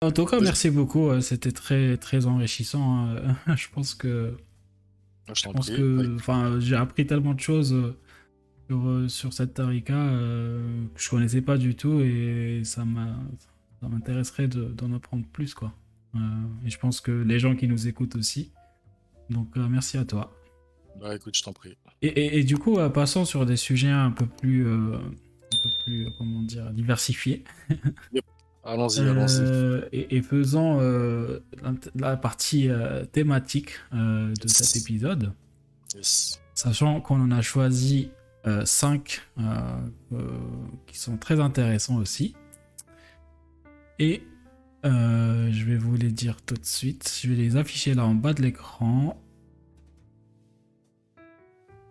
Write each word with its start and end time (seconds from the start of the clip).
En 0.00 0.12
tout 0.12 0.26
cas, 0.26 0.38
merci 0.40 0.70
beaucoup. 0.70 1.08
euh, 1.08 1.20
C'était 1.20 1.50
très 1.52 1.96
très 1.96 2.26
enrichissant. 2.26 3.08
hein. 3.08 3.36
Je 3.56 3.68
pense 3.68 3.94
que 3.94 4.36
Je 5.34 5.42
t'en 5.42 5.50
Je 5.50 5.56
pense 5.56 5.66
prie. 5.70 5.76
que 5.76 6.14
enfin, 6.16 6.60
j'ai 6.60 6.76
appris 6.76 7.06
tellement 7.06 7.34
de 7.34 7.40
choses 7.40 7.72
euh, 7.72 7.96
sur, 8.68 8.88
euh, 8.88 9.08
sur 9.08 9.32
cette 9.32 9.54
tarika 9.54 9.96
euh, 9.96 10.84
que 10.94 11.00
je 11.02 11.10
connaissais 11.10 11.42
pas 11.42 11.58
du 11.58 11.74
tout 11.74 12.00
et 12.00 12.62
ça 12.64 12.84
m'a 12.84 13.16
ça 13.80 13.88
m'intéresserait 13.88 14.48
de- 14.48 14.66
d'en 14.66 14.92
apprendre 14.92 15.24
plus 15.32 15.54
quoi. 15.54 15.72
Euh, 16.14 16.18
et 16.64 16.70
je 16.70 16.78
pense 16.78 17.00
que 17.00 17.10
les 17.12 17.38
gens 17.40 17.54
qui 17.56 17.66
nous 17.66 17.88
écoutent 17.88 18.14
aussi. 18.16 18.52
Donc 19.30 19.56
euh, 19.56 19.66
merci 19.68 19.98
à 19.98 20.04
toi. 20.04 20.32
Bah 21.00 21.14
écoute, 21.14 21.36
je 21.36 21.42
t'en 21.42 21.52
prie. 21.52 21.76
Et, 22.02 22.06
et- 22.08 22.38
et 22.38 22.44
du 22.44 22.56
coup, 22.56 22.78
euh, 22.78 22.88
passons 22.88 23.24
sur 23.24 23.44
des 23.46 23.56
sujets 23.56 23.90
un 23.90 24.10
peu 24.12 24.26
plus 24.26 24.64
euh, 24.66 24.96
un 24.96 25.58
peu 25.62 25.70
plus 25.84 26.06
euh, 26.06 26.10
comment 26.18 26.42
dire 26.42 26.70
diversifiés. 26.70 27.42
Allons-y. 28.68 29.00
Euh, 29.00 29.88
et, 29.92 30.16
et 30.16 30.22
faisant 30.22 30.78
euh, 30.80 31.40
la, 31.62 31.72
la 31.94 32.16
partie 32.16 32.68
euh, 32.68 33.04
thématique 33.04 33.72
de 33.92 34.48
cet 34.48 34.76
épisode. 34.76 35.32
Yes. 35.94 36.40
Sachant 36.54 37.00
qu'on 37.00 37.20
en 37.20 37.30
a 37.30 37.40
choisi 37.42 38.10
5 38.64 39.20
qui 40.86 40.98
sont 40.98 41.16
très 41.16 41.40
intéressants 41.40 41.96
aussi. 41.96 42.34
Et 43.98 44.22
je 44.84 45.64
vais 45.64 45.76
vous 45.76 45.96
les 45.96 46.10
dire 46.10 46.40
tout 46.42 46.54
de 46.54 46.64
suite. 46.64 47.18
Je 47.22 47.28
vais 47.28 47.36
les 47.36 47.56
afficher 47.56 47.94
là 47.94 48.06
en 48.06 48.14
bas 48.14 48.32
de 48.32 48.42
l'écran. 48.42 49.22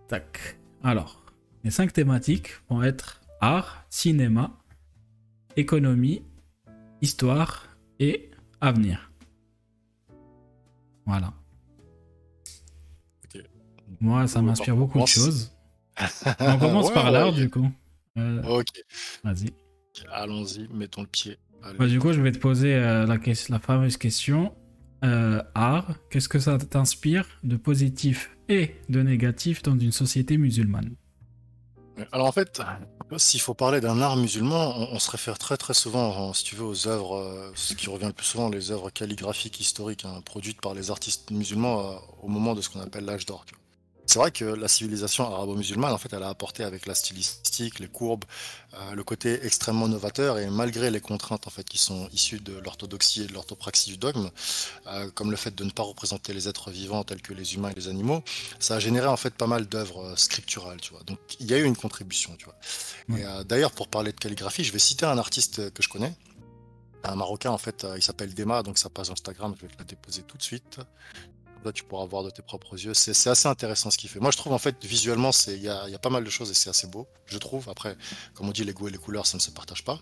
Tac. 0.08 0.58
Alors, 0.84 1.22
les 1.64 1.72
5 1.72 1.92
thématiques 1.94 2.52
vont 2.70 2.82
être 2.84 3.22
art, 3.42 3.86
cinéma, 3.90 4.58
économie, 5.58 6.24
histoire 7.02 7.68
et 8.00 8.32
avenir. 8.62 9.12
Voilà. 11.06 11.34
Moi, 14.00 14.28
ça 14.28 14.40
On 14.40 14.44
m'inspire 14.44 14.76
beaucoup 14.76 15.02
de 15.02 15.08
choses. 15.08 15.52
On 16.40 16.58
commence 16.60 16.88
Ouais, 16.90 16.94
par 16.94 17.06
ouais, 17.06 17.12
l'art, 17.12 17.34
du 17.34 17.50
coup. 17.50 17.70
Euh, 18.18 18.44
Ok, 18.44 18.68
Vas-y. 19.24 19.50
allons-y, 20.12 20.68
mettons 20.74 21.02
le 21.02 21.08
pied. 21.08 21.38
Bah, 21.80 21.88
du 21.88 22.00
coup, 22.00 22.14
je 22.14 22.22
vais 22.22 22.32
te 22.32 22.38
poser 22.38 22.76
euh, 22.76 23.06
la 23.06 23.60
fameuse 23.60 23.98
question. 23.98 24.54
Euh, 25.04 25.42
art, 25.56 25.96
qu'est-ce 26.10 26.30
que 26.30 26.40
ça 26.40 26.58
t'inspire 26.58 27.28
de 27.44 27.56
positif 27.56 28.36
et 28.50 28.76
de 28.90 29.02
négatif 29.02 29.62
dans 29.64 29.78
une 29.78 29.92
société 29.92 30.38
musulmane? 30.38 30.96
Alors 32.12 32.28
en 32.28 32.32
fait, 32.32 32.62
s'il 33.18 33.40
faut 33.42 33.54
parler 33.54 33.82
d'un 33.82 34.02
art 34.02 34.18
musulman, 34.18 34.76
on, 34.92 35.00
se 35.00 35.10
réfère 35.10 35.38
très 35.38 35.58
très 35.58 35.74
souvent, 35.74 36.16
en- 36.16 36.34
si 36.34 36.44
tu 36.44 36.56
veux, 36.56 36.66
aux 36.66 36.88
œuvres, 36.88 37.16
euh, 37.16 37.52
ce 37.56 37.74
qui 37.74 37.90
revient 37.90 38.06
le 38.08 38.14
plus 38.14 38.26
souvent, 38.26 38.50
les 38.50 38.72
œuvres 38.72 38.90
calligraphiques 38.90 39.60
historiques 39.60 40.06
hein, 40.06 40.22
produites 40.24 40.62
par 40.62 40.74
les 40.74 40.92
artistes 40.92 41.32
musulmans 41.32 41.80
euh, 41.80 41.96
au 42.22 42.28
moment 42.28 42.54
de 42.56 42.62
ce 42.62 42.70
qu'on 42.70 42.82
appelle 42.82 43.06
l'âge 43.06 43.26
d'or. 43.26 43.46
C'est 44.08 44.20
vrai 44.20 44.32
que 44.32 44.46
la 44.46 44.70
civilisation 44.70 45.26
arabo-musulmane, 45.26 45.92
en 45.92 45.98
fait, 45.98 46.14
elle 46.14 46.24
a 46.24 46.30
apporté 46.30 46.64
avec 46.64 46.86
la 46.86 46.96
stylistique, 46.96 47.80
les 47.80 47.90
courbes, 47.90 48.24
euh, 48.74 48.96
le 48.96 49.04
côté 49.04 49.46
extrêmement 49.46 49.90
novateur, 49.90 50.40
et 50.40 50.50
malgré 50.50 50.90
les 50.90 51.02
contraintes 51.02 51.46
en 51.46 51.50
fait 51.50 51.68
qui 51.68 51.78
sont 51.78 52.08
issues 52.14 52.40
de 52.40 52.58
l'orthodoxie 52.60 53.24
et 53.24 53.28
de 53.28 53.34
l'orthopraxie 53.34 53.90
du 53.90 53.98
dogme, 53.98 54.30
euh, 54.88 55.12
comme 55.14 55.30
le 55.30 55.36
fait 55.36 55.54
de 55.54 55.64
ne 55.66 55.72
pas 55.72 55.84
représenter 55.84 56.34
les 56.34 56.48
êtres 56.48 56.72
vivants 56.72 57.04
tels 57.04 57.22
que 57.22 57.34
les 57.34 57.56
humains 57.56 57.72
et 57.72 57.76
les 57.76 57.90
animaux, 57.90 58.24
ça 58.60 58.78
a 58.78 58.80
généré 58.80 59.08
en 59.08 59.18
fait 59.18 59.34
pas 59.34 59.48
mal 59.48 59.68
d'œuvres 59.68 60.06
euh, 60.06 60.16
scripturales, 60.16 60.80
tu 60.80 60.92
vois. 60.92 61.04
Donc 61.04 61.20
il 61.42 61.52
y 61.52 61.54
a 61.54 61.58
eu 61.58 61.66
une 61.66 61.76
contribution, 61.76 62.34
tu 62.38 62.46
vois. 62.46 62.56
Ouais. 63.10 63.22
Et 63.22 63.26
euh, 63.26 63.44
d'ailleurs, 63.44 63.74
pour 63.74 63.90
parler 63.90 64.14
de 64.14 64.18
calligraphie, 64.18 64.64
je 64.64 64.72
vais 64.72 64.80
citer 64.80 65.06
un 65.06 65.18
artiste 65.18 65.74
que 65.74 65.84
je 65.84 65.90
connais, 65.90 66.14
un 67.04 67.16
Marocain 67.16 67.52
en 67.52 67.58
fait, 67.58 67.86
il 67.96 68.02
s'appelle 68.02 68.34
Dema, 68.34 68.64
donc 68.64 68.78
sa 68.78 68.90
page 68.90 69.10
Instagram, 69.12 69.54
je 69.58 69.66
vais 69.66 69.74
te 69.74 69.78
la 69.78 69.86
déposer 69.86 70.24
tout 70.24 70.38
de 70.38 70.44
suite. 70.44 70.80
Là, 71.66 71.72
tu 71.74 71.84
pourras 71.84 72.06
voir 72.06 72.24
de 72.24 72.30
tes 72.30 72.42
propres 72.42 72.76
yeux. 72.82 72.94
C'est 72.94 73.14
c'est 73.14 73.30
assez 73.30 73.48
intéressant 73.48 73.92
ce 73.92 73.98
qu'il 73.98 74.10
fait. 74.10 74.20
Moi, 74.20 74.32
je 74.32 74.38
trouve 74.38 74.54
en 74.54 74.58
fait 74.58 74.84
visuellement, 74.86 75.32
il 75.48 75.62
y 75.62 75.70
a, 75.70 75.90
y 75.90 75.96
a 75.96 76.00
pas 76.00 76.10
mal 76.10 76.24
de 76.24 76.30
choses 76.30 76.50
et 76.52 76.54
c'est 76.54 76.70
assez 76.70 76.88
beau, 76.88 77.08
je 77.26 77.38
trouve. 77.38 77.68
Après, 77.70 77.98
comme 78.34 78.48
on 78.48 78.52
dit, 78.52 78.64
les 78.64 78.74
goûts 78.74 78.88
et 78.88 78.92
les 78.92 78.98
couleurs, 78.98 79.26
ça 79.26 79.38
ne 79.38 79.42
se 79.42 79.52
partage 79.52 79.84
pas. 79.84 80.00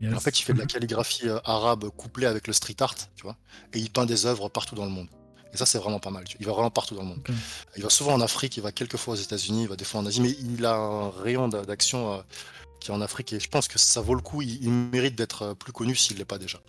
Yes. 0.00 0.14
En 0.14 0.20
fait, 0.20 0.38
il 0.38 0.42
fait 0.42 0.52
de 0.54 0.58
la 0.58 0.66
calligraphie 0.66 1.28
euh, 1.28 1.38
arabe 1.44 1.88
couplée 1.90 2.26
avec 2.26 2.46
le 2.46 2.52
street 2.52 2.76
art, 2.80 2.94
tu 3.14 3.22
vois, 3.24 3.36
et 3.74 3.78
il 3.78 3.90
peint 3.90 4.06
des 4.06 4.26
œuvres 4.26 4.48
partout 4.48 4.74
dans 4.74 4.84
le 4.84 4.90
monde. 4.90 5.08
Et 5.52 5.56
ça, 5.56 5.64
c'est 5.66 5.78
vraiment 5.78 6.00
pas 6.00 6.10
mal. 6.10 6.24
Il 6.40 6.46
va 6.46 6.52
vraiment 6.52 6.70
partout 6.70 6.94
dans 6.94 7.02
le 7.02 7.08
monde. 7.08 7.22
Il 7.76 7.82
va 7.82 7.88
souvent 7.90 8.12
en 8.14 8.20
Afrique, 8.20 8.56
il 8.56 8.62
va 8.62 8.72
quelques 8.72 8.96
fois 8.96 9.14
aux 9.14 9.16
États-Unis, 9.16 9.62
il 9.62 9.68
va 9.68 9.76
des 9.76 9.84
fois 9.84 10.00
en 10.00 10.06
Asie, 10.06 10.20
mais 10.20 10.30
il 10.30 10.64
a 10.66 10.74
un 10.74 11.10
rayon 11.10 11.48
d'a- 11.48 11.64
d'action 11.64 12.12
euh, 12.14 12.18
qui 12.80 12.90
est 12.90 12.94
en 12.94 13.00
Afrique 13.00 13.32
et 13.32 13.40
je 13.40 13.48
pense 13.48 13.66
que 13.68 13.78
ça 13.78 14.00
vaut 14.00 14.14
le 14.14 14.20
coup. 14.20 14.42
Il, 14.42 14.62
il 14.62 14.70
mérite 14.70 15.14
d'être 15.14 15.42
euh, 15.42 15.54
plus 15.54 15.72
connu 15.72 15.96
s'il 15.96 16.18
l'est 16.18 16.24
pas 16.26 16.38
déjà. 16.38 16.60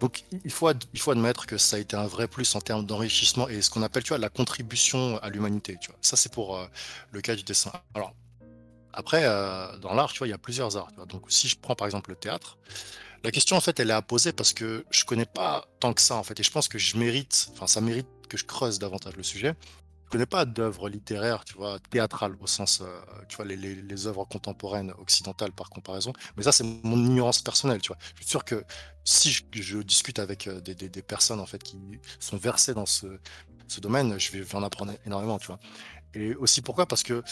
Donc, 0.00 0.24
il 0.44 0.50
faut, 0.50 0.70
il 0.92 1.00
faut 1.00 1.10
admettre 1.10 1.46
que 1.46 1.58
ça 1.58 1.76
a 1.76 1.78
été 1.78 1.96
un 1.96 2.06
vrai 2.06 2.28
plus 2.28 2.54
en 2.54 2.60
termes 2.60 2.84
d'enrichissement 2.84 3.48
et 3.48 3.62
ce 3.62 3.70
qu'on 3.70 3.82
appelle, 3.82 4.02
tu 4.02 4.10
vois, 4.10 4.18
la 4.18 4.28
contribution 4.28 5.18
à 5.22 5.30
l'humanité. 5.30 5.76
Tu 5.80 5.90
vois. 5.90 5.98
Ça, 6.00 6.16
c'est 6.16 6.32
pour 6.32 6.56
euh, 6.56 6.66
le 7.12 7.20
cas 7.20 7.34
du 7.36 7.42
dessin. 7.42 7.72
Alors, 7.94 8.14
après, 8.92 9.22
euh, 9.24 9.76
dans 9.78 9.94
l'art, 9.94 10.12
tu 10.12 10.18
vois, 10.18 10.26
il 10.26 10.30
y 10.30 10.34
a 10.34 10.38
plusieurs 10.38 10.76
arts. 10.76 10.92
Donc, 11.08 11.24
si 11.28 11.48
je 11.48 11.56
prends 11.56 11.74
par 11.74 11.86
exemple 11.86 12.10
le 12.10 12.16
théâtre, 12.16 12.58
la 13.24 13.30
question, 13.30 13.56
en 13.56 13.60
fait, 13.60 13.80
elle 13.80 13.90
est 13.90 13.94
à 13.94 14.02
poser 14.02 14.32
parce 14.32 14.52
que 14.52 14.84
je 14.90 15.04
connais 15.04 15.24
pas 15.24 15.66
tant 15.80 15.94
que 15.94 16.00
ça, 16.00 16.16
en 16.16 16.22
fait, 16.22 16.38
et 16.38 16.42
je 16.42 16.50
pense 16.50 16.68
que 16.68 16.78
je 16.78 16.96
mérite, 16.96 17.48
enfin, 17.52 17.66
ça 17.66 17.80
mérite 17.80 18.06
que 18.28 18.36
je 18.36 18.44
creuse 18.44 18.78
davantage 18.78 19.16
le 19.16 19.22
sujet. 19.22 19.54
Connais 20.14 20.26
pas 20.26 20.44
d'œuvres 20.44 20.88
littéraires, 20.88 21.44
tu 21.44 21.54
vois, 21.54 21.80
théâtrales 21.90 22.36
au 22.38 22.46
sens, 22.46 22.82
euh, 22.82 22.86
tu 23.28 23.34
vois, 23.34 23.44
les, 23.44 24.06
œuvres 24.06 24.24
contemporaines 24.24 24.92
occidentales 24.92 25.50
par 25.50 25.70
comparaison. 25.70 26.12
Mais 26.36 26.44
ça, 26.44 26.52
c'est 26.52 26.62
mon 26.62 27.04
ignorance 27.04 27.42
personnelle, 27.42 27.80
tu 27.80 27.88
vois. 27.88 27.96
Je 28.14 28.20
suis 28.20 28.30
sûr 28.30 28.44
que 28.44 28.64
si 29.02 29.32
je, 29.32 29.78
discute 29.78 30.20
avec 30.20 30.46
euh, 30.46 30.60
des, 30.60 31.02
personnes, 31.02 31.40
en 31.40 31.46
fait, 31.46 31.60
qui 31.60 31.98
sont 32.20 32.36
versées 32.36 32.74
dans 32.74 32.86
ce, 32.86 33.08
domaine, 33.80 34.16
je 34.20 34.30
vais 34.30 34.54
en 34.54 34.62
apprendre 34.62 34.92
énormément, 35.04 35.40
tu 35.40 35.48
vois. 35.48 35.58
Et 36.14 36.36
aussi 36.36 36.62
pourquoi? 36.62 36.86
Parce 36.86 37.02
que 37.02 37.24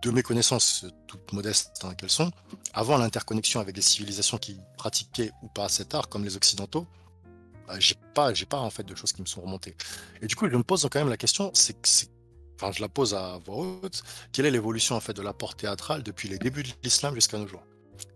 de 0.00 0.10
mes 0.10 0.22
connaissances, 0.22 0.86
toutes 1.06 1.34
modestes 1.34 1.84
hein, 1.84 1.92
qu'elles 1.96 2.08
sont, 2.08 2.30
avant 2.72 2.96
l'interconnexion 2.96 3.60
avec 3.60 3.74
des 3.74 3.82
civilisations 3.82 4.38
qui 4.38 4.58
pratiquaient 4.78 5.32
ou 5.42 5.48
pas 5.48 5.68
cet 5.68 5.94
art, 5.94 6.08
comme 6.08 6.24
les 6.24 6.34
occidentaux, 6.34 6.88
j'ai 7.78 7.96
pas, 8.14 8.34
j'ai 8.34 8.46
pas 8.46 8.58
en 8.58 8.70
fait 8.70 8.84
de 8.84 8.94
choses 8.94 9.12
qui 9.12 9.22
me 9.22 9.26
sont 9.26 9.40
remontées. 9.40 9.76
Et 10.22 10.26
du 10.26 10.36
coup, 10.36 10.48
je 10.48 10.56
me 10.56 10.62
pose 10.62 10.88
quand 10.90 10.98
même 10.98 11.08
la 11.08 11.16
question, 11.16 11.50
c'est, 11.54 11.76
enfin, 12.56 12.72
je 12.72 12.80
la 12.80 12.88
pose 12.88 13.14
à 13.14 13.38
voix 13.44 13.56
haute, 13.56 14.02
quelle 14.32 14.46
est 14.46 14.50
l'évolution 14.50 14.96
en 14.96 15.00
fait 15.00 15.14
de 15.14 15.22
l'apport 15.22 15.54
théâtral 15.54 16.02
depuis 16.02 16.28
les 16.28 16.38
débuts 16.38 16.62
de 16.62 16.70
l'islam 16.82 17.14
jusqu'à 17.14 17.38
nos 17.38 17.46
jours? 17.46 17.62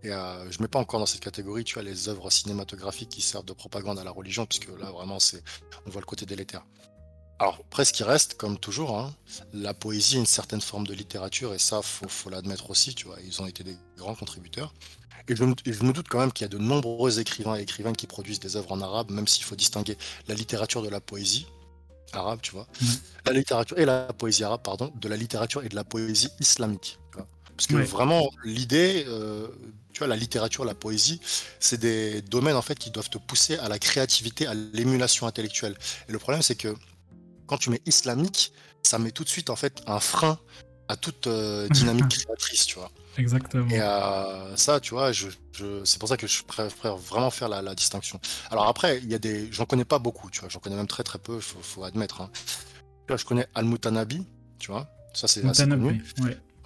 Et 0.02 0.10
euh, 0.10 0.50
je 0.50 0.60
mets 0.60 0.68
pas 0.68 0.78
encore 0.78 1.00
dans 1.00 1.06
cette 1.06 1.22
catégorie, 1.22 1.64
tu 1.64 1.74
vois, 1.74 1.82
les 1.82 2.08
œuvres 2.08 2.30
cinématographiques 2.30 3.08
qui 3.08 3.22
servent 3.22 3.44
de 3.44 3.52
propagande 3.52 3.98
à 3.98 4.04
la 4.04 4.10
religion, 4.10 4.46
puisque 4.46 4.68
là 4.78 4.90
vraiment, 4.90 5.18
c'est, 5.18 5.42
on 5.86 5.90
voit 5.90 6.00
le 6.00 6.06
côté 6.06 6.26
délétère. 6.26 6.64
Alors, 7.38 7.64
ce 7.74 7.92
qui 7.92 8.04
reste, 8.04 8.36
comme 8.36 8.58
toujours, 8.58 8.98
hein, 8.98 9.14
la 9.54 9.72
poésie 9.72 10.18
une 10.18 10.26
certaine 10.26 10.60
forme 10.60 10.86
de 10.86 10.92
littérature, 10.92 11.54
et 11.54 11.58
ça, 11.58 11.80
faut, 11.80 12.06
faut 12.06 12.28
l'admettre 12.28 12.68
aussi, 12.68 12.94
tu 12.94 13.06
vois, 13.06 13.16
ils 13.24 13.40
ont 13.40 13.46
été 13.46 13.64
des 13.64 13.76
grands 13.96 14.14
contributeurs. 14.14 14.74
Et 15.28 15.36
je, 15.36 15.44
me- 15.44 15.54
et 15.64 15.72
je 15.72 15.82
me 15.84 15.92
doute 15.92 16.08
quand 16.08 16.18
même 16.18 16.32
qu'il 16.32 16.44
y 16.44 16.46
a 16.46 16.48
de 16.48 16.58
nombreux 16.58 17.20
écrivains 17.20 17.56
et 17.56 17.62
écrivaines 17.62 17.96
qui 17.96 18.06
produisent 18.06 18.40
des 18.40 18.56
œuvres 18.56 18.72
en 18.72 18.80
arabe, 18.80 19.10
même 19.10 19.28
s'il 19.28 19.44
faut 19.44 19.56
distinguer 19.56 19.96
la 20.28 20.34
littérature 20.34 20.82
de 20.82 20.88
la 20.88 21.00
poésie 21.00 21.46
arabe, 22.12 22.40
tu 22.42 22.52
vois. 22.52 22.66
Mhm. 22.80 22.88
La 23.26 23.32
littérature 23.32 23.78
et 23.78 23.84
la 23.84 24.12
poésie 24.12 24.44
arabe, 24.44 24.62
pardon, 24.62 24.92
de 25.00 25.08
la 25.08 25.16
littérature 25.16 25.62
et 25.64 25.68
de 25.68 25.76
la 25.76 25.84
poésie 25.84 26.30
islamique. 26.40 26.98
tu 27.12 27.18
vois. 27.18 27.28
Parce 27.56 27.66
que 27.68 27.74
Ouais. 27.76 27.84
vraiment, 27.84 28.28
l'idée, 28.44 29.04
euh, 29.08 29.46
tu 29.92 29.98
vois, 29.98 30.08
la 30.08 30.16
littérature, 30.16 30.64
la 30.64 30.74
poésie, 30.74 31.20
c'est 31.60 31.78
des 31.78 32.22
domaines 32.22 32.56
en 32.56 32.62
fait 32.62 32.78
qui 32.78 32.90
doivent 32.90 33.10
te 33.10 33.18
pousser 33.18 33.58
à 33.58 33.68
la 33.68 33.78
créativité, 33.78 34.46
à 34.46 34.54
l'émulation 34.54 35.26
intellectuelle. 35.26 35.76
Et 36.08 36.12
le 36.12 36.18
problème, 36.18 36.42
c'est 36.42 36.54
que 36.56 36.74
quand 37.46 37.58
tu 37.58 37.70
mets 37.70 37.82
islamique, 37.86 38.52
ça 38.82 38.98
met 38.98 39.10
tout 39.12 39.24
de 39.24 39.28
suite 39.28 39.50
en 39.50 39.56
fait 39.56 39.82
un 39.86 40.00
frein 40.00 40.38
à 40.88 40.96
toute 40.96 41.26
euh, 41.26 41.68
dynamique 41.68 42.08
créatrice, 42.26 42.66
tu 42.66 42.76
vois. 42.76 42.90
Exactement. 43.18 43.68
Et 43.70 43.80
euh, 43.80 44.56
ça, 44.56 44.80
tu 44.80 44.94
vois, 44.94 45.12
je, 45.12 45.28
je- 45.52 45.84
c'est 45.84 45.98
pour 45.98 46.08
ça 46.08 46.16
que 46.16 46.26
je 46.26 46.42
préfère 46.44 46.96
vraiment 46.96 47.30
faire 47.30 47.48
la, 47.48 47.60
la 47.62 47.74
distinction. 47.74 48.20
Alors 48.50 48.66
après, 48.68 48.98
il 48.98 49.10
y 49.10 49.14
a 49.14 49.18
des, 49.18 49.50
j'en 49.52 49.66
connais 49.66 49.84
pas 49.84 49.98
beaucoup, 49.98 50.30
tu 50.30 50.40
vois, 50.40 50.48
j'en 50.48 50.60
connais 50.60 50.76
même 50.76 50.86
très 50.86 51.02
très 51.02 51.18
peu, 51.18 51.40
faut, 51.40 51.60
faut 51.60 51.84
admettre. 51.84 52.20
hein. 52.20 52.30
Tu 52.34 53.08
vois, 53.08 53.16
je 53.16 53.24
connais 53.24 53.46
Al-Mutanabi, 53.54 54.26
tu 54.58 54.70
vois, 54.70 54.88
ça 55.14 55.26
c'est 55.28 55.42
assez 55.50 55.62
connu. 55.86 56.02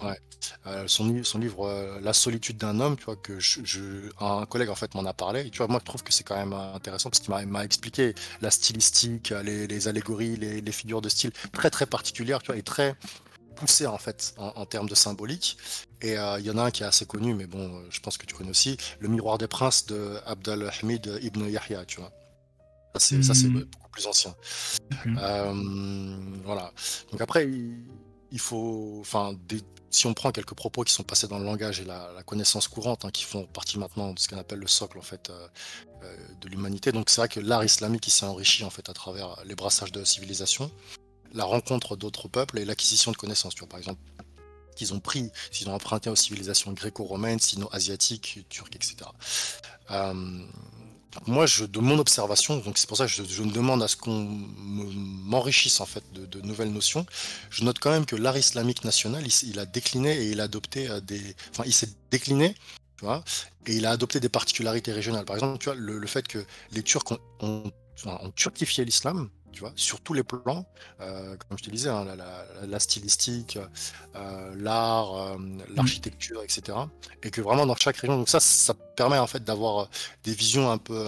ouais. 0.03 0.19
Euh, 0.67 0.83
son, 0.87 1.23
son 1.23 1.39
livre 1.39 1.65
euh, 1.65 1.99
La 2.01 2.13
solitude 2.13 2.57
d'un 2.57 2.79
homme, 2.79 2.97
tu 2.97 3.05
vois, 3.05 3.15
que 3.15 3.39
je, 3.39 3.61
je- 3.63 4.09
un 4.19 4.45
collègue 4.45 4.69
en 4.69 4.75
fait 4.75 4.93
m'en 4.93 5.03
a 5.05 5.13
parlé. 5.13 5.47
Et 5.47 5.49
tu 5.49 5.57
vois, 5.57 5.67
moi 5.67 5.79
je 5.79 5.85
trouve 5.85 6.03
que 6.03 6.13
c'est 6.13 6.23
quand 6.23 6.35
même 6.37 6.53
intéressant 6.53 7.09
parce 7.09 7.19
qu'il 7.19 7.31
m'a- 7.31 7.43
m'a 7.45 7.65
expliqué 7.65 8.13
la 8.41 8.51
stylistique, 8.51 9.33
les, 9.43 9.65
les 9.65 9.87
allégories, 9.87 10.35
les, 10.35 10.61
les 10.61 10.71
figures 10.71 11.01
de 11.01 11.09
style 11.09 11.31
très 11.53 11.71
très 11.71 11.87
particulières, 11.87 12.43
tu 12.43 12.47
vois, 12.51 12.57
et 12.57 12.61
très 12.63 12.95
poussées 13.55 13.87
en 13.87 13.97
fait 13.97 14.33
en, 14.37 14.47
en 14.55 14.65
termes 14.65 14.89
de 14.89 14.95
symbolique. 14.95 15.57
Et 16.01 16.17
euh, 16.17 16.39
il 16.39 16.45
y 16.45 16.51
en 16.51 16.57
a 16.57 16.63
un 16.63 16.71
qui 16.71 16.83
est 16.83 16.85
assez 16.85 17.05
connu, 17.05 17.33
mais 17.33 17.47
bon, 17.47 17.81
je 17.89 17.99
pense 17.99 18.17
que 18.17 18.25
tu 18.25 18.35
connais 18.35 18.49
aussi, 18.51 18.77
Le 18.99 19.07
Miroir 19.07 19.37
des 19.37 19.47
Princes 19.47 19.85
de 19.87 20.19
Abdel 20.25 20.69
Hamid 20.81 21.19
ibn 21.23 21.45
Yahya, 21.47 21.85
tu 21.85 21.99
vois. 21.99 22.11
Ça 22.93 23.33
c'est 23.33 23.47
Mhm. 23.49 23.65
beaucoup 23.65 23.89
plus 23.89 24.05
ancien. 24.07 24.33
Euh, 25.17 25.53
voilà. 26.45 26.71
Donc 27.11 27.21
après, 27.21 27.47
il, 28.31 28.39
faut, 28.39 28.97
enfin, 29.01 29.33
des- 29.47 29.61
si 29.89 30.05
on 30.07 30.13
prend 30.13 30.31
quelques 30.31 30.53
propos 30.53 30.83
qui 30.83 30.93
sont 30.93 31.03
passés 31.03 31.27
dans 31.27 31.39
le 31.39 31.45
langage 31.45 31.79
et 31.81 31.85
la, 31.85 32.09
connaissance 32.25 32.67
courante, 32.67 33.03
hein, 33.05 33.11
qui 33.11 33.23
font 33.23 33.45
partie 33.47 33.77
maintenant 33.77 34.13
de 34.13 34.19
ce 34.19 34.27
qu'on 34.27 34.37
appelle 34.37 34.59
le 34.59 34.67
socle 34.67 34.97
en 34.97 35.01
fait 35.01 35.29
euh, 35.29 35.47
euh, 36.03 36.15
de 36.41 36.47
l'humanité, 36.49 36.91
donc 36.91 37.09
c'est 37.09 37.21
vrai 37.21 37.27
que 37.29 37.39
l'art 37.39 37.63
islamique 37.63 38.05
s'est 38.09 38.25
enrichi 38.25 38.63
en 38.63 38.69
fait 38.69 38.89
à 38.89 38.93
travers 38.93 39.41
les 39.45 39.55
brassages 39.55 39.91
de 39.91 40.03
civilisation, 40.03 40.71
la 41.35 41.43
rencontre 41.43 41.95
d'autres 41.95 42.27
peuples 42.27 42.59
et 42.59 42.65
l'acquisition 42.65 43.11
de 43.11 43.17
connaissances. 43.17 43.53
Tu 43.53 43.59
vois, 43.59 43.69
par 43.69 43.79
exemple, 43.79 43.99
qu'ils 44.75 44.93
ont 44.93 44.99
pris, 44.99 45.29
s'ils 45.51 45.69
ont 45.69 45.73
emprunté 45.73 46.09
aux 46.09 46.15
civilisations 46.15 46.71
gréco-romaines, 46.73 47.39
sino-asiatiques, 47.39 48.45
turques, 48.49 48.75
etc. 48.75 48.97
Euh, 49.91 50.45
moi, 51.27 51.45
je, 51.45 51.63
de 51.63 51.79
mon 51.79 51.97
observation, 51.97 52.57
donc 52.57 52.77
c'est 52.77 52.87
pour 52.87 52.97
ça 52.97 53.05
que 53.05 53.11
je, 53.11 53.43
me 53.43 53.51
demande 53.51 53.81
à 53.81 53.87
ce 53.87 53.95
qu'on 53.95 54.27
m'enrichisse 54.59 55.79
en 55.79 55.85
fait 55.85 56.03
de, 56.13 56.41
nouvelles 56.41 56.71
notions. 56.71 57.05
Je 57.49 57.63
note 57.63 57.79
quand 57.79 57.91
même 57.91 58.05
que 58.05 58.17
l'art 58.17 58.37
islamique 58.37 58.83
national, 58.83 59.25
il, 59.43 59.59
a 59.59 59.65
décliné 59.65 60.11
et 60.17 60.31
il 60.31 60.41
a 60.41 60.43
adopté 60.43 60.89
euh, 60.89 60.99
des, 60.99 61.21
enfin, 61.51 61.63
il 61.65 61.73
s'est 61.73 61.89
décliné, 62.11 62.53
tu 62.97 63.05
vois, 63.05 63.23
et 63.65 63.75
il 63.75 63.85
a 63.85 63.91
adopté 63.91 64.19
des 64.19 64.29
particularités 64.29 64.91
régionales. 64.91 65.25
Par 65.25 65.37
exemple, 65.37 65.57
tu 65.59 65.65
vois, 65.65 65.75
le, 65.75 66.05
fait 66.07 66.27
que 66.27 66.45
les 66.71 66.83
Turcs 66.83 67.13
ont 67.39 67.71
turquifié 68.35 68.83
l'islam, 68.83 69.29
sur 69.75 70.01
tous 70.01 70.13
les 70.13 70.23
plans, 70.23 70.65
euh, 71.01 71.35
comme 71.37 71.57
je 71.57 71.63
te 71.63 71.69
disais, 71.69 71.89
hein, 71.89 72.05
la, 72.67 72.79
stylistique, 72.79 73.57
euh, 74.15 74.55
l'art, 74.55 75.15
euh, 75.15 75.37
mm. 75.37 75.63
l'architecture, 75.75 76.41
etc. 76.43 76.77
Et 77.23 77.31
que 77.31 77.41
vraiment 77.41 77.65
dans 77.65 77.75
chaque 77.75 77.97
région, 77.97 78.17
donc 78.17 78.29
ça, 78.29 78.39
ça 78.39 78.73
permet 78.73 79.17
en 79.17 79.27
fait 79.27 79.43
d'avoir 79.43 79.89
des 80.23 80.33
visions 80.33 80.71
un 80.71 80.77
peu 80.77 81.05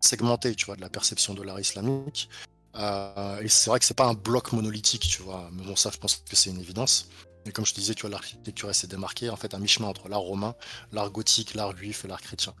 segmentées, 0.00 0.54
tu 0.54 0.66
vois, 0.66 0.76
de 0.76 0.80
la 0.80 0.88
perception 0.88 1.34
de 1.34 1.42
l'art 1.42 1.60
islamique. 1.60 2.28
et 2.76 3.48
c'est 3.48 3.70
vrai 3.70 3.78
que 3.78 3.84
c'est 3.84 3.96
pas 3.96 4.06
un 4.06 4.14
bloc 4.14 4.52
monolithique, 4.52 5.08
tu 5.08 5.22
vois, 5.22 5.48
mais 5.52 5.64
bon, 5.64 5.76
ça, 5.76 5.90
je 5.92 5.98
pense 5.98 6.16
que 6.16 6.36
c'est 6.36 6.50
une 6.50 6.60
évidence. 6.60 7.08
Et 7.46 7.52
comme 7.52 7.64
je 7.64 7.72
te 7.72 7.80
disais, 7.80 7.94
tu 7.94 8.02
vois, 8.02 8.10
l'architecture 8.10 8.74
s'est 8.74 8.86
démarquée 8.86 9.30
en 9.30 9.36
fait 9.36 9.54
un 9.54 9.58
mi-chemin 9.58 9.88
entre 9.88 10.08
l'art 10.08 10.20
romain, 10.20 10.54
l'art 10.92 11.10
gothique, 11.10 11.54
l'art 11.54 11.76
juif 11.76 12.04
et 12.04 12.08
l'art 12.08 12.20
chrétien. 12.20 12.52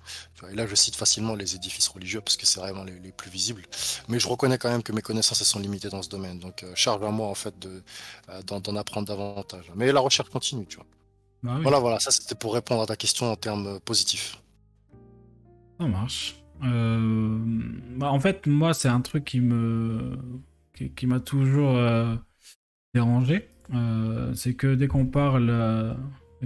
et 0.50 0.54
là, 0.54 0.66
je 0.66 0.74
cite 0.74 0.96
facilement 0.96 1.34
les 1.34 1.54
édifices 1.54 1.88
religieux 1.88 2.20
parce 2.20 2.36
que 2.36 2.46
c'est 2.46 2.60
vraiment 2.60 2.84
les, 2.84 3.12
plus 3.12 3.30
visibles. 3.30 3.62
Mais 4.08 4.18
je 4.18 4.28
reconnais 4.28 4.56
quand 4.56 4.70
même 4.70 4.82
que 4.82 4.92
mes 4.92 5.02
connaissances 5.02 5.40
elles 5.40 5.46
sont 5.46 5.58
limitées 5.58 5.90
dans 5.90 6.02
ce 6.02 6.08
domaine. 6.08 6.38
Donc, 6.38 6.62
euh, 6.62 6.72
charge 6.74 7.02
à 7.04 7.10
moi 7.10 7.26
en 7.26 7.34
fait 7.34 7.58
de 7.58 7.82
euh, 8.30 8.42
d'en 8.42 8.76
apprendre 8.76 9.06
davantage. 9.06 9.70
Mais 9.74 9.92
la 9.92 10.00
recherche 10.00 10.30
continue, 10.30 10.66
tu 10.66 10.76
vois. 10.76 10.86
Bah 11.42 11.58
voilà, 11.62 11.78
voilà. 11.78 12.00
Ça, 12.00 12.10
c'était 12.10 12.34
pour 12.34 12.54
répondre 12.54 12.82
à 12.82 12.86
ta 12.86 12.96
question 12.96 13.30
en 13.30 13.36
termes 13.36 13.66
euh, 13.66 13.78
positifs. 13.80 14.40
Ça 15.78 15.86
marche. 15.86 16.36
Bah, 16.60 18.10
en 18.10 18.20
fait, 18.20 18.46
moi, 18.46 18.74
c'est 18.74 18.88
un 18.88 19.00
truc 19.00 19.24
qui 19.24 19.40
me 19.40 20.18
qui, 20.74 21.06
m'a 21.06 21.20
toujours 21.20 21.78
dérangé. 22.94 23.48
Euh, 23.72 24.32
c'est 24.34 24.54
que 24.54 24.74
dès 24.74 24.88
qu'on 24.88 25.06
parle, 25.06 25.48
euh, 25.50 25.94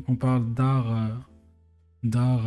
qu'on 0.06 0.16
parle 0.16 0.52
d'art, 0.54 0.92
euh, 0.92 1.08
d'art 2.02 2.42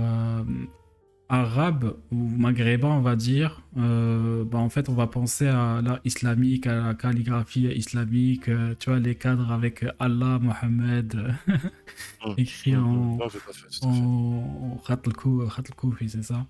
arabe 1.29 1.97
ou 2.11 2.15
maghrébin, 2.15 2.89
on 2.89 3.01
va 3.01 3.15
dire, 3.17 3.61
bah 3.75 4.57
en 4.59 4.69
fait, 4.69 4.87
on 4.87 4.93
va 4.93 5.07
penser 5.07 5.47
à 5.47 5.81
l'art 5.81 5.99
islamique, 6.05 6.67
à 6.67 6.75
la 6.75 6.93
calligraphie 6.93 7.67
islamique, 7.67 8.49
tu 8.79 8.89
vois, 8.89 8.99
les 8.99 9.15
cadres 9.15 9.51
avec 9.51 9.85
Allah, 9.99 10.39
Mohammed, 10.39 11.15
mmh. 11.47 12.31
écrit 12.37 12.73
mmh. 12.73 12.85
en, 12.85 13.17
en, 13.19 13.29
c'est 16.07 16.23
ça. 16.23 16.45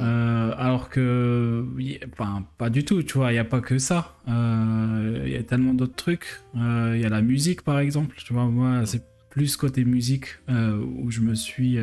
Euh, 0.00 0.54
alors 0.56 0.88
que, 0.88 1.66
enfin, 2.12 2.46
pas 2.58 2.70
du 2.70 2.84
tout, 2.84 3.02
tu 3.02 3.18
vois, 3.18 3.30
il 3.30 3.34
n'y 3.34 3.40
a 3.40 3.44
pas 3.44 3.60
que 3.60 3.78
ça. 3.78 4.16
Euh, 4.28 5.22
il 5.26 5.32
y 5.32 5.36
a 5.36 5.42
tellement 5.42 5.74
d'autres 5.74 5.94
trucs. 5.94 6.40
Euh, 6.56 6.92
il 6.94 7.02
y 7.02 7.04
a 7.04 7.08
la 7.08 7.22
musique, 7.22 7.62
par 7.62 7.78
exemple. 7.78 8.16
Tu 8.24 8.32
vois, 8.32 8.46
moi, 8.46 8.86
c'est 8.86 9.04
plus 9.30 9.56
côté 9.56 9.84
musique 9.84 10.26
où 10.48 11.10
je 11.10 11.20
me 11.20 11.34
suis 11.34 11.78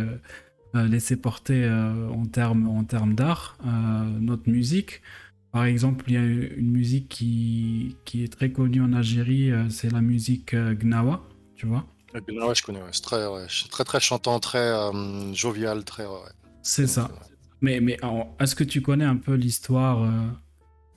laissé 0.75 1.15
porter 1.17 1.67
en 1.67 2.25
termes 2.25 2.67
en 2.67 3.07
d'art. 3.07 3.57
notre 4.19 4.47
musique, 4.49 5.01
par 5.51 5.65
exemple, 5.65 6.05
il 6.07 6.13
y 6.13 6.17
a 6.17 6.21
une 6.23 6.69
musique 6.69 7.09
qui, 7.09 7.97
qui 8.05 8.23
est 8.23 8.27
très 8.27 8.51
connue 8.51 8.83
en 8.83 8.93
Algérie, 8.93 9.51
c'est 9.71 9.91
la 9.91 10.01
musique 10.01 10.55
Gnawa, 10.55 11.23
tu 11.55 11.65
vois. 11.65 11.87
Gnawa, 12.13 12.53
je 12.53 12.61
connais, 12.61 12.81
c'est 12.91 13.01
très, 13.01 13.25
très, 13.71 13.83
très 13.83 13.99
chantant, 13.99 14.39
très 14.39 14.71
jovial, 15.33 15.83
très. 15.83 16.05
C'est 16.61 16.85
ça. 16.85 17.09
Mais, 17.61 17.81
mais 17.81 17.97
est-ce 18.39 18.55
que 18.55 18.63
tu 18.63 18.81
connais 18.81 19.05
un 19.05 19.17
peu 19.17 19.33
l'histoire 19.33 20.03
euh, 20.03 20.27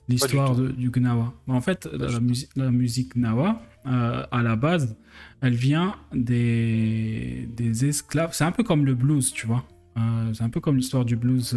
l'histoire 0.07 0.55
du 0.55 0.89
Gnawa? 0.91 1.33
En 1.47 1.61
fait, 1.61 1.87
la, 1.91 2.07
la, 2.55 2.71
musique 2.71 3.15
Gnawa, 3.15 3.61
euh, 3.85 4.25
à 4.31 4.41
la 4.41 4.55
base, 4.55 4.95
elle 5.41 5.55
vient 5.55 5.95
des, 6.13 7.49
des 7.55 7.85
esclaves. 7.85 8.33
C'est 8.33 8.45
un 8.45 8.51
peu 8.51 8.63
comme 8.63 8.85
le 8.85 8.95
blues, 8.95 9.33
tu 9.33 9.45
vois. 9.47 9.65
Euh, 9.97 10.33
c'est 10.33 10.43
un 10.43 10.49
peu 10.49 10.59
comme 10.59 10.77
l'histoire 10.77 11.05
du 11.05 11.15
blues 11.15 11.53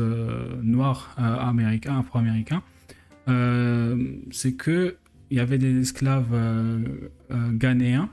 noir 0.62 1.14
américain, 1.16 1.98
afro-américain. 2.00 2.62
c'est 4.30 4.54
que 4.56 4.96
il 5.30 5.36
y 5.36 5.40
avait 5.40 5.58
des 5.58 5.80
esclaves 5.80 6.34
ghanéens, 7.30 8.08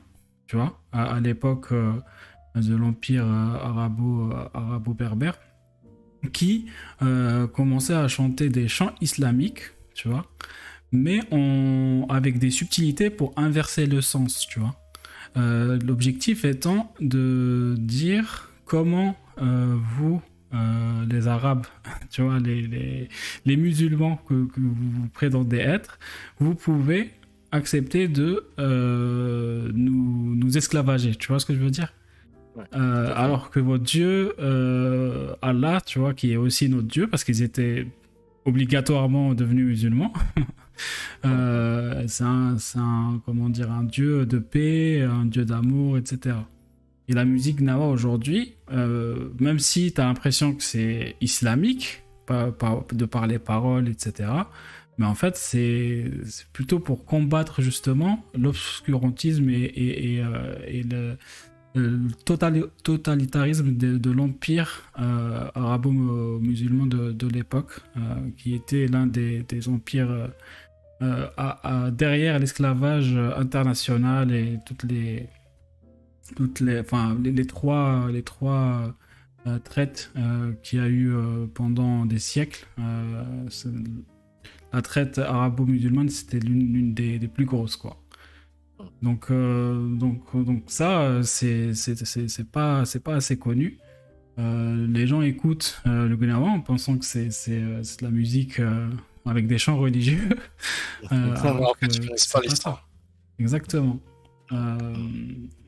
tu 0.47 0.55
vois, 0.55 0.79
à, 0.91 1.15
à 1.15 1.19
l'époque 1.19 1.71
de 1.71 2.75
l'empire 2.75 3.25
arabo, 3.25 4.31
arabo-berbère 4.53 5.37
qui 6.31 6.65
euh, 7.01 7.47
commençait 7.47 7.93
à 7.93 8.07
chanter 8.07 8.49
des 8.49 8.67
chants 8.67 8.93
islamiques, 9.01 9.71
tu 9.93 10.07
vois, 10.07 10.25
mais 10.91 11.19
avec 12.09 12.39
des 12.39 12.51
subtilités 12.51 13.09
pour 13.09 13.33
inverser 13.35 13.85
le 13.85 14.01
sens, 14.01 14.47
tu 14.47 14.59
vois. 14.59 14.75
Euh, 15.35 15.79
l'objectif 15.79 16.45
étant 16.45 16.93
de 16.99 17.75
dire 17.77 18.51
comment 18.65 19.15
euh, 19.41 19.75
vous, 19.97 20.21
les 21.09 21.27
Arabes, 21.27 21.65
tu 22.11 22.21
vois, 22.21 22.39
les, 22.39 23.09
les, 23.45 23.57
musulmans 23.57 24.17
que, 24.27 24.33
vous 24.55 25.07
prétendez 25.11 25.57
être, 25.57 25.97
vous 26.39 26.53
pouvez 26.53 27.09
accepter 27.51 28.07
de 28.07 28.45
nous, 29.73 30.35
nous 30.35 30.57
esclavager. 30.57 31.15
Tu 31.15 31.27
vois 31.29 31.39
ce 31.39 31.47
que 31.47 31.55
je 31.55 31.59
veux 31.59 31.71
dire? 31.71 31.91
Euh, 32.57 33.13
alors 33.15 33.49
que 33.49 33.59
votre 33.59 33.83
Dieu, 33.83 34.33
euh, 34.39 35.35
Allah, 35.41 35.81
tu 35.81 35.99
vois, 35.99 36.13
qui 36.13 36.33
est 36.33 36.37
aussi 36.37 36.69
notre 36.69 36.87
Dieu, 36.87 37.07
parce 37.07 37.23
qu'ils 37.23 37.41
étaient 37.41 37.87
obligatoirement 38.45 39.33
devenus 39.33 39.65
musulmans. 39.65 40.13
Euh, 41.23 42.03
c'est 42.07 42.23
un, 42.23 43.21
comment 43.27 43.47
dire, 43.47 43.71
un 43.71 43.83
Dieu 43.83 44.25
de 44.25 44.39
paix, 44.39 45.03
un 45.03 45.25
Dieu 45.25 45.45
d'amour, 45.45 45.99
etc. 45.99 46.35
Et 47.07 47.13
la 47.13 47.25
musique 47.25 47.61
Nawa 47.61 47.87
aujourd'hui, 47.87 48.55
même 48.71 49.59
si 49.59 49.93
tu 49.93 50.01
as 50.01 50.05
l'impression 50.05 50.55
que 50.55 50.63
c'est 50.63 51.15
islamique, 51.21 52.03
de 52.27 53.05
par 53.05 53.27
les 53.27 53.37
paroles, 53.37 53.87
etc., 53.87 54.29
mais 54.97 55.05
en 55.05 55.15
fait, 55.15 55.37
c'est 55.37 56.11
plutôt 56.53 56.79
pour 56.79 57.05
combattre 57.05 57.61
justement 57.61 58.25
l'obscurantisme 58.33 59.49
et, 59.51 59.63
et, 59.65 60.23
et 60.67 60.83
le, 60.83 61.17
le 61.75 62.09
totalitarisme 62.83 63.75
de, 63.75 64.11
l'empire 64.11 64.83
euh, 64.99 65.49
arabo-musulman 65.55 66.85
de, 66.85 67.27
l'époque, 67.27 67.81
euh, 67.97 67.99
qui 68.37 68.53
était 68.53 68.87
l'un 68.87 69.07
des, 69.07 69.43
empires 69.67 70.29
euh, 71.01 71.91
derrière 71.91 72.39
l'esclavage 72.39 73.15
international 73.37 74.31
et 74.31 74.59
toutes 74.65 74.83
les, 74.83 75.27
toutes 76.35 76.59
les, 76.59 76.79
enfin, 76.79 77.17
les, 77.23 77.45
trois, 77.45 78.07
les 78.11 78.23
trois 78.23 78.93
traites 79.63 80.11
qu'il 80.61 80.79
y 80.79 80.81
a 80.81 80.87
eu 80.87 81.13
pendant 81.53 82.05
des 82.05 82.19
siècles. 82.19 82.67
la 84.71 84.81
traite 84.81 85.17
arabo-musulmane, 85.17 86.09
c'était 86.09 86.39
l'une 86.39 86.93
des, 86.93 87.19
des, 87.19 87.27
plus 87.27 87.45
grosses, 87.45 87.75
quoi. 87.75 88.02
Donc, 89.01 89.25
euh, 89.31 89.87
donc, 89.95 90.21
donc 90.33 90.63
ça, 90.67 91.21
c'est 91.23 91.73
pas, 92.51 92.83
pas 93.03 93.15
assez 93.15 93.37
connu. 93.37 93.77
Euh, 94.39 94.87
les 94.87 95.05
gens 95.05 95.21
écoutent 95.21 95.81
euh, 95.85 96.07
le 96.07 96.15
Gnawa 96.15 96.49
en 96.49 96.61
pensant 96.61 96.97
que 96.97 97.05
c'est 97.05 97.27
de 97.27 98.03
la 98.03 98.09
musique 98.09 98.61
avec 99.25 99.47
des 99.47 99.57
chants 99.57 99.77
religieux. 99.77 100.29
Exactement. 103.39 103.99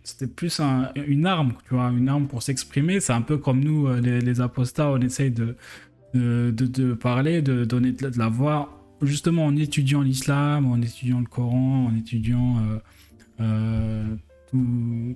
C'était 0.04 0.28
plus 0.28 0.62
une 1.08 1.26
arme, 1.26 1.54
tu 1.68 1.74
vois, 1.74 1.90
une 1.90 2.08
arme 2.08 2.28
pour 2.28 2.44
s'exprimer. 2.44 3.00
C'est 3.00 3.14
un 3.14 3.22
peu 3.22 3.38
comme 3.38 3.60
nous, 3.60 3.92
les, 3.96 4.22
les, 4.22 4.40
apostats, 4.40 4.92
on 4.92 5.02
essaye 5.02 5.32
de, 5.32 5.58
de, 6.14 6.52
de, 6.52 6.94
parler, 6.94 7.42
de 7.42 7.66
donner 7.66 7.92
de 7.92 8.18
la 8.18 8.30
voix, 8.30 8.70
justement 9.02 9.46
en 9.46 9.56
étudiant 9.56 10.02
l'islam, 10.02 10.68
en 10.68 10.80
étudiant 10.82 11.20
le 11.20 11.26
Coran, 11.26 11.88
en 11.88 11.96
étudiant 11.98 12.62
euh, 13.42 14.16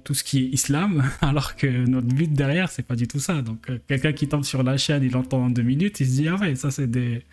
tout, 0.03 0.13
ce 0.13 0.23
qui 0.23 0.39
est 0.39 0.47
islam, 0.49 1.03
alors 1.21 1.55
que 1.55 1.67
notre 1.67 2.07
but 2.07 2.31
derrière, 2.31 2.69
c'est 2.69 2.83
pas 2.83 2.95
du 2.95 3.07
tout 3.07 3.19
ça. 3.19 3.41
Donc, 3.41 3.69
euh, 3.69 3.79
quelqu'un 3.87 4.13
qui 4.13 4.27
tombe 4.27 4.43
sur 4.43 4.63
la 4.63 4.77
chaîne, 4.77 5.03
il 5.03 5.15
entend 5.15 5.45
en 5.45 5.49
deux 5.49 5.61
minutes, 5.61 5.99
il 5.99 6.07
se 6.07 6.11
dit, 6.11 6.27
ah 6.27 6.35
ouais, 6.35 6.55
ça, 6.55 6.71
c'est 6.71 6.87
des, 6.87 7.23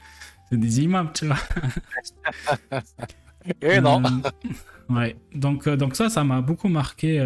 des 0.53 0.81
imams, 0.81 1.11
tu 1.15 1.27
vois. 1.27 1.39
Et 3.63 3.81
non. 3.81 4.03
Euh, 4.03 4.95
ouais, 4.95 5.17
donc, 5.35 5.69
donc 5.69 5.97
ça, 5.97 6.09
ça 6.09 6.25
m'a 6.25 6.41
beaucoup 6.41 6.69
marqué 6.69 7.25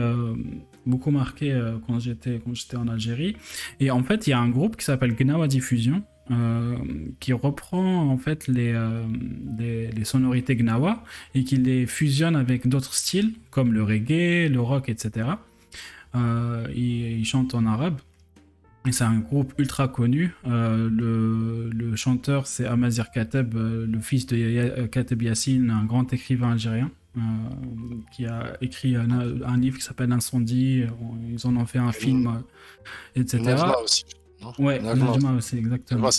beaucoup 0.86 1.10
marqué 1.10 1.58
quand 1.86 1.98
j'étais 1.98 2.40
quand 2.44 2.54
j'étais 2.54 2.76
en 2.76 2.88
Algérie. 2.88 3.36
Et 3.80 3.90
en 3.90 4.02
fait, 4.02 4.26
il 4.26 4.30
y 4.30 4.32
a 4.32 4.38
un 4.38 4.48
groupe 4.48 4.76
qui 4.76 4.84
s'appelle 4.84 5.14
Gnawa 5.14 5.46
Diffusion. 5.46 6.02
Euh, 6.30 6.76
qui 7.18 7.32
reprend 7.32 8.08
en 8.08 8.16
fait 8.16 8.46
les, 8.46 8.72
les, 9.58 10.04
sonorités 10.04 10.54
Gnawa 10.54 11.02
et 11.34 11.42
qui 11.42 11.56
les 11.56 11.86
fusionne 11.86 12.36
avec 12.36 12.68
d'autres 12.68 12.94
styles 12.94 13.32
comme 13.50 13.72
le 13.72 13.82
reggae, 13.82 14.48
le 14.48 14.60
rock, 14.60 14.88
etc. 14.90 15.26
ils, 16.14 17.18
ils 17.18 17.24
chantent 17.24 17.56
en 17.56 17.66
arabe 17.66 17.98
c'est 18.90 19.04
un 19.04 19.18
groupe 19.18 19.52
ultra 19.58 19.88
connu. 19.88 20.34
Euh, 20.46 20.88
le, 20.90 21.96
chanteur, 21.96 22.46
c'est 22.46 22.66
Amazir 22.66 23.10
Kateb, 23.10 23.54
euh, 23.54 23.86
le 23.86 24.00
fils 24.00 24.26
de 24.26 24.36
euh, 24.36 24.86
Kateb 24.86 25.22
Yassine, 25.22 25.70
un 25.70 25.84
grand 25.84 26.12
écrivain 26.12 26.52
algérien, 26.52 26.90
qui 28.12 28.26
a 28.26 28.56
écrit 28.60 28.96
un, 28.96 29.56
livre 29.58 29.78
qui 29.78 29.84
s'appelle 29.84 30.12
Incendie. 30.12 30.84
Ils 31.28 31.46
en 31.46 31.56
ont 31.56 31.66
fait 31.66 31.78
un 31.78 31.92
film, 31.92 32.42
etc. 33.16 33.56
Aussi. 33.82 34.04
Ouais, 34.58 34.80
Najma 34.80 35.32
aussi, 35.32 35.56
exactement. 35.58 36.10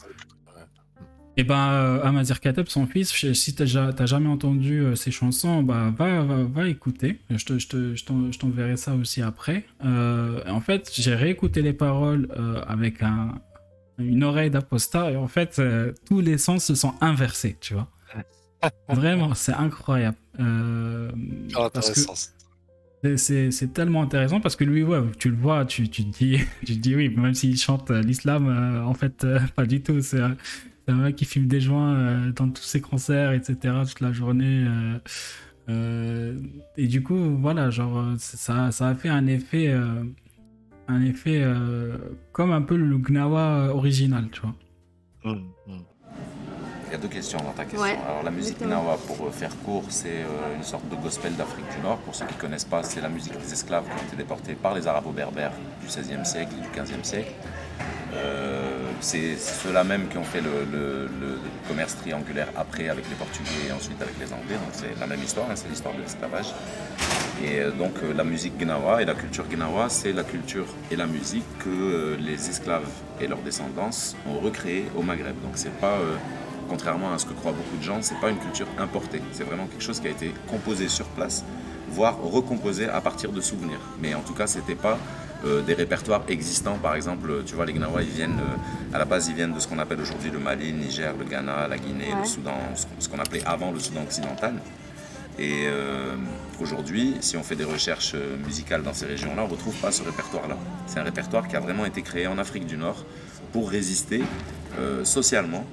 Et 1.38 1.44
ben, 1.44 1.72
euh, 1.72 2.04
Amazir 2.04 2.42
Kateb, 2.42 2.68
son 2.68 2.86
fils, 2.88 3.14
si 3.34 3.56
t'as 3.56 3.66
jamais 4.06 4.28
entendu 4.28 4.82
euh, 4.82 4.96
ses 4.96 5.12
chansons, 5.12 5.64
bah, 5.64 5.94
va, 5.98 6.24
va, 6.24 6.68
écouter. 6.68 7.22
Je, 7.30 7.46
te, 7.46 7.58
je, 7.58 7.96
je 7.96 8.40
t'enverrai 8.40 8.76
ça 8.76 8.94
aussi 8.94 9.22
après. 9.22 9.64
Euh, 9.86 10.42
en 10.48 10.60
fait, 10.60 10.92
j'ai 10.94 11.16
réécouté 11.16 11.62
les 11.62 11.74
paroles 11.74 12.28
avec 12.68 13.02
un, 13.02 13.36
une 13.98 14.24
oreille 14.24 14.50
d'apostat 14.52 15.12
et 15.12 15.16
en 15.16 15.28
fait, 15.28 15.62
tous 16.06 16.20
les 16.20 16.38
sens 16.38 16.66
se 16.66 16.76
sont 16.76 16.94
inversés, 17.00 17.58
tu 17.62 17.76
vois. 17.76 17.88
Vraiment, 18.90 19.34
c'est 19.34 19.54
incroyable. 19.54 20.18
Ah, 20.38 21.70
parce 21.74 21.92
que 21.92 22.00
c'est 23.16 23.74
tellement 23.74 24.04
intéressant 24.04 24.40
parce 24.40 24.56
que 24.56 24.64
lui, 24.64 24.84
ouais, 24.84 25.00
tu 25.18 25.30
le 25.30 25.36
vois, 25.36 25.66
tu, 25.66 25.90
tu, 25.90 26.04
te, 26.06 26.18
dis, 26.18 26.40
tu 26.66 26.76
dis 26.76 26.96
oui, 26.96 27.10
même 27.10 27.34
s'il 27.34 27.58
chante 27.58 27.90
l'islam, 27.92 28.48
en 28.86 28.94
fait, 28.94 29.26
pas 29.56 29.66
du 29.66 29.82
tout. 29.82 30.02
C'est 30.02 30.92
un 30.92 30.96
mec 30.96 31.16
qui 31.16 31.26
filme 31.26 31.48
des 31.48 31.62
joints 31.62 31.96
euh, 31.96 32.32
dans 32.32 32.50
tous 32.50 32.64
ses 32.64 32.82
concerts, 32.82 33.32
etc. 33.32 33.56
toute 33.88 34.02
la 34.02 34.12
journée. 34.12 34.66
Euh, 34.68 35.00
euh, 35.70 36.40
et 36.78 36.88
du 36.88 37.04
coup, 37.04 37.38
voilà, 37.40 37.70
genre, 37.70 38.14
ça, 38.18 38.72
ça 38.72 38.88
a 38.88 38.96
fait 38.96 39.10
un 39.10 39.28
effet, 39.28 39.74
un 40.88 41.02
effet 41.02 41.46
comme 42.32 42.52
un 42.52 42.62
peu 42.62 42.76
le 42.76 42.98
Gnawa 42.98 43.74
original, 43.74 44.30
tu 44.32 44.42
vois. 44.42 44.56
Hum, 45.24 45.44
hum. 45.68 45.84
Il 46.92 46.96
y 46.96 46.98
a 46.98 47.00
deux 47.00 47.08
questions 47.08 47.40
dans 47.40 47.54
ta 47.54 47.64
question. 47.64 47.84
Alors 47.84 48.22
la 48.22 48.32
musique 48.32 48.60
Gnawa, 48.62 48.98
pour 49.08 49.34
faire 49.34 49.56
court, 49.64 49.86
c'est 49.88 50.26
une 50.58 50.64
sorte 50.64 50.90
de 50.90 50.96
gospel 50.98 51.34
d'Afrique 51.38 51.64
du 51.74 51.82
Nord. 51.82 52.00
Pour 52.00 52.14
ceux 52.14 52.26
qui 52.26 52.36
ne 52.36 52.40
connaissent 52.42 52.66
pas, 52.66 52.84
c'est 52.84 53.00
la 53.00 53.08
musique 53.08 53.38
des 53.40 53.54
esclaves 53.54 53.86
qui 53.86 53.92
ont 53.92 54.08
été 54.08 54.18
déportés 54.18 54.56
par 54.56 54.74
les 54.74 54.86
arabo-berbères 54.86 55.54
du 55.80 55.88
XVIe 55.88 56.26
siècle 56.26 56.52
et 56.58 56.62
du 56.62 56.82
XVe 56.84 57.02
siècle. 57.02 57.32
Euh, 58.14 58.90
c'est 59.00 59.38
ceux-là 59.38 59.86
même 59.86 60.10
qui 60.10 60.18
ont 60.18 60.26
fait 60.26 60.42
le, 60.42 61.40
commerce 61.66 61.96
triangulaire 61.96 62.50
après 62.58 62.90
avec 62.90 63.08
les 63.10 63.16
Portugais 63.16 63.70
et 63.70 63.72
ensuite 63.72 64.02
avec 64.02 64.20
les 64.20 64.26
Anglais. 64.34 64.56
Donc 64.56 64.74
c'est 64.74 65.00
la 65.00 65.08
même 65.08 65.24
histoire, 65.24 65.50
hein, 65.50 65.56
c'est 65.56 65.70
l'histoire 65.70 65.94
de 65.96 66.02
l'esclavage. 66.02 66.48
Et 67.42 67.62
euh, 67.62 67.72
donc 67.72 67.94
euh, 68.04 68.14
la 68.14 68.26
musique 68.26 68.58
gnawa 68.60 69.02
et 69.02 69.06
la 69.06 69.14
culture 69.14 69.46
gnawa, 69.48 69.88
c'est 69.88 70.12
la 70.12 70.26
culture 70.26 70.66
et 70.92 70.98
la 70.98 71.06
musique 71.06 71.46
que 71.60 72.18
les 72.20 72.50
esclaves 72.50 72.90
et 73.22 73.28
leurs 73.28 73.40
descendants 73.40 73.92
ont 74.28 74.40
recréé 74.40 74.88
au 74.98 75.04
Maghreb. 75.04 75.40
Donc 75.42 75.54
c'est 75.56 75.74
pas, 75.80 75.98
contrairement 76.72 77.12
à 77.14 77.18
ce 77.20 77.26
que 77.26 77.34
croient 77.34 77.52
beaucoup 77.52 77.76
de 77.76 77.84
gens, 77.84 78.02
c'est 78.02 78.20
pas 78.22 78.30
une 78.30 78.38
culture 78.40 78.68
importée. 78.80 79.22
C'est 79.34 79.44
vraiment 79.44 79.68
quelque 79.68 79.84
chose 79.84 80.00
qui 80.00 80.08
a 80.08 80.12
été 80.12 80.34
composé 80.50 80.88
sur 80.88 81.06
place, 81.08 81.44
voire 81.90 82.18
recomposé 82.24 82.88
à 82.88 83.02
partir 83.02 83.34
de 83.34 83.42
souvenirs. 83.42 83.82
Mais 84.02 84.14
en 84.16 84.22
tout 84.22 84.34
cas, 84.34 84.48
c'était 84.48 84.82
pas 84.88 84.98
euh, 85.44 85.62
des 85.62 85.74
répertoires 85.74 86.24
existants. 86.30 86.78
Par 86.82 86.96
exemple, 86.96 87.44
tu 87.46 87.56
vois, 87.56 87.66
les 87.66 87.74
Gnawa, 87.74 88.04
ils 88.04 88.10
viennent, 88.10 88.40
euh, 88.40 88.96
à 88.96 89.00
la 89.00 89.04
base, 89.04 89.28
ils 89.28 89.36
viennent 89.36 89.54
de 89.54 89.60
ce 89.60 89.68
qu'on 89.68 89.80
appelle 89.80 90.00
aujourd'hui 90.00 90.32
le 90.32 90.40
Mali, 90.40 90.72
le 90.72 90.78
Niger, 90.78 91.14
le 91.20 91.26
Ghana, 91.26 91.68
la 91.68 91.78
Guinée, 91.78 92.14
le 92.18 92.26
Soudan, 92.26 92.58
ce 93.00 93.10
qu'on 93.10 93.20
appelait 93.20 93.44
avant 93.46 93.72
le 93.72 93.80
Soudan 93.80 94.04
occidental. 94.04 94.54
Et 95.38 95.66
euh, 95.66 96.16
aujourd'hui, 96.62 97.18
si 97.20 97.36
on 97.36 97.44
fait 97.44 97.58
des 97.58 97.66
recherches 97.66 98.16
musicales 98.46 98.84
dans 98.84 98.94
ces 98.94 99.08
régions-là, 99.08 99.42
on 99.44 99.48
ne 99.48 99.52
retrouve 99.52 99.76
pas 99.76 99.92
ce 99.92 100.04
répertoire-là. 100.04 100.56
C'est 100.88 101.00
un 101.00 101.04
répertoire 101.04 101.50
qui 101.50 101.58
a 101.58 101.60
vraiment 101.60 101.84
été 101.84 102.02
créé 102.02 102.28
en 102.28 102.38
Afrique 102.38 102.66
du 102.66 102.78
Nord 102.78 103.06
pour 103.52 103.70
résister 103.70 104.24
socialement 105.04 105.66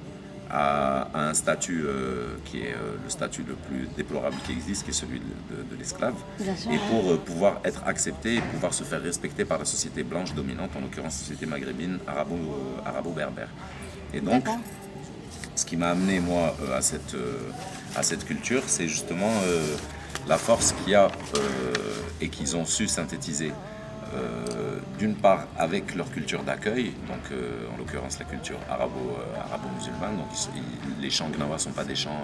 à, 0.49 1.07
un 1.13 1.33
statut 1.33 1.83
euh, 1.85 2.35
qui 2.45 2.61
est 2.61 2.73
euh, 2.73 2.95
le 3.03 3.09
statut 3.09 3.43
le 3.47 3.53
plus 3.53 3.87
déplorable 3.95 4.35
qui 4.45 4.51
existe, 4.51 4.83
qui 4.83 4.89
est 4.89 4.93
celui 4.93 5.19
de, 5.19 5.75
l'esclave, 5.77 6.15
et 6.39 6.77
pour 6.89 7.11
euh, 7.11 7.17
pouvoir 7.17 7.59
être 7.63 7.83
accepté 7.85 8.35
et 8.35 8.41
pouvoir 8.41 8.73
se 8.73 8.83
faire 8.83 9.01
respecter 9.01 9.45
par 9.45 9.59
la 9.59 9.65
société 9.65 10.03
blanche 10.03 10.33
dominante, 10.33 10.71
en 10.75 10.81
l'occurrence 10.81 11.13
la 11.13 11.25
société 11.25 11.45
maghrébine 11.45 11.99
arabo-berbère. 12.07 13.49
et 14.13 14.21
donc, 14.21 14.45
ce 15.55 15.65
qui 15.65 15.77
m'a 15.77 15.89
amené 15.89 16.19
moi 16.19 16.55
à, 16.73 16.81
cette, 16.81 17.15
à 17.95 18.01
cette 18.01 18.25
culture, 18.25 18.63
c'est 18.67 18.87
justement 18.87 19.31
la 20.27 20.37
force 20.37 20.71
qu'il 20.71 20.93
y 20.93 20.95
a 20.95 21.09
et 22.21 22.29
qu'ils 22.29 22.55
ont 22.55 22.63
su 22.63 22.87
synthétiser 22.87 23.51
d'une 24.99 25.15
part 25.15 25.47
avec 25.57 25.95
leur 25.95 26.11
culture 26.11 26.43
d'accueil, 26.43 26.91
donc 27.07 27.31
euh, 27.31 27.73
en 27.73 27.77
l'occurrence 27.77 28.19
la 28.19 28.25
culture 28.25 28.57
euh, 28.69 28.73
arabo-musulmane, 28.73 30.17
donc 30.17 30.27
les 30.99 31.09
chants 31.09 31.29
gnawa 31.29 31.53
ne 31.55 31.59
sont 31.59 31.71
pas 31.71 31.85
des 31.85 31.95
chants 31.95 32.21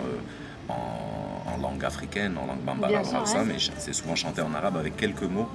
en, 0.67 1.57
langue 1.61 1.85
africaine, 1.85 2.37
en 2.37 2.45
langue 2.47 2.59
bambara 2.59 3.01
ou 3.01 3.45
mais 3.45 3.55
c'est 3.77 3.93
souvent 3.93 4.15
chanté 4.15 4.41
en 4.41 4.53
arabe 4.53 4.75
avec 4.77 4.97
quelques 4.97 5.23
mots 5.23 5.49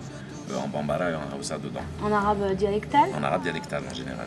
en 0.56 0.68
bambara 0.68 1.10
et 1.10 1.14
en 1.14 1.58
dedans. 1.58 1.80
En 2.02 2.12
arabe 2.12 2.54
dialectal 2.56 3.08
En 3.18 3.22
arabe 3.22 3.42
dialectal 3.42 3.82
en 3.90 3.94
général. 3.94 4.26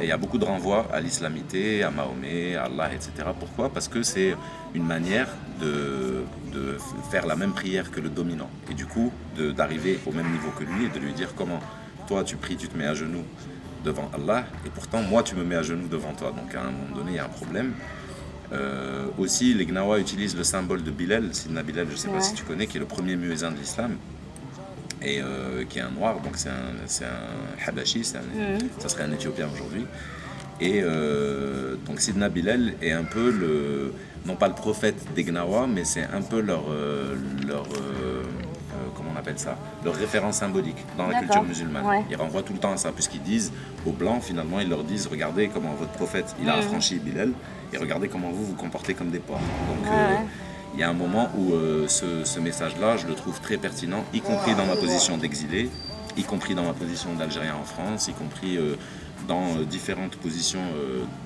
Et 0.00 0.04
il 0.04 0.08
y 0.08 0.12
a 0.12 0.16
beaucoup 0.16 0.38
de 0.38 0.44
renvois 0.44 0.86
à 0.92 1.00
l'islamité, 1.00 1.82
à 1.82 1.90
Mahomet, 1.90 2.56
à 2.56 2.64
Allah, 2.64 2.90
etc. 2.92 3.10
Pourquoi? 3.38 3.70
Parce 3.70 3.88
que 3.88 4.02
c'est 4.02 4.36
une 4.74 4.84
manière 4.84 5.28
de, 5.60 6.24
de, 6.52 6.76
faire 7.10 7.26
la 7.26 7.36
même 7.36 7.52
prière 7.52 7.90
que 7.90 8.00
le 8.00 8.08
dominant. 8.08 8.50
Et 8.70 8.74
du 8.74 8.86
coup, 8.86 9.12
d'arriver 9.56 9.98
au 10.06 10.12
même 10.12 10.30
niveau 10.30 10.50
que 10.58 10.64
lui 10.64 10.86
et 10.86 10.88
de 10.88 10.98
lui 10.98 11.12
dire 11.12 11.34
comment 11.34 11.60
toi 12.06 12.24
tu 12.24 12.36
pries, 12.36 12.56
tu 12.56 12.68
te 12.68 12.76
mets 12.76 12.86
à 12.86 12.94
genoux 12.94 13.24
devant 13.84 14.10
Allah, 14.12 14.44
et 14.66 14.70
pourtant 14.70 15.02
moi 15.02 15.22
tu 15.22 15.36
me 15.36 15.44
mets 15.44 15.54
à 15.56 15.62
genoux 15.62 15.88
devant 15.88 16.12
toi. 16.12 16.32
Donc 16.32 16.54
à 16.54 16.60
un 16.62 16.70
moment 16.70 16.94
donné, 16.94 17.12
il 17.12 17.16
y 17.16 17.18
a 17.18 17.24
un 17.24 17.28
problème. 17.28 17.72
Euh, 18.52 19.06
aussi, 19.18 19.52
les 19.52 19.66
Gnawa 19.66 19.98
utilisent 19.98 20.36
le 20.36 20.44
symbole 20.44 20.82
de 20.82 20.90
Bilal, 20.90 21.34
Sidna 21.34 21.62
Bilal, 21.62 21.86
je 21.86 21.92
ne 21.92 21.96
sais 21.96 22.08
pas 22.08 22.20
si 22.20 22.34
tu 22.34 22.44
connais, 22.44 22.66
qui 22.66 22.78
est 22.78 22.80
le 22.80 22.86
premier 22.86 23.16
muezzin 23.16 23.50
de 23.50 23.56
l'islam 23.58 23.96
et 25.02 25.20
euh, 25.20 25.64
qui 25.68 25.78
est 25.78 25.82
un 25.82 25.90
noir, 25.90 26.20
donc 26.20 26.36
c'est 26.36 26.48
un, 26.48 27.06
un 27.06 27.68
Habashi, 27.68 28.00
mhm. 28.00 28.58
ça 28.78 28.88
serait 28.88 29.04
un 29.04 29.12
Éthiopien 29.12 29.48
aujourd'hui. 29.52 29.86
Et 30.60 30.80
euh, 30.82 31.76
donc 31.86 32.00
Sidna 32.00 32.28
Bilal 32.28 32.74
est 32.82 32.90
un 32.90 33.04
peu 33.04 33.30
le, 33.30 33.94
non 34.26 34.34
pas 34.34 34.48
le 34.48 34.54
prophète 34.54 34.96
des 35.14 35.22
Gnawa, 35.22 35.68
mais 35.68 35.84
c'est 35.84 36.02
un 36.02 36.22
peu 36.22 36.40
leur, 36.40 36.64
euh, 36.70 37.14
leur 37.46 37.64
comment 38.96 39.10
on 39.14 39.18
appelle 39.18 39.38
ça, 39.38 39.56
leur 39.84 39.94
référence 39.94 40.36
symbolique 40.38 40.84
dans 40.96 41.06
la 41.06 41.20
culture 41.20 41.44
musulmane. 41.44 42.04
Ils 42.10 42.16
renvoient 42.16 42.42
tout 42.42 42.52
le 42.52 42.58
temps 42.58 42.72
à 42.72 42.76
ça, 42.76 42.90
puisqu'ils 42.90 43.22
disent 43.22 43.52
aux 43.86 43.92
Blancs, 43.92 44.22
finalement, 44.22 44.58
ils 44.58 44.68
leur 44.68 44.82
disent, 44.82 45.06
regardez 45.06 45.48
comment 45.48 45.74
votre 45.74 45.92
prophète, 45.92 46.34
il 46.42 46.48
a 46.48 46.54
mhm. 46.54 46.58
affranchi 46.60 46.98
Bilal, 46.98 47.32
et 47.72 47.76
regardez 47.76 48.08
comment 48.08 48.30
vous 48.30 48.46
vous 48.46 48.54
comportez 48.56 48.94
comme 48.94 49.10
des 49.10 49.20
porcs. 49.20 49.38
Donc, 49.38 49.92
il 50.74 50.80
y 50.80 50.82
a 50.82 50.90
un 50.90 50.94
moment 50.94 51.30
où 51.36 51.54
euh, 51.54 51.88
ce, 51.88 52.38
message-là, 52.40 52.96
je 52.96 53.06
le 53.06 53.14
trouve 53.14 53.40
très 53.40 53.56
pertinent, 53.56 54.04
y 54.12 54.20
compris 54.20 54.54
dans 54.54 54.66
ma 54.66 54.76
position 54.76 55.16
d'exilé, 55.16 55.70
y 56.16 56.22
compris 56.22 56.54
dans 56.54 56.64
ma 56.64 56.72
position 56.72 57.14
d'Algérien 57.14 57.54
en 57.54 57.64
France, 57.64 58.08
y 58.08 58.12
compris 58.12 58.56
euh, 58.56 58.76
dans 59.26 59.56
euh, 59.56 59.64
différentes 59.64 60.16
positions 60.16 60.62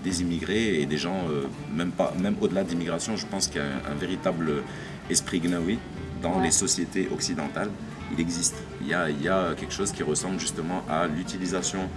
des 0.05 0.23
immigrés 0.23 0.81
et 0.81 0.87
des 0.87 0.97
gens, 0.97 1.25
même, 1.73 1.91
pas, 1.91 2.13
même 2.19 2.37
au-delà 2.41 2.65
d'immigration, 2.65 3.17
je 3.17 3.27
pense 3.27 3.49
qu'il 3.49 3.61
y 3.61 3.65
a 3.65 3.91
un, 3.91 3.95
véritable 3.95 4.63
esprit 5.11 5.41
gnawi 5.41 5.79
dans 6.23 6.41
les 6.41 6.51
sociétés 6.51 7.09
occidentales. 7.13 7.71
Il 8.13 8.21
existe. 8.21 8.57
Il 8.81 8.89
y, 8.89 8.95
a, 8.95 9.09
il 9.11 9.23
y 9.23 9.29
a 9.29 9.55
quelque 9.55 9.73
chose 9.73 9.93
qui 9.93 10.03
ressemble 10.03 10.39
justement 10.39 10.83
à 10.89 11.07
l'utilisation 11.07 11.89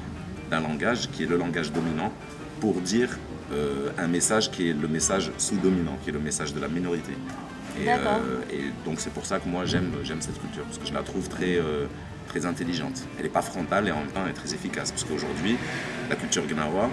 d'un 0.50 0.62
langage 0.62 1.10
qui 1.10 1.24
est 1.24 1.28
le 1.28 1.38
langage 1.38 1.72
dominant 1.72 2.12
pour 2.60 2.76
dire 2.76 3.18
euh, 3.52 3.90
un 3.98 4.08
message 4.08 4.50
qui 4.50 4.70
est 4.70 4.74
le 4.74 4.88
message 4.88 5.32
sous-dominant, 5.38 5.98
qui 6.04 6.10
est 6.10 6.14
le 6.14 6.20
message 6.20 6.54
de 6.54 6.60
la 6.60 6.68
minorité. 6.68 7.12
Et, 7.80 7.90
euh, 7.90 7.96
donc 8.86 9.00
c'est 9.00 9.12
pour 9.12 9.26
ça 9.26 9.40
que 9.40 9.48
moi 9.48 9.66
j'aime 9.66 9.92
cette 10.20 10.40
culture 10.40 10.64
parce 10.64 10.78
que 10.78 10.88
je 10.88 10.94
la 10.94 11.02
trouve 11.02 11.28
très 11.28 11.58
euh, 11.58 11.86
très 12.28 12.46
intelligente. 12.46 13.04
Elle 13.18 13.24
n'est 13.24 13.30
pas 13.30 13.42
frontale 13.42 13.88
et 13.88 13.92
en 13.92 13.98
même 13.98 14.08
temps 14.08 14.22
elle 14.24 14.32
est 14.32 14.34
très 14.34 14.54
efficace 14.54 14.92
parce 14.92 15.04
qu'aujourd'hui 15.04 15.58
la 16.10 16.16
culture 16.16 16.44
gnawa, 16.48 16.90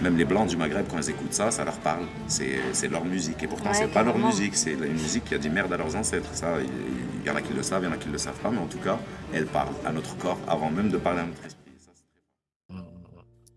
même 0.00 0.16
les 0.16 0.24
blancs 0.24 0.48
du 0.48 0.56
Maghreb 0.56 0.86
quand 0.90 0.98
ils 0.98 1.10
écoutent 1.10 1.34
ça, 1.34 1.50
ça 1.50 1.64
leur 1.64 1.78
parle. 1.78 2.06
C'est 2.26 2.88
leur 2.90 3.04
musique 3.04 3.42
et 3.42 3.46
pourtant 3.46 3.72
c'est 3.72 3.92
pas 3.92 4.02
leur 4.02 4.18
musique, 4.18 4.56
c'est 4.56 4.72
une 4.72 4.92
musique 4.92 5.24
qui 5.26 5.34
a 5.34 5.38
dit 5.38 5.50
merde 5.50 5.72
à 5.72 5.76
leurs 5.76 5.94
ancêtres. 5.94 6.30
Ça, 6.32 6.54
il 6.60 7.26
y, 7.26 7.30
en 7.30 7.36
a 7.36 7.42
qui 7.42 7.52
le 7.52 7.62
savent, 7.62 7.82
il 7.82 7.86
y 7.86 7.88
en 7.88 7.94
a 7.94 7.98
qui 7.98 8.08
le 8.08 8.18
savent 8.18 8.40
pas, 8.42 8.50
mais 8.50 8.58
en 8.58 8.66
tout 8.66 8.78
cas 8.78 8.98
elle 9.32 9.46
parle 9.46 9.74
à 9.86 9.92
notre 9.92 10.16
corps 10.16 10.38
avant 10.48 10.70
même 10.70 10.88
de 10.88 10.96
parler 10.96 11.20
à 11.20 11.26
notre 11.26 11.44
esprit. 11.44 11.61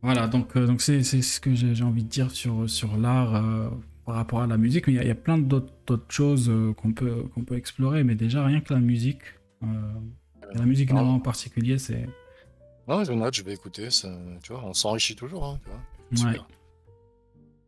Voilà, 0.06 0.28
donc 0.28 0.56
euh, 0.56 0.68
donc 0.68 0.84
c'est 0.84 1.02
ce 1.02 1.40
que 1.40 1.56
j'ai 1.56 1.84
envie 1.84 2.04
de 2.04 2.10
dire 2.10 2.30
sur, 2.30 2.70
sur 2.70 2.96
l'art 2.96 3.34
euh, 3.34 3.70
par 4.06 4.14
rapport 4.14 4.40
à 4.40 4.46
la 4.46 4.56
musique. 4.56 4.86
Mais 4.86 4.94
il 4.94 5.08
y, 5.08 5.10
a 5.10 5.16
plein 5.16 5.40
d'autres 5.40 6.00
choses 6.10 6.48
euh, 6.48 6.74
qu'on 6.74 6.94
peut, 6.94 7.24
qu'on 7.34 7.44
peut 7.44 7.58
explorer, 7.58 8.04
mais 8.04 8.14
déjà 8.14 8.46
rien 8.46 8.62
que 8.62 8.72
la 8.72 8.80
musique. 8.80 9.24
La 10.54 10.64
musique 10.64 10.94
en 10.94 11.20
particulier, 11.20 11.80
c'est. 11.80 12.08
Non, 12.88 13.04
je 13.04 13.14
note, 13.14 13.34
je 13.34 13.42
vais 13.42 13.54
écouter. 13.54 13.88
tu 14.44 14.54
vois, 14.54 14.64
on 14.64 14.74
s'enrichit 14.76 15.16
toujours. 15.16 15.44
Hein, 15.44 15.60
tu 15.64 16.22
vois. 16.22 16.30
Ouais. 16.30 16.40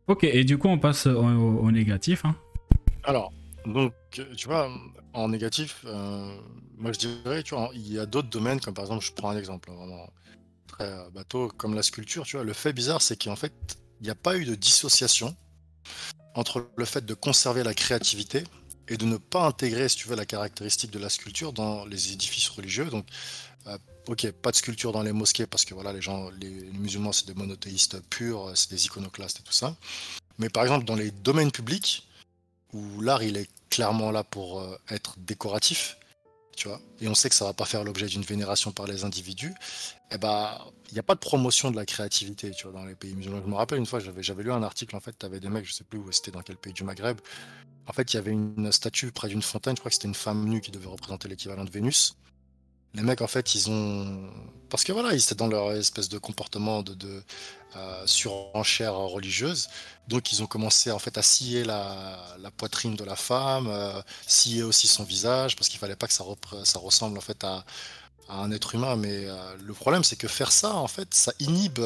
Ok, 0.06 0.22
et 0.22 0.44
du 0.44 0.58
coup, 0.58 0.68
on 0.68 0.78
passe 0.78 1.08
au, 1.08 1.72
négatif. 1.72 2.24
Hein. 2.24 2.36
Alors, 3.02 3.32
donc, 3.66 3.92
tu 4.12 4.46
vois, 4.46 4.70
en 5.12 5.28
négatif, 5.28 5.84
moi 6.78 6.92
je 6.92 7.00
dirais, 7.00 7.42
tu 7.42 7.56
vois, 7.56 7.70
il 7.74 7.92
y 7.92 7.98
a 7.98 8.06
d'autres 8.06 8.30
domaines, 8.30 8.60
comme 8.60 8.74
par 8.74 8.84
exemple, 8.84 9.04
je 9.04 9.10
prends 9.12 9.30
un 9.30 9.36
exemple 9.36 9.72
vraiment 9.72 10.08
euh, 10.80 11.10
bateau, 11.10 11.48
comme 11.56 11.74
la 11.74 11.82
sculpture, 11.82 12.24
tu 12.24 12.36
vois. 12.36 12.44
Le 12.44 12.52
fait 12.52 12.72
bizarre, 12.72 13.02
c'est 13.02 13.22
qu'en 13.22 13.36
fait, 13.36 13.52
il 14.00 14.04
n'y 14.04 14.10
a 14.10 14.14
pas 14.14 14.36
eu 14.36 14.44
de 14.44 14.54
dissociation 14.54 15.36
entre 16.34 16.68
le 16.76 16.84
fait 16.84 17.04
de 17.04 17.14
conserver 17.14 17.64
la 17.64 17.74
créativité 17.74 18.44
et 18.88 18.96
de 18.96 19.04
ne 19.04 19.16
pas 19.16 19.44
intégrer, 19.44 19.88
si 19.88 19.96
tu 19.96 20.08
veux, 20.08 20.16
la 20.16 20.26
caractéristique 20.26 20.90
de 20.90 20.98
la 20.98 21.08
sculpture 21.08 21.52
dans 21.52 21.84
les 21.84 22.12
édifices 22.12 22.48
religieux. 22.48 22.86
Donc, 22.86 23.06
euh, 23.66 23.76
ok, 24.06 24.30
pas 24.30 24.50
de 24.50 24.56
sculpture 24.56 24.92
dans 24.92 25.02
les 25.02 25.12
mosquées 25.12 25.46
parce 25.46 25.64
que 25.64 25.74
voilà, 25.74 25.92
les 25.92 26.00
gens, 26.00 26.30
les, 26.40 26.48
musulmans, 26.50 27.12
c'est 27.12 27.26
des 27.26 27.34
monothéistes 27.34 28.00
purs, 28.08 28.52
c'est 28.54 28.70
des 28.70 28.86
iconoclastes 28.86 29.40
et 29.40 29.42
tout 29.42 29.52
ça. 29.52 29.76
Mais 30.38 30.48
par 30.48 30.62
exemple, 30.62 30.84
dans 30.84 30.94
les 30.94 31.10
domaines 31.10 31.50
publics, 31.50 32.08
où 32.72 33.00
l'art, 33.00 33.22
il 33.22 33.36
est 33.36 33.48
clairement 33.70 34.10
là 34.10 34.24
pour 34.24 34.60
euh, 34.60 34.76
être 34.90 35.14
décoratif, 35.18 35.97
et 37.00 37.08
on 37.08 37.14
sait 37.14 37.28
que 37.28 37.34
ça 37.34 37.44
va 37.44 37.52
pas 37.52 37.64
faire 37.64 37.84
l'objet 37.84 38.06
d'une 38.06 38.22
vénération 38.22 38.72
par 38.72 38.86
les 38.86 39.04
individus, 39.04 39.54
eh 40.10 40.18
ben, 40.18 40.58
il 40.88 40.94
n'y 40.94 41.00
a 41.00 41.02
pas 41.02 41.14
de 41.14 41.20
promotion 41.20 41.70
de 41.70 41.76
la 41.76 41.84
créativité, 41.84 42.50
dans 42.72 42.84
les 42.84 42.94
pays 42.94 43.14
musulmans. 43.14 43.40
Je 43.44 43.50
me 43.50 43.54
rappelle 43.54 43.78
une 43.78 43.86
fois, 43.86 44.00
j'avais, 44.00 44.22
j'avais 44.22 44.42
lu 44.42 44.52
un 44.52 44.62
article, 44.62 44.96
en 44.96 45.00
fait, 45.00 45.14
tu 45.18 45.26
avais 45.26 45.40
des 45.40 45.48
mecs, 45.48 45.66
je 45.66 45.72
sais 45.72 45.84
plus 45.84 45.98
où 45.98 46.10
c'était, 46.12 46.30
dans 46.30 46.42
quel 46.42 46.56
pays 46.56 46.72
du 46.72 46.84
Maghreb. 46.84 47.18
En 47.86 47.92
fait, 47.92 48.12
il 48.12 48.16
y 48.16 48.18
avait 48.18 48.32
une 48.32 48.70
statue 48.72 49.12
près 49.12 49.28
d'une 49.28 49.42
fontaine, 49.42 49.76
je 49.76 49.80
crois 49.80 49.90
que 49.90 49.94
c'était 49.94 50.08
une 50.08 50.14
femme 50.14 50.44
nue 50.46 50.60
qui 50.60 50.70
devait 50.70 50.88
représenter 50.88 51.28
l'équivalent 51.28 51.64
de 51.64 51.70
Vénus 51.70 52.14
les 52.94 53.02
mecs, 53.02 53.20
en 53.20 53.26
fait, 53.26 53.54
ils 53.54 53.70
ont. 53.70 54.30
Parce 54.70 54.84
que 54.84 54.92
voilà, 54.92 55.14
ils 55.14 55.22
étaient 55.22 55.34
dans 55.34 55.46
leur 55.46 55.72
espèce 55.72 56.08
de 56.08 56.18
comportement 56.18 56.82
de, 56.82 57.22
euh, 57.76 58.06
surenchère 58.06 58.94
religieuse. 58.94 59.68
Donc, 60.08 60.32
ils 60.32 60.42
ont 60.42 60.46
commencé 60.46 60.90
en 60.90 60.98
fait 60.98 61.16
à 61.18 61.22
scier 61.22 61.64
la, 61.64 62.18
poitrine 62.56 62.96
de 62.96 63.04
la 63.04 63.16
femme, 63.16 63.68
euh, 63.68 64.00
scier 64.26 64.62
aussi 64.62 64.86
son 64.88 65.04
visage, 65.04 65.56
parce 65.56 65.68
qu'il 65.68 65.78
fallait 65.78 65.96
pas 65.96 66.06
que 66.06 66.12
ça, 66.12 66.24
ressemble 66.78 67.18
en 67.18 67.20
fait 67.20 67.44
à, 67.44 67.64
un 68.28 68.50
être 68.52 68.74
humain. 68.74 68.96
Mais 68.96 69.26
euh, 69.26 69.56
le 69.62 69.74
problème, 69.74 70.04
c'est 70.04 70.16
que 70.16 70.28
faire 70.28 70.52
ça, 70.52 70.74
en 70.74 70.88
fait, 70.88 71.14
ça 71.14 71.32
inhibe 71.40 71.80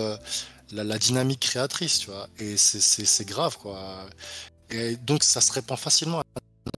la, 0.72 0.98
dynamique 0.98 1.40
créatrice, 1.40 2.00
tu 2.00 2.10
vois. 2.10 2.28
Et 2.38 2.56
c'est 2.56 3.24
grave, 3.24 3.58
quoi. 3.58 4.06
Et 4.70 4.96
donc, 4.96 5.24
ça 5.24 5.40
se 5.40 5.52
répand 5.52 5.78
facilement 5.78 6.20
à 6.20 6.24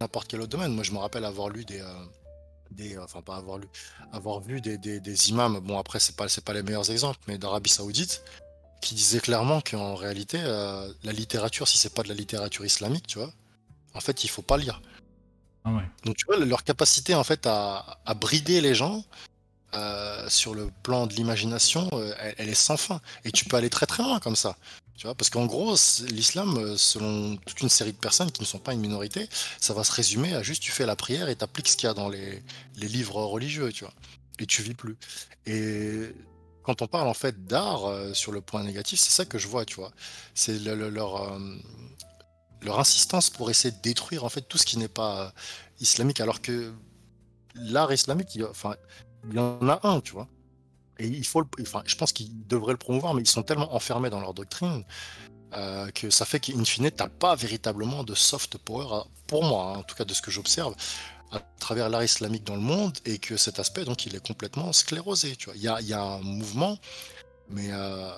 n'importe 0.00 0.28
quel 0.28 0.40
autre 0.40 0.50
domaine. 0.50 0.73
Moi, 0.75 0.85
je 0.85 0.93
me 0.93 0.99
rappelle 0.99 1.25
avoir 1.25 1.49
lu 1.50 1.64
des 1.64 1.83
enfin 3.00 3.23
pas 3.23 3.37
avoir 3.37 3.59
lu, 3.59 3.66
avoir 4.12 4.40
vu 4.40 4.61
des, 4.61 4.78
des, 4.78 5.31
imams, 5.31 5.61
bon 5.61 5.78
après 5.78 6.00
c'est 6.00 6.16
pas, 6.16 6.28
c'est 6.28 6.45
pas 6.45 6.52
les 6.52 6.62
meilleurs 6.62 6.90
exemples, 6.90 7.21
mais 7.28 7.38
d'Arabie 7.38 7.71
Saoudite, 7.71 8.23
qui 8.81 8.95
disaient 8.95 9.21
clairement 9.21 9.61
qu'en 9.61 9.95
réalité, 9.95 10.38
euh, 10.43 10.93
la 11.02 11.12
littérature, 11.12 11.69
si 11.69 11.78
c'est 11.78 11.95
pas 11.95 12.02
de 12.02 12.09
la 12.09 12.14
littérature 12.14 12.64
islamique, 12.64 13.07
tu 13.07 13.19
vois, 13.19 13.33
en 13.95 14.00
fait 14.00 14.25
il 14.25 14.28
faut 14.28 14.43
pas 14.43 14.57
lire. 14.57 14.81
Ah 15.64 15.71
Donc 16.04 16.16
tu 16.16 16.26
vois, 16.26 16.37
leur 16.38 16.62
capacité 16.62 17.14
en 17.14 17.25
fait 17.25 17.47
à, 17.47 17.99
à 18.04 18.14
brider 18.14 18.61
les 18.61 18.75
gens 18.75 19.02
euh, 19.75 20.28
sur 20.28 20.54
le 20.54 20.71
plan 20.83 21.07
de 21.07 21.14
l'imagination, 21.14 21.88
euh, 21.95 22.14
elle, 22.21 22.35
elle, 22.38 22.49
est 22.49 22.54
sans 22.54 22.76
fin. 22.76 23.00
Et 23.25 23.33
tu 23.33 23.47
peux 23.47 23.57
aller 23.57 23.71
très 23.71 23.87
très 23.87 24.02
loin 24.02 24.21
comme 24.21 24.37
ça. 24.37 24.57
Tu 24.96 25.06
vois, 25.06 25.14
parce 25.14 25.28
qu'en 25.28 25.46
gros, 25.46 25.74
l'islam, 26.08 26.56
euh, 26.56 26.76
selon 26.76 27.36
toute 27.36 27.60
une 27.60 27.68
série 27.68 27.92
de 27.92 27.98
personnes 27.98 28.30
qui 28.30 28.40
ne 28.40 28.46
sont 28.46 28.60
pas 28.60 28.74
une 28.74 28.80
minorité, 28.80 29.28
ça 29.60 29.74
va 29.74 29.82
se 29.82 29.90
résumer 29.90 30.34
à 30.34 30.42
juste 30.42 30.62
tu 30.62 30.70
fais 30.70 30.86
la 30.86 30.94
prière 30.94 31.28
et 31.28 31.34
t'appliques 31.34 31.68
ce 31.68 31.76
qu'il 31.76 31.88
y 31.88 31.90
a 31.90 31.94
dans 31.94 32.08
les, 32.08 32.42
livres 32.76 33.22
religieux, 33.24 33.72
tu 33.72 33.84
vois. 33.84 33.94
Et 34.38 34.46
tu 34.46 34.62
vis 34.62 34.74
plus. 34.74 34.96
Et 35.46 36.12
quand 36.62 36.80
on 36.80 36.86
parle 36.86 37.08
en 37.08 37.14
fait 37.14 37.44
d'art 37.44 37.86
euh, 37.86 38.14
sur 38.14 38.30
le 38.30 38.40
point 38.40 38.62
négatif, 38.62 39.00
c'est 39.00 39.10
ça 39.10 39.24
que 39.24 39.38
je 39.38 39.48
vois, 39.48 39.64
tu 39.64 39.76
vois. 39.76 39.90
C'est 40.34 40.58
leur, 40.60 41.22
euh, 41.22 41.38
leur 42.62 42.78
insistance 42.78 43.30
pour 43.30 43.50
essayer 43.50 43.75
de 43.75 43.80
détruire 43.82 44.25
en 44.25 44.28
fait 44.28 44.42
tout 44.42 44.58
ce 44.58 44.66
qui 44.66 44.78
n'est 44.78 44.88
pas 44.88 45.34
islamique, 45.80 46.21
alors 46.21 46.40
que 46.40 46.73
l'art 47.56 47.92
islamique, 47.92 48.38
enfin, 48.49 48.76
il 49.28 49.34
y 49.34 49.38
en 49.40 49.69
a 49.69 49.80
un, 49.82 50.00
tu 50.00 50.12
vois. 50.12 50.28
Et 50.99 51.07
il 51.07 51.26
faut, 51.26 51.43
enfin, 51.61 51.83
je 51.87 51.97
pense 51.97 52.13
qu'ils 52.13 52.47
devraient 52.47 52.73
le 52.73 52.78
promouvoir, 52.78 53.15
mais 53.15 53.23
ils 53.23 53.28
sont 53.28 53.43
tellement 53.43 53.75
enfermés 53.75 54.11
dans 54.11 54.21
leur 54.21 54.35
doctrine 54.35 54.85
euh, 55.57 55.91
que 55.91 56.11
ça 56.11 56.25
fait 56.25 56.41
qu'in 56.41 56.65
fine, 56.65 56.91
tu 56.91 57.02
n'as 57.02 57.09
pas 57.09 57.37
véritablement 57.37 58.02
de 58.02 58.15
soft 58.15 58.59
power, 58.59 59.04
pour 59.26 59.45
moi, 59.45 59.75
hein, 59.75 59.78
en 59.78 59.83
tout 59.85 59.95
cas 59.95 60.04
de 60.04 60.13
ce 60.13 60.21
que 60.21 60.30
j'observe, 60.30 60.75
à 61.30 61.41
travers 61.61 61.89
l'art 61.89 62.02
islamique 62.02 62.45
dans 62.45 62.57
le 62.57 62.61
monde, 62.61 62.99
et 63.04 63.19
que 63.19 63.37
cet 63.37 63.61
aspect, 63.61 63.85
donc, 63.85 64.04
il 64.07 64.15
est 64.17 64.26
complètement 64.26 64.73
sclérosé. 64.73 65.37
Tu 65.37 65.47
vois, 65.47 65.54
il 65.57 65.63
y 65.63 65.69
a, 65.69 65.80
y 65.80 65.93
a, 65.93 66.02
un 66.02 66.21
mouvement, 66.21 66.78
mais 67.50 67.69
euh, 67.71 68.11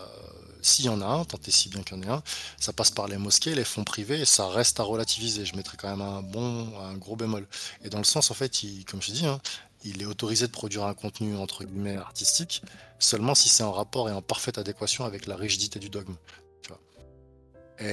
s'il 0.62 0.86
y 0.86 0.88
en 0.88 1.00
a 1.02 1.06
un, 1.06 1.24
tant 1.24 1.38
et 1.46 1.50
si 1.50 1.68
bien 1.68 1.82
qu'il 1.82 1.96
y 1.96 2.00
en 2.00 2.02
ait 2.04 2.08
un, 2.08 2.22
ça 2.58 2.72
passe 2.72 2.90
par 2.90 3.06
les 3.06 3.18
mosquées, 3.18 3.54
les 3.54 3.64
fonds 3.64 3.84
privés, 3.84 4.24
ça 4.24 4.48
reste 4.48 4.80
à 4.80 4.82
relativiser. 4.82 5.44
Je 5.44 5.56
mettrais 5.56 5.76
quand 5.76 5.90
même 5.90 6.00
un 6.00 6.22
bon, 6.22 6.72
un 6.80 6.94
gros 6.96 7.16
bémol. 7.16 7.46
Et 7.84 7.90
dans 7.90 7.98
le 7.98 8.04
sens, 8.04 8.30
en 8.30 8.34
fait, 8.34 8.62
il, 8.62 8.84
comme 8.84 9.02
je 9.02 9.12
dis, 9.12 9.26
hein, 9.26 9.40
il 9.86 10.02
est 10.02 10.06
autorisé 10.06 10.46
de 10.46 10.52
produire 10.52 10.84
un 10.84 10.94
contenu 10.94 11.36
entre 11.36 11.64
guillemets 11.64 11.96
artistique 11.96 12.62
seulement 12.98 13.34
si 13.34 13.48
c'est 13.48 13.62
en 13.62 13.72
rapport 13.72 14.08
et 14.08 14.12
en 14.12 14.22
parfaite 14.22 14.58
adéquation 14.58 15.04
avec 15.04 15.26
la 15.26 15.36
rigidité 15.36 15.78
du 15.78 15.90
dogme. 15.90 16.16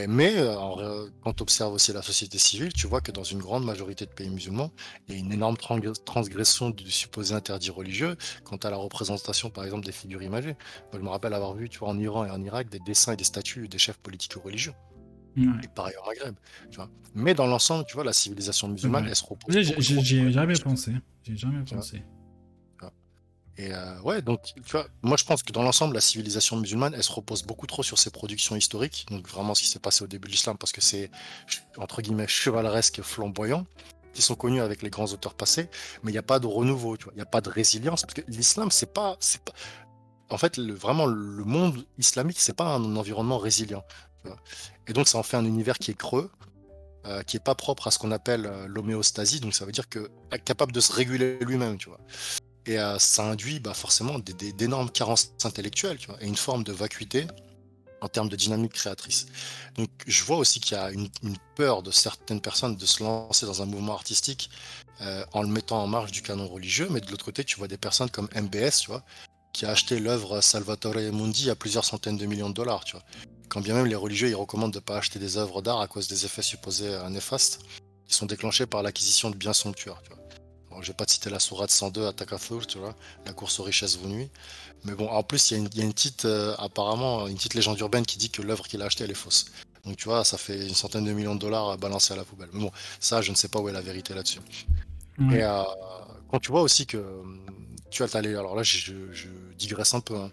mais 0.07 0.33
euh, 0.37 1.09
quand 1.23 1.33
tu 1.33 1.43
observes 1.43 1.73
aussi 1.73 1.91
la 1.91 2.01
société 2.01 2.37
civile, 2.37 2.71
tu 2.71 2.87
vois 2.87 3.01
que 3.01 3.11
dans 3.11 3.25
une 3.25 3.39
grande 3.39 3.65
majorité 3.65 4.05
de 4.05 4.11
pays 4.11 4.29
musulmans, 4.29 4.71
il 5.07 5.13
y 5.13 5.17
a 5.17 5.19
une 5.19 5.33
énorme 5.33 5.57
transgression 6.05 6.69
du 6.69 6.89
supposé 6.89 7.35
interdit 7.35 7.69
religieux 7.69 8.15
quant 8.45 8.55
à 8.55 8.69
la 8.69 8.77
représentation, 8.77 9.49
par 9.49 9.65
exemple, 9.65 9.85
des 9.85 9.91
figures 9.91 10.23
imagées. 10.23 10.55
je 10.93 10.99
me 10.99 11.09
rappelle 11.09 11.33
avoir 11.33 11.53
vu, 11.53 11.67
tu 11.67 11.83
en 11.83 11.99
Iran 11.99 12.25
et 12.25 12.31
en 12.31 12.41
Irak, 12.41 12.69
des 12.69 12.79
dessins 12.79 13.11
et 13.11 13.17
des 13.17 13.25
statues 13.25 13.67
des 13.67 13.77
chefs 13.77 13.97
politiques 13.97 14.35
religieux. 14.35 14.73
Et 15.35 15.67
pareil 15.73 15.95
au 16.01 16.07
Maghreb. 16.07 16.35
Tu 16.69 16.77
vois. 16.77 16.89
Mais 17.15 17.33
dans 17.33 17.47
l'ensemble, 17.47 17.85
tu 17.85 17.95
vois, 17.95 18.03
la 18.03 18.13
civilisation 18.13 18.67
musulmane, 18.67 19.05
elle 19.07 19.15
se 19.15 19.23
repose. 19.23 19.55
J'y 19.55 20.17
ai 20.19 20.31
jamais 20.31 20.53
pensé. 20.55 20.93
J'ai 21.23 21.37
jamais 21.37 21.63
pensé. 21.63 22.03
Et 23.57 23.71
euh, 23.71 24.01
ouais, 24.01 24.21
donc, 24.21 24.41
tu 24.55 24.71
vois, 24.71 24.87
moi 25.03 25.15
je 25.15 25.25
pense 25.25 25.43
que 25.43 25.51
dans 25.51 25.61
l'ensemble, 25.61 25.93
la 25.93 26.01
civilisation 26.01 26.57
musulmane, 26.57 26.95
elle 26.95 27.03
se 27.03 27.11
repose 27.11 27.43
beaucoup 27.43 27.67
trop 27.67 27.83
sur 27.83 27.99
ses 27.99 28.09
productions 28.09 28.55
historiques, 28.55 29.05
donc 29.11 29.27
vraiment 29.27 29.53
ce 29.53 29.61
qui 29.61 29.69
s'est 29.69 29.79
passé 29.79 30.03
au 30.03 30.07
début 30.07 30.27
de 30.27 30.33
l'islam, 30.33 30.57
parce 30.57 30.71
que 30.71 30.81
c'est, 30.81 31.11
entre 31.77 32.01
guillemets, 32.01 32.27
chevaleresque, 32.27 33.03
flamboyant, 33.03 33.67
qui 34.13 34.23
sont 34.23 34.33
connus 34.33 34.61
avec 34.61 34.81
les 34.81 34.89
grands 34.89 35.05
auteurs 35.05 35.35
passés, 35.35 35.69
mais 36.01 36.09
il 36.09 36.13
n'y 36.13 36.19
a 36.19 36.23
pas 36.23 36.39
de 36.39 36.47
renouveau, 36.47 36.97
tu 36.97 37.03
vois, 37.03 37.13
il 37.13 37.17
n'y 37.17 37.21
a 37.21 37.27
pas 37.27 37.41
de 37.41 37.49
résilience, 37.49 38.01
parce 38.01 38.15
que 38.15 38.21
l'islam, 38.27 38.71
c'est 38.71 38.91
pas, 38.91 39.17
c'est 39.19 39.43
pas, 39.43 39.53
en 40.31 40.37
fait, 40.39 40.57
le, 40.57 40.73
vraiment, 40.73 41.05
le 41.05 41.43
monde 41.43 41.85
islamique, 41.99 42.39
c'est 42.39 42.55
pas 42.55 42.65
un 42.65 42.95
environnement 42.95 43.37
résilient. 43.37 43.83
Et 44.87 44.93
donc 44.93 45.07
ça 45.07 45.17
en 45.17 45.23
fait 45.23 45.37
un 45.37 45.45
univers 45.45 45.77
qui 45.77 45.91
est 45.91 45.97
creux, 45.97 46.29
euh, 47.05 47.21
qui 47.21 47.35
est 47.35 47.41
pas 47.41 47.53
propre 47.53 47.87
à 47.87 47.91
ce 47.91 47.99
qu'on 47.99 48.11
appelle 48.11 48.45
euh, 48.45 48.65
l'homéostasie, 48.65 49.41
donc 49.41 49.53
ça 49.53 49.65
veut 49.65 49.73
dire 49.73 49.89
que 49.89 50.09
capable 50.45 50.71
de 50.71 50.79
se 50.79 50.93
réguler 50.93 51.37
lui-même, 51.41 51.77
tu 51.77 51.89
vois. 51.89 51.99
Et 52.65 52.79
euh, 52.79 52.97
ça 52.97 53.29
induit 53.29 53.59
bah, 53.59 53.73
forcément 53.73 54.19
d'énormes 54.19 54.89
carences 54.89 55.33
intellectuelles, 55.43 55.97
tu 55.97 56.07
vois, 56.07 56.15
et 56.23 56.27
une 56.27 56.37
forme 56.37 56.63
de 56.63 56.71
vacuité 56.71 57.27
en 57.99 58.07
termes 58.07 58.29
de 58.29 58.37
dynamique 58.37 58.71
créatrice. 58.71 59.25
Donc 59.75 59.89
je 60.07 60.23
vois 60.23 60.37
aussi 60.37 60.61
qu'il 60.61 60.77
y 60.77 60.79
a 60.79 60.91
une, 60.91 61.09
peur 61.57 61.83
de 61.83 61.91
certaines 61.91 62.39
personnes 62.39 62.77
de 62.77 62.85
se 62.85 63.03
lancer 63.03 63.45
dans 63.45 63.61
un 63.61 63.65
mouvement 63.65 63.93
artistique 63.93 64.49
en 65.33 65.41
le 65.41 65.49
mettant 65.49 65.83
en 65.83 65.87
marge 65.87 66.11
du 66.13 66.21
canon 66.21 66.47
religieux, 66.47 66.87
mais 66.89 67.01
de 67.01 67.11
l'autre 67.11 67.25
côté, 67.25 67.43
tu 67.43 67.57
vois 67.57 67.67
des 67.67 67.77
personnes 67.77 68.09
comme 68.09 68.29
MBS, 68.33 68.79
tu 68.79 68.87
vois, 68.87 69.03
qui 69.51 69.65
a 69.65 69.71
acheté 69.71 69.99
l'œuvre 69.99 70.39
Salvatore 70.39 70.95
Mundi 71.11 71.49
à 71.49 71.55
plusieurs 71.55 71.83
centaines 71.83 72.17
de 72.17 72.25
millions 72.25 72.49
de 72.49 72.55
dollars, 72.55 72.85
tu 72.85 72.95
vois 72.95 73.03
quand 73.49 73.61
bien 73.61 73.75
même 73.75 73.85
les 73.85 73.95
religieux 73.95 74.29
ils 74.29 74.35
recommandent 74.35 74.73
de 74.73 74.77
ne 74.77 74.83
pas 74.83 74.97
acheter 74.97 75.19
des 75.19 75.37
œuvres 75.37 75.61
d'art 75.61 75.81
à 75.81 75.87
cause 75.87 76.07
des 76.07 76.25
effets 76.25 76.41
supposés 76.41 76.89
euh, 76.89 77.09
néfastes 77.09 77.59
qui 78.07 78.15
sont 78.15 78.25
déclenchés 78.25 78.65
par 78.65 78.83
l'acquisition 78.83 79.29
de 79.29 79.35
biens 79.35 79.53
somptuaires. 79.53 80.01
Tu 80.03 80.09
vois. 80.09 80.81
je 80.81 80.87
vais 80.87 80.93
pas 80.93 81.05
te 81.05 81.11
citer 81.11 81.29
la 81.29 81.39
sourate 81.39 81.71
102 81.71 82.07
à 82.07 82.13
Takathur, 82.13 82.67
tu 82.67 82.77
vois, 82.77 82.95
la 83.25 83.33
course 83.33 83.59
aux 83.59 83.63
richesses 83.63 83.97
vous 83.97 84.09
nuit. 84.09 84.29
Mais 84.83 84.93
bon, 84.93 85.07
en 85.07 85.23
plus, 85.23 85.51
il 85.51 85.53
y, 85.53 85.81
a 85.81 85.83
une 85.83 85.93
petite, 85.93 86.25
euh, 86.25 86.55
apparemment, 86.57 87.27
une 87.27 87.35
petite 87.35 87.53
légende 87.53 87.79
urbaine 87.79 88.05
qui 88.05 88.17
dit 88.17 88.29
que 88.29 88.41
l'œuvre 88.41 88.67
qu'il 88.67 88.81
a 88.81 88.85
achetée, 88.85 89.05
elle 89.05 89.11
est 89.11 89.15
fausse. 89.15 89.45
Donc 89.85 89.97
tu 89.97 90.05
vois, 90.05 90.23
ça 90.23 90.37
fait 90.37 90.67
une 90.67 90.73
centaine 90.73 91.05
de 91.05 91.11
millions 91.11 91.35
de 91.35 91.39
dollars 91.39 91.69
à 91.69 91.77
balancer 91.77 92.13
à 92.13 92.17
la 92.17 92.23
poubelle. 92.23 92.49
Mais 92.53 92.61
bon, 92.61 92.71
ça, 92.99 93.21
je 93.21 93.31
ne 93.31 93.35
sais 93.35 93.47
pas 93.47 93.59
où 93.59 93.69
est 93.69 93.73
la 93.73 93.81
vérité 93.81 94.13
là-dessus. 94.13 94.39
Et 95.31 95.43
euh, 95.43 95.63
quand 96.29 96.39
tu 96.39 96.51
vois 96.51 96.61
aussi 96.61 96.85
que 96.85 97.03
tu 97.89 98.03
as 98.03 98.15
allé, 98.15 98.29
alors 98.35 98.55
là, 98.55 98.63
je, 98.63 98.93
digresse 99.57 99.93
un 99.93 99.99
peu, 99.99 100.15
hein, 100.15 100.31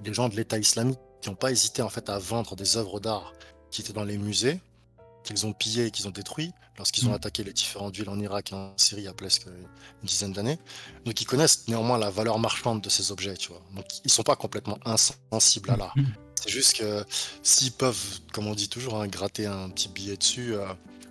des 0.00 0.12
gens 0.12 0.28
de 0.28 0.36
l'État 0.36 0.58
islamique 0.58 0.98
qui 1.24 1.30
n'ont 1.30 1.36
pas 1.36 1.50
hésité 1.50 1.80
en 1.80 1.88
fait 1.88 2.10
à 2.10 2.18
vendre 2.18 2.54
des 2.54 2.76
œuvres 2.76 3.00
d'art 3.00 3.32
qui 3.70 3.80
étaient 3.80 3.94
dans 3.94 4.04
les 4.04 4.18
musées, 4.18 4.60
qu'ils 5.22 5.46
ont 5.46 5.54
pillées 5.54 5.86
et 5.86 5.90
qu'ils 5.90 6.06
ont 6.06 6.10
détruit 6.10 6.52
lorsqu'ils 6.76 7.08
ont 7.08 7.12
mm. 7.12 7.14
attaqué 7.14 7.42
les 7.42 7.54
différentes 7.54 7.96
villes 7.96 8.10
en 8.10 8.20
Irak 8.20 8.52
et 8.52 8.54
en 8.54 8.74
Syrie 8.76 9.00
il 9.00 9.04
y 9.04 9.08
a 9.08 9.14
presque 9.14 9.46
une 9.46 10.06
dizaine 10.06 10.34
d'années. 10.34 10.58
Donc 11.06 11.18
ils 11.22 11.24
connaissent 11.24 11.66
néanmoins 11.66 11.96
la 11.96 12.10
valeur 12.10 12.38
marchande 12.38 12.82
de 12.82 12.90
ces 12.90 13.10
objets, 13.10 13.38
tu 13.38 13.48
vois. 13.48 13.62
Donc 13.74 13.86
ils 14.04 14.10
sont 14.10 14.22
pas 14.22 14.36
complètement 14.36 14.78
insensibles 14.84 15.70
à 15.70 15.78
l'art. 15.78 15.96
Mm. 15.96 16.04
C'est 16.42 16.50
juste 16.50 16.76
que 16.76 17.06
s'ils 17.42 17.72
peuvent, 17.72 18.20
comme 18.34 18.46
on 18.46 18.54
dit 18.54 18.68
toujours, 18.68 19.00
hein, 19.00 19.08
gratter 19.08 19.46
un 19.46 19.70
petit 19.70 19.88
billet 19.88 20.18
dessus, 20.18 20.54
euh, 20.54 20.66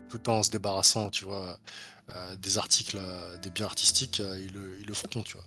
tout 0.09 0.29
en 0.29 0.43
se 0.43 0.51
débarrassant, 0.51 1.09
tu 1.09 1.25
vois, 1.25 1.57
euh, 2.15 2.35
des 2.35 2.59
articles, 2.59 2.99
euh, 2.99 3.35
des 3.39 3.49
biens 3.49 3.65
artistiques, 3.65 4.19
ils 4.19 4.53
le, 4.53 4.77
ils, 4.79 4.85
le, 4.85 4.93
font, 4.93 5.07
tu 5.25 5.33
vois. 5.33 5.45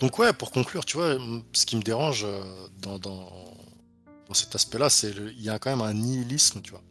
Donc 0.00 0.18
ouais, 0.18 0.32
pour 0.32 0.52
conclure, 0.52 0.86
tu 0.86 0.96
vois, 0.96 1.18
ce 1.52 1.66
qui 1.66 1.76
me 1.76 1.82
dérange 1.82 2.26
dans, 2.80 2.98
dans, 2.98 3.30
dans 4.28 4.34
cet 4.34 4.54
aspect-là, 4.54 4.90
c'est 4.90 5.10
il 5.10 5.42
y 5.42 5.50
a 5.50 5.58
quand 5.58 5.70
même 5.70 5.82
un 5.82 5.94
nihilisme, 5.94 6.60
tu 6.62 6.70
vois. 6.70 6.82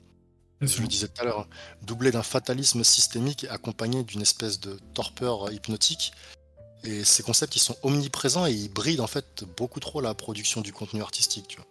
Je 0.62 0.82
le 0.82 0.88
disais 0.88 1.08
tout 1.08 1.22
à 1.22 1.26
l'heure, 1.26 1.40
hein, 1.42 1.48
doublé 1.82 2.12
d'un 2.12 2.24
fatalisme 2.24 2.84
systémique 2.84 3.46
accompagné 3.50 4.04
d'une 4.04 4.22
espèce 4.22 4.60
de 4.60 4.80
torpeur 4.94 5.52
hypnotique. 5.52 6.14
Et 6.86 7.04
ces 7.04 7.24
concepts, 7.24 7.56
ils 7.56 7.62
sont 7.62 7.76
omniprésents 7.84 8.46
et 8.46 8.52
ils 8.52 8.70
brident 8.70 9.02
en 9.02 9.08
fait 9.08 9.46
beaucoup 9.58 9.80
trop 9.80 10.00
la 10.00 10.14
production 10.14 10.62
du 10.62 10.72
contenu 10.72 11.02
artistique. 11.02 11.48
Tu 11.48 11.58
vois. 11.58 11.68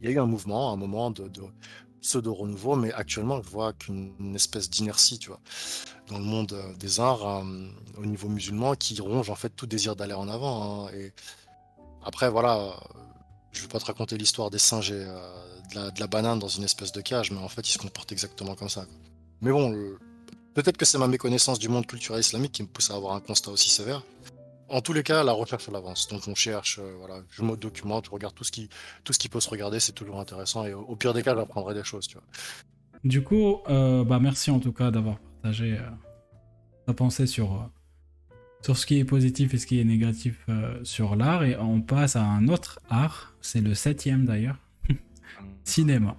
Il 0.00 0.08
y 0.08 0.08
a 0.08 0.14
eu 0.14 0.18
un 0.20 0.26
mouvement, 0.26 0.72
un 0.72 0.76
moment 0.76 1.10
de, 1.10 1.30
pseudo-renouveau, 2.00 2.76
mais 2.76 2.92
actuellement, 2.92 3.40
je 3.40 3.48
vois 3.48 3.72
qu'une 3.72 4.34
espèce 4.34 4.68
d'inertie, 4.68 5.18
tu 5.18 5.28
vois, 5.28 5.40
dans 6.08 6.18
le 6.18 6.24
monde 6.24 6.52
euh, 6.52 6.74
des 6.74 6.98
arts, 6.98 7.26
euh, 7.26 7.68
au 7.96 8.04
niveau 8.04 8.28
musulman, 8.28 8.74
qui 8.74 9.00
ronge 9.00 9.30
en 9.30 9.36
fait 9.36 9.50
tout 9.50 9.66
désir 9.66 9.94
d'aller 9.94 10.14
en 10.14 10.28
avant. 10.28 10.86
Hein. 10.86 10.90
Et 10.94 11.12
après, 12.04 12.28
voilà, 12.28 12.76
je 13.52 13.58
ne 13.58 13.62
vais 13.62 13.68
pas 13.68 13.78
te 13.78 13.86
raconter 13.86 14.16
l'histoire 14.16 14.50
des 14.50 14.58
singes 14.58 14.90
et 14.90 15.04
euh, 15.06 15.90
de, 15.90 16.00
la, 16.00 16.06
banane 16.06 16.38
dans 16.38 16.48
une 16.48 16.64
espèce 16.64 16.92
de 16.92 17.00
cage, 17.00 17.30
mais 17.30 17.38
en 17.38 17.48
fait, 17.48 17.68
ils 17.68 17.72
se 17.72 17.78
comportent 17.78 18.12
exactement 18.12 18.54
comme 18.54 18.68
ça. 18.68 18.86
Mais 19.40 19.50
bon, 19.50 19.96
peut-être 20.54 20.76
que 20.76 20.84
c'est 20.84 20.98
ma 20.98 21.08
méconnaissance 21.08 21.58
du 21.58 21.68
monde 21.68 21.86
culturel 21.86 22.20
islamique 22.20 22.52
qui 22.52 22.62
me 22.62 22.68
pousse 22.68 22.90
à 22.90 22.94
avoir 22.94 23.14
un 23.14 23.20
constat 23.20 23.50
aussi 23.50 23.68
sévère. 23.68 24.02
En 24.72 24.80
tous 24.80 24.94
les 24.94 25.02
cas, 25.02 25.22
la 25.22 25.32
recherche 25.32 25.68
l'avance. 25.68 26.08
Donc 26.08 26.22
on 26.28 26.34
cherche, 26.34 26.78
euh, 26.78 26.94
voilà, 26.98 27.16
je 27.30 27.42
me 27.42 27.56
documente, 27.56 28.06
je 28.06 28.10
regarde 28.10 28.34
tout 28.34 28.42
ce 28.42 28.50
qui, 28.50 28.70
tout 29.04 29.12
ce 29.12 29.18
qui 29.18 29.28
peut 29.28 29.38
se 29.38 29.50
regarder, 29.50 29.80
c'est 29.80 29.92
toujours 29.92 30.18
intéressant. 30.18 30.64
Et 30.64 30.72
au, 30.72 30.96
pire 30.96 31.12
des 31.12 31.22
cas, 31.22 31.36
j'apprendrai 31.36 31.74
des 31.74 31.84
choses, 31.84 32.06
tu 32.06 32.14
vois. 32.14 32.24
Du 33.04 33.22
coup, 33.22 33.58
euh, 33.68 34.02
bah 34.02 34.18
merci 34.18 34.50
en 34.50 34.60
tout 34.60 34.72
cas 34.72 34.90
d'avoir 34.90 35.18
partagé 35.18 35.76
euh, 35.76 35.90
ta 36.86 36.94
pensée 36.94 37.26
sur, 37.26 37.70
sur 38.62 38.78
ce 38.78 38.86
qui 38.86 38.98
est 38.98 39.04
positif 39.04 39.52
et 39.52 39.58
ce 39.58 39.66
qui 39.66 39.78
est 39.78 39.84
négatif 39.84 40.46
sur 40.84 41.16
l'art. 41.16 41.44
Et 41.44 41.54
on 41.58 41.82
passe 41.82 42.16
à 42.16 42.22
un 42.22 42.48
autre 42.48 42.80
art, 42.88 43.31
c'est 43.42 43.60
le 43.60 43.74
septième 43.74 44.24
d'ailleurs, 44.24 44.58
cinéma. 45.64 46.16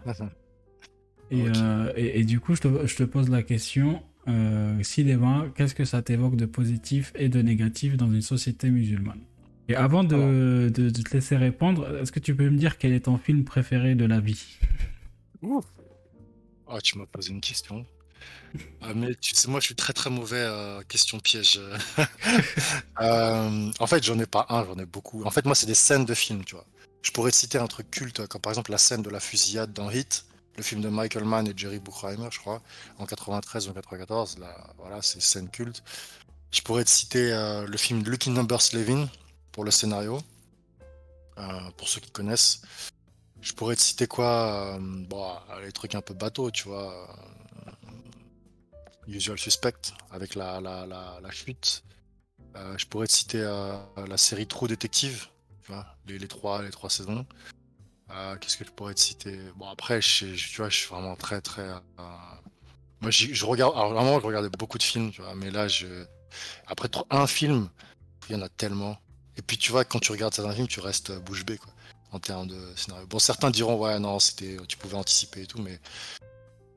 et, 1.31 2.19
et, 2.19 2.23
du 2.23 2.39
coup, 2.39 2.55
je 2.55 2.61
te, 2.61 2.85
je 2.85 2.95
te 2.95 3.03
pose 3.03 3.29
la 3.29 3.41
question 3.41 4.03
euh, 4.27 4.81
cinéma, 4.83 5.45
qu'est-ce 5.55 5.75
que 5.75 5.83
ça 5.85 6.01
t'évoque 6.01 6.35
de 6.35 6.45
positif 6.45 7.11
et 7.15 7.27
de 7.27 7.41
négatif 7.41 7.97
dans 7.97 8.11
une 8.11 8.21
société 8.21 8.69
musulmane? 8.69 9.21
Et 9.67 9.75
avant 9.75 10.03
de, 10.03 10.71
te 10.73 11.13
laisser 11.13 11.35
répondre, 11.37 11.97
est-ce 11.97 12.11
que 12.11 12.19
tu 12.19 12.35
peux 12.35 12.49
me 12.49 12.57
dire 12.57 12.77
quel 12.77 12.93
est 12.93 13.01
ton 13.01 13.17
film 13.17 13.43
préféré 13.43 13.95
de 13.95 14.05
la 14.05 14.19
vie? 14.19 14.59
Oh, 15.41 15.61
tu 16.81 16.97
m'as 16.97 17.05
posé 17.05 17.31
une 17.31 17.41
question. 17.41 17.85
Ah, 18.81 18.93
mais 18.93 19.15
tu 19.15 19.35
sais, 19.35 19.49
moi, 19.49 19.59
je 19.59 19.65
suis 19.65 19.75
très 19.75 19.93
très 19.93 20.09
mauvais 20.09 20.41
à 20.41 20.81
question 20.87 21.19
piège. 21.19 21.59
Euh, 23.01 23.71
en 23.79 23.87
fait, 23.87 24.03
j'en 24.03 24.17
ai 24.19 24.27
pas 24.27 24.45
un, 24.49 24.63
j'en 24.65 24.77
ai 24.77 24.85
beaucoup. 24.85 25.23
En 25.23 25.31
fait, 25.31 25.45
moi, 25.45 25.55
c'est 25.55 25.65
des 25.65 25.73
scènes 25.73 26.05
de 26.05 26.13
films, 26.13 26.45
tu 26.45 26.53
vois. 26.55 26.65
Je 27.03 27.11
pourrais 27.11 27.31
citer 27.31 27.59
un 27.59 27.67
truc 27.67 27.91
culte, 27.91 28.25
comme 28.27 28.41
par 28.41 28.51
exemple 28.51 28.71
la 28.71 28.77
scène 28.79 29.03
de 29.03 29.09
la 29.09 29.19
fusillade 29.19 29.73
dans 29.73 29.91
Hit 29.91 30.25
le 30.55 30.63
film 30.63 30.81
de 30.81 30.89
Michael 30.89 31.25
Mann 31.25 31.47
et 31.47 31.53
Jerry 31.55 31.79
Bruckheimer, 31.79 32.29
je 32.31 32.39
crois, 32.39 32.61
en 32.99 33.05
93 33.05 33.67
ou 33.69 33.73
94. 33.73 34.37
Là, 34.37 34.55
voilà, 34.77 35.01
c'est 35.01 35.21
scène 35.21 35.49
culte. 35.49 35.83
Je 36.51 36.61
pourrais 36.61 36.83
te 36.83 36.89
citer 36.89 37.33
euh, 37.33 37.65
le 37.65 37.77
film 37.77 38.03
Lucky 38.03 38.29
Numbers 38.29 38.73
Levin 38.73 39.09
pour 39.51 39.63
le 39.63 39.71
scénario, 39.71 40.21
euh, 41.39 41.71
pour 41.77 41.87
ceux 41.87 42.01
qui 42.01 42.11
connaissent. 42.11 42.61
Je 43.41 43.53
pourrais 43.53 43.75
te 43.75 43.81
citer 43.81 44.07
quoi 44.07 44.75
euh, 44.75 44.79
Bon, 44.79 45.33
les 45.63 45.71
trucs 45.71 45.95
un 45.95 46.01
peu 46.01 46.13
bateaux, 46.13 46.51
tu 46.51 46.67
vois. 46.67 47.07
Usual 49.07 49.37
Suspect 49.37 49.73
avec 50.11 50.35
la, 50.35 50.61
la, 50.61 50.85
la, 50.85 51.31
fuite. 51.31 51.83
je 52.77 52.85
pourrais 52.85 53.07
te 53.07 53.11
citer 53.11 53.41
la 53.41 54.17
série 54.17 54.47
True 54.47 54.69
Detective, 54.69 55.27
les, 56.07 56.27
trois, 56.27 56.61
les 56.61 56.71
trois 56.71 56.89
saisons. 56.89 57.25
Euh, 58.11 58.35
qu'est-ce 58.37 58.57
que 58.57 58.65
je 58.65 58.71
pourrais 58.71 58.93
te 58.93 58.99
citer? 58.99 59.39
Bon, 59.55 59.67
après, 59.69 60.01
je, 60.01 60.35
tu 60.35 60.57
vois, 60.57 60.69
je 60.69 60.77
suis 60.77 60.89
vraiment 60.89 61.15
très, 61.15 61.41
très. 61.41 61.67
Euh, 61.67 61.79
moi, 63.01 63.11
je 63.11 63.45
regarde. 63.45 63.73
Alors, 63.75 63.93
vraiment, 63.93 64.19
je 64.19 64.25
regardais 64.25 64.49
beaucoup 64.49 64.77
de 64.77 64.83
films, 64.83 65.11
tu 65.11 65.21
vois, 65.21 65.35
mais 65.35 65.51
là, 65.51 65.67
je. 65.67 66.05
Après 66.67 66.89
un 67.09 67.27
film, 67.27 67.69
il 68.29 68.35
y 68.35 68.39
en 68.39 68.41
a 68.41 68.49
tellement. 68.49 68.97
Et 69.37 69.41
puis, 69.41 69.57
tu 69.57 69.71
vois, 69.71 69.83
quand 69.83 69.99
tu 69.99 70.11
regardes 70.11 70.33
certains 70.33 70.53
films, 70.53 70.67
tu 70.67 70.79
restes 70.79 71.11
bouche 71.21 71.45
bée, 71.45 71.57
quoi, 71.57 71.73
en 72.11 72.19
termes 72.19 72.47
de 72.47 72.59
scénario. 72.75 73.07
Bon, 73.07 73.19
certains 73.19 73.49
diront, 73.49 73.77
ouais, 73.77 73.99
non, 73.99 74.19
c'était, 74.19 74.57
tu 74.67 74.77
pouvais 74.77 74.95
anticiper 74.95 75.41
et 75.41 75.47
tout, 75.47 75.61
mais 75.61 75.79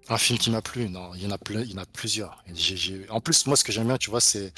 un 0.09 0.18
film 0.18 0.38
qui 0.38 0.51
m'a 0.51 0.62
plu, 0.62 0.88
non, 0.88 1.14
il 1.14 1.22
y 1.22 1.27
en 1.27 1.33
a, 1.33 1.38
il 1.51 1.72
y 1.72 1.75
en 1.75 1.83
a 1.83 1.87
plusieurs. 1.87 2.42
En 3.11 3.20
plus, 3.20 3.46
moi, 3.46 3.57
ce 3.57 3.64
que 3.64 3.72
j'aime 3.72 3.88
bien, 3.88 3.99
tu 3.99 4.11
vois, 4.11 4.20
c'est 4.20 4.53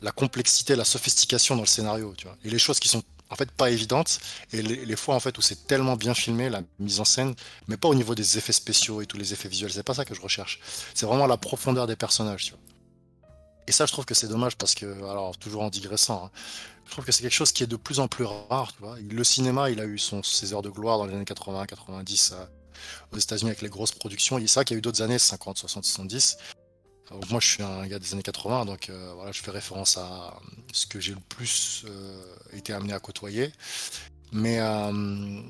la 0.00 0.10
complexité, 0.10 0.74
la 0.74 0.84
sophistication 0.84 1.54
dans 1.54 1.62
le 1.62 1.68
scénario, 1.68 2.14
tu 2.16 2.26
vois, 2.26 2.36
et 2.44 2.50
les 2.50 2.58
choses 2.58 2.80
qui 2.80 2.88
sont 2.88 3.02
en 3.30 3.36
fait 3.36 3.50
pas 3.50 3.70
évidente. 3.70 4.18
Et 4.52 4.62
les, 4.62 4.96
fois 4.96 5.14
en 5.14 5.20
fait 5.20 5.36
où 5.38 5.42
c'est 5.42 5.66
tellement 5.66 5.96
bien 5.96 6.14
filmé 6.14 6.48
la 6.48 6.62
mise 6.78 7.00
en 7.00 7.04
scène 7.04 7.34
mais 7.68 7.76
pas 7.76 7.88
au 7.88 7.94
niveau 7.94 8.14
des 8.14 8.38
effets 8.38 8.52
spéciaux 8.52 9.02
et 9.02 9.06
tous 9.06 9.18
les 9.18 9.32
effets 9.32 9.48
visuels 9.48 9.72
c'est 9.72 9.82
pas 9.82 9.94
ça 9.94 10.04
que 10.04 10.14
je 10.14 10.20
recherche. 10.20 10.60
C'est 10.94 11.06
vraiment 11.06 11.26
la 11.26 11.36
profondeur 11.36 11.86
des 11.86 11.96
personnages 11.96 12.44
tu 12.44 12.50
vois. 12.52 12.60
et 13.66 13.72
ça 13.72 13.86
je 13.86 13.92
trouve 13.92 14.04
que 14.04 14.14
c'est 14.14 14.28
dommage 14.28 14.56
parce 14.56 14.74
que 14.74 14.86
alors 15.04 15.36
toujours 15.36 15.62
en 15.62 15.70
digressant 15.70 16.26
hein, 16.26 16.30
je 16.86 16.92
trouve 16.92 17.04
que 17.04 17.12
c'est 17.12 17.22
quelque 17.22 17.32
chose 17.32 17.52
qui 17.52 17.62
est 17.62 17.66
de 17.66 17.76
plus 17.76 18.00
en 18.00 18.08
plus 18.08 18.24
rare 18.24 18.72
tu 18.72 18.80
vois. 18.80 18.96
Le 18.98 19.24
cinéma 19.24 19.70
il 19.70 19.80
a 19.80 19.84
eu 19.84 19.98
son, 19.98 20.22
ses 20.22 20.52
heures 20.52 20.62
de 20.62 20.70
gloire 20.70 20.98
dans 20.98 21.06
les 21.06 21.14
années 21.14 21.24
80 21.24 21.66
90 21.66 22.32
euh, 22.32 22.44
aux 23.12 23.18
États-Unis 23.18 23.50
avec 23.50 23.62
les 23.62 23.68
grosses 23.68 23.92
productions. 23.92 24.38
C'est 24.38 24.54
vrai 24.54 24.64
qu'il 24.64 24.74
y 24.74 24.78
a 24.78 24.78
eu 24.78 24.82
d'autres 24.82 25.02
années 25.02 25.18
50 25.18 25.58
60 25.58 25.84
70 25.84 26.38
moi, 27.30 27.40
je 27.40 27.46
suis 27.46 27.62
un 27.62 27.86
gars 27.86 27.98
des 27.98 28.12
années 28.12 28.22
80, 28.22 28.64
donc 28.64 28.90
euh, 28.90 29.12
voilà, 29.14 29.32
je 29.32 29.40
fais 29.40 29.50
référence 29.50 29.96
à 29.96 30.34
ce 30.72 30.86
que 30.86 30.98
j'ai 30.98 31.12
le 31.12 31.20
plus 31.28 31.84
euh, 31.86 32.20
été 32.52 32.72
amené 32.72 32.92
à 32.92 32.98
côtoyer. 32.98 33.52
Mais 34.32 34.58
euh, 34.58 35.40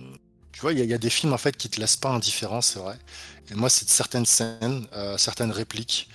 tu 0.53 0.61
vois, 0.61 0.73
il 0.73 0.85
y, 0.85 0.95
a 0.95 0.99
des 0.99 1.11
films 1.11 1.33
en 1.33 1.39
fait 1.39 1.57
qui 1.57 1.71
te 1.71 1.81
laissent 1.81 1.97
pas 1.97 2.11
indifférent, 2.11 2.61
c'est 2.61 2.79
vrai. 2.79 2.99
Et 3.51 3.55
moi, 3.55 3.71
c'est 3.71 3.89
certaines 3.89 4.27
scènes, 4.27 4.87
certaines 5.17 5.51
répliques, 5.51 6.09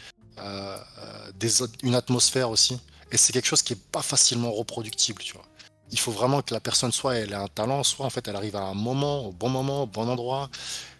une 1.83 1.95
atmosphère 1.95 2.49
aussi. 2.49 2.79
Et 3.11 3.17
c'est 3.17 3.33
quelque 3.33 3.47
chose 3.47 3.61
qui 3.61 3.73
est 3.73 3.83
pas 3.91 4.01
facilement 4.01 4.51
reproductible, 4.51 5.21
tu 5.21 5.33
vois. 5.33 5.45
Il 5.91 5.99
faut 5.99 6.11
vraiment 6.11 6.41
que 6.41 6.53
la 6.53 6.59
personne 6.59 6.91
soit, 6.91 7.15
elle 7.15 7.33
a 7.33 7.41
un 7.41 7.47
talent, 7.47 7.83
soit 7.83 8.05
en 8.05 8.09
fait, 8.09 8.27
elle 8.27 8.35
arrive 8.35 8.55
à 8.55 8.61
un 8.61 8.73
moment, 8.73 9.25
au 9.25 9.31
bon 9.31 9.49
moment, 9.49 9.83
au 9.83 9.87
bon 9.87 10.07
endroit. 10.07 10.49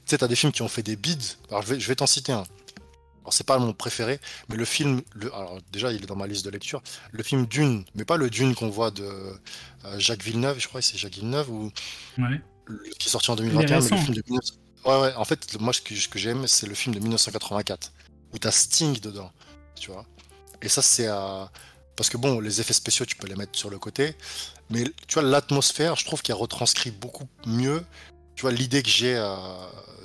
Tu 0.05 0.11
sais, 0.11 0.17
t'as 0.17 0.27
des 0.27 0.35
films 0.35 0.51
qui 0.51 0.61
ont 0.61 0.67
fait 0.67 0.83
des 0.83 0.95
bids. 0.95 1.37
Alors, 1.49 1.61
je 1.61 1.73
vais, 1.73 1.79
je 1.79 1.87
vais 1.87 1.95
t'en 1.95 2.07
citer 2.07 2.33
un. 2.33 2.43
Alors 3.21 3.33
c'est 3.33 3.45
pas 3.45 3.59
mon 3.59 3.73
préféré, 3.73 4.19
mais 4.49 4.55
le 4.55 4.65
film, 4.65 5.01
le, 5.13 5.33
alors 5.33 5.59
déjà 5.71 5.91
il 5.91 6.01
est 6.03 6.07
dans 6.07 6.15
ma 6.15 6.25
liste 6.25 6.43
de 6.43 6.49
lecture, 6.49 6.81
le 7.11 7.21
film 7.21 7.45
Dune, 7.45 7.85
mais 7.93 8.03
pas 8.03 8.17
le 8.17 8.29
Dune 8.29 8.55
qu'on 8.55 8.69
voit 8.69 8.89
de 8.89 9.03
euh, 9.03 9.99
Jacques 9.99 10.23
Villeneuve, 10.23 10.59
je 10.59 10.67
crois 10.67 10.81
que 10.81 10.87
c'est 10.87 10.97
Jacques 10.97 11.15
Villeneuve, 11.15 11.49
ou 11.51 11.71
ouais. 12.17 12.41
qui 12.97 13.07
est 13.07 13.11
sorti 13.11 13.29
en 13.29 13.35
2021, 13.35 13.81
mais 13.81 13.89
le 13.89 13.97
film 13.97 14.15
de 14.15 14.23
Ouais, 14.83 14.99
ouais, 14.99 15.13
en 15.13 15.25
fait, 15.25 15.59
moi 15.59 15.73
ce 15.73 15.81
que, 15.81 15.93
ce 15.93 16.07
que 16.07 16.17
j'aime, 16.17 16.47
c'est 16.47 16.65
le 16.65 16.73
film 16.73 16.95
de 16.95 16.99
1984, 16.99 17.93
où 18.33 18.39
t'as 18.39 18.49
Sting 18.49 18.99
dedans, 18.99 19.31
tu 19.75 19.91
vois. 19.91 20.05
Et 20.63 20.69
ça 20.69 20.81
c'est 20.81 21.05
à... 21.05 21.51
Parce 21.95 22.09
que 22.09 22.17
bon, 22.17 22.39
les 22.39 22.59
effets 22.59 22.73
spéciaux, 22.73 23.05
tu 23.05 23.15
peux 23.15 23.27
les 23.27 23.35
mettre 23.35 23.55
sur 23.55 23.69
le 23.69 23.77
côté, 23.77 24.15
mais 24.71 24.85
tu 25.07 25.19
vois, 25.19 25.23
l'atmosphère, 25.23 25.95
je 25.95 26.05
trouve 26.05 26.23
qu'il 26.23 26.31
a 26.33 26.35
retranscrit 26.35 26.89
beaucoup 26.89 27.27
mieux, 27.45 27.85
tu 28.35 28.41
vois, 28.41 28.51
l'idée 28.51 28.81
que 28.81 28.89
j'ai... 28.89 29.15
Euh 29.15 29.35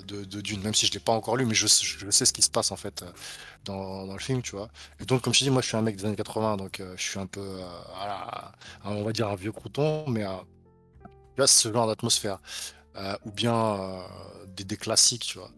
de, 0.07 0.41
Dune, 0.41 0.63
même 0.63 0.75
si 0.75 0.87
je 0.87 0.93
l'ai 0.93 1.01
pas 1.01 1.13
encore 1.13 1.37
lu, 1.37 1.45
mais 1.45 1.55
je, 1.55 1.67
sais 1.67 2.25
ce 2.25 2.33
qui 2.33 2.43
se 2.43 2.51
passe 2.51 2.71
en 2.71 2.77
fait 2.77 3.03
euh, 3.03 3.11
dans, 3.65 4.13
le 4.13 4.19
film, 4.19 4.43
tu 4.43 4.53
vois. 4.53 4.69
Et 5.01 5.05
donc, 5.05 5.23
comme 5.23 5.35
je 5.35 5.45
dis, 5.45 5.51
moi 5.51 5.63
je 5.63 5.69
suis 5.69 5.77
un 5.77 5.83
mec 5.83 5.97
des 5.97 6.05
années 6.05 6.17
80, 6.17 6.57
donc 6.57 6.81
euh, 6.81 6.95
je 6.97 7.03
suis 7.03 7.19
un 7.19 7.27
peu, 7.27 7.41
euh, 7.41 7.69
on 8.85 9.03
va 9.03 9.13
dire 9.13 9.29
un 9.29 9.37
vieux 9.37 9.53
crouton, 9.53 10.05
mais 10.09 10.25
tu 11.03 11.37
vois, 11.37 11.47
ce 11.47 11.73
genre 11.73 11.87
d'atmosphère. 11.87 12.39
ou 13.25 13.31
bien 13.31 14.05
des, 14.57 14.77
classiques, 14.77 15.27
tu 15.27 15.39
vois. 15.39 15.51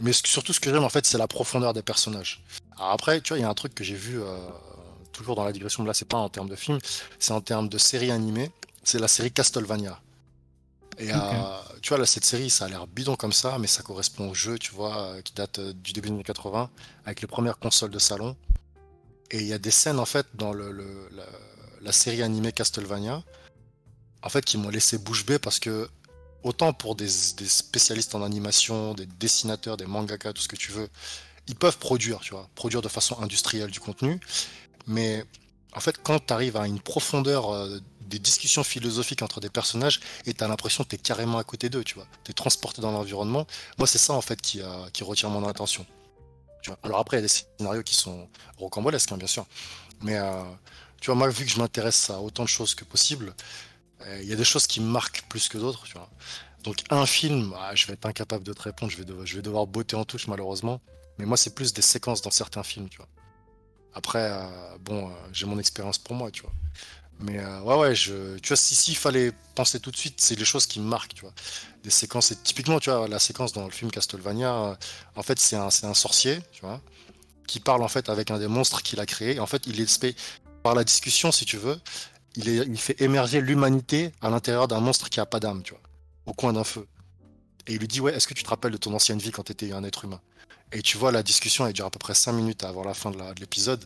mais 0.00 0.12
surtout, 0.12 0.52
ce 0.52 0.60
que 0.60 0.70
j'aime 0.70 0.84
en 0.84 0.88
fait, 0.88 1.06
c'est 1.06 1.18
la 1.18 1.28
profondeur 1.28 1.72
des 1.72 1.82
personnages. 1.82 2.42
Alors 2.76 2.92
après, 2.92 3.20
tu 3.20 3.30
vois, 3.30 3.38
il 3.38 3.42
y 3.42 3.44
a 3.44 3.48
un 3.48 3.54
truc 3.54 3.74
que 3.74 3.84
j'ai 3.84 3.96
vu 3.96 4.20
toujours 5.12 5.34
dans 5.36 5.44
la 5.44 5.52
digression, 5.52 5.82
mais 5.82 5.88
là, 5.88 5.94
c'est 5.94 6.08
pas 6.08 6.18
en 6.18 6.28
termes 6.28 6.48
de 6.48 6.56
film, 6.56 6.78
c'est 7.18 7.32
en 7.32 7.40
termes 7.40 7.68
de 7.68 7.78
série 7.78 8.10
animée. 8.10 8.50
C'est 8.86 8.98
la 8.98 9.08
série 9.08 9.32
Castlevania. 9.32 9.98
Et 10.98 11.12
euh, 11.12 11.16
tu 11.82 11.90
vois, 11.90 11.98
là, 11.98 12.06
cette 12.06 12.24
série, 12.24 12.50
ça 12.50 12.66
a 12.66 12.68
l'air 12.68 12.86
bidon 12.86 13.16
comme 13.16 13.32
ça, 13.32 13.58
mais 13.58 13.66
ça 13.66 13.82
correspond 13.82 14.30
au 14.30 14.34
jeu, 14.34 14.58
tu 14.58 14.72
vois, 14.72 14.96
euh, 14.98 15.22
qui 15.22 15.32
date 15.34 15.58
euh, 15.58 15.72
du 15.72 15.92
début 15.92 16.08
des 16.08 16.14
années 16.14 16.24
80, 16.24 16.70
avec 17.04 17.20
les 17.20 17.26
premières 17.26 17.58
consoles 17.58 17.90
de 17.90 17.98
salon. 17.98 18.36
Et 19.30 19.38
il 19.38 19.46
y 19.46 19.52
a 19.52 19.58
des 19.58 19.70
scènes, 19.70 19.98
en 19.98 20.04
fait, 20.04 20.26
dans 20.34 20.52
le, 20.52 21.08
la, 21.82 21.92
série 21.92 22.22
animée 22.22 22.52
Castlevania, 22.52 23.22
en 24.22 24.28
fait, 24.28 24.44
qui 24.44 24.56
m'ont 24.58 24.68
laissé 24.68 24.98
bouche 24.98 25.26
bée 25.26 25.38
parce 25.38 25.58
que, 25.58 25.88
autant 26.42 26.72
pour 26.72 26.94
des, 26.94 27.08
des, 27.36 27.48
spécialistes 27.48 28.14
en 28.14 28.22
animation, 28.22 28.94
des 28.94 29.06
dessinateurs, 29.06 29.76
des 29.76 29.86
mangaka, 29.86 30.32
tout 30.32 30.42
ce 30.42 30.48
que 30.48 30.56
tu 30.56 30.72
veux, 30.72 30.88
ils 31.48 31.56
peuvent 31.56 31.78
produire, 31.78 32.20
tu 32.20 32.30
vois, 32.30 32.48
produire 32.54 32.82
de 32.82 32.88
façon 32.88 33.20
industrielle 33.20 33.70
du 33.70 33.80
contenu, 33.80 34.20
mais 34.86 35.24
en 35.72 35.80
fait, 35.80 35.96
quand 36.02 36.24
tu 36.26 36.32
arrives 36.32 36.56
à 36.56 36.66
une 36.66 36.80
profondeur 36.80 37.50
des 38.06 38.18
discussions 38.18 38.64
philosophiques 38.64 39.22
entre 39.22 39.40
des 39.40 39.50
personnages 39.50 40.00
et 40.26 40.34
t'as 40.34 40.48
l'impression 40.48 40.84
que 40.84 40.90
t'es 40.90 40.98
carrément 40.98 41.38
à 41.38 41.44
côté 41.44 41.68
d'eux, 41.68 41.84
tu 41.84 41.94
vois. 41.94 42.06
T'es 42.24 42.32
transporté 42.32 42.82
dans 42.82 42.92
l'environnement. 42.92 43.46
Moi, 43.78 43.86
c'est 43.86 43.98
ça 43.98 44.12
en 44.12 44.20
fait 44.20 44.40
qui, 44.40 44.60
qui 44.92 45.04
retient 45.04 45.28
mon 45.28 45.46
attention. 45.48 45.86
Alors 46.82 46.98
après, 46.98 47.16
il 47.16 47.20
y 47.20 47.24
a 47.24 47.26
des 47.26 47.28
scénarios 47.58 47.82
qui 47.82 47.94
sont 47.94 48.28
rocambolesques, 48.58 49.12
hein, 49.12 49.16
bien 49.16 49.26
sûr. 49.26 49.46
Mais 50.02 50.16
euh, 50.16 50.42
tu 51.00 51.06
vois, 51.06 51.14
moi, 51.14 51.28
vu 51.28 51.44
que 51.44 51.50
je 51.50 51.58
m'intéresse 51.58 52.10
à 52.10 52.20
autant 52.20 52.44
de 52.44 52.48
choses 52.48 52.74
que 52.74 52.84
possible, 52.84 53.34
euh, 54.02 54.20
il 54.22 54.28
y 54.28 54.32
a 54.32 54.36
des 54.36 54.44
choses 54.44 54.66
qui 54.66 54.80
me 54.80 54.88
marquent 54.88 55.24
plus 55.28 55.48
que 55.48 55.58
d'autres, 55.58 55.84
tu 55.84 55.94
vois. 55.94 56.08
Donc, 56.62 56.82
un 56.90 57.06
film, 57.06 57.54
ah, 57.58 57.74
je 57.74 57.86
vais 57.86 57.92
être 57.92 58.06
incapable 58.06 58.44
de 58.44 58.52
te 58.52 58.62
répondre, 58.62 58.90
je 58.90 58.98
vais, 58.98 59.04
devoir, 59.04 59.26
je 59.26 59.70
botter 59.70 59.96
en 59.96 60.04
touche, 60.04 60.26
malheureusement. 60.28 60.80
Mais 61.18 61.26
moi, 61.26 61.36
c'est 61.36 61.54
plus 61.54 61.72
des 61.72 61.82
séquences 61.82 62.22
dans 62.22 62.30
certains 62.30 62.62
films, 62.62 62.88
tu 62.88 62.96
vois. 62.96 63.08
Après, 63.92 64.30
euh, 64.32 64.78
bon, 64.80 65.12
j'ai 65.32 65.46
mon 65.46 65.58
expérience 65.58 65.98
pour 65.98 66.16
moi, 66.16 66.30
tu 66.30 66.42
vois. 66.42 66.52
Mais 67.20 67.38
ouais, 67.44 67.76
ouais, 67.76 67.94
je, 67.94 68.36
tu 68.38 68.48
vois, 68.48 68.56
si, 68.56 68.92
il 68.92 68.96
fallait 68.96 69.32
penser 69.54 69.80
tout 69.80 69.90
de 69.90 69.96
suite, 69.96 70.20
c'est 70.20 70.38
les 70.38 70.44
choses 70.44 70.66
qui 70.66 70.80
me 70.80 70.86
marquent, 70.86 71.14
tu 71.14 71.22
vois. 71.22 71.32
Des 71.82 71.90
séquences, 71.90 72.32
et 72.32 72.36
typiquement, 72.36 72.80
tu 72.80 72.90
vois, 72.90 73.08
la 73.08 73.18
séquence 73.18 73.52
dans 73.52 73.64
le 73.64 73.70
film 73.70 73.90
Castlevania, 73.90 74.76
en 75.16 75.22
fait, 75.22 75.38
c'est 75.38 75.56
un, 75.56 75.70
sorcier, 75.70 76.40
tu 76.52 76.62
vois, 76.62 76.80
qui 77.46 77.60
parle 77.60 77.82
en 77.82 77.88
fait 77.88 78.08
avec 78.08 78.30
un 78.30 78.38
des 78.38 78.48
monstres 78.48 78.82
qu'il 78.82 79.00
a 79.00 79.06
créé. 79.06 79.38
En 79.38 79.46
fait, 79.46 79.66
il 79.66 79.80
est 79.80 80.16
par 80.62 80.74
la 80.74 80.82
discussion, 80.82 81.30
si 81.30 81.44
tu 81.44 81.56
veux, 81.56 81.78
il 82.36 82.78
fait 82.78 83.00
émerger 83.00 83.40
l'humanité 83.40 84.12
à 84.20 84.30
l'intérieur 84.30 84.66
d'un 84.66 84.80
monstre 84.80 85.08
qui 85.08 85.20
a 85.20 85.26
pas 85.26 85.40
d'âme, 85.40 85.62
tu 85.62 85.72
vois, 85.72 85.82
au 86.26 86.32
coin 86.32 86.52
d'un 86.52 86.64
feu. 86.64 86.86
Et 87.66 87.74
il 87.74 87.78
lui 87.78 87.88
dit 87.88 88.00
ouais, 88.00 88.14
est-ce 88.14 88.26
que 88.26 88.34
tu 88.34 88.42
te 88.42 88.50
rappelles 88.50 88.72
de 88.72 88.76
ton 88.76 88.92
ancienne 88.94 89.18
vie 89.18 89.30
quand 89.30 89.44
tu 89.44 89.52
étais 89.52 89.72
un 89.72 89.84
être 89.84 90.04
humain? 90.04 90.20
Et 90.72 90.82
tu 90.82 90.96
vois, 90.96 91.12
la 91.12 91.22
discussion, 91.22 91.66
elle 91.66 91.72
dure 91.72 91.86
à 91.86 91.90
peu 91.90 91.98
près 91.98 92.14
5 92.14 92.32
minutes 92.32 92.64
avant 92.64 92.82
la 92.82 92.94
fin 92.94 93.10
de 93.10 93.18
l'épisode. 93.38 93.84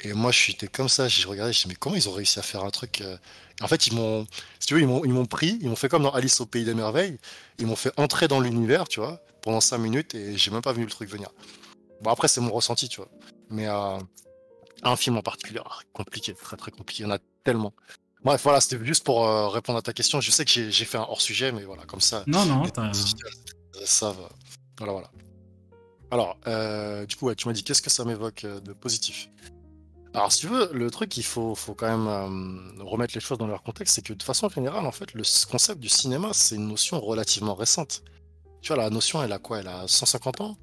Et 0.00 0.12
moi, 0.12 0.30
je 0.30 0.38
suis 0.38 0.56
comme 0.56 0.88
ça, 0.88 1.08
je 1.08 1.26
regardais, 1.26 1.52
je 1.52 1.66
me 1.66 1.70
mais 1.70 1.76
comment 1.76 1.96
ils 1.96 2.08
ont 2.08 2.12
réussi 2.12 2.38
à 2.38 2.42
faire 2.42 2.64
un 2.64 2.70
truc 2.70 3.00
euh? 3.00 3.16
En 3.60 3.66
fait, 3.66 3.88
ils 3.88 3.94
m'ont, 3.94 4.26
si 4.60 4.68
tu 4.68 4.74
veux, 4.74 4.80
ils 4.80 4.86
m'ont 4.86 5.26
pris, 5.26 5.58
ils 5.60 5.68
m'ont 5.68 5.76
fait 5.76 5.88
comme 5.88 6.04
dans 6.04 6.12
Alice 6.12 6.40
au 6.40 6.46
Pays 6.46 6.64
des 6.64 6.74
Merveilles, 6.74 7.18
ils 7.58 7.66
m'ont 7.66 7.76
fait 7.76 7.92
entrer 7.96 8.28
dans 8.28 8.40
l'univers, 8.40 8.86
tu 8.86 9.00
vois, 9.00 9.20
pendant 9.42 9.60
5 9.60 9.78
minutes, 9.78 10.14
et 10.14 10.36
j'ai 10.36 10.50
même 10.52 10.62
pas 10.62 10.72
vu 10.72 10.82
le 10.82 10.90
truc 10.90 11.10
venir. 11.10 11.30
Bon, 12.00 12.10
après, 12.10 12.28
c'est 12.28 12.40
mon 12.40 12.52
ressenti, 12.52 12.88
tu 12.88 12.98
vois. 12.98 13.10
Mais 13.50 13.66
euh, 13.66 13.98
un 14.84 14.96
film 14.96 15.16
en 15.16 15.22
particulier, 15.22 15.60
ah, 15.64 15.78
compliqué, 15.92 16.34
très 16.34 16.56
très 16.56 16.70
compliqué. 16.70 17.02
Il 17.02 17.06
y 17.06 17.08
en 17.08 17.14
a 17.14 17.18
tellement. 17.42 17.74
Bref, 18.22 18.42
voilà, 18.44 18.60
c'était 18.60 18.84
juste 18.84 19.04
pour 19.04 19.26
euh, 19.26 19.48
répondre 19.48 19.78
à 19.78 19.82
ta 19.82 19.92
question. 19.92 20.20
Je 20.20 20.30
sais 20.30 20.44
que 20.44 20.70
j'ai 20.70 20.84
fait 20.84 20.98
un 20.98 21.02
hors 21.08 21.20
sujet, 21.20 21.50
mais 21.50 21.64
voilà, 21.64 21.84
comme 21.84 22.00
ça. 22.00 22.22
Non, 22.28 22.44
non, 22.44 22.68
t'as. 22.68 22.92
Ça 23.84 24.12
va. 24.12 24.28
Voilà, 24.78 24.92
voilà. 24.92 25.10
Alors, 26.10 26.36
euh, 26.46 27.04
du 27.06 27.16
coup, 27.16 27.34
tu 27.34 27.48
m'as 27.48 27.54
dit 27.54 27.64
qu'est-ce 27.64 27.82
que 27.82 27.90
ça 27.90 28.04
m'évoque 28.04 28.46
de 28.46 28.72
positif? 28.72 29.28
Alors, 30.14 30.32
si 30.32 30.40
tu 30.40 30.46
veux, 30.46 30.70
le 30.72 30.90
truc, 30.90 31.16
il 31.16 31.22
faut, 31.22 31.54
faut 31.54 31.74
quand 31.74 31.86
même 31.86 32.80
remettre 32.80 33.14
les 33.14 33.20
choses 33.20 33.38
dans 33.38 33.46
leur 33.46 33.62
contexte, 33.62 33.94
c'est 33.94 34.02
que 34.02 34.14
de 34.14 34.22
façon 34.22 34.48
générale, 34.48 34.86
en 34.86 34.92
fait, 34.92 35.12
le 35.12 35.22
concept 35.50 35.80
du 35.80 35.88
cinéma, 35.88 36.30
c'est 36.32 36.54
une 36.54 36.68
notion 36.68 37.00
relativement 37.00 37.54
récente. 37.54 38.02
Tu 38.62 38.72
vois, 38.72 38.82
la 38.82 38.90
notion, 38.90 39.22
elle 39.22 39.32
a 39.32 39.38
quoi? 39.38 39.60
Elle 39.60 39.68
a 39.68 39.86
150 39.86 40.40
ans, 40.40 40.56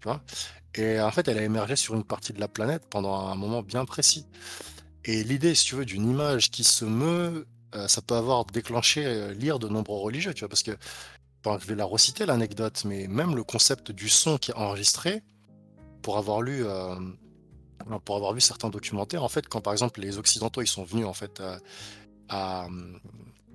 tu 0.00 0.08
vois? 0.08 0.22
Et 0.74 1.00
en 1.00 1.10
fait, 1.10 1.28
elle 1.28 1.38
a 1.38 1.42
émergé 1.42 1.76
sur 1.76 1.94
une 1.94 2.04
partie 2.04 2.32
de 2.32 2.40
la 2.40 2.48
planète 2.48 2.84
pendant 2.88 3.26
un 3.26 3.34
moment 3.34 3.62
bien 3.62 3.84
précis. 3.84 4.26
Et 5.04 5.24
l'idée, 5.24 5.54
si 5.54 5.66
tu 5.66 5.74
veux, 5.74 5.84
d'une 5.84 6.08
image 6.08 6.50
qui 6.50 6.64
se 6.64 6.84
meut, 6.84 7.46
euh, 7.74 7.88
ça 7.88 8.02
peut 8.02 8.14
avoir 8.14 8.44
déclenché 8.44 9.04
euh, 9.04 9.34
l'ire 9.34 9.58
de 9.58 9.68
nombreux 9.68 10.00
religieux, 10.00 10.32
tu 10.32 10.40
vois, 10.40 10.48
parce 10.48 10.62
que 10.62 10.72
je 11.44 11.66
vais 11.66 11.74
la 11.74 11.84
reciter 11.84 12.24
l'anecdote, 12.24 12.84
mais 12.84 13.08
même 13.08 13.34
le 13.34 13.42
concept 13.42 13.90
du 13.90 14.08
son 14.08 14.38
qui 14.38 14.52
est 14.52 14.54
enregistré, 14.54 15.22
pour 16.00 16.18
avoir 16.18 16.40
lu, 16.40 16.64
euh, 17.90 17.98
pour 18.04 18.16
avoir 18.16 18.32
vu 18.32 18.40
certains 18.40 18.70
documentaires, 18.70 19.22
en 19.22 19.28
fait, 19.28 19.48
quand 19.48 19.60
par 19.60 19.72
exemple 19.72 20.00
les 20.00 20.18
Occidentaux 20.18 20.62
ils 20.62 20.66
sont 20.66 20.84
venus 20.84 21.06
à, 22.28 22.68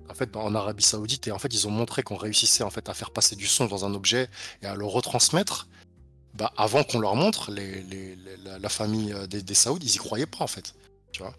en 0.08 0.14
fait 0.14 0.36
en 0.36 0.54
Arabie 0.54 0.82
Saoudite 0.82 1.26
et 1.28 1.32
en 1.32 1.38
fait 1.38 1.52
ils 1.52 1.66
ont 1.66 1.70
montré 1.70 2.02
qu'on 2.02 2.16
réussissait 2.16 2.62
en 2.62 2.70
fait 2.70 2.88
à 2.88 2.94
faire 2.94 3.10
passer 3.10 3.36
du 3.36 3.46
son 3.46 3.66
dans 3.66 3.84
un 3.84 3.94
objet 3.94 4.28
et 4.62 4.66
à 4.66 4.74
le 4.74 4.84
retransmettre 4.84 5.68
bah, 6.34 6.52
avant 6.56 6.84
qu'on 6.84 7.00
leur 7.00 7.16
montre, 7.16 7.50
la, 7.50 8.68
famille 8.68 9.12
euh, 9.12 9.26
des, 9.26 9.42
des 9.42 9.54
Saouds, 9.54 9.80
ils 9.82 9.94
y 9.94 9.98
croyaient 9.98 10.26
pas 10.26 10.44
en 10.44 10.46
fait. 10.46 10.74
Tu 11.12 11.22
vois 11.22 11.34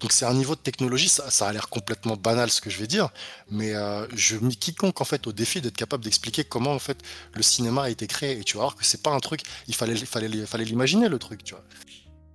donc 0.00 0.12
c'est 0.12 0.26
un 0.26 0.34
niveau 0.34 0.54
de 0.54 0.60
technologie, 0.60 1.08
ça, 1.08 1.48
a 1.48 1.52
l'air 1.52 1.70
complètement 1.70 2.16
banal 2.16 2.50
ce 2.50 2.60
que 2.60 2.68
je 2.68 2.78
vais 2.78 2.86
dire, 2.86 3.08
mais 3.50 3.74
euh, 3.74 4.06
je 4.14 4.36
mis 4.36 4.56
quiconque 4.56 5.00
en 5.00 5.04
fait 5.04 5.26
au 5.26 5.32
défi 5.32 5.62
d'être 5.62 5.76
capable 5.76 6.04
d'expliquer 6.04 6.44
comment 6.44 6.72
en 6.72 6.78
fait 6.78 6.98
le 7.32 7.42
cinéma 7.42 7.84
a 7.84 7.90
été 7.90 8.06
créé. 8.06 8.38
Et 8.38 8.44
tu 8.44 8.58
vas 8.58 8.64
voir 8.64 8.76
que 8.76 8.84
c'est 8.84 9.02
pas 9.02 9.10
un 9.10 9.20
truc, 9.20 9.40
il 9.68 9.74
fallait, 9.74 9.96
fallait, 9.96 10.44
fallait 10.44 10.64
l'imaginer 10.64 11.08
le 11.08 11.18
truc, 11.18 11.44
tu 11.44 11.54
vois. 11.54 11.64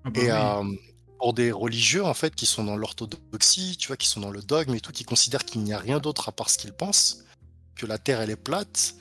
Ah 0.04 0.10
bah 0.10 0.22
et 0.22 0.32
euh, 0.32 0.64
pour 1.20 1.34
des 1.34 1.52
religieux 1.52 2.04
en 2.04 2.14
fait 2.14 2.34
qui 2.36 2.46
sont 2.46 2.64
dans 2.64 2.76
l'orthodoxie, 2.76 3.78
tu 3.78 3.88
vois, 3.88 3.98
qui 3.98 4.08
sont 4.08 4.20
dans 4.20 4.32
le 4.32 4.42
dogme 4.42 4.76
et 4.76 4.82
tout, 4.82 4.92
qui 4.92 5.04
considèrent 5.04 5.46
qu'il 5.46 5.64
n'y 5.64 5.74
a 5.74 5.80
rien 5.80 6.00
d'autre 6.00 6.30
à 6.30 6.32
part 6.32 6.50
ce 6.50 6.58
qu'ils 6.58 6.74
pensent, 6.74 7.24
que 7.76 7.86
la 7.86 7.98
terre 7.98 8.22
elle 8.22 8.30
est 8.30 8.36
plate. 8.36 8.96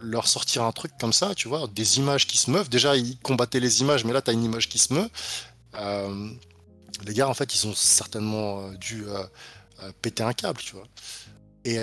leur 0.00 0.28
sortir 0.28 0.62
un 0.62 0.72
truc 0.72 0.92
comme 1.00 1.12
ça, 1.12 1.34
tu 1.34 1.48
vois, 1.48 1.66
des 1.66 1.98
images 1.98 2.26
qui 2.26 2.38
se 2.38 2.50
meuvent. 2.50 2.68
Déjà, 2.68 2.96
ils 2.96 3.18
combattaient 3.18 3.60
les 3.60 3.80
images, 3.80 4.04
mais 4.04 4.12
là, 4.12 4.22
tu 4.22 4.30
as 4.30 4.32
une 4.32 4.44
image 4.44 4.68
qui 4.68 4.78
se 4.78 4.94
meut. 4.94 5.10
Euh, 5.74 6.30
les 7.04 7.14
gars, 7.14 7.28
en 7.28 7.34
fait, 7.34 7.54
ils 7.54 7.66
ont 7.66 7.74
certainement 7.74 8.60
euh, 8.60 8.76
dû 8.76 9.04
euh, 9.06 9.92
péter 10.02 10.22
un 10.22 10.32
câble, 10.32 10.60
tu 10.60 10.74
vois. 10.74 10.86
Et 11.64 11.80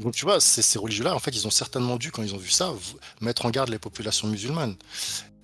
donc, 0.00 0.14
tu 0.14 0.24
vois, 0.24 0.40
ces, 0.40 0.78
religieux-là, 0.78 1.14
en 1.14 1.18
fait, 1.18 1.32
ils 1.32 1.46
ont 1.46 1.50
certainement 1.50 1.96
dû, 1.96 2.10
quand 2.10 2.22
ils 2.22 2.34
ont 2.34 2.38
vu 2.38 2.50
ça, 2.50 2.72
mettre 3.20 3.44
en 3.44 3.50
garde 3.50 3.68
les 3.68 3.78
populations 3.78 4.26
musulmanes. 4.26 4.76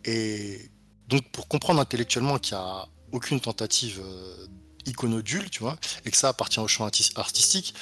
Et 0.04 0.69
donc, 1.10 1.30
pour 1.32 1.48
comprendre 1.48 1.80
intellectuellement 1.80 2.38
qu'il 2.38 2.56
n'y 2.56 2.62
a 2.62 2.86
aucune 3.12 3.40
tentative 3.40 4.00
iconodule, 4.86 5.50
tu 5.50 5.60
vois, 5.60 5.76
et 6.04 6.10
que 6.10 6.16
ça 6.16 6.28
appartient 6.28 6.60
au 6.60 6.68
champ 6.68 6.88
artistique, 7.16 7.74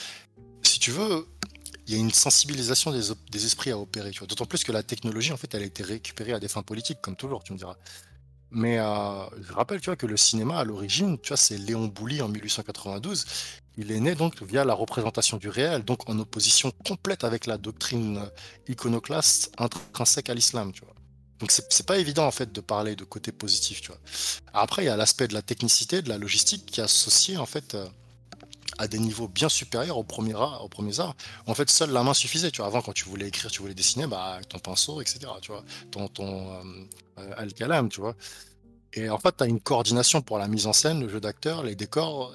si 0.63 0.79
tu 0.79 0.91
veux, 0.91 1.27
il 1.87 1.95
y 1.95 1.97
a 1.97 2.01
une 2.01 2.13
sensibilisation 2.13 2.93
des, 2.93 3.47
esprits 3.47 3.71
à 3.71 3.79
opérer. 3.79 4.11
D'autant 4.29 4.45
plus 4.45 4.65
que 4.65 4.73
la 4.73 4.83
technologie, 4.83 5.33
en 5.33 5.37
fait, 5.37 5.55
elle 5.55 5.63
a 5.63 5.67
été 5.67 5.83
récupérée 5.83 6.33
à 6.33 6.41
des 6.41 6.49
fins 6.49 6.63
politiques, 6.63 7.01
comme 7.01 7.17
toujours, 7.17 7.43
tu 7.43 7.53
me 7.53 7.59
diras. 7.59 7.77
Mais 8.51 8.79
euh, 8.79 9.25
je 9.43 9.53
rappelle, 9.53 9.81
tu 9.81 9.95
que 9.97 10.07
le 10.07 10.17
cinéma, 10.17 10.59
à 10.59 10.65
l'origine, 10.65 11.19
tu 11.19 11.29
vois, 11.29 11.37
c'est 11.37 11.59
Léon 11.59 11.87
Bouly 11.87 12.23
en 12.23 12.29
1892. 12.29 13.27
Il 13.77 13.93
est 13.93 14.01
né 14.01 14.15
donc 14.15 14.43
via 14.43 14.65
la 14.65 14.75
représentation 14.75 15.37
du 15.37 15.49
réel, 15.49 15.85
donc 15.85 16.09
en 16.09 16.19
opposition 16.19 16.73
complète 16.87 17.25
avec 17.25 17.47
la 17.47 17.59
doctrine 17.59 18.23
iconoclaste 18.69 19.53
intrinsèque 19.59 20.31
à 20.31 20.35
l'islam. 20.35 20.73
Donc 21.39 21.53
c'est 21.53 21.87
pas 21.87 21.99
évident 21.99 22.27
en 22.27 22.31
fait 22.31 22.53
de 22.53 22.61
parler 22.61 22.97
de 22.97 23.05
côté 23.05 23.31
positif, 23.33 23.81
tu 23.81 23.89
vois. 23.89 24.01
Après, 24.53 24.83
il 24.83 24.87
y 24.87 24.91
a 24.91 24.97
l'aspect 24.97 25.29
de 25.29 25.35
la 25.35 25.43
technicité, 25.43 26.03
de 26.03 26.09
la 26.09 26.19
logistique 26.19 26.67
qui 26.67 26.81
est 26.81 26.85
associé 26.85 27.37
en 27.37 27.47
fait 27.47 27.75
euh, 27.75 27.87
à 28.79 28.89
des 28.89 28.99
niveaux 28.99 29.29
bien 29.29 29.49
supérieurs 29.49 29.99
aux 29.99 30.05
premiers 30.05 30.35
arts. 30.35 30.69
En 31.47 31.55
fait, 31.55 31.71
seule 31.71 31.91
la 31.91 32.03
main 32.03 32.15
suffisait. 32.15 32.51
Tu 32.51 32.59
vois, 32.59 32.67
avant, 32.67 32.83
quand 32.83 32.93
tu 32.93 33.05
voulais 33.05 33.29
écrire, 33.29 33.51
tu 33.51 33.61
voulais 33.61 33.75
dessiner, 33.75 34.07
bah, 34.07 34.41
ton 34.49 34.59
pinceau, 34.59 35.01
etc. 35.01 35.21
Tu 35.41 35.53
vois, 35.53 35.65
ton, 35.91 36.09
ton 36.09 36.53
euh, 37.19 37.35
euh 37.41 37.89
tu 37.89 38.01
vois. 38.01 38.15
Et 38.95 39.11
en 39.11 39.19
fait, 39.19 39.37
tu 39.37 39.45
as 39.45 39.47
une 39.47 39.61
coordination 39.61 40.23
pour 40.23 40.39
la 40.39 40.49
mise 40.49 40.67
en 40.67 40.73
scène, 40.73 41.01
le 41.01 41.09
jeu 41.09 41.21
d'acteur, 41.21 41.63
les 41.63 41.75
décors. 41.75 42.35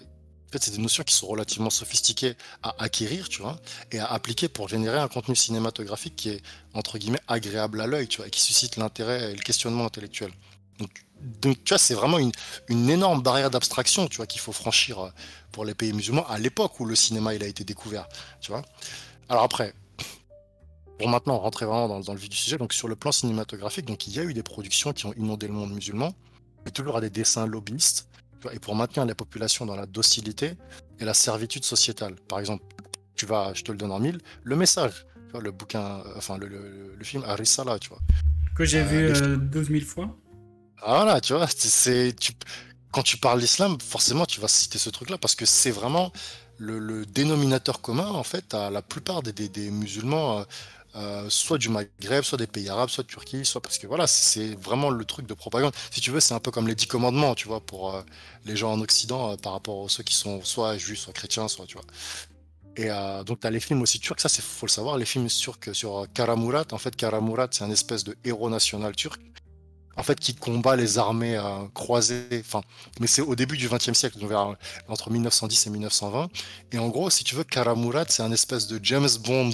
Fait, 0.54 0.64
c'est 0.64 0.76
des 0.76 0.84
notions 0.84 1.04
qui 1.04 1.16
sont 1.16 1.26
relativement 1.26 1.72
sophistiquées 1.72 2.36
à 2.62 2.76
acquérir, 2.78 3.28
tu 3.28 3.42
vois, 3.42 3.60
et 3.92 3.98
à 3.98 4.06
appliquer 4.06 4.48
pour 4.48 4.70
générer 4.70 5.00
un 5.00 5.08
contenu 5.08 5.36
cinématographique 5.36 6.16
qui 6.16 6.30
est, 6.30 6.44
entre 6.76 7.00
guillemets, 7.00 7.22
agréable 7.28 7.82
à 7.82 7.88
l'œil, 7.88 8.08
tu 8.08 8.18
vois, 8.18 8.28
et 8.28 8.30
qui 8.30 8.40
suscite 8.40 8.78
l'intérêt 8.78 9.32
et 9.32 9.36
le 9.36 9.42
questionnement 9.42 9.84
intellectuel. 9.84 10.32
Donc, 10.78 11.64
tu 11.64 11.70
vois, 11.70 11.80
c'est 11.80 11.96
vraiment 11.96 12.20
une, 12.20 12.32
une, 12.68 12.88
énorme 12.88 13.24
barrière 13.24 13.50
d'abstraction, 13.50 14.08
tu 14.08 14.18
vois, 14.18 14.28
qu'il 14.28 14.42
faut 14.42 14.52
franchir 14.52 15.00
euh, 15.00 15.10
pour 15.52 15.66
les 15.66 15.74
pays 15.74 15.92
musulmans 15.92 16.28
à 16.28 16.38
l'époque 16.38 16.80
où 16.80 16.86
le 16.86 16.94
cinéma 16.94 17.34
il 17.34 17.42
a 17.42 17.48
été 17.48 17.64
découvert, 17.64 18.08
tu 18.40 18.52
vois. 18.52 18.62
Alors 19.30 19.42
après, 19.42 19.74
pour 21.00 21.10
maintenant 21.10 21.40
rentrer 21.40 21.66
vraiment 21.66 22.00
dans, 22.00 22.14
le 22.14 22.20
vif 22.20 22.30
du 22.30 22.38
sujet, 22.38 22.60
donc 22.60 22.74
sur 22.74 22.88
le 22.88 22.96
plan 22.96 23.12
cinématographique, 23.12 23.86
donc 23.86 24.06
il 24.06 24.14
y 24.14 24.20
a 24.20 24.24
eu 24.24 24.36
des 24.36 24.44
productions 24.44 24.94
qui 24.94 25.08
ont 25.08 25.14
inondé 25.14 25.48
le 25.48 25.54
monde 25.54 25.74
musulman, 25.74 26.14
mais 26.64 26.70
toujours 26.70 26.98
à 26.98 27.02
des 27.02 27.10
dessins 27.10 27.48
lobbyistes, 27.48 28.08
et 28.52 28.60
pour 28.60 28.76
maintenir 28.76 29.06
la 29.06 29.16
population 29.16 29.66
dans 29.66 29.76
la 29.76 29.86
docilité 29.86 30.54
et 31.00 31.06
la 31.06 31.14
servitude 31.14 31.64
sociétale. 31.64 32.16
Par 32.28 32.40
exemple, 32.40 32.64
tu 33.16 33.26
vas, 33.26 33.54
je 33.54 33.64
te 33.64 33.72
le 33.72 33.78
donne 33.78 33.92
en 33.92 34.00
mille, 34.00 34.20
le 34.44 34.56
message, 34.56 35.06
tu 35.28 35.32
vois, 35.32 35.42
le 35.42 35.52
bouquin, 35.52 36.00
euh, 36.00 36.14
enfin 36.18 36.38
le, 36.38 36.48
le, 36.48 37.04
film 37.04 37.24
Arisala, 37.26 37.80
tu 37.80 37.90
vois. 37.90 38.00
Que 38.56 38.66
j'ai 38.66 38.84
vu 38.84 39.12
12 39.38 39.68
000 39.70 39.86
fois. 39.86 40.16
Voilà, 40.86 41.22
tu 41.22 41.34
vois, 41.34 41.48
c'est, 41.48 42.14
tu, 42.20 42.34
quand 42.92 43.04
tu 43.04 43.18
parles 43.18 43.40
d'islam, 43.40 43.78
forcément, 43.80 44.26
tu 44.26 44.40
vas 44.40 44.48
citer 44.48 44.78
ce 44.78 44.90
truc-là 44.90 45.18
parce 45.18 45.36
que 45.36 45.46
c'est 45.46 45.72
vraiment 45.72 46.12
le, 46.58 47.06
dénominateur 47.06 47.82
commun, 47.82 48.08
en 48.08 48.24
fait, 48.24 48.54
à 48.54 48.70
la 48.70 48.82
plupart 48.82 49.24
des, 49.24 49.72
musulmans, 49.72 50.46
euh, 50.96 51.14
euh, 51.14 51.30
soit 51.30 51.58
du 51.58 51.70
Maghreb, 51.70 52.24
soit 52.24 52.38
des 52.38 52.48
pays 52.48 52.70
arabes, 52.70 52.90
soit 52.90 53.04
de 53.04 53.10
Turquie, 53.10 53.46
soit 53.46 53.62
parce 53.62 53.78
que 53.78 53.88
voilà, 53.88 54.08
c'est 54.08 54.56
vraiment 54.56 54.90
le 54.90 55.06
truc 55.06 55.26
de 55.28 55.34
propagande. 55.34 55.74
Si 55.92 56.02
tu 56.02 56.12
veux, 56.12 56.20
c'est 56.20 56.34
un 56.34 56.40
peu 56.40 56.52
comme 56.52 56.68
les 56.68 56.76
dix 56.76 56.88
commandements, 56.88 57.36
tu 57.36 57.48
vois, 57.48 57.62
pour 57.62 57.96
euh, 57.96 58.02
les 58.46 58.56
gens 58.56 58.72
en 58.74 58.82
Occident 58.82 59.36
par 59.38 59.54
rapport 59.54 59.86
à 59.86 59.90
ceux 59.90 60.04
qui 60.04 60.16
sont 60.16 60.44
soit 60.44 60.78
juifs, 60.78 61.00
soit 61.00 61.14
chrétiens, 61.14 61.48
soit, 61.48 61.66
tu 61.66 61.76
vois. 61.76 61.86
Et 62.76 62.90
donc, 63.24 63.40
tu 63.40 63.46
as 63.46 63.52
les 63.52 63.60
films 63.60 63.84
aussi 63.84 64.00
turcs, 64.00 64.20
ça, 64.20 64.30
il 64.36 64.42
faut 64.42 64.66
le 64.66 64.72
savoir, 64.72 64.98
les 64.98 65.06
films 65.06 65.28
turcs 65.28 65.70
sur 65.74 66.08
Karamurat. 66.12 66.66
En 66.72 66.80
fait, 66.80 66.96
Karamurat, 66.96 67.48
c'est 67.52 67.64
un 67.64 67.70
espèce 67.70 68.04
de 68.04 68.16
héros 68.24 68.50
national 68.50 68.96
turc 68.96 69.22
en 69.98 70.04
fait, 70.04 70.20
qui 70.20 70.36
combat 70.36 70.76
les 70.76 70.98
armées 70.98 71.38
euh, 71.38 71.68
croisées. 71.74 72.28
Enfin, 72.40 72.62
mais 73.00 73.08
c'est 73.08 73.22
au 73.22 73.36
début 73.36 73.58
du 73.58 73.70
XXe 73.70 73.94
siècle, 73.94 74.26
vers, 74.26 74.56
entre 74.88 75.10
1910 75.10 75.68
et 75.68 75.70
1920. 75.70 76.30
Et 76.72 76.80
en 76.80 76.90
gros, 76.90 77.10
si 77.10 77.24
tu 77.24 77.36
veux, 77.36 77.44
Karamurat, 77.44 78.06
c'est 78.08 78.24
un 78.24 78.32
espèce 78.32 78.68
de 78.68 78.80
James 78.84 79.10
Bond 79.24 79.52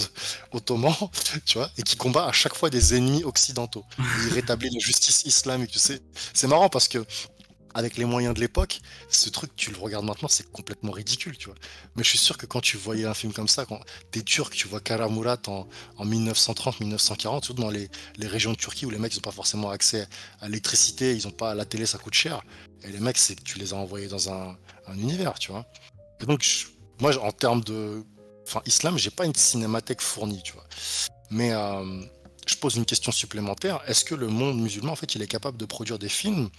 ottoman, 0.52 0.94
tu 1.44 1.58
vois, 1.58 1.70
et 1.76 1.82
qui 1.82 1.96
combat 1.96 2.26
à 2.26 2.32
chaque 2.32 2.54
fois 2.54 2.70
des 2.70 2.94
ennemis 2.94 3.24
occidentaux. 3.24 3.84
Il 3.98 4.32
rétablit 4.32 4.70
la 4.70 4.80
justice 4.80 5.22
islamique. 5.24 5.70
Tu 5.70 5.78
sais, 5.78 6.00
c'est 6.32 6.46
marrant 6.46 6.68
parce 6.68 6.88
que 6.88 7.04
avec 7.74 7.96
les 7.96 8.04
moyens 8.04 8.34
de 8.34 8.40
l'époque, 8.40 8.80
ce 9.08 9.28
truc, 9.28 9.54
tu 9.56 9.70
le 9.70 9.78
regardes 9.78 10.04
maintenant, 10.04 10.28
c'est 10.28 10.50
complètement 10.50 10.92
ridicule, 10.92 11.36
tu 11.36 11.46
vois. 11.46 11.54
Mais 11.96 12.02
je 12.02 12.08
suis 12.08 12.18
sûr 12.18 12.36
que 12.36 12.46
quand 12.46 12.60
tu 12.60 12.76
voyais 12.76 13.04
un 13.04 13.14
film 13.14 13.32
comme 13.32 13.48
ça, 13.48 13.64
quand 13.64 13.80
t'es 14.10 14.22
turc, 14.22 14.54
tu 14.54 14.68
vois 14.68 14.80
Karamurat 14.80 15.38
en, 15.46 15.66
en 15.96 16.06
1930-1940, 16.06 17.44
surtout 17.44 17.54
dans 17.54 17.70
les, 17.70 17.88
régions 18.20 18.52
de 18.52 18.56
Turquie 18.56 18.86
où 18.86 18.90
les 18.90 18.98
mecs 18.98 19.14
n'ont 19.14 19.20
pas 19.20 19.30
forcément 19.30 19.70
accès 19.70 20.06
à 20.40 20.46
l'électricité, 20.46 21.16
ils 21.16 21.24
n'ont 21.24 21.32
pas 21.32 21.54
la 21.54 21.64
télé, 21.64 21.86
ça 21.86 21.98
coûte 21.98 22.14
cher. 22.14 22.42
Et 22.82 22.88
les 22.88 23.00
mecs, 23.00 23.18
c'est 23.18 23.42
tu 23.42 23.58
les 23.58 23.72
as 23.72 23.76
envoyés 23.76 24.08
dans 24.08 24.30
un, 24.30 24.56
univers, 24.94 25.38
tu 25.38 25.52
vois. 25.52 25.64
Et 26.20 26.26
donc, 26.26 26.44
moi, 27.00 27.16
en 27.18 27.32
termes 27.32 27.62
de. 27.62 28.04
Enfin, 28.46 28.62
islam, 28.66 28.98
j'ai 28.98 29.10
pas 29.10 29.26
une 29.26 29.34
cinémathèque 29.34 30.00
fournie, 30.00 30.42
tu 30.42 30.52
vois. 30.52 30.66
Mais 31.30 31.52
euh, 31.52 32.02
je 32.46 32.56
pose 32.56 32.76
une 32.76 32.84
question 32.84 33.12
supplémentaire. 33.12 33.80
Est-ce 33.86 34.04
que 34.04 34.14
le 34.14 34.26
monde 34.26 34.60
musulman, 34.60 34.92
en 34.92 34.96
fait, 34.96 35.14
il 35.14 35.22
est 35.22 35.28
capable 35.28 35.56
de 35.56 35.64
produire 35.64 35.98
des 35.98 36.08
films 36.08 36.50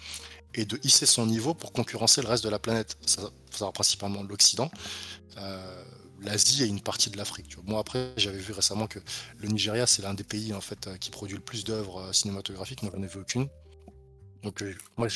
et 0.53 0.65
de 0.65 0.79
hisser 0.83 1.05
son 1.05 1.25
niveau 1.25 1.53
pour 1.53 1.71
concurrencer 1.71 2.21
le 2.21 2.27
reste 2.27 2.43
de 2.43 2.49
la 2.49 2.59
planète. 2.59 2.97
Ça, 3.05 3.29
ça 3.51 3.71
principalement 3.71 4.23
l'Occident, 4.23 4.71
euh, 5.37 5.83
l'Asie 6.21 6.63
et 6.63 6.67
une 6.67 6.81
partie 6.81 7.09
de 7.09 7.17
l'Afrique. 7.17 7.55
Moi 7.63 7.79
après, 7.79 8.13
j'avais 8.17 8.37
vu 8.37 8.53
récemment 8.53 8.87
que 8.87 8.99
le 9.37 9.47
Nigeria 9.47 9.87
c'est 9.87 10.01
l'un 10.01 10.13
des 10.13 10.23
pays 10.23 10.53
en 10.53 10.61
fait 10.61 10.87
euh, 10.87 10.97
qui 10.97 11.09
produit 11.09 11.35
le 11.35 11.43
plus 11.43 11.63
d'œuvres 11.63 12.01
euh, 12.01 12.13
cinématographiques. 12.13 12.83
Moi 12.83 12.91
j'en 12.95 13.03
ai 13.03 13.07
vu 13.07 13.19
aucune. 13.19 13.47
Donc 14.43 14.63
moi 14.97 15.07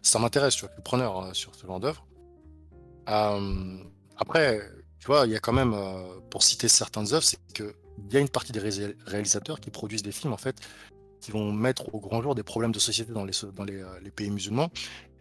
ça 0.00 0.18
m'intéresse, 0.18 0.54
je 0.54 0.58
suis 0.60 0.68
preneur 0.82 1.36
sur 1.36 1.54
ce 1.54 1.66
genre 1.66 1.80
d'œuvres. 1.80 2.06
après, 4.16 4.58
tu 4.98 5.06
vois, 5.06 5.26
il 5.26 5.32
y 5.32 5.36
a 5.36 5.38
quand 5.38 5.52
même, 5.52 5.76
pour 6.30 6.42
citer 6.42 6.68
certaines 6.68 7.12
œuvres, 7.12 7.24
c'est 7.24 7.38
que 7.52 7.74
il 8.08 8.14
y 8.14 8.16
a 8.16 8.20
une 8.20 8.28
partie 8.30 8.52
des 8.52 8.60
réalisateurs 9.06 9.60
qui 9.60 9.70
produisent 9.70 10.02
des 10.02 10.12
films 10.12 10.32
en 10.32 10.38
fait 10.38 10.56
qui 11.24 11.30
vont 11.30 11.52
mettre 11.52 11.94
au 11.94 12.00
grand 12.00 12.20
jour 12.20 12.34
des 12.34 12.42
problèmes 12.42 12.70
de 12.70 12.78
société 12.78 13.10
dans 13.12 13.26
euh, 13.26 14.00
les 14.02 14.10
pays 14.10 14.30
musulmans 14.30 14.70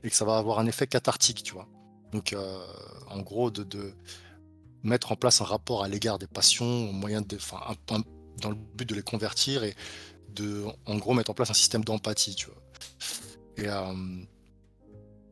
et 0.04 0.10
que 0.10 0.16
ça 0.16 0.26
va 0.26 0.38
avoir 0.38 0.60
un 0.60 0.68
effet 0.68 0.86
cathartique, 0.86 1.44
tu 1.44 1.54
vois. 1.54 1.66
Donc, 2.12 2.34
euh, 2.34 2.62
en 3.10 3.22
gros, 3.22 3.52
de, 3.52 3.94
mettre 4.84 5.14
en 5.14 5.16
place 5.16 5.40
un 5.40 5.46
rapport 5.46 5.82
à 5.82 5.88
l'égard 5.88 6.20
des 6.20 6.28
passions, 6.28 6.90
au 6.90 6.92
moyen 6.92 7.22
de, 7.22 7.38
enfin, 7.38 7.62
dans 7.88 8.50
le 8.50 8.56
but 8.56 8.88
de 8.88 8.96
les 8.96 9.02
convertir 9.02 9.64
et 9.64 9.76
de, 10.28 10.66
en 10.86 10.98
gros, 10.98 11.14
mettre 11.14 11.32
en 11.32 11.34
place 11.34 11.52
un 11.52 11.54
système 11.54 11.86
d'empathie, 11.86 12.36
tu 12.36 12.48
vois. 12.48 12.62
Euh, 13.60 14.26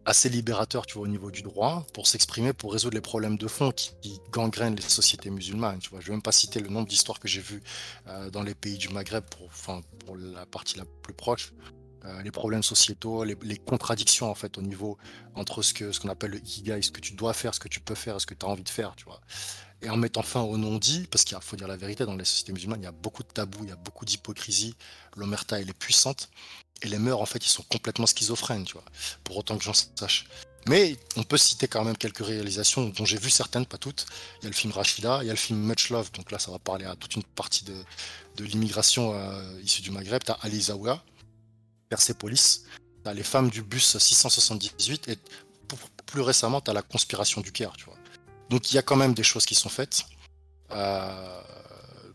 assez 0.06 0.30
libérateur, 0.30 0.86
tu 0.86 0.96
vois, 0.96 1.04
au 1.04 1.08
niveau 1.08 1.32
du 1.32 1.42
droit, 1.42 1.86
pour 1.94 2.08
s'exprimer, 2.08 2.54
pour 2.54 2.74
résoudre 2.74 2.96
les 2.96 3.02
problèmes 3.02 3.38
de 3.38 3.48
fond 3.48 3.72
qui, 3.72 3.94
gangrènent 4.32 4.76
les 4.76 4.82
sociétés 4.82 5.30
musulmanes. 5.30 5.80
Tu 5.80 5.90
vois, 5.90 6.00
je 6.00 6.08
vais 6.08 6.14
même 6.14 6.22
pas 6.22 6.32
citer 6.32 6.60
le 6.60 6.70
nombre 6.70 6.88
d'histoires 6.88 7.20
que 7.20 7.28
j'ai 7.28 7.42
vues 7.42 7.62
euh, 8.08 8.30
dans 8.30 8.44
les 8.44 8.56
pays 8.56 8.78
du 8.78 8.90
Maghreb, 8.90 9.24
pour, 9.26 9.48
enfin, 9.48 9.82
pour 10.06 10.16
la 10.16 10.46
partie 10.46 10.78
la 10.78 10.86
plus 11.04 11.14
proche. 11.14 11.54
Euh, 12.04 12.22
les 12.24 12.32
problèmes 12.32 12.64
sociétaux, 12.64 13.24
les, 13.24 13.58
contradictions 13.58 14.32
en 14.32 14.34
fait 14.34 14.58
au 14.58 14.64
niveau 14.64 14.98
entre 15.36 15.62
ce 15.62 15.72
que 15.72 15.92
ce 15.92 16.00
qu'on 16.00 16.10
appelle 16.10 16.32
le 16.32 16.40
ikigai, 16.40 16.82
ce 16.82 16.90
que 16.90 17.00
tu 17.00 17.14
dois 17.14 17.34
faire, 17.34 17.54
ce 17.54 17.60
que 17.60 17.68
tu 17.68 17.80
peux 17.80 17.94
faire, 17.94 18.20
ce 18.20 18.26
que 18.26 18.34
tu 18.34 18.44
as 18.44 18.50
envie 18.50 18.64
de 18.64 18.70
faire, 18.70 18.96
tu 18.96 19.06
vois. 19.06 19.22
Et 19.84 19.90
en 19.90 19.98
mettant 19.98 20.24
fin 20.24 20.42
au 20.42 20.58
non-dit, 20.58 21.08
parce 21.12 21.24
qu'il 21.24 21.38
faut 21.42 21.56
dire 21.56 21.68
la 21.68 21.78
vérité, 21.78 22.06
dans 22.06 22.16
les 22.16 22.26
sociétés 22.26 22.54
musulmanes, 22.54 22.82
il 22.82 22.86
y 22.86 22.88
a 22.88 22.92
beaucoup 22.92 23.22
de 23.24 23.28
tabous, 23.28 23.64
il 23.64 23.70
y 23.70 23.72
a 23.72 23.76
beaucoup 23.76 24.06
d'hypocrisie. 24.06 24.76
L'omerta, 25.16 25.60
elle 25.60 25.70
est 25.70 25.78
puissante. 25.78 26.30
Et 26.84 26.88
les 26.88 26.98
mœurs, 26.98 27.22
en 27.22 27.26
fait, 27.26 27.46
ils 27.46 27.50
sont 27.50 27.63
complètement 27.63 28.06
schizophrènes, 28.06 28.65
tu 28.65 28.74
vois. 28.74 28.86
Pour 29.24 29.38
autant 29.38 29.58
que 29.58 29.63
j'en 29.63 29.74
sache. 29.74 30.26
Mais 30.67 30.96
on 31.15 31.24
peut 31.24 31.38
citer 31.38 31.67
quand 31.67 31.84
même 31.84 31.98
quelques 31.98 32.26
réalisations 32.26 32.89
dont 32.89 33.06
j'ai 33.06 33.17
vu 33.17 33.30
certaines, 33.30 33.65
pas 33.65 33.78
toutes. 33.78 34.06
Il 34.39 34.44
y 34.44 34.46
a 34.48 34.50
le 34.50 34.56
film 34.56 34.72
Rachida, 34.72 35.20
il 35.24 35.28
y 35.28 35.30
a 35.30 35.34
le 35.34 35.38
film 35.38 35.60
Much 35.60 35.89
Love, 35.89 36.12
donc 36.12 36.32
là 36.32 36.38
ça 36.38 36.52
va 36.52 36.60
parler 36.60 36.86
à 36.86 36.96
toute 36.96 37.15
une 37.15 37.24
partie 37.24 37.65
de, 37.65 37.74
de 38.36 38.44
l'immigration 38.44 39.13
euh, 39.15 39.62
issue 39.63 39.82
du 39.82 39.89
Maghreb. 39.89 40.22
T'as 40.24 40.38
Ali 40.41 40.62
Zaouia, 40.62 41.04
Persepolis, 41.89 42.65
t'as 43.04 43.13
les 43.13 43.24
femmes 43.24 43.50
du 43.50 43.63
bus 43.63 43.98
678 43.98 45.08
et 45.08 45.17
plus 46.06 46.22
récemment 46.22 46.62
t'as 46.62 46.74
la 46.74 46.84
conspiration 46.84 47.41
du 47.41 47.52
Caire, 47.52 47.74
tu 47.76 47.86
vois. 47.86 47.98
Donc 48.50 48.72
il 48.72 48.76
y 48.76 48.78
a 48.78 48.84
quand 48.84 48.98
même 48.98 49.15
des 49.15 49.24
choses 49.24 49.46
qui 49.46 49.56
sont 49.56 49.70
faites. 49.70 50.04
Euh, 50.72 51.41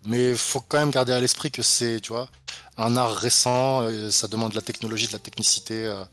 mais 0.05 0.31
il 0.31 0.37
faut 0.37 0.61
quand 0.61 0.79
même 0.79 0.91
garder 0.91 1.13
à 1.13 1.21
l'esprit 1.21 1.51
que 1.51 1.63
c'est, 1.63 2.01
tu 2.01 2.13
vois, 2.13 2.29
un 2.79 2.97
art 2.97 3.15
récent, 3.15 3.83
euh, 3.83 4.11
ça 4.11 4.29
demande 4.29 4.51
de 4.51 4.57
la 4.57 4.63
technologie, 4.63 5.07
de 5.07 5.13
la 5.13 5.19
technicité, 5.19 5.87
euh, 5.87 6.05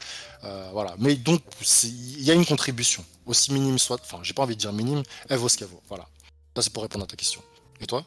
euh, 0.43 0.69
voilà. 0.71 0.95
Mais 0.99 1.15
donc, 1.15 1.41
il 1.83 2.23
y 2.23 2.31
a 2.31 2.33
une 2.33 2.45
contribution, 2.45 3.03
aussi 3.25 3.53
minime 3.53 3.77
soit, 3.77 3.99
enfin, 4.01 4.19
j'ai 4.23 4.33
pas 4.33 4.43
envie 4.43 4.55
de 4.55 4.61
dire 4.61 4.73
minime, 4.73 5.03
elle 5.29 5.37
vaut 5.37 5.49
ce 5.49 5.57
qu'elle 5.57 5.67
vaut, 5.67 5.81
voilà. 5.89 6.07
Ça, 6.55 6.61
c'est 6.61 6.73
pour 6.73 6.83
répondre 6.83 7.03
à 7.03 7.07
ta 7.07 7.15
question. 7.15 7.41
Et 7.81 7.85
toi? 7.85 8.05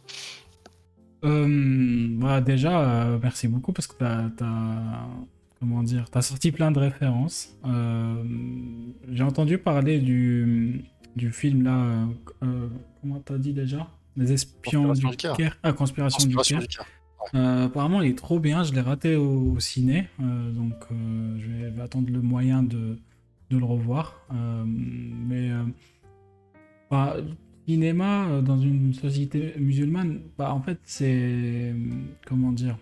Bah, 1.22 2.40
Déjà, 2.40 3.18
merci 3.20 3.48
beaucoup 3.48 3.72
parce 3.72 3.88
que 3.88 3.96
tu 3.98 4.04
as, 4.04 4.30
comment 5.58 5.82
dire, 5.82 6.04
as 6.14 6.22
sorti 6.22 6.52
plein 6.52 6.70
de 6.70 6.78
références. 6.78 7.48
j'ai 9.08 9.24
entendu 9.24 9.58
parler 9.58 9.98
du, 9.98 10.84
du 11.16 11.32
film 11.32 11.64
là, 11.64 12.06
comment 13.00 13.20
t'as 13.20 13.38
dit 13.38 13.52
déjà? 13.52 13.88
Les 14.16 14.32
espions 14.32 14.92
du, 14.92 15.06
Caire? 15.16 15.58
Ah, 15.62 15.72
Conspiration, 15.72 16.26
du 16.26 16.36
Caire. 16.36 16.62
Euh, 17.34 17.66
apparemment, 17.66 18.02
il 18.02 18.10
est 18.10 18.18
trop 18.18 18.38
bien. 18.38 18.62
Je 18.62 18.72
l'ai 18.72 18.80
raté 18.80 19.16
au, 19.16 19.58
ciné, 19.58 20.08
euh, 20.20 20.50
donc 20.50 20.74
euh, 20.90 21.38
je 21.38 21.70
vais, 21.70 21.82
attendre 21.82 22.10
le 22.10 22.20
moyen 22.20 22.62
de, 22.62 22.98
de 23.50 23.58
le 23.58 23.64
revoir. 23.64 24.26
mais 24.30 25.50
bah, 26.90 27.16
cinéma 27.66 28.40
dans 28.42 28.58
une 28.58 28.94
société 28.94 29.54
musulmane, 29.58 30.20
bah, 30.38 30.52
en 30.52 30.60
fait, 30.60 30.78
c'est 30.84 31.74
comment 32.26 32.52
dire. 32.52 32.76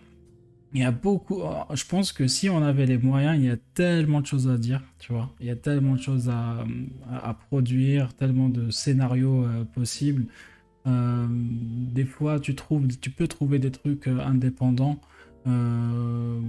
Il 0.76 0.80
y 0.80 0.84
a 0.84 0.90
beaucoup. 0.90 1.40
Je 1.72 1.84
pense 1.86 2.12
que 2.12 2.26
si 2.26 2.50
on 2.50 2.60
avait 2.60 2.86
les 2.86 2.98
moyens, 2.98 3.38
il 3.38 3.44
y 3.44 3.50
a 3.50 3.56
tellement 3.74 4.20
de 4.20 4.26
choses 4.26 4.48
à 4.48 4.58
dire, 4.58 4.82
tu 4.98 5.12
vois. 5.12 5.30
Il 5.38 5.46
y 5.46 5.50
a 5.50 5.54
tellement 5.54 5.94
de 5.94 6.00
choses 6.00 6.28
à, 6.28 6.66
à, 7.12 7.32
produire, 7.32 8.12
tellement 8.14 8.48
de 8.48 8.70
scénarios 8.70 9.46
possibles. 9.72 10.26
Euh, 10.86 11.26
des 11.30 12.04
fois, 12.04 12.40
tu, 12.40 12.54
trouves, 12.54 12.86
tu 13.00 13.10
peux 13.10 13.26
trouver 13.26 13.58
des 13.58 13.70
trucs 13.70 14.06
euh, 14.06 14.20
indépendants 14.20 15.00
euh, 15.46 16.40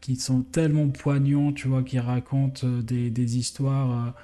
qui, 0.00 0.16
sont 0.16 0.42
tellement 0.42 0.88
poignants, 0.88 1.52
tu 1.52 1.66
vois, 1.66 1.82
qui 1.82 1.98
racontent 1.98 2.66
des, 2.82 3.38
histoires, 3.38 4.14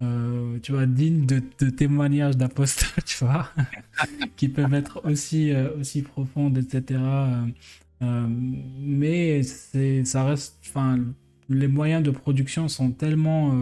tu 0.00 0.72
vois, 0.72 0.86
dignes 0.86 1.24
de, 1.24 1.70
témoignages 1.70 2.36
d'apostles, 2.36 3.00
tu 3.06 3.24
vois, 3.24 3.48
qui 4.36 4.48
peuvent 4.48 4.74
être 4.74 5.00
aussi, 5.08 5.52
aussi 5.78 6.02
profondes, 6.02 6.58
etc. 6.58 7.00
mais 8.02 9.42
ça 9.42 10.24
reste, 10.24 10.58
enfin, 10.68 10.98
les 11.48 11.68
moyens 11.68 12.02
de 12.02 12.10
production 12.10 12.68
sont 12.68 12.90
tellement 12.90 13.54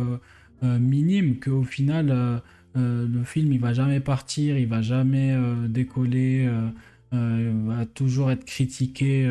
minimes 0.63 1.39
qu'au 1.39 1.63
final 1.63 2.43
le 2.75 3.25
film 3.25 3.53
il 3.53 3.61
va 3.61 3.73
jamais 3.73 4.01
partir, 4.01 4.59
il 4.59 4.67
va 4.67 4.83
jamais 4.83 5.33
euh, 5.33 5.69
décoller, 5.69 6.47
euh, 6.47 6.71
il 7.13 7.69
va 7.69 7.87
toujours 7.87 8.31
être 8.31 8.45
critiqué 8.45 9.31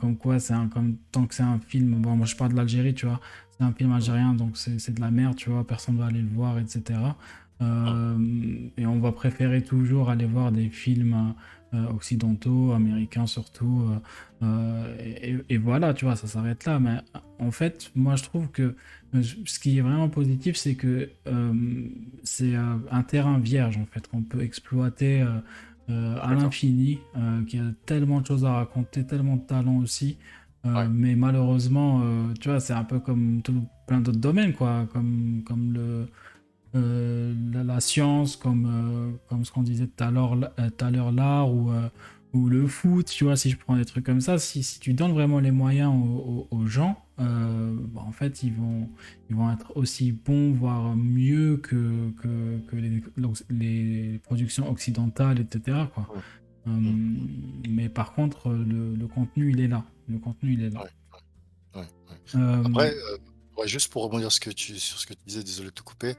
comme 0.00 0.16
quoi 0.16 0.38
c'est 0.38 0.54
un 0.54 0.68
tant 1.12 1.26
que 1.26 1.34
c'est 1.34 1.42
un 1.42 1.58
film. 1.58 1.96
Bon, 1.96 2.16
moi 2.16 2.26
je 2.26 2.36
parle 2.36 2.52
de 2.52 2.56
l'Algérie, 2.56 2.94
tu 2.94 3.06
vois, 3.06 3.20
c'est 3.50 3.64
un 3.64 3.72
film 3.72 3.92
algérien 3.92 4.34
donc 4.34 4.56
c'est 4.56 4.94
de 4.94 5.00
la 5.00 5.10
merde, 5.10 5.36
tu 5.36 5.50
vois, 5.50 5.66
personne 5.66 5.96
va 5.96 6.06
aller 6.06 6.22
le 6.22 6.28
voir, 6.28 6.58
etc. 6.58 7.00
et 7.60 8.86
on 8.86 8.98
va 9.00 9.12
préférer 9.12 9.62
toujours 9.62 10.10
aller 10.10 10.26
voir 10.26 10.52
des 10.52 10.68
films 10.68 11.34
occidentaux, 11.72 12.72
américains 12.72 13.26
surtout. 13.26 13.90
et, 14.38 15.58
voilà, 15.58 15.94
tu 15.94 16.04
vois, 16.04 16.14
ça 16.14 16.28
s'arrête 16.28 16.64
là. 16.64 16.78
Mais 16.78 16.98
en 17.40 17.50
fait, 17.50 17.90
moi 17.96 18.14
je 18.14 18.22
trouve 18.22 18.48
que 18.50 18.76
ce 19.22 19.58
qui 19.58 19.78
est 19.78 19.80
vraiment 19.80 20.08
positif, 20.08 20.56
c'est 20.56 20.74
que 20.74 21.08
euh, 21.26 21.52
c'est 22.22 22.54
un 22.54 23.02
terrain 23.02 23.38
vierge 23.38 23.76
en 23.76 23.86
fait 23.86 24.06
qu'on 24.08 24.22
peut 24.22 24.42
exploiter 24.42 25.22
euh, 25.22 25.28
euh, 25.90 26.16
à 26.22 26.34
l'infini, 26.34 26.98
qui 27.48 27.58
a 27.58 27.64
tellement 27.84 28.20
de 28.20 28.26
choses 28.26 28.44
à 28.44 28.52
raconter, 28.52 29.06
tellement 29.06 29.36
de 29.36 29.46
talent 29.46 29.78
aussi. 29.78 30.18
Mais 30.90 31.14
malheureusement, 31.14 32.02
tu 32.40 32.48
vois, 32.48 32.58
c'est 32.58 32.72
un 32.72 32.82
peu 32.82 32.98
comme 32.98 33.40
plein 33.86 34.00
d'autres 34.00 34.18
domaines, 34.18 34.52
quoi, 34.52 34.88
comme, 34.92 35.42
comme 35.46 35.72
le, 35.72 36.08
la, 37.62 37.78
science, 37.78 38.34
comme, 38.34 39.16
comme 39.28 39.44
ce 39.44 39.52
qu'on 39.52 39.62
disait 39.62 39.86
tout 39.86 40.02
à 40.02 40.10
l'heure, 40.10 41.12
l'art 41.12 41.54
ou 41.54 41.70
ou 42.36 42.48
le 42.48 42.66
foot, 42.66 43.06
tu 43.06 43.24
vois, 43.24 43.36
si 43.36 43.50
je 43.50 43.56
prends 43.56 43.76
des 43.76 43.84
trucs 43.84 44.04
comme 44.04 44.20
ça, 44.20 44.38
si, 44.38 44.62
si 44.62 44.78
tu 44.78 44.92
donnes 44.92 45.12
vraiment 45.12 45.40
les 45.40 45.50
moyens 45.50 45.92
aux, 46.50 46.66
gens, 46.66 47.02
euh, 47.18 47.74
bah, 47.78 48.02
en 48.06 48.12
fait, 48.12 48.42
ils 48.42 48.52
vont, 48.52 48.88
ils 49.30 49.36
vont 49.36 49.50
être 49.50 49.74
aussi 49.76 50.12
bons, 50.12 50.52
voire 50.52 50.94
mieux 50.96 51.56
que, 51.56 52.10
que, 52.22 52.58
que 52.68 52.76
les, 52.76 53.02
les, 53.50 54.18
productions 54.18 54.70
occidentales, 54.70 55.40
etc. 55.40 55.78
Quoi. 55.94 56.08
Euh, 56.68 56.70
mais 57.68 57.88
par 57.88 58.12
contre, 58.12 58.50
le, 58.50 58.94
le, 58.94 59.06
contenu, 59.06 59.50
il 59.50 59.60
est 59.60 59.68
là. 59.68 59.84
Le 60.08 60.18
contenu, 60.18 60.54
il 60.54 60.64
est 60.64 60.70
là. 60.70 60.84
Euh, 62.34 62.64
Après, 62.64 62.94
juste 63.64 63.90
pour 63.90 64.02
rebondir 64.02 64.30
ce 64.30 64.40
que 64.40 64.50
tu, 64.50 64.78
sur 64.78 64.98
ce 64.98 65.06
que 65.06 65.14
tu 65.14 65.20
disais, 65.26 65.42
désolé 65.42 65.70
de 65.70 65.74
te 65.74 65.82
couper, 65.82 66.14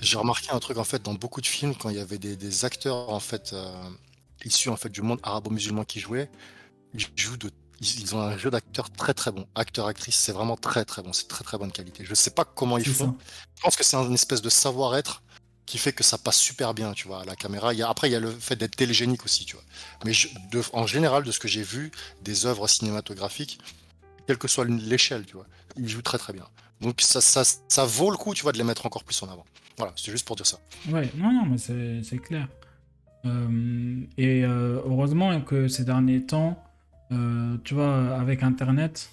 j'ai 0.00 0.18
remarqué 0.18 0.50
un 0.52 0.58
truc 0.60 0.76
en 0.76 0.84
fait 0.84 1.02
dans 1.02 1.14
beaucoup 1.14 1.40
de 1.40 1.46
films 1.46 1.74
quand 1.74 1.88
il 1.88 1.96
y 1.96 2.00
avait 2.00 2.18
des, 2.18 2.36
des 2.36 2.64
acteurs 2.64 3.08
en 3.08 3.18
fait 3.18 3.54
issus 4.44 4.68
en 4.68 4.76
fait 4.76 4.90
du 4.90 5.00
monde 5.00 5.18
arabo-musulman 5.22 5.84
qui 5.84 6.00
jouaient, 6.00 6.30
ils 6.94 7.00
jouent 7.16 7.38
de 7.38 7.50
ils, 7.80 8.14
ont 8.14 8.20
un 8.20 8.36
jeu 8.36 8.50
d'acteur 8.50 8.90
très 8.90 9.14
très 9.14 9.30
bon. 9.30 9.46
Acteur-actrice, 9.54 10.16
c'est 10.16 10.32
vraiment 10.32 10.56
très 10.56 10.84
très 10.84 11.02
bon. 11.02 11.12
C'est 11.12 11.28
très 11.28 11.44
très 11.44 11.58
bonne 11.58 11.72
qualité. 11.72 12.04
Je 12.04 12.14
sais 12.14 12.30
pas 12.30 12.44
comment 12.44 12.78
ils 12.78 12.84
font. 12.84 13.16
Je 13.56 13.62
pense 13.62 13.76
que 13.76 13.84
c'est 13.84 13.96
une 13.96 14.14
espèce 14.14 14.42
de 14.42 14.48
savoir-être 14.48 15.22
qui 15.66 15.78
fait 15.78 15.92
que 15.92 16.02
ça 16.02 16.16
passe 16.16 16.38
super 16.38 16.72
bien, 16.72 16.92
tu 16.92 17.06
vois, 17.06 17.20
à 17.22 17.24
la 17.24 17.36
caméra. 17.36 17.74
Il 17.74 17.78
y 17.78 17.82
a, 17.82 17.88
après, 17.88 18.08
il 18.08 18.12
y 18.12 18.16
a 18.16 18.20
le 18.20 18.30
fait 18.30 18.56
d'être 18.56 18.74
télégénique 18.74 19.24
aussi, 19.24 19.44
tu 19.44 19.54
vois. 19.54 19.64
Mais 20.04 20.12
en 20.72 20.86
général, 20.86 21.24
de 21.24 21.30
ce 21.30 21.38
que 21.38 21.46
j'ai 21.46 21.62
vu 21.62 21.92
des 22.22 22.46
œuvres 22.46 22.66
cinématographiques, 22.66 23.60
quelle 24.26 24.38
que 24.38 24.48
soit 24.48 24.64
l'échelle, 24.64 25.26
tu 25.26 25.34
vois, 25.34 25.46
ils 25.76 25.88
jouent 25.88 26.02
très 26.02 26.18
très 26.18 26.32
bien. 26.32 26.46
Donc 26.80 27.00
ça, 27.00 27.20
ça, 27.20 27.42
ça, 27.44 27.84
vaut 27.84 28.10
le 28.10 28.16
coup, 28.16 28.34
tu 28.34 28.42
vois, 28.42 28.52
de 28.52 28.58
les 28.58 28.64
mettre 28.64 28.86
encore 28.86 29.04
plus 29.04 29.22
en 29.22 29.28
avant. 29.28 29.44
Voilà, 29.76 29.92
c'est 29.96 30.10
juste 30.10 30.26
pour 30.26 30.36
dire 30.36 30.46
ça. 30.46 30.58
Ouais, 30.88 31.10
non, 31.16 31.32
non, 31.32 31.44
mais 31.44 31.58
c'est 31.58 32.18
clair. 32.18 32.48
Euh, 33.24 34.00
et 34.16 34.44
euh, 34.44 34.80
heureusement 34.86 35.40
que 35.40 35.68
ces 35.68 35.84
derniers 35.84 36.24
temps, 36.24 36.62
euh, 37.10 37.56
tu 37.64 37.74
vois, 37.74 38.14
avec 38.16 38.42
Internet, 38.42 39.10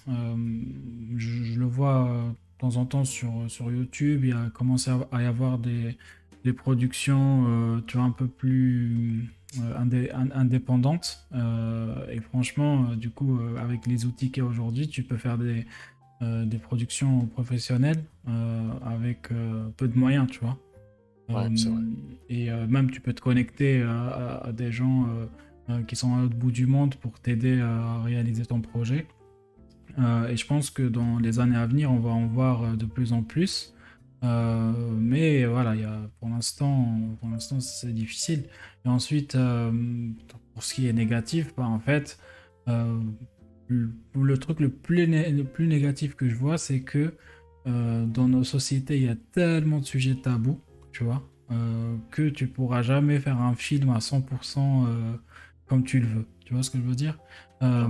je, 1.16 1.58
le 1.58 1.64
vois 1.64 2.10
de 2.34 2.58
temps 2.58 2.76
en 2.76 2.86
temps 2.86 3.04
sur, 3.04 3.32
sur 3.48 3.70
YouTube, 3.70 4.24
il 4.24 4.32
a 4.32 4.50
commencé 4.50 4.90
à, 5.12 5.22
y 5.22 5.26
avoir 5.26 5.58
des, 5.58 5.96
des 6.44 6.52
productions, 6.52 7.82
tu 7.86 7.96
vois, 7.96 8.06
un 8.06 8.10
peu 8.10 8.26
plus 8.26 9.24
indépendantes. 10.34 11.26
et 12.10 12.20
franchement, 12.20 12.94
du 12.94 13.10
coup, 13.10 13.38
avec 13.58 13.86
les 13.86 14.04
outils 14.04 14.30
qu'il 14.30 14.42
y 14.42 14.46
a 14.46 14.48
aujourd'hui, 14.48 14.88
tu 14.88 15.02
peux 15.02 15.16
faire 15.16 15.38
des, 15.38 15.66
des 16.20 16.58
productions 16.58 17.26
professionnelles 17.26 18.04
avec 18.84 19.28
peu 19.76 19.88
de 19.88 19.98
moyens, 19.98 20.28
tu 20.30 20.40
vois. 20.40 20.58
Ouais, 21.28 21.48
vrai. 21.48 21.82
Et 22.28 22.50
même 22.68 22.90
tu 22.90 23.00
peux 23.00 23.12
te 23.12 23.20
connecter 23.20 23.82
à, 23.82 24.52
des 24.52 24.72
gens 24.72 25.06
euh, 25.08 25.26
qui 25.88 25.96
sont 25.96 26.14
à 26.14 26.20
l'autre 26.20 26.36
bout 26.36 26.52
du 26.52 26.66
monde 26.66 26.94
pour 26.94 27.18
t'aider 27.18 27.60
à 27.60 28.00
réaliser 28.02 28.46
ton 28.46 28.60
projet. 28.60 29.06
Euh, 29.98 30.28
et 30.28 30.36
je 30.36 30.46
pense 30.46 30.70
que 30.70 30.82
dans 30.82 31.18
les 31.18 31.40
années 31.40 31.56
à 31.56 31.66
venir, 31.66 31.90
on 31.90 31.98
va 31.98 32.10
en 32.10 32.26
voir 32.26 32.62
euh, 32.62 32.76
de 32.76 32.84
plus 32.84 33.12
en 33.12 33.22
plus. 33.22 33.72
mais 34.22 35.44
voilà, 35.44 35.76
y 35.76 35.84
a, 35.84 36.10
pour 36.18 36.28
l'instant, 36.28 36.98
pour 37.20 37.28
l'instant, 37.28 37.60
c'est 37.60 37.92
difficile. 37.92 38.44
Et 38.84 38.88
ensuite, 38.88 39.36
pour 40.52 40.62
ce 40.64 40.74
qui 40.74 40.88
est 40.88 40.92
négatif, 40.92 41.54
bah, 41.56 41.66
en 41.66 41.78
fait, 41.78 42.18
le, 42.66 43.90
le, 44.14 44.38
truc 44.38 44.58
le 44.58 44.70
plus, 44.70 45.06
le 45.06 45.42
plus 45.44 45.68
négatif 45.68 46.16
que 46.16 46.28
je 46.28 46.34
vois, 46.34 46.58
c'est 46.58 46.80
que 46.80 47.14
dans 47.66 48.28
nos 48.28 48.42
sociétés, 48.42 48.96
il 48.96 49.04
y 49.04 49.08
a 49.08 49.16
tellement 49.32 49.78
de 49.78 49.84
sujets 49.84 50.16
tabous, 50.16 50.60
tu 50.90 51.04
vois, 51.04 51.22
que 52.10 52.28
tu 52.28 52.48
pourras 52.48 52.82
jamais 52.82 53.20
faire 53.20 53.40
un 53.40 53.54
film 53.54 53.90
à 53.90 53.98
100% 53.98 54.86
comme 55.66 55.84
tu 55.84 56.00
le 56.00 56.06
veux. 56.06 56.26
Tu 56.44 56.54
vois 56.54 56.62
ce 56.62 56.70
que 56.70 56.78
je 56.78 56.82
veux 56.82 56.94
dire? 56.94 57.18
Euh, 57.62 57.88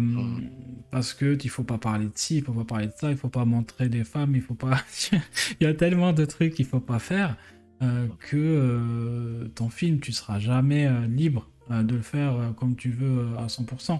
Parce 0.90 1.12
que 1.12 1.36
il 1.42 1.50
faut 1.50 1.64
pas 1.64 1.78
parler 1.78 2.06
de 2.06 2.12
ci, 2.14 2.38
il 2.38 2.42
faut 2.42 2.52
pas 2.52 2.64
parler 2.64 2.86
de 2.86 2.92
ça, 2.96 3.10
il 3.10 3.16
faut 3.16 3.28
pas 3.28 3.44
montrer 3.44 3.88
des 3.88 4.04
femmes, 4.04 4.34
il 4.34 4.42
faut 4.42 4.54
pas. 4.54 4.80
il 5.60 5.64
y 5.64 5.66
a 5.66 5.74
tellement 5.74 6.12
de 6.12 6.24
trucs 6.24 6.54
qu'il 6.54 6.66
faut 6.66 6.80
pas 6.80 6.98
faire 6.98 7.36
euh, 7.82 8.06
que 8.18 8.36
euh, 8.36 9.48
ton 9.54 9.68
film, 9.68 10.00
tu 10.00 10.12
seras 10.12 10.38
jamais 10.38 10.88
libre 11.08 11.50
de 11.68 11.96
le 11.96 12.02
faire 12.02 12.54
comme 12.56 12.76
tu 12.76 12.90
veux 12.90 13.36
à 13.38 13.48
100%. 13.48 13.98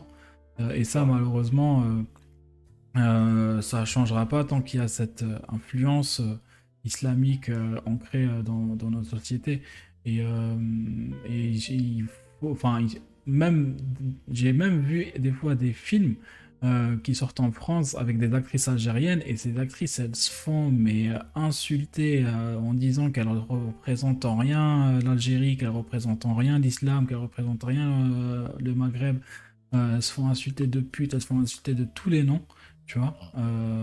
et 0.73 0.85
ça, 0.85 1.05
malheureusement, 1.05 1.85
ça 2.95 3.85
changera 3.85 4.29
pas 4.29 4.45
tant 4.45 4.63
qu'il 4.63 4.79
y 4.79 4.83
a 4.85 4.87
cette 4.87 5.25
influence 5.49 6.23
islamique 6.85 7.51
ancrée 7.85 8.29
dans, 8.45 8.77
dans, 8.77 8.91
notre 8.91 9.09
société. 9.09 9.63
Et, 10.05 10.19
et 10.19 11.49
il 11.49 12.07
faut, 12.39 12.53
enfin, 12.53 12.87
même, 13.27 13.77
j'ai 14.31 14.53
même 14.53 14.81
vu 14.81 15.07
des 15.19 15.33
fois 15.33 15.55
des 15.55 15.73
films 15.73 16.17
euh, 16.65 16.97
qui 16.97 17.15
sortent 17.15 17.41
en 17.41 17.53
France 17.53 17.95
avec 17.97 18.19
des 18.19 18.33
actrices 18.33 18.67
algériennes 18.67 19.23
et 19.27 19.37
ces 19.37 19.59
actrices 19.59 19.99
elles 19.99 20.17
se 20.17 20.31
font 20.31 20.71
mais 20.71 21.11
euh, 21.11 21.19
insulter 21.35 22.25
euh, 22.25 22.57
en 22.57 22.73
disant 22.73 23.11
qu'elles 23.11 23.29
représentent 23.29 24.25
en 24.25 24.39
rien 24.39 24.99
l'Algérie, 25.01 25.59
qu'elles 25.59 25.69
représentent 25.69 26.25
en 26.25 26.35
rien 26.35 26.59
l'islam, 26.59 27.07
qu'elles 27.07 27.19
représentent 27.19 27.63
rien 27.63 28.49
le 28.59 28.75
Maghreb. 28.75 29.19
elles 29.73 30.03
se 30.03 30.11
font 30.11 30.29
insulter 30.29 30.67
de 30.67 30.81
pute, 30.81 31.13
elles 31.13 31.21
se 31.21 31.27
font 31.27 31.41
insulter 31.41 31.75
de 31.75 31.85
tous 31.85 32.09
les 32.09 32.23
noms, 32.23 32.43
tu 32.87 32.99
vois. 32.99 33.15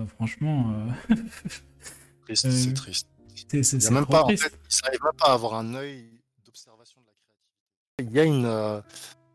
franchement, 0.07 0.73
triste, 2.23 2.49
c'est 2.49 2.73
triste. 2.73 3.07
C'est 3.35 3.91
même 3.91 4.07
pas, 4.07 4.23
triste. 4.23 4.45
En 4.45 4.49
fait, 4.49 4.59
ils 4.71 4.85
n'arrivent 4.85 5.03
même 5.03 5.17
pas 5.19 5.27
à 5.27 5.33
avoir 5.33 5.53
un 5.53 5.75
œil 5.75 6.09
d'observation 6.43 7.01
de 7.01 7.05
la 7.05 7.13
créativité. 7.13 8.09
Il 8.09 8.11
y 8.11 8.19
a 8.19 8.23
une 8.23 8.83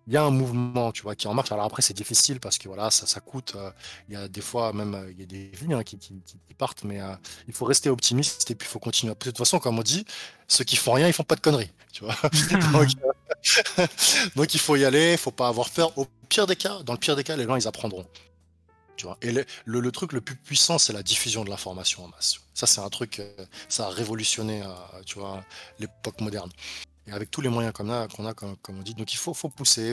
il 0.08 0.14
y 0.14 0.16
a 0.16 0.24
un 0.24 0.30
mouvement, 0.30 0.90
tu 0.90 1.02
vois, 1.02 1.14
qui 1.14 1.28
en 1.28 1.34
marche. 1.34 1.52
Alors 1.52 1.66
après, 1.66 1.82
c'est 1.82 1.94
difficile 1.94 2.40
parce 2.40 2.56
que 2.56 2.66
voilà, 2.66 2.90
ça, 2.90 3.06
ça 3.06 3.20
coûte. 3.20 3.52
Euh, 3.56 3.70
il 4.08 4.14
y 4.14 4.16
a 4.16 4.26
des 4.26 4.40
fois 4.40 4.72
même, 4.72 4.94
euh, 4.94 5.12
il 5.12 5.20
y 5.20 5.22
a 5.22 5.26
des 5.26 5.50
vies 5.52 5.74
hein, 5.74 5.84
qui, 5.84 5.98
qui, 5.98 6.14
partent, 6.56 6.82
mais 6.82 6.98
euh, 6.98 7.14
il 7.46 7.52
faut 7.52 7.66
rester 7.66 7.90
optimiste 7.90 8.50
et 8.50 8.54
puis 8.54 8.66
il 8.66 8.70
faut 8.70 8.78
continuer. 8.78 9.12
De 9.12 9.18
toute 9.18 9.36
façon, 9.36 9.58
comme 9.58 9.78
on 9.78 9.82
dit, 9.82 10.06
ceux 10.48 10.64
qui 10.64 10.76
font 10.76 10.92
rien, 10.92 11.08
ils 11.08 11.12
font 11.12 11.24
pas 11.24 11.36
de 11.36 11.42
conneries, 11.42 11.70
tu 11.92 12.04
vois. 12.04 12.16
donc, 14.34 14.54
il 14.54 14.60
faut 14.60 14.76
y 14.76 14.84
aller, 14.86 15.12
il 15.12 15.18
faut 15.18 15.30
pas 15.30 15.48
avoir 15.48 15.68
peur. 15.68 15.96
Au 15.98 16.06
pire 16.30 16.46
des 16.46 16.56
cas, 16.56 16.82
dans 16.84 16.94
le 16.94 16.98
pire 16.98 17.14
des 17.14 17.22
cas, 17.22 17.36
les 17.36 17.44
gens 17.44 17.56
ils 17.56 17.68
apprendront. 17.68 18.06
Tu 18.96 19.04
vois. 19.04 19.18
Et 19.20 19.30
le, 19.30 19.44
le, 19.66 19.92
truc 19.92 20.14
le 20.14 20.22
plus 20.22 20.36
puissant, 20.36 20.78
c'est 20.78 20.94
la 20.94 21.02
diffusion 21.02 21.44
de 21.44 21.50
l'information 21.50 22.04
en 22.04 22.08
masse. 22.08 22.38
Ça, 22.54 22.66
c'est 22.66 22.80
un 22.80 22.88
truc, 22.88 23.22
ça 23.68 23.86
a 23.86 23.90
révolutionné, 23.90 24.62
tu 25.06 25.18
vois, 25.18 25.44
l'époque 25.78 26.20
moderne 26.22 26.50
avec 27.12 27.30
tous 27.30 27.40
les 27.40 27.48
moyens 27.48 27.72
qu'on 27.74 27.90
a, 27.90 28.06
comme, 28.34 28.56
on 28.68 28.82
dit. 28.82 28.94
Donc 28.94 29.12
il 29.12 29.16
faut, 29.16 29.32
pousser. 29.48 29.92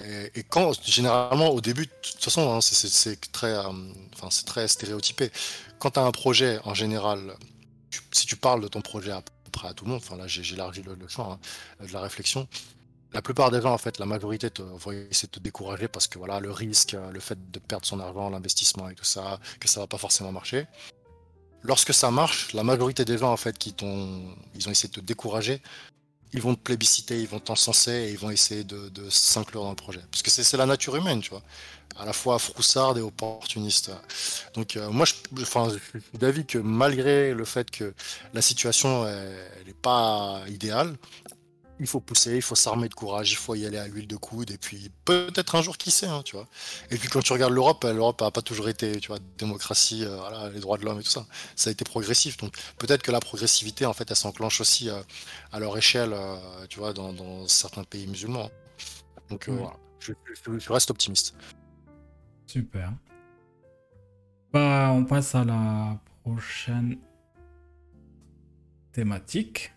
Et, 0.00 0.42
quand 0.44 0.72
généralement 0.84 1.48
au 1.48 1.60
début, 1.60 1.86
de 1.86 1.92
toute 2.02 2.22
façon, 2.22 2.54
hein, 2.54 2.60
c'est 2.60 3.32
très, 3.32 3.54
euh, 3.54 3.72
c'est 4.30 4.46
très 4.46 4.68
stéréotypé. 4.68 5.30
Quand 5.78 5.92
tu 5.92 6.00
as 6.00 6.04
un 6.04 6.12
projet, 6.12 6.58
en 6.64 6.74
général, 6.74 7.36
si 8.12 8.26
tu 8.26 8.36
parles 8.36 8.60
de 8.60 8.68
ton 8.68 8.80
projet 8.80 9.12
à 9.12 9.22
peu 9.22 9.50
près 9.50 9.68
à 9.68 9.74
tout 9.74 9.84
le 9.84 9.90
monde, 9.90 10.00
enfin 10.02 10.16
là 10.16 10.26
j'ai 10.26 10.42
élargi 10.54 10.82
le, 10.82 10.96
champ 11.08 11.32
hein, 11.32 11.86
de 11.86 11.92
la 11.92 12.00
réflexion. 12.00 12.48
La 13.12 13.20
plupart 13.20 13.50
des 13.50 13.60
gens, 13.60 13.74
en 13.74 13.78
fait, 13.78 13.98
la 13.98 14.06
majorité 14.06 14.48
te, 14.50 14.62
vont 14.62 14.92
essayer 14.92 15.26
de 15.26 15.32
te 15.32 15.40
décourager 15.40 15.86
parce 15.86 16.08
que 16.08 16.16
voilà, 16.16 16.40
le 16.40 16.50
risque, 16.50 16.96
le 17.12 17.20
fait 17.20 17.50
de 17.50 17.58
perdre 17.58 17.84
son 17.86 18.00
argent, 18.00 18.30
l'investissement 18.30 18.88
et 18.88 18.94
tout 18.94 19.04
ça, 19.04 19.38
que 19.60 19.68
ça 19.68 19.80
va 19.80 19.86
pas 19.86 19.98
forcément 19.98 20.32
marcher. 20.32 20.66
Lorsque 21.62 21.94
ça 21.94 22.10
marche, 22.10 22.54
la 22.54 22.64
majorité 22.64 23.04
des 23.04 23.18
gens, 23.18 23.32
en 23.32 23.36
fait, 23.36 23.56
qui 23.56 23.72
t'ont, 23.72 24.34
ils 24.54 24.66
ont 24.66 24.70
essayé 24.72 24.88
de 24.88 24.94
te 24.94 25.00
décourager, 25.00 25.62
ils 26.32 26.40
vont 26.40 26.54
te 26.54 26.60
plébisciter, 26.60 27.20
ils 27.20 27.28
vont 27.28 27.40
t'encenser 27.40 27.92
et 27.92 28.10
ils 28.10 28.18
vont 28.18 28.30
essayer 28.30 28.64
de, 28.64 28.90
s'inclure 29.10 29.62
dans 29.64 29.70
le 29.70 29.76
projet. 29.76 30.00
Parce 30.10 30.22
que 30.22 30.30
c'est 30.30 30.56
la 30.56 30.66
nature 30.66 30.96
humaine, 30.96 31.20
tu 31.20 31.30
vois. 31.30 31.42
À 31.98 32.06
la 32.06 32.14
fois 32.14 32.38
froussarde 32.38 32.96
et 32.96 33.02
opportuniste. 33.02 33.90
Donc 34.54 34.76
euh, 34.76 34.88
moi, 34.88 35.04
je, 35.04 35.12
suis 35.44 36.02
d'avis 36.14 36.46
que 36.46 36.56
malgré 36.56 37.34
le 37.34 37.44
fait 37.44 37.70
que 37.70 37.92
la 38.32 38.40
situation 38.40 39.04
n'est 39.04 39.74
pas 39.82 40.40
idéale, 40.48 40.96
il 41.82 41.88
faut 41.88 42.00
pousser, 42.00 42.36
il 42.36 42.42
faut 42.42 42.54
s'armer 42.54 42.88
de 42.88 42.94
courage, 42.94 43.32
il 43.32 43.36
faut 43.36 43.56
y 43.56 43.66
aller 43.66 43.76
à 43.76 43.88
l'huile 43.88 44.06
de 44.06 44.16
coude, 44.16 44.52
et 44.52 44.56
puis 44.56 44.90
peut-être 45.04 45.56
un 45.56 45.62
jour, 45.62 45.76
qui 45.76 45.90
sait, 45.90 46.06
hein, 46.06 46.22
tu 46.24 46.36
vois. 46.36 46.46
Et 46.90 46.96
puis 46.96 47.08
quand 47.08 47.20
tu 47.20 47.32
regardes 47.32 47.52
l'Europe, 47.52 47.84
l'Europe 47.84 48.20
n'a 48.20 48.30
pas 48.30 48.40
toujours 48.40 48.68
été, 48.68 49.00
tu 49.00 49.08
vois, 49.08 49.18
démocratie, 49.36 50.04
euh, 50.04 50.16
voilà, 50.16 50.48
les 50.50 50.60
droits 50.60 50.78
de 50.78 50.84
l'homme 50.84 51.00
et 51.00 51.02
tout 51.02 51.10
ça. 51.10 51.26
Ça 51.56 51.70
a 51.70 51.72
été 51.72 51.84
progressif, 51.84 52.36
donc 52.36 52.54
peut-être 52.78 53.02
que 53.02 53.10
la 53.10 53.18
progressivité, 53.18 53.84
en 53.84 53.92
fait, 53.92 54.08
elle 54.08 54.16
s'enclenche 54.16 54.60
aussi 54.60 54.90
euh, 54.90 55.02
à 55.50 55.58
leur 55.58 55.76
échelle, 55.76 56.12
euh, 56.12 56.36
tu 56.68 56.78
vois, 56.78 56.92
dans, 56.92 57.46
certains 57.48 57.82
pays 57.82 58.06
musulmans. 58.06 58.48
Donc 59.28 59.48
voilà, 59.48 59.76
je, 59.98 60.72
reste 60.72 60.90
optimiste. 60.90 61.34
Super. 62.46 62.92
Bah, 64.52 64.90
on 64.92 65.04
passe 65.04 65.34
à 65.34 65.44
la 65.44 65.98
prochaine 66.22 66.98
thématique. 68.92 69.72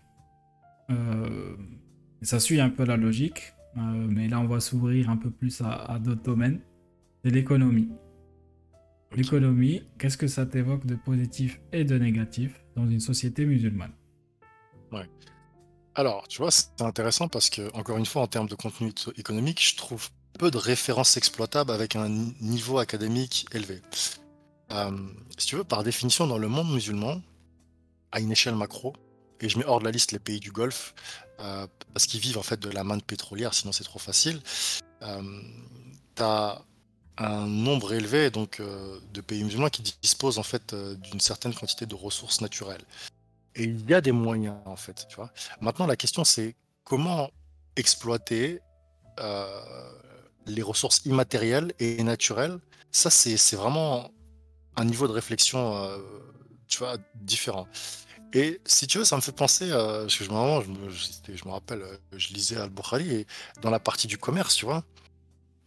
Euh, 0.90 1.56
ça 2.22 2.40
suit 2.40 2.60
un 2.60 2.70
peu 2.70 2.84
la 2.84 2.96
logique, 2.96 3.54
euh, 3.76 3.80
mais 3.80 4.28
là 4.28 4.40
on 4.40 4.46
va 4.46 4.60
s'ouvrir 4.60 5.10
un 5.10 5.16
peu 5.16 5.30
plus 5.30 5.60
à, 5.62 5.98
d'autres 5.98 6.22
domaines. 6.22 6.60
C'est 7.24 7.30
l'économie. 7.30 7.88
L'économie, 9.14 9.82
qu'est-ce 9.98 10.16
que 10.16 10.26
ça 10.26 10.46
t'évoque 10.46 10.86
de 10.86 10.96
positif 10.96 11.60
et 11.72 11.84
de 11.84 11.96
négatif 11.98 12.64
dans 12.74 12.88
une 12.88 13.00
société 13.00 13.46
musulmane? 13.46 13.92
Ouais. 14.92 15.08
Alors, 15.94 16.28
tu 16.28 16.38
vois, 16.38 16.50
c'est 16.50 16.80
intéressant 16.80 17.28
parce 17.28 17.48
que, 17.48 17.72
encore 17.74 17.96
une 17.96 18.04
fois, 18.04 18.22
en 18.22 18.26
termes 18.26 18.48
de 18.48 18.54
contenu 18.54 18.92
économique, 19.16 19.66
je 19.66 19.76
trouve 19.76 20.10
peu 20.38 20.50
de 20.50 20.58
références 20.58 21.16
exploitables 21.16 21.70
avec 21.70 21.96
un 21.96 22.08
niveau 22.40 22.78
académique 22.78 23.46
élevé. 23.52 23.80
Euh, 24.72 24.90
si 25.38 25.46
tu 25.46 25.56
veux, 25.56 25.64
par 25.64 25.84
définition, 25.84 26.26
dans 26.26 26.38
le 26.38 26.48
monde 26.48 26.70
musulman, 26.72 27.22
à 28.12 28.20
une 28.20 28.32
échelle 28.32 28.54
macro, 28.54 28.94
et 29.40 29.48
je 29.48 29.58
mets 29.58 29.64
hors 29.64 29.80
de 29.80 29.84
la 29.84 29.90
liste 29.90 30.12
les 30.12 30.18
pays 30.18 30.40
du 30.40 30.50
Golfe, 30.50 30.94
euh, 31.40 31.66
parce 31.92 32.06
qu'ils 32.06 32.20
vivent 32.20 32.38
en 32.38 32.42
fait 32.42 32.60
de 32.60 32.70
la 32.70 32.84
manne 32.84 33.02
pétrolière, 33.02 33.54
sinon 33.54 33.72
c'est 33.72 33.84
trop 33.84 33.98
facile. 33.98 34.40
Euh, 35.02 35.22
tu 36.14 36.22
as 36.22 36.62
un 37.18 37.46
nombre 37.46 37.94
élevé 37.94 38.30
donc 38.30 38.60
euh, 38.60 39.00
de 39.12 39.20
pays 39.20 39.42
musulmans 39.42 39.68
qui 39.68 39.82
disposent 40.02 40.38
en 40.38 40.42
fait 40.42 40.74
d'une 40.74 41.20
certaine 41.20 41.54
quantité 41.54 41.86
de 41.86 41.94
ressources 41.94 42.40
naturelles. 42.40 42.84
Et 43.54 43.64
il 43.64 43.88
y 43.88 43.94
a 43.94 44.00
des 44.00 44.12
moyens 44.12 44.56
en 44.66 44.76
fait, 44.76 45.06
tu 45.08 45.16
vois. 45.16 45.30
Maintenant 45.60 45.86
la 45.86 45.96
question 45.96 46.24
c'est 46.24 46.54
comment 46.84 47.30
exploiter 47.76 48.60
les 50.46 50.62
ressources 50.62 51.04
immatérielles 51.06 51.72
et 51.78 52.02
naturelles, 52.02 52.58
ça, 52.96 53.10
c'est 53.10 53.56
vraiment 53.56 54.10
un 54.76 54.84
niveau 54.84 55.06
de 55.06 55.12
réflexion, 55.12 55.76
euh, 55.76 55.98
tu 56.66 56.78
vois, 56.78 56.96
différent. 57.14 57.66
Et 58.36 58.60
si 58.66 58.86
tu 58.86 58.98
veux, 58.98 59.06
ça 59.06 59.16
me 59.16 59.22
fait 59.22 59.32
penser, 59.32 59.70
euh, 59.70 60.02
parce 60.02 60.18
que 60.18 60.24
je, 60.24 60.30
me, 60.30 61.50
rappelle, 61.50 61.80
euh, 61.80 61.96
je 62.12 62.34
lisais 62.34 62.58
Al-Bukhari, 62.58 63.10
et 63.10 63.26
dans 63.62 63.70
la 63.70 63.80
partie 63.80 64.06
du 64.06 64.18
commerce, 64.18 64.54
tu 64.54 64.66
vois, 64.66 64.84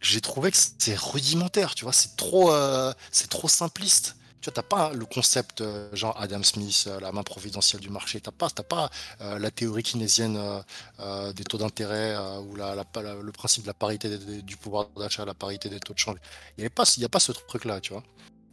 j'ai 0.00 0.20
trouvé 0.20 0.52
que 0.52 0.56
c'est 0.56 0.96
rudimentaire, 0.96 1.74
tu 1.74 1.82
vois, 1.82 1.92
c'est 1.92 2.14
trop, 2.14 2.52
c'est 3.10 3.28
trop 3.28 3.48
simpliste. 3.48 4.16
Tu 4.40 4.46
vois, 4.46 4.54
t'as 4.54 4.62
pas 4.62 4.92
le 4.94 5.04
concept 5.04 5.62
genre 5.92 6.18
Adam 6.18 6.42
Smith, 6.42 6.88
la 7.02 7.12
main 7.12 7.22
providentielle 7.22 7.82
du 7.82 7.90
marché. 7.90 8.18
T'as 8.20 8.30
pas, 8.30 8.48
t'as 8.48 8.62
pas 8.62 8.88
la 9.18 9.50
théorie 9.50 9.82
keynésienne 9.82 10.40
des 11.34 11.44
taux 11.44 11.58
d'intérêt 11.58 12.16
ou 12.38 12.54
le 12.54 13.30
principe 13.32 13.64
de 13.64 13.66
la 13.66 13.74
parité 13.74 14.16
du 14.16 14.56
pouvoir 14.56 14.88
d'achat, 14.96 15.26
la 15.26 15.34
parité 15.34 15.68
des 15.68 15.80
taux 15.80 15.92
de 15.92 15.98
change. 15.98 16.16
Il 16.56 16.62
n'y 16.62 16.66
a 16.66 17.08
pas 17.10 17.20
ce 17.20 17.32
truc-là, 17.32 17.80
tu 17.82 17.92
vois 17.92 18.02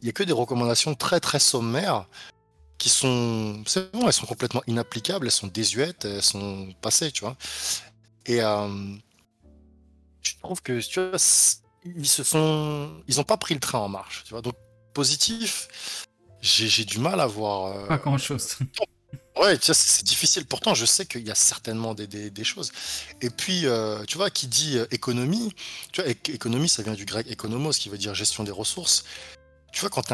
il 0.02 0.06
n'y 0.06 0.10
a 0.10 0.14
que 0.14 0.24
des 0.24 0.34
recommandations 0.34 0.94
très 0.96 1.20
très 1.20 1.40
sommaires 1.40 2.06
qui 2.78 2.90
sont. 2.90 3.64
C'est 3.66 3.92
bon, 3.92 4.08
elles 4.08 4.14
sont 4.14 4.26
complètement 4.26 4.62
inapplicables, 4.68 5.26
elles 5.26 5.32
sont 5.32 5.48
désuètes, 5.48 6.06
elles 6.06 6.24
sont 6.24 6.74
passées, 6.82 7.12
tu 7.12 7.22
vois. 7.22 7.36
Et 8.26 8.42
euh, 8.42 8.96
je 10.22 10.34
trouve 10.42 10.62
que, 10.62 10.80
tu 10.80 11.00
vois, 11.00 11.20
ils 11.86 12.08
se 12.08 12.24
sont. 12.24 13.02
Ils 13.08 13.18
n'ont 13.18 13.24
pas 13.24 13.38
pris 13.38 13.54
le 13.54 13.60
train 13.60 13.80
en 13.80 13.90
marche, 13.90 14.24
tu 14.26 14.32
vois. 14.32 14.42
Donc, 14.42 14.56
positif, 14.94 15.68
j'ai 16.42 16.86
du 16.86 17.00
mal 17.00 17.20
à 17.20 17.28
voir. 17.28 17.66
Euh, 17.66 17.88
pas 17.88 17.98
grand 17.98 18.18
chose. 18.18 18.58
Ouais, 19.40 19.56
tu 19.56 19.72
c'est 19.72 20.04
difficile. 20.04 20.48
Pourtant, 20.48 20.74
je 20.74 20.84
sais 20.84 21.06
qu'il 21.06 21.26
y 21.26 21.30
a 21.30 21.36
certainement 21.36 21.94
des, 21.94 22.08
des, 22.08 22.44
choses. 22.44 22.72
Et 23.22 23.30
puis, 23.30 23.68
euh, 23.68 24.04
tu 24.06 24.18
vois, 24.18 24.32
qui 24.32 24.48
dit 24.48 24.80
économie, 24.90 25.54
tu 25.92 26.02
vois, 26.02 26.10
économie, 26.10 26.68
ça 26.68 26.82
vient 26.82 26.96
du 26.96 27.06
grec 27.06 27.28
économos, 27.30 27.74
qui 27.74 27.90
veut 27.90 28.00
dire 28.00 28.16
gestion 28.16 28.44
des 28.44 28.52
ressources 28.52 29.06
tu 29.78 29.82
vois, 29.82 29.90
quand 29.90 30.02
tu 30.02 30.14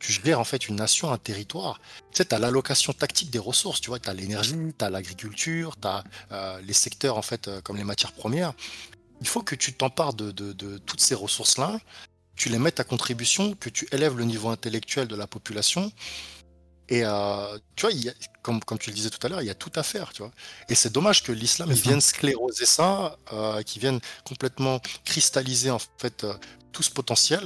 gères 0.00 0.40
en 0.40 0.44
fait 0.44 0.68
une 0.68 0.76
nation, 0.76 1.12
un 1.12 1.18
territoire, 1.18 1.80
tu 2.12 2.18
sais, 2.18 2.24
tu 2.24 2.34
as 2.34 2.38
l'allocation 2.38 2.92
tactique 2.92 3.30
des 3.30 3.38
ressources, 3.38 3.80
tu 3.80 3.90
vois, 3.90 3.98
tu 3.98 4.08
as 4.08 4.14
l'énergie, 4.14 4.54
tu 4.78 4.84
as 4.84 4.90
l'agriculture, 4.90 5.76
tu 5.80 5.88
as 5.88 6.04
euh, 6.32 6.60
les 6.62 6.72
secteurs 6.72 7.16
en 7.16 7.22
fait 7.22 7.48
euh, 7.48 7.60
comme 7.60 7.76
les 7.76 7.84
matières 7.84 8.12
premières. 8.12 8.52
Il 9.20 9.26
faut 9.26 9.42
que 9.42 9.54
tu 9.54 9.72
t'empares 9.72 10.14
de, 10.14 10.30
de, 10.30 10.78
toutes 10.78 11.00
ces 11.00 11.14
ressources-là, 11.14 11.78
tu 12.36 12.48
les 12.48 12.58
mettes 12.58 12.78
à 12.78 12.84
contribution, 12.84 13.54
que 13.54 13.68
tu 13.68 13.88
élèves 13.90 14.16
le 14.16 14.24
niveau 14.24 14.48
intellectuel 14.48 15.08
de 15.08 15.16
la 15.16 15.26
population. 15.26 15.90
Et 16.88 17.04
euh, 17.04 17.58
tu 17.74 17.86
vois, 17.86 18.12
comme, 18.42 18.62
comme 18.62 18.78
tu 18.78 18.90
le 18.90 18.94
disais 18.94 19.10
tout 19.10 19.24
à 19.26 19.28
l'heure, 19.28 19.42
il 19.42 19.46
y 19.46 19.50
a 19.50 19.56
tout 19.56 19.72
à 19.74 19.82
faire, 19.82 20.12
tu 20.12 20.22
vois. 20.22 20.30
Et 20.68 20.76
c'est 20.76 20.92
dommage 20.92 21.24
que 21.24 21.32
l'islam 21.32 21.70
vienne 21.72 22.00
scléroser 22.00 22.64
ça, 22.64 23.18
qu'il 23.66 23.82
vienne 23.82 24.00
complètement 24.24 24.80
cristalliser 25.04 25.70
en 25.70 25.80
fait 25.98 26.24
tout 26.70 26.84
ce 26.84 26.90
potentiel. 26.90 27.42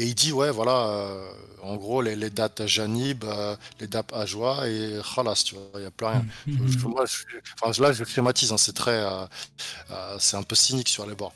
Et 0.00 0.04
il 0.04 0.14
dit, 0.14 0.32
ouais, 0.32 0.50
voilà, 0.50 0.86
euh, 0.86 1.30
en 1.62 1.76
gros, 1.76 2.00
les, 2.00 2.16
les 2.16 2.30
dates 2.30 2.66
Janib, 2.66 3.22
euh, 3.24 3.54
les 3.80 3.86
dates 3.86 4.10
Ajwa 4.14 4.66
et 4.66 4.98
Khalas, 5.14 5.42
tu 5.44 5.56
vois, 5.56 5.64
il 5.74 5.80
n'y 5.80 5.86
a 5.86 5.90
plus 5.90 6.06
rien. 6.06 6.24
Mm-hmm. 6.48 7.06
enfin, 7.60 7.82
là, 7.82 7.92
je 7.92 8.04
schématise, 8.04 8.50
hein, 8.50 8.56
c'est 8.56 8.72
très. 8.72 8.98
Euh, 8.98 9.26
c'est 10.18 10.38
un 10.38 10.42
peu 10.42 10.54
cynique 10.54 10.88
sur 10.88 11.06
les 11.06 11.14
bords. 11.14 11.34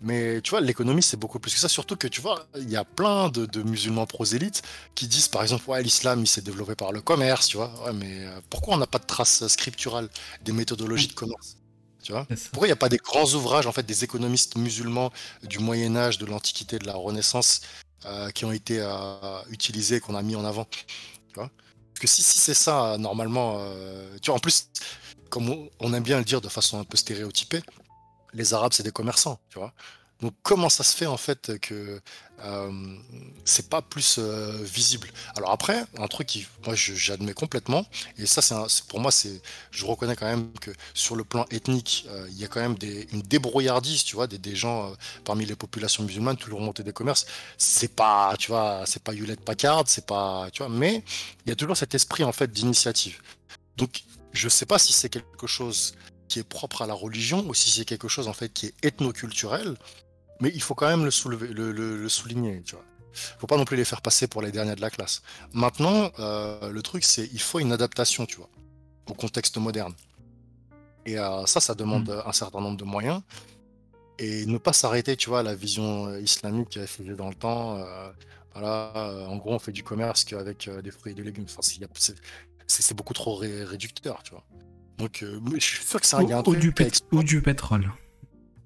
Mais 0.00 0.40
tu 0.40 0.50
vois, 0.50 0.60
l'économie, 0.60 1.04
c'est 1.04 1.16
beaucoup 1.16 1.38
plus 1.38 1.54
que 1.54 1.60
ça. 1.60 1.68
Surtout 1.68 1.94
que 1.94 2.08
tu 2.08 2.20
vois, 2.20 2.44
il 2.56 2.68
y 2.68 2.74
a 2.74 2.84
plein 2.84 3.28
de, 3.28 3.62
musulmans 3.62 4.06
prosélytes 4.06 4.62
qui 4.96 5.06
disent, 5.06 5.28
par 5.28 5.42
exemple, 5.42 5.70
ouais, 5.70 5.80
l'islam, 5.80 6.22
il 6.22 6.26
s'est 6.26 6.42
développé 6.42 6.74
par 6.74 6.90
le 6.90 7.00
commerce, 7.02 7.46
tu 7.46 7.56
vois. 7.56 7.72
Ouais, 7.84 7.92
mais 7.92 8.26
pourquoi 8.50 8.74
on 8.74 8.78
n'a 8.78 8.88
pas 8.88 8.98
de 8.98 9.06
traces 9.06 9.46
scripturales 9.46 10.08
des 10.42 10.50
méthodologies 10.50 11.06
de 11.06 11.12
commerce 11.12 11.56
tu 12.02 12.12
vois? 12.12 12.26
Pourquoi 12.50 12.66
il 12.66 12.70
n'y 12.70 12.72
a 12.72 12.76
pas 12.76 12.88
des 12.88 12.98
grands 12.98 13.32
ouvrages, 13.32 13.66
en 13.66 13.72
fait, 13.72 13.86
des 13.86 14.04
économistes 14.04 14.56
musulmans 14.56 15.12
du 15.44 15.58
Moyen 15.60 15.96
Âge, 15.96 16.18
de 16.18 16.26
l'Antiquité, 16.26 16.78
de 16.78 16.86
la 16.86 16.94
Renaissance, 16.94 17.62
euh, 18.06 18.30
qui 18.30 18.44
ont 18.44 18.52
été 18.52 18.80
euh, 18.80 19.42
utilisés, 19.50 20.00
qu'on 20.00 20.14
a 20.14 20.22
mis 20.22 20.36
en 20.36 20.44
avant. 20.44 20.66
Parce 21.34 22.00
que 22.00 22.06
si, 22.06 22.22
si 22.22 22.38
c'est 22.38 22.54
ça, 22.54 22.96
normalement, 22.98 23.58
euh, 23.60 24.16
en 24.28 24.38
plus, 24.38 24.68
comme 25.28 25.68
on 25.78 25.94
aime 25.94 26.02
bien 26.02 26.18
le 26.18 26.24
dire 26.24 26.40
de 26.40 26.48
façon 26.48 26.80
un 26.80 26.84
peu 26.84 26.96
stéréotypée, 26.96 27.62
les 28.32 28.54
Arabes, 28.54 28.72
c'est 28.72 28.82
des 28.82 28.92
commerçants, 28.92 29.38
tu 29.50 29.58
vois? 29.58 29.72
Donc 30.22 30.34
comment 30.44 30.68
ça 30.68 30.84
se 30.84 30.96
fait 30.96 31.06
en 31.06 31.16
fait 31.16 31.58
que 31.60 32.00
euh, 32.44 32.96
c'est 33.44 33.68
pas 33.68 33.82
plus 33.82 34.16
euh, 34.18 34.56
visible? 34.62 35.08
Alors 35.36 35.50
après, 35.50 35.84
un 35.98 36.06
truc 36.06 36.28
qui 36.28 36.46
moi 36.64 36.76
j'admets 36.76 37.34
complètement, 37.34 37.84
et 38.16 38.26
ça 38.26 38.40
c'est 38.40 38.84
pour 38.84 39.00
moi 39.00 39.10
c'est 39.10 39.42
je 39.72 39.84
reconnais 39.84 40.14
quand 40.14 40.26
même 40.26 40.52
que 40.60 40.70
sur 40.94 41.16
le 41.16 41.24
plan 41.24 41.44
ethnique, 41.50 42.06
euh, 42.08 42.28
il 42.30 42.38
y 42.38 42.44
a 42.44 42.48
quand 42.48 42.60
même 42.60 42.76
une 43.12 43.22
débrouillardise, 43.22 44.04
tu 44.04 44.14
vois, 44.14 44.28
des, 44.28 44.54
gens 44.54 44.92
parmi 45.24 45.44
les 45.44 45.56
populations 45.56 46.04
musulmanes, 46.04 46.36
toujours 46.36 46.60
monter 46.60 46.84
des 46.84 46.92
commerces. 46.92 47.26
C'est 47.58 47.94
pas, 47.94 48.36
tu 48.38 48.52
vois, 48.52 48.84
c'est 48.86 49.02
pas 49.02 49.14
Hewlett 49.14 49.40
Packard, 49.40 49.84
c'est 49.86 50.06
pas, 50.06 50.48
tu 50.52 50.62
vois, 50.62 50.68
mais 50.68 51.02
il 51.44 51.48
y 51.48 51.52
a 51.52 51.56
toujours 51.56 51.76
cet 51.76 51.96
esprit 51.96 52.22
en 52.22 52.32
fait 52.32 52.52
d'initiative. 52.52 53.20
Donc 53.76 54.04
je 54.32 54.48
sais 54.48 54.66
pas 54.66 54.78
si 54.78 54.92
c'est 54.92 55.08
quelque 55.08 55.48
chose 55.48 55.94
qui 56.28 56.38
est 56.38 56.44
propre 56.44 56.82
à 56.82 56.86
la 56.86 56.94
religion 56.94 57.44
ou 57.48 57.54
si 57.54 57.70
c'est 57.70 57.84
quelque 57.84 58.08
chose 58.08 58.28
en 58.28 58.32
fait 58.32 58.50
qui 58.50 58.66
est 58.66 58.74
ethnoculturel 58.82 59.76
mais 60.42 60.50
il 60.52 60.60
faut 60.60 60.74
quand 60.74 60.88
même 60.88 61.04
le, 61.04 61.12
soulever, 61.12 61.48
le, 61.52 62.08
souligner, 62.08 62.62
tu 62.62 62.74
vois. 62.74 62.84
Faut 63.38 63.46
pas 63.46 63.56
non 63.56 63.64
plus 63.64 63.76
les 63.76 63.84
faire 63.84 64.02
passer 64.02 64.26
pour 64.26 64.42
les 64.42 64.50
derniers 64.50 64.74
de 64.74 64.80
la 64.80 64.90
classe. 64.90 65.22
Maintenant, 65.52 66.10
euh, 66.18 66.68
le 66.70 66.82
truc, 66.82 67.04
c'est 67.04 67.28
il 67.32 67.40
faut 67.40 67.60
une 67.60 67.70
adaptation, 67.70 68.26
tu 68.26 68.38
vois, 68.38 68.50
au 69.08 69.14
contexte 69.14 69.56
moderne. 69.58 69.94
Et 71.06 71.16
euh, 71.16 71.46
ça, 71.46 71.60
ça 71.60 71.74
demande 71.76 72.08
hmm. 72.08 72.22
un 72.26 72.32
certain 72.32 72.60
nombre 72.60 72.76
de 72.76 72.84
moyens. 72.84 73.22
Et 74.18 74.44
ne 74.46 74.58
pas 74.58 74.72
s'arrêter, 74.72 75.16
tu 75.16 75.28
vois, 75.28 75.40
à 75.40 75.42
la 75.44 75.54
vision 75.54 76.06
euh, 76.06 76.20
islamique 76.20 76.70
qui 76.70 76.80
a 76.80 76.86
figé 76.88 77.14
dans 77.14 77.28
le 77.28 77.36
temps. 77.36 77.78
voilà, 78.52 79.26
en 79.28 79.36
gros, 79.36 79.54
on 79.54 79.60
fait 79.60 79.72
du 79.72 79.84
commerce 79.84 80.24
qu'avec 80.24 80.68
des 80.68 80.90
fruits 80.90 81.12
et 81.12 81.14
des 81.14 81.22
légumes. 81.22 81.46
Enfin, 81.48 81.62
c'est 82.66 82.96
beaucoup 82.96 83.14
trop 83.14 83.36
réducteur, 83.36 84.24
tu 84.24 84.32
vois. 84.32 84.44
Donc, 84.98 85.24
je 85.54 85.60
suis 85.60 85.84
sûr 85.84 86.00
que 86.00 86.16
a 86.16 86.18
un 86.18 86.42
ou, 86.44 86.56
du, 86.56 86.74
ou 87.12 87.22
du 87.22 87.42
pétrole. 87.42 87.92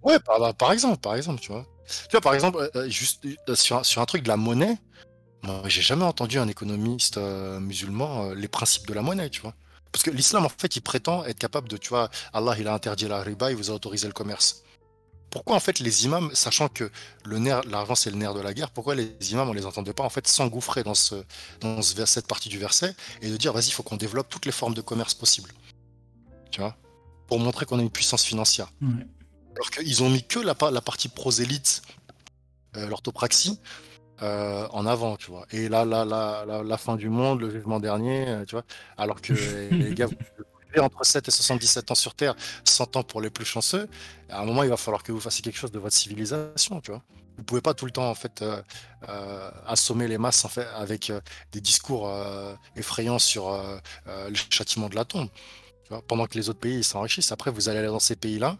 Ouais, 0.06 0.20
par, 0.20 0.54
par, 0.54 0.70
exemple, 0.70 0.98
par 0.98 1.16
exemple, 1.16 1.40
tu 1.40 1.50
vois. 1.50 1.66
Tu 1.86 2.12
vois, 2.12 2.20
par 2.20 2.34
exemple, 2.34 2.58
euh, 2.58 2.70
euh, 2.76 2.88
juste 2.88 3.26
euh, 3.48 3.56
sur, 3.56 3.84
sur, 3.84 4.00
un 4.00 4.06
truc 4.06 4.22
de 4.22 4.28
la 4.28 4.36
monnaie, 4.36 4.78
moi, 5.42 5.62
j'ai 5.66 5.82
jamais 5.82 6.04
entendu 6.04 6.38
un 6.38 6.46
économiste 6.46 7.18
musulman 7.18 8.30
les 8.30 8.48
principes 8.48 8.86
de 8.86 8.94
la 8.94 9.02
monnaie, 9.02 9.30
tu 9.30 9.40
vois. 9.40 9.54
Parce 9.90 10.04
que 10.04 10.10
l'islam, 10.10 10.44
en 10.44 10.48
fait, 10.48 10.76
il 10.76 10.80
prétend 10.80 11.24
être 11.24 11.38
capable 11.38 11.68
de, 11.68 11.76
tu 11.76 11.88
vois, 11.88 12.08
Allah, 12.32 12.54
il 12.58 12.68
a 12.68 12.74
interdit 12.74 13.08
la 13.08 13.20
riba, 13.20 13.50
il 13.50 13.56
vous 13.56 13.70
a 13.70 13.74
autorisé 13.74 14.06
le 14.06 14.12
commerce. 14.12 14.62
Pourquoi, 15.30 15.56
en 15.56 15.60
fait, 15.60 15.80
les 15.80 16.04
imams, 16.04 16.30
sachant 16.34 16.68
que 16.68 16.88
le 17.24 17.38
nerf, 17.38 17.62
l'argent, 17.68 17.96
c'est 17.96 18.10
le 18.10 18.16
nerf 18.16 18.34
de 18.34 18.40
la 18.40 18.54
guerre, 18.54 18.70
pourquoi 18.70 18.94
les 18.94 19.12
imams, 19.32 19.48
on 19.48 19.52
les 19.52 19.66
entendait 19.66 19.92
pas, 19.92 20.04
en 20.04 20.10
fait, 20.10 20.28
s'engouffrer 20.28 20.84
dans, 20.84 20.94
ce, 20.94 21.16
dans 21.60 21.82
ce, 21.82 22.06
cette 22.06 22.28
partie 22.28 22.48
du 22.48 22.58
verset 22.58 22.94
et 23.22 23.30
de 23.30 23.36
dire, 23.36 23.52
vas-y, 23.52 23.66
il 23.66 23.72
faut 23.72 23.82
qu'on 23.82 23.96
développe 23.96 24.28
toutes 24.28 24.46
les 24.46 24.52
formes 24.52 24.74
de 24.74 24.82
commerce 24.82 25.14
possibles. 25.14 25.50
Tu 26.52 26.60
vois? 26.60 26.76
Pour 27.26 27.40
montrer 27.40 27.66
qu'on 27.66 27.80
a 27.80 27.82
une 27.82 27.90
puissance 27.90 28.24
financière. 28.24 28.72
Alors 29.56 29.70
qu'ils 29.70 30.02
ont 30.02 30.10
mis 30.10 30.22
que 30.22 30.38
la, 30.38 30.54
la 30.70 30.80
partie 30.82 31.08
prosélite, 31.08 31.82
euh, 32.76 32.86
l'orthopraxie, 32.88 33.58
euh, 34.22 34.66
en 34.70 34.84
avant, 34.86 35.16
tu 35.16 35.30
vois. 35.30 35.46
Et 35.50 35.68
là, 35.68 35.86
là, 35.86 36.04
là, 36.04 36.44
la 36.62 36.76
fin 36.76 36.96
du 36.96 37.08
monde, 37.08 37.40
le 37.40 37.50
jugement 37.50 37.80
dernier, 37.80 38.28
euh, 38.28 38.44
tu 38.44 38.54
vois. 38.54 38.64
Alors 38.98 39.22
que 39.22 39.32
les 39.70 39.94
gars, 39.94 40.08
entre 40.78 41.04
7 41.04 41.28
et 41.28 41.30
77 41.30 41.90
ans 41.90 41.94
sur 41.94 42.14
Terre, 42.14 42.34
100 42.64 42.96
ans 42.96 43.02
pour 43.02 43.22
les 43.22 43.30
plus 43.30 43.46
chanceux. 43.46 43.88
À 44.28 44.42
un 44.42 44.44
moment, 44.44 44.62
il 44.62 44.68
va 44.68 44.76
falloir 44.76 45.02
que 45.02 45.10
vous 45.10 45.20
fassiez 45.20 45.42
quelque 45.42 45.58
chose 45.58 45.72
de 45.72 45.78
votre 45.78 45.96
civilisation, 45.96 46.82
tu 46.82 46.90
vois. 46.90 47.02
Vous 47.38 47.44
pouvez 47.44 47.62
pas 47.62 47.72
tout 47.72 47.84
le 47.84 47.92
temps 47.92 48.10
en 48.10 48.14
fait 48.14 48.42
assommer 49.66 50.08
les 50.08 50.16
masses 50.16 50.46
en 50.46 50.48
fait 50.48 50.66
avec 50.74 51.12
des 51.52 51.60
discours 51.60 52.10
effrayants 52.76 53.18
sur 53.18 53.50
le 54.06 54.34
châtiment 54.48 54.88
de 54.88 54.94
la 54.94 55.04
tombe. 55.04 55.28
Tu 55.84 55.90
vois, 55.90 56.00
pendant 56.00 56.26
que 56.26 56.34
les 56.38 56.48
autres 56.48 56.60
pays 56.60 56.82
s'enrichissent. 56.82 57.32
Après, 57.32 57.50
vous 57.50 57.68
allez 57.68 57.80
aller 57.80 57.88
dans 57.88 58.00
ces 58.00 58.16
pays-là, 58.16 58.56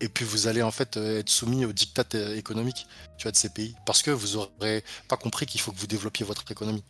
et 0.00 0.08
puis 0.08 0.24
vous 0.24 0.46
allez 0.46 0.62
en 0.62 0.70
fait 0.70 0.96
euh, 0.96 1.20
être 1.20 1.28
soumis 1.28 1.64
aux 1.64 1.72
dictats 1.72 2.04
euh, 2.14 2.40
vois, 2.42 3.32
de 3.32 3.36
ces 3.36 3.50
pays 3.50 3.74
parce 3.84 4.02
que 4.02 4.10
vous 4.10 4.38
n'aurez 4.38 4.82
pas 5.08 5.16
compris 5.16 5.46
qu'il 5.46 5.60
faut 5.60 5.72
que 5.72 5.78
vous 5.78 5.86
développiez 5.86 6.24
votre 6.24 6.50
économie. 6.50 6.84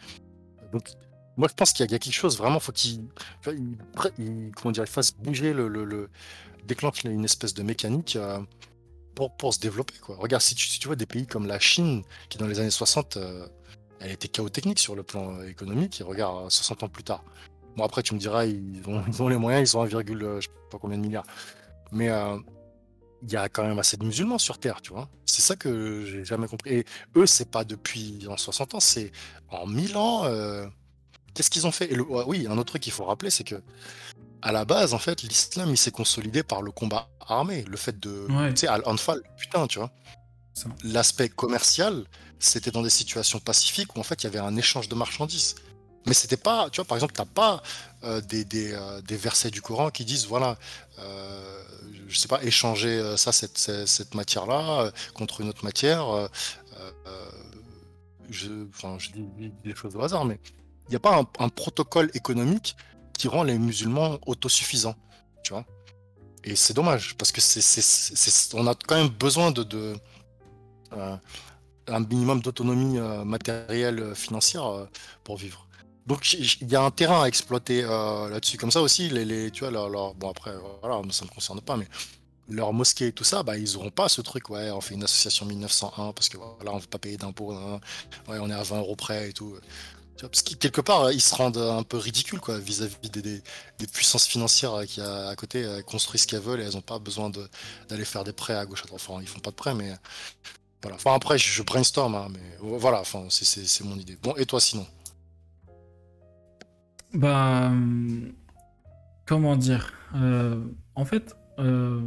Donc, 0.72 0.88
moi 1.36 1.48
je 1.48 1.54
pense 1.54 1.72
qu'il 1.72 1.90
y, 1.90 1.94
a 1.94 1.98
quelque 1.98 2.12
chose 2.12 2.38
vraiment, 2.38 2.60
faut 2.60 2.72
qu'il 2.72 3.08
comment 3.42 4.72
dire, 4.72 4.86
fasse 4.86 5.12
bouger 5.12 5.52
le, 5.52 5.68
le, 5.68 6.10
déclenche 6.66 7.02
une 7.04 7.24
espèce 7.24 7.54
de 7.54 7.62
mécanique 7.62 8.16
euh, 8.16 8.38
pour, 9.14 9.52
se 9.52 9.58
développer. 9.58 9.94
Regarde, 10.06 10.42
si 10.42 10.54
tu, 10.54 10.86
vois 10.86 10.96
des 10.96 11.06
pays 11.06 11.26
comme 11.26 11.46
la 11.46 11.58
Chine, 11.58 12.04
qui 12.28 12.38
dans 12.38 12.46
les 12.46 12.58
années 12.58 12.70
60, 12.70 13.18
elle 14.00 14.10
était 14.12 14.28
chaos 14.28 14.48
technique 14.48 14.78
sur 14.78 14.94
le 14.94 15.02
plan 15.02 15.42
économique, 15.42 16.00
et 16.00 16.04
regarde, 16.04 16.50
60 16.50 16.84
ans 16.84 16.88
plus 16.88 17.04
tard. 17.04 17.22
Bon, 17.76 17.84
après, 17.84 18.02
tu 18.02 18.14
me 18.14 18.18
diras, 18.18 18.46
ils 18.46 18.82
ont, 18.86 19.04
ils 19.08 19.22
ont 19.22 19.28
les 19.28 19.36
moyens, 19.36 19.70
ils 19.70 19.76
ont 19.76 19.82
1, 19.82 19.88
je 19.88 20.40
sais 20.40 20.48
pas 20.70 20.78
combien 20.78 20.96
de 20.96 21.02
milliards. 21.02 21.26
Mais 21.92 22.08
il 23.22 23.32
y 23.32 23.36
a 23.36 23.48
quand 23.48 23.64
même 23.64 23.78
assez 23.78 23.96
de 23.96 24.04
musulmans 24.04 24.38
sur 24.38 24.58
Terre, 24.58 24.80
tu 24.80 24.92
vois. 24.92 25.08
C'est 25.26 25.42
ça 25.42 25.56
que 25.56 26.04
j'ai 26.06 26.24
jamais 26.24 26.46
compris. 26.46 26.70
Et 26.70 26.84
eux, 27.16 27.26
c'est 27.26 27.50
pas 27.50 27.64
depuis 27.64 28.26
en 28.28 28.36
60 28.36 28.74
ans, 28.74 28.80
c'est 28.80 29.12
en 29.50 29.66
1000 29.66 29.96
ans. 29.96 30.24
Euh, 30.24 30.66
qu'est-ce 31.34 31.50
qu'ils 31.50 31.66
ont 31.66 31.72
fait? 31.72 31.92
Et 31.92 31.98
Oui, 31.98 32.46
un 32.48 32.56
autre 32.56 32.72
truc 32.72 32.82
qu'il 32.82 32.92
faut 32.92 33.04
rappeler, 33.04 33.30
c'est 33.30 33.44
que 33.44 33.62
à 34.42 34.52
la 34.52 34.64
base, 34.64 34.94
en 34.94 34.98
fait, 34.98 35.22
l'islam, 35.22 35.70
il 35.70 35.76
s'est 35.76 35.90
consolidé 35.90 36.42
par 36.42 36.62
le 36.62 36.70
combat 36.70 37.08
armé, 37.20 37.64
le 37.68 37.76
fait 37.76 38.00
de, 38.00 38.26
tu 38.50 38.56
sais, 38.56 38.66
al-anfal, 38.68 39.22
putain, 39.36 39.66
tu 39.66 39.78
vois. 39.78 39.90
L'aspect 40.82 41.28
commercial, 41.28 42.04
c'était 42.38 42.70
dans 42.70 42.82
des 42.82 42.90
situations 42.90 43.38
pacifiques 43.38 43.94
où 43.96 44.00
en 44.00 44.02
fait 44.02 44.22
il 44.22 44.24
y 44.24 44.26
avait 44.26 44.38
un 44.38 44.56
échange 44.56 44.88
de 44.88 44.94
marchandises. 44.94 45.54
Mais 46.06 46.14
c'était 46.14 46.36
pas, 46.36 46.70
tu 46.70 46.76
vois, 46.76 46.86
par 46.86 46.96
exemple, 46.96 47.12
t'as 47.14 47.26
pas 47.26 47.62
euh, 48.04 48.20
euh, 48.32 49.00
des, 49.02 49.16
versets 49.16 49.50
du 49.50 49.60
Coran 49.60 49.90
qui 49.90 50.04
disent, 50.04 50.26
voilà, 50.26 50.56
euh, 50.98 51.62
je 52.08 52.18
sais 52.18 52.28
pas, 52.28 52.42
échanger 52.42 53.16
ça, 53.16 53.32
cette, 53.32 54.14
matière-là 54.14 54.90
contre 55.14 55.42
une 55.42 55.48
autre 55.48 55.64
matière. 55.64 56.28
je, 58.30 58.48
je 58.98 59.10
dis 59.10 59.52
des 59.64 59.74
choses 59.74 59.96
au 59.96 60.02
hasard, 60.02 60.24
mais 60.24 60.40
il 60.88 60.90
n'y 60.90 60.96
a 60.96 61.00
pas 61.00 61.18
un, 61.18 61.26
un, 61.44 61.48
protocole 61.48 62.10
économique 62.14 62.76
qui 63.12 63.28
rend 63.28 63.42
les 63.42 63.58
musulmans 63.58 64.18
autosuffisants, 64.26 64.96
tu 65.44 65.52
vois. 65.52 65.66
Et 66.44 66.56
c'est 66.56 66.72
dommage 66.72 67.16
parce 67.18 67.32
que 67.32 67.42
c'est, 67.42 68.54
on 68.54 68.66
a 68.66 68.74
quand 68.74 68.96
même 68.96 69.08
besoin 69.10 69.50
de, 69.50 69.62
de 69.62 69.94
un 71.86 72.00
minimum 72.00 72.40
d'autonomie 72.40 72.98
matérielle, 73.26 74.14
financière 74.14 74.88
pour 75.22 75.36
vivre. 75.36 75.66
Donc 76.10 76.32
il 76.32 76.68
y 76.68 76.74
a 76.74 76.82
un 76.82 76.90
terrain 76.90 77.22
à 77.22 77.28
exploiter 77.28 77.84
euh, 77.84 78.28
là-dessus. 78.30 78.56
Comme 78.56 78.72
ça 78.72 78.82
aussi, 78.82 79.08
les, 79.10 79.52
tu 79.52 79.64
vois, 79.64 80.12
bon 80.18 80.28
après, 80.28 80.50
voilà, 80.80 81.00
ça 81.12 81.24
ne 81.24 81.30
me 81.30 81.32
concerne 81.32 81.60
pas, 81.60 81.76
mais 81.76 81.86
leur 82.48 82.72
mosquée 82.72 83.06
et 83.06 83.12
tout 83.12 83.22
ça, 83.22 83.44
bah, 83.44 83.56
ils 83.56 83.74
n'auront 83.74 83.92
pas 83.92 84.08
ce 84.08 84.20
truc, 84.20 84.50
ouais, 84.50 84.72
on 84.72 84.80
fait 84.80 84.94
une 84.94 85.04
association 85.04 85.46
1901 85.46 86.12
parce 86.12 86.28
que 86.28 86.36
voilà, 86.36 86.72
on 86.72 86.76
ne 86.78 86.80
veut 86.80 86.88
pas 86.88 86.98
payer 86.98 87.16
d'impôts, 87.16 87.54
ouais, 87.54 88.38
on 88.40 88.50
est 88.50 88.54
à 88.54 88.62
20 88.64 88.78
euros 88.78 88.96
près 88.96 89.30
et 89.30 89.32
tout. 89.32 89.56
Parce 90.20 90.42
que 90.42 90.54
quelque 90.54 90.80
part, 90.80 91.12
ils 91.12 91.20
se 91.20 91.32
rendent 91.32 91.58
un 91.58 91.84
peu 91.84 91.96
ridicules 91.96 92.40
quoi, 92.40 92.58
vis-à-vis 92.58 93.08
des, 93.08 93.42
puissances 93.92 94.26
financières 94.26 94.82
qui 94.88 95.00
à 95.00 95.36
côté 95.36 95.64
construisent 95.86 96.22
ce 96.22 96.26
qu'elles 96.26 96.40
veulent 96.40 96.60
et 96.60 96.64
elles 96.64 96.74
n'ont 96.74 96.80
pas 96.80 96.98
besoin 96.98 97.30
d'aller 97.88 98.04
faire 98.04 98.24
des 98.24 98.32
prêts 98.32 98.56
à 98.56 98.66
gauche 98.66 98.82
à 98.82 98.86
droite. 98.88 99.00
Enfin, 99.08 99.22
ils 99.22 99.28
font 99.28 99.38
pas 99.38 99.50
de 99.50 99.56
prêts, 99.56 99.74
mais 99.76 99.94
voilà. 100.82 100.96
Enfin, 100.96 101.14
après, 101.14 101.38
je, 101.38 101.62
brainstorm, 101.62 102.16
hein, 102.16 102.26
mais 102.32 102.56
voilà, 102.58 103.04
c'est 103.28 103.84
mon 103.84 103.96
idée. 103.96 104.18
Bon, 104.20 104.34
et 104.36 104.44
toi 104.44 104.60
sinon? 104.60 104.88
Bah, 107.14 107.72
comment 109.26 109.56
dire 109.56 109.92
euh, 110.14 110.60
En 110.94 111.04
fait, 111.04 111.36
euh, 111.58 112.00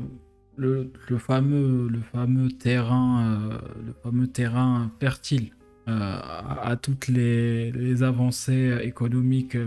le, 0.55 0.91
fameux, 1.17 1.87
le 1.89 1.99
fameux 1.99 2.49
terrain, 2.49 3.23
euh, 3.23 3.57
le 3.85 3.93
fameux 4.03 4.27
terrain 4.27 4.91
fertile 4.99 5.51
à, 5.85 6.77
toutes 6.81 7.07
les, 7.09 8.03
avancées 8.03 8.77
économiques 8.83 9.57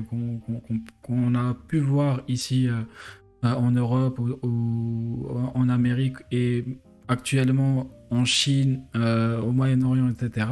qu'on 1.03 1.35
a 1.35 1.55
pu 1.69 1.79
voir 1.79 2.23
ici 2.27 2.71
en 3.43 3.71
Europe 3.71 4.19
ou, 4.19 5.29
en 5.55 5.69
Amérique 5.69 6.17
et 6.33 6.65
actuellement 7.07 7.91
en 8.11 8.25
Chine, 8.25 8.83
au 8.95 9.53
Moyen-Orient, 9.53 10.09
etc. 10.09 10.47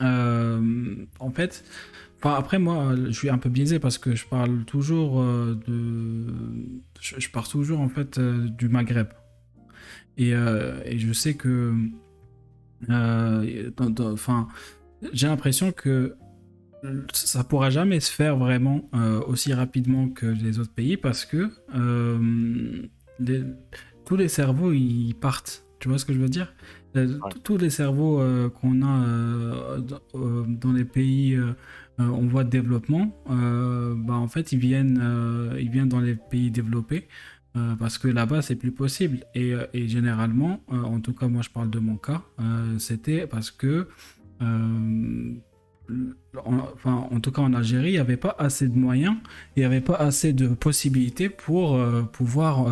en 0.00 1.30
fait, 1.34 1.62
après, 2.22 2.58
moi, 2.58 2.94
je 2.96 3.12
suis 3.12 3.30
un 3.30 3.38
peu 3.38 3.48
biaisé 3.48 3.78
parce 3.78 3.98
que 3.98 4.14
je 4.14 4.26
parle 4.26 4.64
toujours 4.64 5.20
euh, 5.20 5.58
de. 5.66 6.34
Je, 7.00 7.28
pars 7.28 7.48
toujours, 7.48 7.80
en 7.80 7.88
fait, 7.88 8.18
euh, 8.18 8.48
du 8.48 8.68
Maghreb. 8.68 9.08
Et, 10.16 10.34
euh, 10.34 10.80
et, 10.84 10.98
je 10.98 11.12
sais 11.12 11.34
que. 11.34 11.74
Enfin, 12.88 14.48
j'ai 15.12 15.26
l'impression 15.26 15.72
que 15.72 16.16
ça 17.12 17.42
pourra 17.42 17.70
jamais 17.70 17.98
se 17.98 18.12
faire 18.12 18.36
vraiment 18.36 18.88
aussi 19.26 19.52
rapidement 19.52 20.08
que 20.08 20.26
les 20.26 20.60
autres 20.60 20.72
pays 20.72 20.96
parce 20.96 21.24
que 21.24 21.50
tous 24.04 24.16
les 24.16 24.28
cerveaux, 24.28 24.72
ils 24.72 25.14
partent. 25.14 25.64
Tu 25.80 25.88
vois 25.88 25.98
ce 25.98 26.04
que 26.04 26.12
je 26.12 26.20
veux 26.20 26.28
dire? 26.28 26.54
Tous 27.42 27.56
les 27.56 27.70
cerveaux 27.70 28.22
qu'on 28.50 28.82
a 28.82 29.78
dans 30.12 30.72
les 30.72 30.84
pays 30.84 31.36
euh, 32.00 32.04
on 32.04 32.26
voit 32.26 32.44
de 32.44 32.50
développement, 32.50 33.10
euh, 33.30 33.94
bah, 33.96 34.14
en 34.14 34.28
fait, 34.28 34.52
euh, 34.52 35.58
ils 35.60 35.70
viennent 35.70 35.88
dans 35.88 36.00
les 36.00 36.14
pays 36.14 36.50
développés 36.50 37.08
parce 37.80 37.98
que 37.98 38.06
là-bas, 38.06 38.40
c'est 38.40 38.54
plus 38.54 38.70
possible. 38.70 39.24
Et, 39.34 39.52
généralement, 39.88 40.62
en 40.68 41.00
tout 41.00 41.12
cas, 41.12 41.26
moi, 41.26 41.42
je 41.42 41.50
parle 41.50 41.70
de 41.70 41.80
mon 41.80 41.96
cas, 41.96 42.22
c'était 42.78 43.26
parce 43.26 43.50
que 43.50 43.88
enfin, 46.44 47.06
en 47.10 47.20
tout 47.20 47.32
cas 47.32 47.42
en 47.42 47.52
Algérie, 47.54 47.88
il 47.90 47.92
n'y 47.92 47.98
avait 47.98 48.16
pas 48.16 48.36
assez 48.38 48.68
de 48.68 48.76
moyens, 48.76 49.16
il 49.56 49.60
n'y 49.60 49.64
avait 49.64 49.80
pas 49.80 49.94
assez 49.94 50.32
de 50.32 50.48
possibilités 50.48 51.28
pour 51.28 51.78
pouvoir 52.12 52.66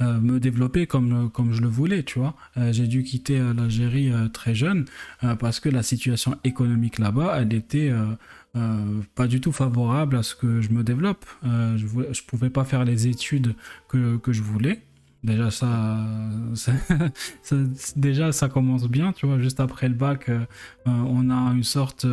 me 0.00 0.38
développer 0.38 0.86
comme, 0.86 1.30
comme 1.30 1.52
je 1.52 1.62
le 1.62 1.68
voulais, 1.68 2.02
tu 2.02 2.18
vois. 2.18 2.34
j'ai 2.70 2.86
dû 2.86 3.02
quitter 3.02 3.38
l'Algérie 3.38 4.12
très 4.32 4.54
jeune 4.54 4.84
parce 5.38 5.60
que 5.60 5.68
la 5.68 5.82
situation 5.82 6.36
économique 6.44 6.98
là-bas, 6.98 7.36
elle 7.40 7.54
était 7.54 7.92
euh, 8.56 9.02
pas 9.14 9.28
du 9.28 9.40
tout 9.40 9.52
favorable 9.52 10.16
à 10.16 10.24
ce 10.24 10.34
que 10.34 10.60
je 10.60 10.70
me 10.70 10.82
développe. 10.82 11.24
Euh, 11.44 11.76
je, 11.76 11.86
ne 11.86 12.26
pouvais 12.26 12.50
pas 12.50 12.64
faire 12.64 12.84
les 12.84 13.06
études 13.06 13.54
que, 13.88 14.16
que 14.16 14.32
je 14.32 14.42
voulais. 14.42 14.82
Déjà 15.22 15.50
ça, 15.50 15.98
déjà 17.96 18.32
ça 18.32 18.48
commence 18.48 18.88
bien, 18.88 19.12
tu 19.12 19.26
vois. 19.26 19.38
Juste 19.38 19.60
après 19.60 19.88
le 19.88 19.94
bac, 19.94 20.30
euh, 20.30 20.46
on 20.86 21.30
a 21.30 21.52
une 21.52 21.62
sorte, 21.62 22.06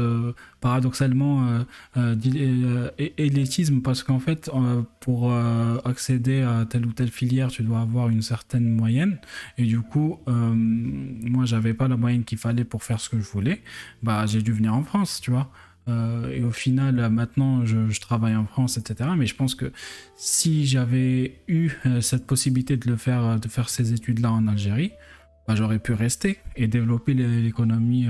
paradoxalement, 0.60 1.64
élitisme 2.98 3.82
parce 3.82 4.04
qu'en 4.04 4.20
fait, 4.20 4.52
pour 5.00 5.34
accéder 5.86 6.42
à 6.42 6.66
telle 6.66 6.86
ou 6.86 6.92
telle 6.92 7.12
filière, 7.12 7.50
tu 7.50 7.64
dois 7.64 7.80
avoir 7.82 8.10
une 8.10 8.22
certaine 8.22 8.70
moyenne. 8.70 9.20
Et 9.58 9.64
du 9.64 9.80
coup, 9.80 10.20
moi, 10.28 11.46
j'avais 11.46 11.74
pas 11.74 11.88
la 11.88 11.96
moyenne 11.98 12.24
qu'il 12.26 12.38
fallait 12.38 12.66
pour 12.66 12.84
faire 12.84 13.00
ce 13.00 13.10
que 13.10 13.20
je 13.20 13.30
voulais. 13.30 13.62
Bah, 14.04 14.26
j'ai 14.26 14.42
dû 14.42 14.52
venir 14.52 14.74
en 14.74 14.84
France, 14.84 15.22
tu 15.22 15.32
vois. 15.32 15.50
Euh, 15.88 16.30
et 16.32 16.44
au 16.44 16.52
final, 16.52 17.10
maintenant, 17.10 17.66
je, 17.66 18.00
travaille 18.00 18.36
en 18.36 18.46
France, 18.46 18.78
etc. 18.78 19.10
Mais 19.18 19.26
je 19.26 19.36
pense 19.36 19.56
que 19.56 19.72
si 20.16 20.66
j'avais 20.66 21.40
eu 21.48 21.72
euh, 21.86 22.02
cette 22.02 22.26
possibilité 22.26 22.78
de 22.78 22.90
le 22.90 22.98
faire, 22.98 23.24
euh, 23.24 23.38
de 23.38 23.48
faire 23.48 23.70
ces 23.70 23.94
études-là 23.94 24.32
en 24.32 24.48
Algérie, 24.48 24.92
bah, 25.48 25.56
j'aurais 25.56 25.80
pu 25.80 25.94
rester 25.94 26.40
et 26.56 26.68
développer 26.68 27.14
l'économie 27.14 28.06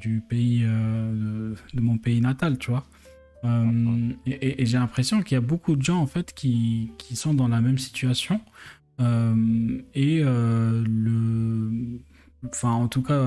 du 0.00 0.22
pays, 0.26 0.62
de, 0.62 1.54
mon 1.74 1.98
pays 1.98 2.22
natal, 2.22 2.56
tu 2.56 2.70
vois. 2.70 2.86
et, 4.26 4.64
j'ai 4.64 4.78
l'impression 4.78 5.22
qu'il 5.22 5.34
y 5.34 5.38
a 5.38 5.42
beaucoup 5.42 5.76
de 5.76 5.82
gens 5.82 5.98
en 5.98 6.06
fait 6.06 6.32
qui, 6.32 6.92
qui 6.96 7.14
sont 7.14 7.34
dans 7.34 7.48
la 7.48 7.60
même 7.60 7.76
situation. 7.76 8.40
et 8.98 10.22
le, 10.22 11.70
enfin, 12.46 12.70
en 12.70 12.88
tout 12.88 13.02
cas, 13.02 13.22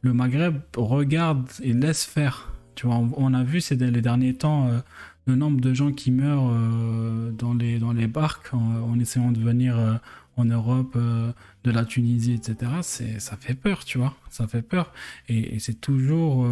le 0.00 0.14
Maghreb 0.14 0.62
regarde 0.74 1.46
et 1.62 1.74
laisse 1.74 2.06
faire 2.06 2.53
tu 2.74 2.86
vois, 2.86 2.96
on, 3.16 3.34
a 3.34 3.44
vu 3.44 3.60
ces 3.60 3.76
les 3.76 4.00
derniers 4.00 4.34
temps 4.34 4.68
euh, 4.68 4.80
le 5.26 5.36
nombre 5.36 5.60
de 5.60 5.72
gens 5.72 5.92
qui 5.92 6.10
meurent 6.10 6.50
euh, 6.50 7.30
dans, 7.32 7.54
les, 7.54 7.78
dans 7.78 7.92
les 7.92 8.06
barques 8.06 8.52
en, 8.52 8.98
essayant 8.98 9.32
de 9.32 9.40
venir 9.40 9.78
euh, 9.78 9.94
en 10.36 10.44
Europe, 10.44 10.98
de 10.98 11.70
la 11.70 11.84
Tunisie, 11.84 12.32
etc. 12.32 12.72
C'est, 12.82 13.20
ça 13.20 13.36
fait 13.36 13.54
peur, 13.54 13.84
tu 13.84 13.98
vois, 13.98 14.16
ça 14.30 14.48
fait 14.48 14.62
peur. 14.62 14.92
Et, 15.28 15.60
c'est 15.60 15.80
toujours 15.80 16.44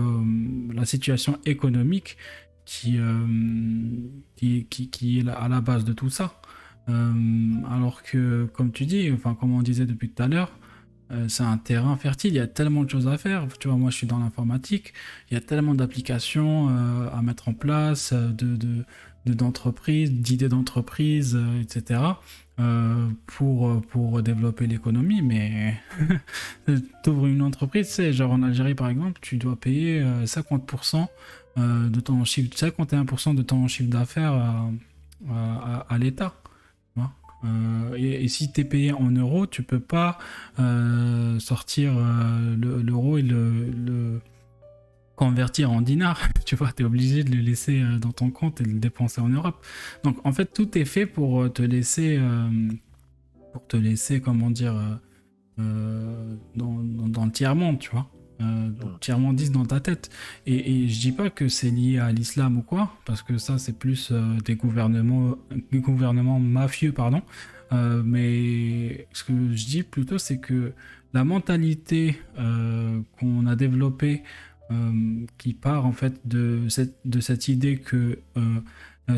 la 0.72 0.84
situation 0.84 1.36
économique 1.46 2.16
qui, 2.64 3.00
qui, 4.36 4.66
qui, 4.70 4.88
qui, 4.88 5.18
est 5.18 5.28
à 5.28 5.48
la 5.48 5.60
base 5.60 5.84
de 5.84 5.92
tout 5.92 6.10
ça. 6.10 6.40
alors 6.86 8.04
que, 8.04 8.48
comme 8.52 8.70
tu 8.70 8.86
dis, 8.86 9.10
enfin, 9.10 9.34
comme 9.34 9.52
on 9.52 9.62
disait 9.62 9.84
depuis 9.84 10.10
tout 10.10 10.22
à 10.22 10.28
l'heure, 10.28 10.52
euh, 11.12 11.28
c'est 11.28 11.42
un 11.42 11.58
terrain 11.58 11.96
fertile, 11.96 12.32
il 12.32 12.36
y 12.36 12.40
a 12.40 12.46
tellement 12.46 12.84
de 12.84 12.90
choses 12.90 13.06
à 13.06 13.18
faire. 13.18 13.46
Tu 13.58 13.68
vois, 13.68 13.76
moi 13.76 13.90
je 13.90 13.96
suis 13.96 14.06
dans 14.06 14.18
l'informatique, 14.18 14.94
il 15.30 15.34
y 15.34 15.36
a 15.36 15.40
tellement 15.40 15.74
d'applications 15.74 16.68
euh, 16.70 17.08
à 17.12 17.22
mettre 17.22 17.48
en 17.48 17.54
place, 17.54 18.12
euh, 18.12 18.28
de, 18.28 18.84
d'entreprises, 19.26 20.10
d'idées 20.10 20.48
d'entreprise, 20.48 21.38
etc. 21.60 22.00
pour, 23.26 23.80
pour 23.82 24.20
développer 24.20 24.66
l'économie, 24.66 25.22
mais 25.22 25.80
tu 26.66 27.10
ouvres 27.10 27.26
une 27.26 27.42
entreprise, 27.42 27.88
c'est 27.88 28.12
genre 28.12 28.32
en 28.32 28.42
Algérie 28.42 28.74
par 28.74 28.88
exemple, 28.88 29.20
tu 29.22 29.36
dois 29.36 29.54
payer 29.54 30.02
50% 30.24 31.06
de 31.56 32.00
ton 32.00 32.24
chiffre, 32.24 32.50
51% 32.52 33.36
de 33.36 33.42
ton 33.42 33.68
chiffre 33.68 33.90
d'affaires 33.90 34.34
à 35.30 35.98
l'État. 35.98 36.34
Euh, 37.44 37.94
et, 37.96 38.28
si 38.28 38.52
tu 38.52 38.60
es 38.60 38.64
payé 38.64 38.92
en 38.92 39.10
euros, 39.10 39.46
tu 39.46 39.62
peux 39.62 39.80
pas 39.80 40.18
euh, 40.58 41.38
sortir 41.38 41.94
euh, 41.96 42.56
l'euro 42.56 43.18
et 43.18 43.22
le, 43.22 44.20
convertir 45.16 45.70
en 45.70 45.80
dinars. 45.80 46.20
tu 46.46 46.56
vois, 46.56 46.72
tu 46.72 46.82
es 46.82 46.86
obligé 46.86 47.24
de 47.24 47.34
le 47.34 47.42
laisser 47.42 47.82
dans 48.00 48.12
ton 48.12 48.30
compte 48.30 48.60
et 48.60 48.64
de 48.64 48.70
le 48.70 48.80
dépenser 48.80 49.20
en 49.20 49.28
Europe. 49.28 49.64
Donc 50.04 50.24
en 50.24 50.32
fait, 50.32 50.46
tout 50.46 50.76
est 50.78 50.84
fait 50.84 51.06
pour 51.06 51.52
te 51.52 51.62
laisser, 51.62 52.20
pour 53.52 53.66
te 53.66 53.76
laisser, 53.76 54.20
comment 54.20 54.50
dire, 54.50 54.74
dans, 55.58 57.24
le 57.24 57.30
tiers-monde, 57.30 57.78
tu 57.78 57.90
vois. 57.90 58.10
Euh, 58.42 58.70
tiers-mondiste 59.00 59.52
dans 59.52 59.64
ta 59.64 59.80
tête. 59.80 60.10
Et, 60.46 60.84
et, 60.84 60.88
je 60.88 61.00
dis 61.00 61.12
pas 61.12 61.30
que 61.30 61.48
c'est 61.48 61.70
lié 61.70 61.98
à 61.98 62.12
l'islam 62.12 62.58
ou 62.58 62.62
quoi, 62.62 62.96
parce 63.04 63.22
que 63.22 63.38
ça 63.38 63.58
c'est 63.58 63.78
plus 63.78 64.10
euh, 64.10 64.38
des 64.44 64.56
gouvernements, 64.56 65.36
des 65.70 65.78
gouvernements 65.78 66.40
mafieux, 66.40 66.92
pardon. 66.92 67.22
Euh, 67.72 68.02
mais 68.04 69.06
ce 69.12 69.24
que 69.24 69.32
je 69.54 69.66
dis 69.66 69.82
plutôt, 69.82 70.18
c'est 70.18 70.38
que 70.38 70.72
la 71.14 71.24
mentalité 71.24 72.18
qu'on 73.18 73.46
a 73.46 73.54
développée, 73.54 74.22
qui 75.38 75.52
part 75.52 75.86
en 75.86 75.92
fait 75.92 76.14
de 76.24 76.68
cette, 76.68 76.96
de 77.04 77.20
cette 77.20 77.48
idée 77.48 77.76
que 77.76 78.18
euh, 78.36 78.60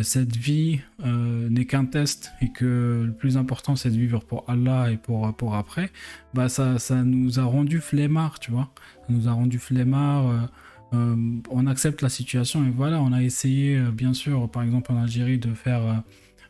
cette 0.02 0.36
vie 0.36 0.80
euh, 1.04 1.48
n'est 1.50 1.66
qu'un 1.66 1.84
test 1.84 2.32
et 2.40 2.50
que 2.50 3.04
le 3.06 3.12
plus 3.12 3.36
important 3.36 3.76
c'est 3.76 3.90
de 3.90 3.96
vivre 3.96 4.24
pour 4.24 4.44
Allah 4.48 4.90
et 4.90 4.96
pour, 4.96 5.34
pour 5.36 5.54
après, 5.54 5.90
bah 6.32 6.48
ça, 6.48 6.78
ça 6.78 7.02
nous 7.02 7.38
a 7.38 7.44
rendu 7.44 7.80
flemmards, 7.80 8.40
tu 8.40 8.50
vois. 8.50 8.70
Ça 9.06 9.12
nous 9.12 9.28
a 9.28 9.32
rendu 9.32 9.58
flemmards. 9.58 10.48
Euh, 10.92 11.16
on 11.50 11.66
accepte 11.66 12.02
la 12.02 12.08
situation 12.08 12.64
et 12.64 12.70
voilà, 12.70 13.00
on 13.00 13.12
a 13.12 13.22
essayé, 13.22 13.80
bien 13.92 14.14
sûr, 14.14 14.48
par 14.48 14.62
exemple 14.62 14.92
en 14.92 15.02
Algérie, 15.02 15.38
de 15.38 15.52
faire 15.52 16.02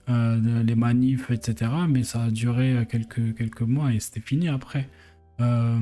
les 0.06 0.74
manifs, 0.74 1.30
etc. 1.30 1.70
Mais 1.88 2.02
ça 2.02 2.24
a 2.24 2.30
duré 2.30 2.86
quelques, 2.90 3.34
quelques 3.36 3.62
mois 3.62 3.92
et 3.92 4.00
c'était 4.00 4.20
fini 4.20 4.48
après. 4.48 4.88
Euh, 5.40 5.78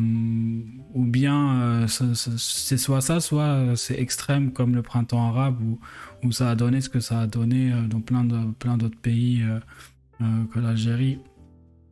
ou 0.95 1.05
bien 1.05 1.61
euh, 1.61 1.87
c'est 1.87 2.79
soit 2.79 3.03
ça, 3.03 3.21
soit 3.21 3.43
euh, 3.43 3.77
c'est 3.77 4.01
extrême 4.01 4.51
comme 4.51 4.75
le 4.75 4.81
printemps 4.81 5.29
arabe 5.29 5.61
où, 5.61 5.79
où, 6.25 6.33
ça 6.33 6.49
a 6.49 6.55
donné 6.55 6.81
ce 6.81 6.89
que 6.89 7.01
ça 7.01 7.21
a 7.21 7.27
donné 7.27 7.71
dans 7.91 8.01
plein 8.01 8.25
de 8.25 8.51
plein 8.53 8.79
d'autres 8.79 8.99
pays 8.99 9.45
que 10.53 10.59
l'Algérie. 10.59 11.19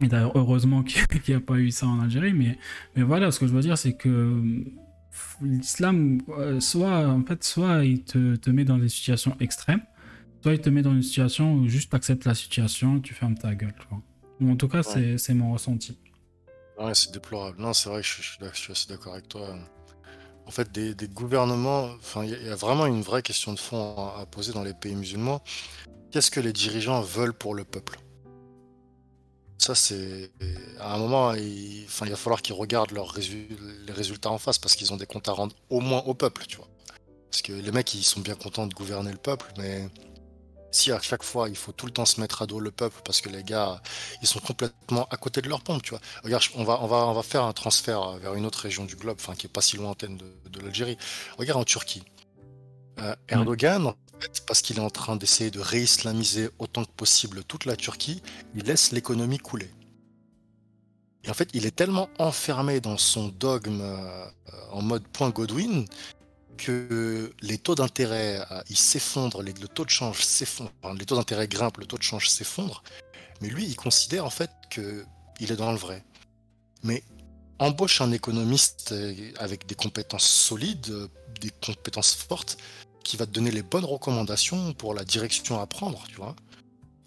Et 0.03 0.07
d'ailleurs, 0.07 0.33
heureusement 0.35 0.83
qu'il 0.83 1.03
n'y 1.29 1.35
a 1.35 1.41
pas 1.41 1.59
eu 1.59 1.71
ça 1.71 1.87
en 1.87 2.01
Algérie, 2.01 2.33
mais, 2.33 2.57
mais 2.97 3.03
voilà, 3.03 3.31
ce 3.31 3.41
que 3.41 3.47
je 3.47 3.53
veux 3.53 3.61
dire, 3.61 3.77
c'est 3.77 3.93
que 3.93 4.43
l'islam, 5.43 6.23
soit, 6.61 7.09
en 7.09 7.23
fait, 7.25 7.45
soit 7.45 7.85
il 7.85 8.03
te, 8.03 8.37
te, 8.37 8.49
met 8.49 8.65
dans 8.65 8.79
des 8.79 8.89
situations 8.89 9.37
extrêmes, 9.41 9.83
soit 10.41 10.55
il 10.55 10.61
te 10.61 10.71
met 10.71 10.81
dans 10.81 10.95
une 10.95 11.03
situation 11.03 11.55
où 11.55 11.69
juste 11.69 11.91
tu 11.91 11.97
acceptes 11.97 12.25
la 12.25 12.35
situation, 12.35 13.01
tu 13.01 13.13
fermes 13.13 13.35
ta 13.35 13.55
gueule. 13.55 13.75
Ou 14.41 14.51
en 14.51 14.57
tout 14.57 14.69
cas, 14.69 14.83
c'est 14.83 15.35
mon 15.35 15.53
ressenti. 15.53 15.99
C'est 16.95 17.13
déplorable. 17.13 17.61
Non, 17.61 17.73
c'est 17.73 17.89
vrai 17.89 18.01
que 18.01 18.07
je, 18.07 18.23
suis 18.55 18.73
assez 18.73 18.89
d'accord 18.89 19.13
avec 19.13 19.29
toi. 19.29 19.55
En 20.47 20.51
fait, 20.51 20.73
des, 20.73 21.09
gouvernements, 21.09 21.91
il 22.23 22.31
y, 22.31 22.49
a 22.49 22.57
vraiment 22.57 22.87
une 22.87 23.03
vraie 23.03 23.23
question 23.23 23.53
de 23.53 23.59
fond 23.59 24.13
à, 24.19 24.27
poser 24.27 24.53
dans 24.53 24.65
les 24.65 24.75
pays 24.75 24.95
musulmans. 24.95 25.43
Qu'est-ce 26.11 26.31
que 26.31 26.41
les 26.41 26.53
dirigeants 26.53 27.03
veulent 27.03 27.35
pour 27.35 27.55
le 27.55 27.65
peuple? 27.65 28.01
Ça, 29.59 29.75
c'est 29.75 30.33
à 30.81 30.95
un 30.95 30.99
moment, 30.99 31.35
il, 31.35 31.83
il 31.83 32.11
va 32.11 32.17
falloir 32.17 32.41
qu'ils 32.41 32.55
regardent 32.55 32.93
leurs 32.93 33.15
les 33.17 33.93
résultats 33.93 34.31
en 34.31 34.39
face 34.39 34.59
parce 34.59 34.75
qu'ils 34.75 34.93
ont 34.93 34.97
des 34.97 35.07
comptes 35.07 35.29
à 35.29 35.33
rendre 35.33 35.55
au 35.69 35.81
moins 35.81 36.01
au 36.07 36.15
peuple, 36.15 36.47
tu 36.47 36.57
vois. 36.57 36.69
Parce 37.31 37.43
que 37.43 37.53
les 37.53 37.71
mecs, 37.71 37.95
ils 37.95 38.03
sont 38.03 38.21
bien 38.21 38.35
contents 38.35 38.67
de 38.67 38.75
gouverner 38.75 39.13
le 39.13 39.19
peuple, 39.19 39.47
mais 39.59 39.89
si 40.71 40.93
à 40.93 41.01
chaque 41.01 41.23
fois 41.23 41.49
il 41.49 41.57
faut 41.57 41.73
tout 41.73 41.87
le 41.87 41.93
temps 41.93 42.07
se 42.07 42.21
mettre 42.21 42.43
à 42.43 42.47
dos 42.47 42.61
le 42.61 42.71
peuple 42.71 43.01
parce 43.05 43.21
que 43.21 43.29
les 43.29 43.43
gars 43.43 43.83
ils 44.23 44.29
sont 44.29 44.41
complètement 44.41 45.07
à 45.11 45.17
côté 45.17 45.41
de 45.43 45.49
leur 45.49 45.63
pompe, 45.63 45.83
tu 45.83 45.91
vois. 45.91 46.01
Regarde, 46.23 46.45
on 46.55 46.65
va, 46.65 46.81
on 46.83 46.87
va, 46.87 47.07
on 47.07 47.13
va 47.13 47.23
faire 47.23 47.45
un 47.45 47.53
transfert 47.53 48.19
vers 48.19 48.35
une 48.35 48.47
autre 48.47 48.61
région 48.61 48.85
du 48.85 48.97
globe, 48.97 49.17
enfin 49.21 49.35
qui 49.35 49.47
est 49.47 49.51
pas 49.51 49.61
si 49.61 49.77
lointaine 49.77 50.19
de, 50.19 50.61
l'Algérie. 50.61 50.99
Regarde 51.39 51.61
en 51.61 51.65
Turquie. 51.65 52.03
Euh, 52.99 53.15
Erdogan, 53.29 53.87
en 53.87 53.95
fait, 54.21 54.45
parce 54.47 54.61
qu'il 54.61 54.77
est 54.77 54.83
en 54.83 54.91
train 54.91 55.17
d'essayer 55.17 55.51
de 55.51 55.61
réislamiser 55.61 56.51
autant 56.59 56.85
que 56.85 56.91
possible 56.91 57.45
toute 57.45 57.65
la 57.65 57.77
Turquie, 57.77 58.23
il 58.55 58.65
laisse 58.65 58.93
l'économie 58.93 59.39
couler. 59.39 59.71
Et 61.25 61.31
en 61.31 61.35
fait, 61.35 61.49
il 61.55 61.67
est 61.67 61.75
tellement 61.75 62.09
enfermé 62.19 62.81
dans 62.81 62.99
son 62.99 63.29
dogme 63.29 63.81
euh, 63.81 64.27
en 64.71 64.83
mode 64.83 65.07
point 65.09 65.31
Godwin 65.31 65.87
que 66.61 67.33
les 67.41 67.59
taux 67.59 67.75
d'intérêt 67.75 68.45
euh, 68.51 68.63
ils 68.69 68.77
s'effondrent, 68.77 69.43
le 69.43 69.53
taux 69.53 69.85
de 69.85 69.91
change 69.91 70.23
s'effondre, 70.23 70.71
les 70.99 71.07
taux 71.07 71.17
d'intérêt 71.17 71.49
grimpent, 71.49 71.79
le 71.79 71.87
taux 71.87 71.97
de 71.97 72.03
change 72.03 72.29
s'effondre, 72.29 72.83
mais 73.41 73.49
lui 73.49 73.65
il 73.65 73.77
considère 73.77 74.25
en 74.27 74.31
fait 74.31 74.51
que 74.71 75.05
il 75.41 75.51
est 75.51 75.57
dans 75.57 75.73
le 75.73 75.79
vrai. 75.79 76.05
Mais 76.83 77.03
embauche 77.59 78.01
un 78.03 78.13
économiste 78.13 78.93
euh, 78.93 79.33
avec 79.39 79.67
des 79.67 79.75
compétences 79.75 80.29
solides, 80.29 80.91
euh, 80.91 81.09
des 81.41 81.51
compétences 81.65 82.15
fortes, 82.15 82.59
qui 83.05 83.17
va 83.17 83.25
te 83.25 83.33
donner 83.33 83.51
les 83.51 83.63
bonnes 83.63 83.87
recommandations 83.87 84.75
pour 84.75 84.93
la 84.93 85.05
direction 85.05 85.61
à 85.61 85.67
prendre, 85.67 86.05
tu 86.09 86.17
vois. 86.17 86.37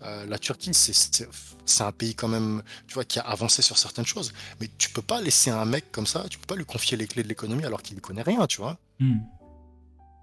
la 0.02 0.40
Turquie, 0.40 0.74
c'est 0.74 1.84
un 1.84 1.92
pays 1.92 2.16
quand 2.16 2.28
même, 2.28 2.64
tu 2.88 2.96
vois, 2.96 3.06
qui 3.06 3.20
a 3.20 3.22
avancé 3.22 3.62
sur 3.62 3.78
certaines 3.78 4.08
choses. 4.08 4.34
Mais 4.60 4.68
tu 4.80 4.90
peux 4.90 5.04
pas 5.04 5.22
laisser 5.22 5.52
un 5.52 5.66
mec 5.66 5.92
comme 5.92 6.08
ça, 6.08 6.26
tu 6.30 6.40
peux 6.40 6.48
pas 6.48 6.56
lui 6.56 6.66
confier 6.66 6.98
les 6.98 7.08
clés 7.08 7.22
de 7.22 7.28
l'économie 7.28 7.64
alors 7.64 7.84
qu'il 7.84 7.96
ne 7.96 8.02
connaît 8.02 8.24
rien, 8.24 8.48
tu 8.48 8.58
vois. 8.58 8.80
Hmm 9.00 9.20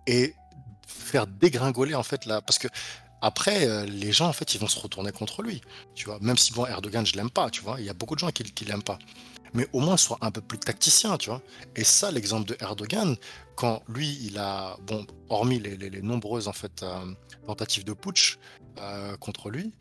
et 0.07 0.35
faire 0.87 1.27
dégringoler 1.27 1.95
en 1.95 2.03
fait 2.03 2.27
là 2.27 2.41
parce 2.41 2.59
que 2.59 2.69
après 3.23 3.67
euh, 3.67 3.85
les 3.85 4.13
gens 4.13 4.29
en 4.29 4.33
fait 4.33 4.55
ils 4.55 4.61
vont 4.61 4.69
se 4.69 4.79
retourner 4.79 5.13
contre 5.13 5.43
lui 5.43 5.61
tu 5.95 6.07
vois. 6.07 6.19
Même 6.21 6.37
si 6.37 6.53
bon 6.53 6.67
Erdogan 6.67 7.05
je 7.05 7.17
l'aime 7.17 7.31
pas 7.31 7.51
tu 7.51 7.63
vois 7.63 7.81
il 7.81 7.87
y 7.87 7.91
a 7.91 7.95
beaucoup 7.95 8.15
de 8.15 8.21
gens 8.21 8.31
qui, 8.31 8.45
qui 8.45 8.65
l'aiment 8.65 8.83
pas. 8.83 8.99
Mais 9.53 9.67
au 9.73 9.81
moins 9.81 9.97
soit 9.97 10.19
un 10.21 10.31
peu 10.31 10.41
plus 10.41 10.59
tacticien 10.59 11.17
tu 11.19 11.31
vois. 11.31 11.43
Et 11.77 11.85
ça 11.85 12.11
l'exemple 12.11 12.49
de 12.49 12.57
Erdogan 12.61 13.17
quand 13.57 13.83
lui 13.89 14.19
il 14.23 14.39
a 14.39 14.77
bon 14.87 15.07
hormis 15.29 15.59
les, 15.59 16.03
nombreuses 16.03 16.49
en 16.49 16.53
fait 16.53 16.83
euh, 16.83 17.13
tentatives 17.47 17.85
de 17.85 17.93
putsch 17.93 18.39
euh, 18.79 19.17
contre 19.17 19.51
lui 19.51 19.75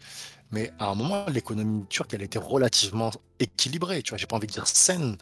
mais 0.51 0.71
à 0.79 0.87
un 0.87 0.95
moment 0.95 1.25
l'économie 1.27 1.85
turque 1.87 2.13
elle 2.13 2.23
était 2.23 2.39
relativement 2.39 3.11
équilibrée 3.39 4.01
tu 4.01 4.09
vois. 4.09 4.17
J'ai 4.17 4.27
pas 4.27 4.35
envie 4.35 4.47
de 4.47 4.53
dire 4.53 4.67
saine 4.67 5.17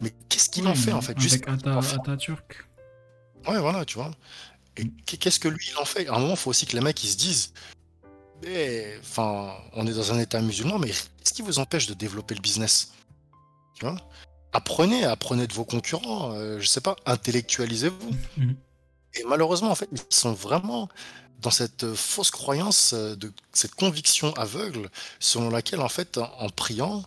mais 0.00 0.10
qu'est-ce 0.28 0.48
qu'il 0.48 0.66
en 0.68 0.74
fait 0.74 0.92
en 0.92 1.00
fait? 1.00 1.18
juste 1.18 1.44
Atatürk 1.48 2.66
Ouais, 3.48 3.58
voilà, 3.58 3.84
tu 3.84 3.96
vois. 3.96 4.10
Et 4.76 4.88
qu'est-ce 5.06 5.40
que 5.40 5.48
lui, 5.48 5.64
il 5.70 5.76
en 5.78 5.84
fait? 5.84 6.06
À 6.08 6.14
un 6.14 6.18
moment, 6.18 6.34
il 6.34 6.36
faut 6.36 6.50
aussi 6.50 6.66
que 6.66 6.74
les 6.74 6.82
mecs, 6.82 7.02
ils 7.02 7.08
se 7.10 7.16
disent 7.16 7.52
enfin, 9.00 9.54
on 9.72 9.86
est 9.86 9.94
dans 9.94 10.12
un 10.12 10.18
état 10.18 10.40
musulman, 10.40 10.78
mais 10.78 10.88
qu'est-ce 10.88 11.32
qui 11.32 11.42
vous 11.42 11.58
empêche 11.58 11.86
de 11.86 11.94
développer 11.94 12.34
le 12.34 12.40
business? 12.40 12.92
Tu 13.74 13.84
vois? 13.84 13.96
Apprenez, 14.52 15.04
apprenez 15.04 15.46
de 15.46 15.52
vos 15.52 15.64
concurrents, 15.64 16.32
euh, 16.32 16.60
je 16.60 16.66
sais 16.66 16.80
pas, 16.80 16.96
intellectualisez-vous. 17.06 18.10
Mhm. 18.36 18.56
Et 19.14 19.24
malheureusement, 19.24 19.70
en 19.70 19.74
fait, 19.74 19.88
ils 19.92 20.00
sont 20.10 20.32
vraiment 20.32 20.88
dans 21.40 21.50
cette 21.50 21.84
euh, 21.84 21.94
fausse 21.94 22.30
croyance, 22.30 22.92
euh, 22.94 23.16
de 23.16 23.32
cette 23.52 23.74
conviction 23.74 24.32
aveugle, 24.34 24.90
selon 25.20 25.50
laquelle, 25.50 25.80
en 25.80 25.88
fait, 25.88 26.18
en, 26.18 26.48
priant, 26.48 27.04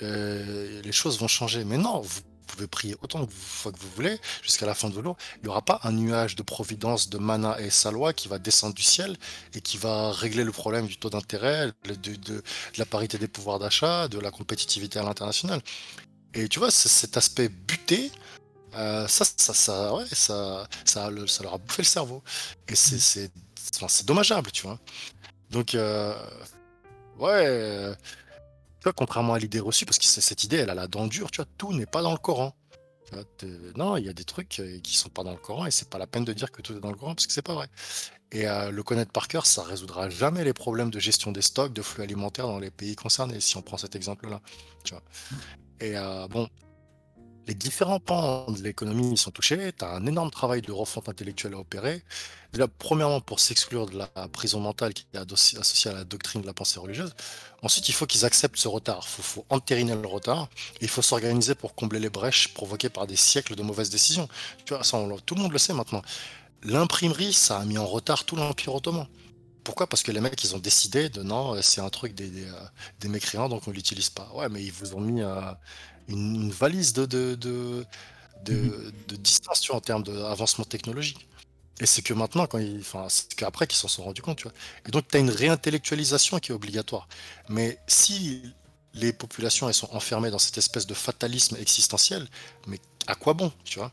les 0.00 0.92
choses 0.92 1.18
vont 1.18 1.28
changer. 1.28 1.64
Mais 1.64 1.76
non, 1.76 2.00
vous 2.00 2.20
pouvez 2.50 2.66
prier 2.66 2.96
autant 3.02 3.20
de 3.20 3.30
fois 3.30 3.72
que 3.72 3.78
vous 3.78 3.90
voulez, 3.94 4.18
jusqu'à 4.42 4.66
la 4.66 4.74
fin 4.74 4.90
de 4.90 5.00
l'eau, 5.00 5.16
il 5.36 5.42
n'y 5.44 5.48
aura 5.48 5.62
pas 5.62 5.80
un 5.84 5.92
nuage 5.92 6.36
de 6.36 6.42
providence, 6.42 7.08
de 7.08 7.18
mana 7.18 7.60
et 7.60 7.70
salwa 7.70 8.12
qui 8.12 8.28
va 8.28 8.38
descendre 8.38 8.74
du 8.74 8.82
ciel 8.82 9.16
et 9.54 9.60
qui 9.60 9.78
va 9.78 10.12
régler 10.12 10.44
le 10.44 10.52
problème 10.52 10.86
du 10.86 10.96
taux 10.96 11.10
d'intérêt, 11.10 11.72
de, 11.84 12.42
la 12.76 12.86
parité 12.86 13.18
des 13.18 13.28
pouvoirs 13.28 13.58
d'achat, 13.58 14.08
de 14.08 14.18
la 14.18 14.30
compétitivité 14.30 14.98
à 14.98 15.02
l'international. 15.02 15.60
Et 16.34 16.48
tu 16.48 16.58
vois, 16.58 16.70
cet 16.70 17.16
aspect 17.16 17.48
buté, 17.48 18.10
euh, 18.74 19.08
ça, 19.08 19.24
ça, 19.24 19.54
ça, 19.54 19.94
ouais, 19.94 20.04
ça, 20.12 20.68
ça, 20.84 21.10
ça, 21.26 21.42
leur 21.42 21.54
a 21.54 21.58
bouffé 21.58 21.82
le 21.82 21.86
cerveau. 21.86 22.22
Et 22.68 22.76
c'est 22.76 23.30
dommageable, 24.04 24.50
tu 24.52 24.62
vois. 24.62 24.78
Donc, 25.50 25.74
euh, 25.74 26.14
ouais 27.18 27.94
contrairement 28.94 29.34
à 29.34 29.38
l'idée 29.38 29.60
reçue, 29.60 29.84
parce 29.84 29.98
que 29.98 30.04
cette 30.04 30.44
idée, 30.44 30.56
elle 30.56 30.70
a 30.70 30.74
la 30.74 30.86
dent 30.86 31.06
dure, 31.06 31.30
tu 31.30 31.36
vois, 31.36 31.50
tout 31.58 31.72
n'est 31.72 31.86
pas 31.86 32.02
dans 32.02 32.12
le 32.12 32.18
Coran. 32.18 32.54
non, 33.76 33.96
il 33.96 34.06
y 34.06 34.08
a 34.08 34.12
des 34.12 34.24
trucs 34.24 34.60
euh, 34.60 34.78
qui 34.80 34.96
sont 34.96 35.08
pas 35.08 35.24
dans 35.24 35.32
le 35.32 35.36
Coran 35.38 35.66
et 35.66 35.70
c'est 35.70 35.88
pas 35.88 35.98
la 35.98 36.06
peine 36.06 36.24
de 36.24 36.32
dire 36.32 36.50
que 36.50 36.62
tout 36.62 36.74
est 36.74 36.80
dans 36.80 36.90
le 36.90 36.96
Coran 36.96 37.14
parce 37.14 37.26
que 37.26 37.32
c'est 37.32 37.42
pas 37.42 37.54
vrai. 37.54 37.68
Et 38.32 38.48
euh, 38.48 38.70
le 38.70 38.82
connaître 38.82 39.10
par 39.10 39.26
cœur, 39.26 39.46
ça 39.46 39.62
résoudra 39.62 40.08
jamais 40.08 40.44
les 40.44 40.52
problèmes 40.52 40.90
de 40.90 41.00
gestion 41.00 41.32
des 41.32 41.42
stocks, 41.42 41.72
de 41.72 41.82
flux 41.82 42.02
alimentaires 42.02 42.46
dans 42.46 42.60
les 42.60 42.70
pays 42.70 42.94
concernés, 42.94 43.40
si 43.40 43.56
on 43.56 43.62
prend 43.62 43.76
cet 43.76 43.96
exemple-là. 43.96 44.40
Et 45.80 45.96
euh, 45.96 46.28
bon, 46.28 46.48
les 47.46 47.54
différents 47.54 48.00
pans 48.00 48.50
de 48.50 48.62
l'économie 48.62 49.16
sont 49.16 49.30
touchés. 49.30 49.72
Tu 49.76 49.84
as 49.84 49.90
un 49.90 50.06
énorme 50.06 50.30
travail 50.30 50.62
de 50.62 50.72
refonte 50.72 51.08
intellectuelle 51.08 51.54
à 51.54 51.58
opérer. 51.58 52.02
Déjà, 52.52 52.66
premièrement, 52.68 53.20
pour 53.20 53.40
s'exclure 53.40 53.86
de 53.86 53.98
la 53.98 54.28
prison 54.28 54.60
mentale 54.60 54.92
qui 54.92 55.06
est 55.14 55.18
associée 55.18 55.90
à 55.90 55.94
la 55.94 56.04
doctrine 56.04 56.42
de 56.42 56.46
la 56.46 56.52
pensée 56.52 56.80
religieuse. 56.80 57.14
Ensuite, 57.62 57.88
il 57.88 57.92
faut 57.92 58.06
qu'ils 58.06 58.24
acceptent 58.24 58.56
ce 58.56 58.68
retard. 58.68 59.06
Il 59.18 59.22
faut, 59.22 59.44
entériner 59.48 59.94
le 59.94 60.06
retard. 60.06 60.48
il 60.80 60.88
faut 60.88 61.02
s'organiser 61.02 61.54
pour 61.54 61.74
combler 61.74 62.00
les 62.00 62.10
brèches 62.10 62.48
provoquées 62.54 62.88
par 62.88 63.06
des 63.06 63.16
siècles 63.16 63.54
de 63.54 63.62
mauvaises 63.62 63.90
décisions. 63.90 64.28
Tout 64.64 65.34
le 65.34 65.40
monde 65.40 65.52
le 65.52 65.58
sait 65.58 65.74
maintenant. 65.74 66.02
L'imprimerie, 66.62 67.32
ça 67.32 67.58
a 67.58 67.64
mis 67.64 67.78
en 67.78 67.86
retard 67.86 68.24
tout 68.24 68.36
l'Empire 68.36 68.74
ottoman. 68.74 69.06
Pourquoi? 69.64 69.86
Parce 69.86 70.02
que 70.02 70.12
les 70.12 70.20
mecs, 70.20 70.42
ils 70.42 70.54
ont 70.56 70.58
décidé 70.58 71.08
de 71.08 71.22
non, 71.22 71.60
c'est 71.62 71.80
un 71.80 71.90
truc 71.90 72.14
des, 72.14 72.28
des, 72.28 72.46
euh, 72.46 73.08
mécréants, 73.08 73.48
donc 73.48 73.68
on 73.68 73.70
l'utilise 73.70 74.10
pas. 74.10 74.28
Ouais, 74.34 74.48
mais 74.48 74.62
ils 74.62 74.72
vous 74.72 74.94
ont 74.94 75.00
mis 75.00 75.22
euh, 75.22 75.40
une, 76.10 76.50
valise 76.50 76.92
de, 76.92 77.06
de, 77.06 77.34
de, 77.34 77.86
de, 78.44 78.54
mhm. 78.54 79.16
distance 79.18 79.68
en 79.70 79.80
termes 79.80 80.02
d'avancement 80.02 80.64
technologique. 80.64 81.26
Et 81.80 81.86
c'est 81.86 82.02
que 82.02 82.12
maintenant, 82.12 82.46
quand 82.46 82.58
ils, 82.58 82.80
enfin, 82.80 83.06
c'est 83.08 83.34
qu'après 83.34 83.66
qu'ils 83.66 83.78
s'en 83.78 83.88
sont 83.88 84.02
rendus 84.02 84.20
compte, 84.20 84.38
tu 84.38 84.44
vois. 84.44 84.52
Et 84.86 84.90
donc, 84.90 85.08
tu 85.08 85.16
as 85.16 85.20
une 85.20 85.30
réintellectualisation 85.30 86.38
qui 86.38 86.52
est 86.52 86.54
obligatoire. 86.54 87.08
Mais 87.48 87.78
si 87.86 88.42
les 88.94 89.12
populations 89.12 89.68
elles 89.68 89.74
sont 89.74 89.88
enfermées 89.92 90.30
dans 90.30 90.38
cette 90.38 90.58
espèce 90.58 90.86
de 90.86 90.94
fatalisme 90.94 91.56
existentiel, 91.56 92.28
mais 92.66 92.80
à 93.06 93.14
quoi 93.14 93.34
bon, 93.34 93.52
tu 93.64 93.78
vois? 93.78 93.92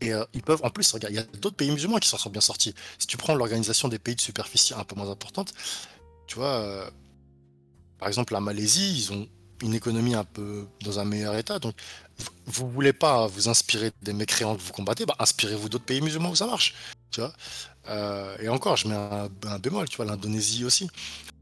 Et 0.00 0.12
euh, 0.12 0.24
ils 0.34 0.42
peuvent, 0.42 0.60
en 0.62 0.70
plus, 0.70 0.92
regarde, 0.92 1.12
il 1.12 1.16
y 1.16 1.20
a 1.20 1.24
d'autres 1.24 1.56
pays 1.56 1.70
musulmans 1.70 1.98
qui 1.98 2.08
s'en 2.08 2.18
sont 2.18 2.30
bien 2.30 2.40
sortis. 2.40 2.74
Si 2.98 3.06
tu 3.06 3.16
prends 3.16 3.34
l'organisation 3.34 3.88
des 3.88 3.98
pays 3.98 4.14
de 4.14 4.20
superficie 4.20 4.74
un 4.74 4.84
peu 4.84 4.94
moins 4.94 5.10
importante, 5.10 5.52
tu 6.28 6.36
vois, 6.36 6.60
euh, 6.60 6.88
par 7.98 8.06
exemple 8.06 8.32
la 8.32 8.40
Malaisie, 8.40 8.94
ils 8.96 9.12
ont 9.12 9.28
une 9.62 9.74
économie 9.74 10.14
un 10.14 10.24
peu 10.24 10.66
dans 10.84 10.98
un 10.98 11.04
meilleur 11.04 11.36
état. 11.36 11.58
Donc, 11.58 11.74
vous 12.46 12.66
ne 12.66 12.72
voulez 12.72 12.92
pas 12.92 13.26
vous 13.26 13.48
inspirer 13.48 13.92
des 14.02 14.12
mécréants 14.12 14.56
que 14.56 14.62
vous 14.62 14.72
combattez, 14.72 15.06
bah, 15.06 15.16
inspirez-vous 15.18 15.68
d'autres 15.68 15.84
pays 15.84 16.00
musulmans 16.00 16.30
où 16.30 16.36
ça 16.36 16.46
marche. 16.46 16.74
Tu 17.10 17.20
vois 17.20 17.32
euh, 17.88 18.36
et 18.40 18.48
encore, 18.48 18.76
je 18.76 18.86
mets 18.86 18.94
un, 18.94 19.30
un 19.46 19.58
bémol, 19.58 19.88
tu 19.88 19.96
vois, 19.96 20.04
l'Indonésie 20.04 20.64
aussi. 20.64 20.90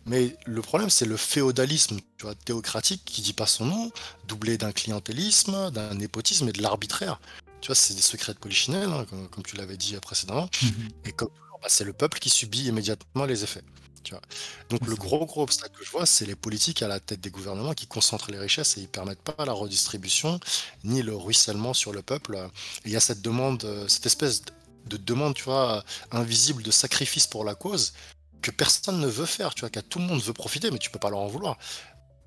Mais 0.06 0.36
le 0.46 0.62
problème, 0.62 0.90
c'est 0.90 1.04
le 1.04 1.16
féodalisme 1.16 1.98
tu 2.16 2.26
vois, 2.26 2.34
théocratique 2.36 3.02
qui 3.04 3.20
dit 3.20 3.32
pas 3.32 3.46
son 3.46 3.66
nom, 3.66 3.90
doublé 4.28 4.56
d'un 4.56 4.70
clientélisme, 4.70 5.72
d'un 5.72 5.94
népotisme 5.94 6.48
et 6.48 6.52
de 6.52 6.62
l'arbitraire. 6.62 7.20
Tu 7.60 7.66
vois, 7.66 7.74
c'est 7.74 7.94
des 7.94 8.02
secrets 8.02 8.32
de 8.32 8.38
polichinelle, 8.38 8.90
hein, 8.90 9.06
comme, 9.32 9.42
tu 9.42 9.56
l'avais 9.56 9.76
dit 9.76 9.96
précédemment. 9.96 10.48
Mhm. 10.62 10.88
Et 11.06 11.12
comme 11.12 11.30
bah, 11.60 11.68
c'est 11.68 11.84
le 11.84 11.92
peuple 11.92 12.20
qui 12.20 12.30
subit 12.30 12.66
immédiatement 12.66 13.24
les 13.24 13.42
effets. 13.42 13.62
Tu 14.06 14.12
vois. 14.12 14.22
Donc 14.70 14.86
le 14.86 14.94
gros 14.94 15.26
gros 15.26 15.42
obstacle 15.42 15.76
que 15.76 15.84
je 15.84 15.90
vois, 15.90 16.06
c'est 16.06 16.26
les 16.26 16.36
politiques 16.36 16.80
à 16.80 16.86
la 16.86 17.00
tête 17.00 17.20
des 17.20 17.30
gouvernements 17.30 17.74
qui 17.74 17.88
concentrent 17.88 18.30
les 18.30 18.38
richesses 18.38 18.76
et 18.76 18.82
ils 18.82 18.88
permettent 18.88 19.20
pas 19.20 19.44
la 19.44 19.52
redistribution 19.52 20.38
ni 20.84 21.02
le 21.02 21.16
ruissellement 21.16 21.74
sur 21.74 21.92
le 21.92 22.02
peuple. 22.02 22.38
il 22.84 22.92
y 22.92 22.96
a 22.96 23.00
cette 23.00 23.20
demande, 23.20 23.64
euh, 23.64 23.88
cette 23.88 24.06
espèce 24.06 24.42
de 24.86 24.96
demande, 24.96 25.34
tu 25.34 25.42
vois, 25.42 25.82
invisible 26.12 26.62
de 26.62 26.70
sacrifice 26.70 27.26
pour 27.26 27.42
la 27.42 27.56
cause 27.56 27.94
que 28.42 28.52
personne 28.52 29.00
ne 29.00 29.08
veut 29.08 29.26
faire, 29.26 29.56
tu 29.56 29.62
vois, 29.62 29.70
qu'à 29.70 29.82
tout 29.82 29.98
le 29.98 30.04
monde 30.04 30.20
veut 30.20 30.32
profiter, 30.32 30.70
mais 30.70 30.78
tu 30.78 30.90
peux 30.90 31.00
pas 31.00 31.10
leur 31.10 31.18
en 31.18 31.26
vouloir 31.26 31.58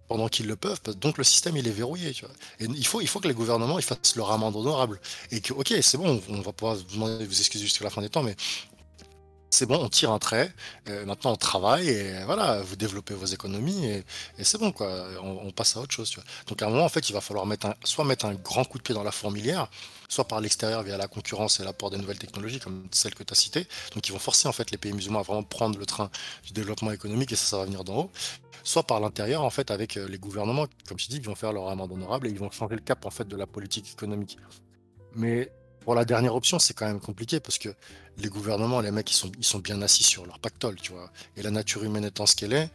pendant 0.10 0.28
qu'ils 0.28 0.48
le 0.48 0.58
peuvent. 0.58 0.82
Donc 0.98 1.18
le 1.18 1.24
système 1.24 1.56
il 1.56 1.66
est 1.66 1.72
verrouillé. 1.72 2.12
Tu 2.12 2.26
vois. 2.26 2.34
Et 2.60 2.66
il 2.66 2.86
faut, 2.86 3.00
il 3.00 3.08
faut 3.08 3.22
que 3.22 3.28
les 3.30 3.34
gouvernements 3.34 3.80
ils 3.80 3.86
fassent 3.86 4.18
leur 4.18 4.32
amende 4.32 4.58
honorable 4.58 5.00
et 5.32 5.40
que 5.40 5.54
ok 5.54 5.74
c'est 5.82 5.98
bon, 5.98 6.22
on 6.28 6.42
va 6.42 6.52
pas 6.52 6.74
vous 6.74 6.84
demander 6.84 7.20
de 7.20 7.30
vous 7.30 7.40
excuser 7.40 7.64
jusqu'à 7.64 7.86
la 7.86 7.92
fin 7.92 8.02
des 8.02 8.10
temps, 8.10 8.24
mais 8.24 8.36
c'est 9.50 9.66
bon, 9.66 9.80
on 9.84 9.90
tire 9.90 10.12
un 10.12 10.20
trait, 10.20 10.54
euh, 10.90 11.06
maintenant 11.06 11.32
on 11.32 11.36
travaille 11.36 11.90
et 11.90 12.24
voilà, 12.26 12.62
vous 12.62 12.76
développez 12.76 13.14
vos 13.14 13.26
économies 13.26 13.86
et, 13.86 14.04
c'est 14.44 14.60
bon 14.60 14.72
quoi, 14.72 15.08
on, 15.24 15.52
passe 15.52 15.76
à 15.76 15.80
autre 15.80 15.94
chose. 15.94 16.16
Donc 16.48 16.62
à 16.62 16.68
un 16.68 16.70
moment 16.70 16.86
en 16.86 16.90
fait 16.90 17.10
il 17.10 17.14
va 17.14 17.22
falloir 17.22 17.46
soit 17.84 18.06
mettre 18.06 18.26
un 18.26 18.36
grand 18.36 18.64
coup 18.64 18.78
de 18.78 18.84
pied 18.84 18.94
dans 18.94 19.04
la 19.04 19.12
fourmilière, 19.12 19.68
soit 20.08 20.28
par 20.28 20.40
l'extérieur 20.40 20.84
via 20.84 20.98
la 20.98 21.08
concurrence 21.08 21.60
et 21.60 21.64
l'apport 21.64 21.90
des 21.90 21.98
nouvelles 21.98 22.20
technologies 22.20 22.60
comme 22.60 22.88
celles 22.92 23.16
que 23.16 23.24
tu 23.24 23.32
as 23.32 23.36
citées. 23.36 23.68
Donc 23.96 24.08
ils 24.08 24.12
vont 24.12 24.20
forcer 24.20 24.48
en 24.48 24.52
fait 24.52 24.72
les 24.72 24.78
pays 24.78 24.94
musulmans 24.94 25.20
à 25.20 25.24
vraiment 25.24 25.44
prendre 25.44 25.80
le 25.80 25.86
train 25.86 26.10
du 26.44 26.54
développement 26.54 26.92
économique 26.92 27.32
et 27.32 27.36
ça, 27.36 27.46
ça 27.46 27.58
va 27.58 27.66
venir 27.66 27.84
d'en 27.84 27.98
haut. 27.98 28.12
Soit 28.64 28.84
par 28.84 29.00
l'intérieur 29.00 29.44
en 29.44 29.50
fait 29.50 29.72
avec 29.72 29.98
euh, 29.98 30.08
les 30.08 30.20
gouvernements, 30.20 30.68
comme 30.88 30.98
tu 30.98 31.08
dis, 31.08 31.18
ils 31.18 31.26
vont 31.26 31.36
faire 31.36 31.54
leur 31.54 31.70
amende 31.70 31.92
honorable 31.92 32.28
et 32.28 32.30
ils 32.30 32.40
vont 32.40 32.52
changer 32.52 32.76
le 32.76 32.82
cap 32.82 33.06
en 33.06 33.10
fait 33.10 33.28
de 33.28 33.36
la 33.36 33.48
politique 33.48 33.92
économique. 33.92 34.38
Mais 35.16 35.52
pour 35.82 35.96
la 35.96 36.06
dernière 36.06 36.36
option, 36.36 36.60
c'est 36.60 36.74
quand 36.74 36.86
même 36.86 37.00
compliqué 37.00 37.40
parce 37.40 37.58
que 37.58 37.70
les 38.20 38.30
gouvernements, 38.30 38.82
les 38.82 38.92
mecs, 38.92 39.12
ils 39.12 39.16
sont, 39.16 39.32
ils 39.38 39.46
sont 39.46 39.60
bien 39.60 39.82
assis 39.82 40.04
sur 40.04 40.26
leur 40.26 40.40
pactole, 40.40 40.76
tu 40.76 40.92
vois. 40.92 41.12
Et 41.38 41.42
la 41.42 41.52
nature 41.52 41.84
humaine 41.84 42.06
étant 42.06 42.26
ce 42.26 42.36
qu'elle 42.36 42.54
est, 42.54 42.70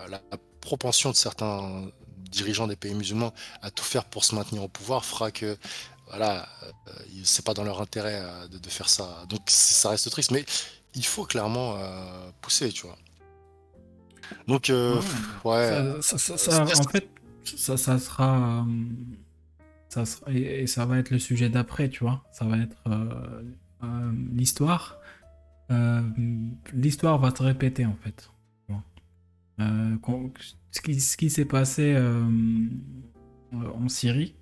euh, 0.00 0.08
la, 0.08 0.20
propension 0.60 1.10
de 1.10 1.14
certains 1.14 1.90
dirigeants 2.30 2.66
des 2.66 2.74
pays 2.74 2.94
musulmans 2.94 3.34
à 3.60 3.70
tout 3.70 3.84
faire 3.84 4.06
pour 4.06 4.24
se 4.24 4.34
maintenir 4.34 4.62
au 4.62 4.68
pouvoir 4.68 5.04
fera 5.04 5.30
que, 5.30 5.58
voilà, 6.06 6.48
euh, 6.62 6.92
c'est 7.22 7.44
pas 7.44 7.52
dans 7.52 7.64
leur 7.64 7.82
intérêt 7.82 8.18
euh, 8.22 8.48
de, 8.48 8.68
faire 8.70 8.88
ça. 8.88 9.26
Donc 9.28 9.42
ça 9.48 9.90
reste 9.90 10.08
triste, 10.10 10.30
mais 10.30 10.46
il 10.94 11.04
faut 11.04 11.24
clairement 11.24 11.76
pousser, 12.40 12.72
tu 12.72 12.86
vois. 12.86 12.96
Donc, 14.48 14.72
ouais. 15.44 16.00
Ça, 16.00 16.16
en 16.16 16.86
fait, 16.86 17.08
ça, 17.44 17.76
ça 17.76 17.98
sera 17.98 18.64
et, 20.28 20.66
ça 20.66 20.86
va 20.86 20.98
être 20.98 21.10
le 21.10 21.18
sujet 21.18 21.50
d'après, 21.50 21.90
tu 21.90 22.04
vois. 22.04 22.24
Ça 22.32 22.46
va 22.46 22.56
être 22.56 22.76
euh, 23.82 23.86
euh, 23.86 24.12
l'histoire. 24.32 24.98
Euh, 25.70 26.02
l'histoire 26.72 27.18
va 27.18 27.34
se 27.34 27.42
répéter 27.42 27.86
en 27.86 27.96
fait. 28.02 28.30
ce 29.58 30.80
qui, 30.80 30.96
qui 30.96 31.30
s'est 31.30 31.44
passé 31.44 31.96
en 33.52 33.88
Syrie, 33.88 34.34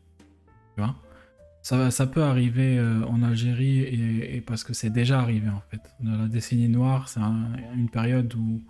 ça, 1.63 2.07
peut 2.07 2.23
arriver 2.23 2.81
en 3.09 3.23
Algérie 3.23 3.81
et, 3.81 4.41
parce 4.41 4.65
que 4.65 4.73
c'est 4.73 4.91
déjà 4.91 5.21
arrivé 5.21 5.49
en 5.49 5.63
fait. 5.71 5.81
la 6.03 6.27
décennie 6.27 6.69
noire, 6.69 7.09
c'est 7.09 7.21
une 7.21 7.89
période 7.91 8.35
où 8.35 8.61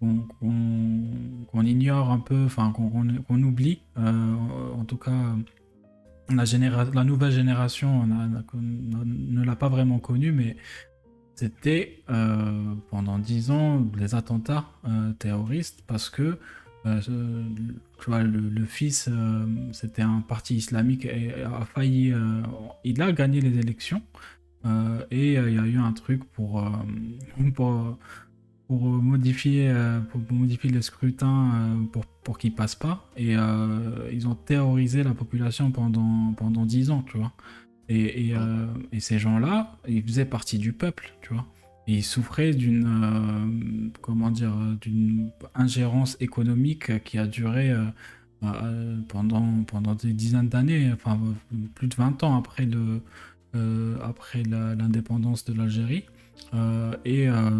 qu'on 0.00 1.64
ignore 1.64 2.10
un 2.10 2.20
peu, 2.20 2.44
enfin 2.44 2.72
qu'on 2.72 3.42
oublie, 3.42 3.82
en 3.96 4.84
tout 4.84 4.96
cas 4.96 5.34
la, 6.30 7.04
nouvelle 7.04 7.32
génération 7.32 8.06
ne 8.06 9.44
l'a 9.44 9.56
pas 9.56 9.68
vraiment 9.68 9.98
connu, 9.98 10.32
mais 10.32 10.56
c'était 11.34 12.02
euh, 12.10 12.74
pendant 12.90 13.18
dix 13.18 13.50
ans 13.52 13.86
les 13.96 14.16
attentats 14.16 14.64
euh, 14.88 15.12
terroristes 15.12 15.84
parce 15.86 16.10
que 16.10 16.36
euh, 16.86 17.00
le, 18.08 18.64
fils, 18.64 19.08
c'était 19.72 20.02
un 20.02 20.20
parti 20.20 20.56
islamique 20.56 21.06
a 21.06 21.64
failli, 21.64 22.12
il 22.84 23.02
a 23.02 23.12
gagné 23.12 23.40
les 23.40 23.58
élections 23.58 24.02
et 25.10 25.34
il 25.34 25.54
y 25.54 25.58
a 25.58 25.66
eu 25.66 25.78
un 25.78 25.92
truc 25.92 26.24
pour 26.24 26.64
pour 28.68 28.82
modifier, 28.82 29.70
euh, 29.70 29.98
pour 30.00 30.20
modifier 30.30 30.68
le 30.70 30.82
scrutin 30.82 31.52
euh, 31.54 31.84
pour, 31.90 32.04
pour 32.04 32.36
qu'il 32.36 32.54
passe 32.54 32.74
pas. 32.74 33.10
Et 33.16 33.34
euh, 33.34 34.10
ils 34.12 34.28
ont 34.28 34.34
terrorisé 34.34 35.02
la 35.02 35.14
population 35.14 35.70
pendant, 35.70 36.34
pendant 36.36 36.66
10 36.66 36.90
ans, 36.90 37.02
tu 37.10 37.16
vois. 37.16 37.32
Et, 37.88 38.34
et, 38.92 39.00
ces 39.00 39.18
gens-là, 39.18 39.78
ils 39.88 40.02
faisaient 40.02 40.26
partie 40.26 40.58
du 40.58 40.74
peuple, 40.74 41.10
tu 41.22 41.32
vois. 41.32 41.46
Ils 41.86 42.04
souffraient 42.04 42.52
d'une, 42.52 43.90
ingérence 45.54 46.18
économique 46.20 47.02
qui 47.04 47.16
a 47.16 47.26
duré 47.26 47.74
pendant, 49.08 49.62
pendant 49.66 49.94
des 49.94 50.12
dizaines 50.12 50.50
d'années, 50.50 50.92
enfin 50.92 51.18
plus 51.74 51.88
de 51.88 51.94
20 51.94 52.22
ans 52.24 52.36
après 52.36 52.66
l'indépendance 53.54 55.46
de 55.46 55.54
l'Algérie. 55.54 56.04
Euh, 56.54 56.92
et 57.04 57.28
euh, 57.28 57.50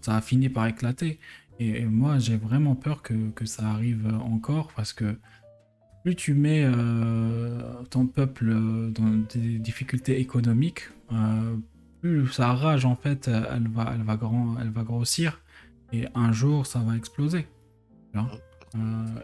ça 0.00 0.16
a 0.16 0.20
fini 0.20 0.48
par 0.48 0.66
éclater. 0.66 1.18
Et, 1.60 1.84
moi, 1.84 2.18
j'ai 2.18 2.36
vraiment 2.36 2.74
peur 2.74 3.02
que, 3.02 3.30
que, 3.30 3.44
ça 3.44 3.66
arrive 3.66 4.06
encore 4.22 4.72
parce 4.76 4.92
que 4.92 5.18
plus 6.04 6.14
tu 6.14 6.34
mets 6.34 6.62
euh, 6.64 7.82
ton 7.90 8.06
peuple 8.06 8.54
dans 8.92 9.26
des 9.34 9.58
difficultés 9.58 10.20
économiques, 10.20 10.82
plus 12.00 12.28
sa 12.28 12.54
rage 12.54 12.84
en 12.84 12.94
fait, 12.94 13.26
elle 13.28 13.68
va, 13.68 13.92
elle 13.92 14.04
va, 14.04 14.16
grand, 14.16 14.56
elle 14.60 14.70
va 14.70 14.84
grossir 14.84 15.40
et 15.92 16.06
un 16.14 16.30
jour 16.30 16.64
ça 16.64 16.78
va 16.78 16.96
exploser. 16.96 17.46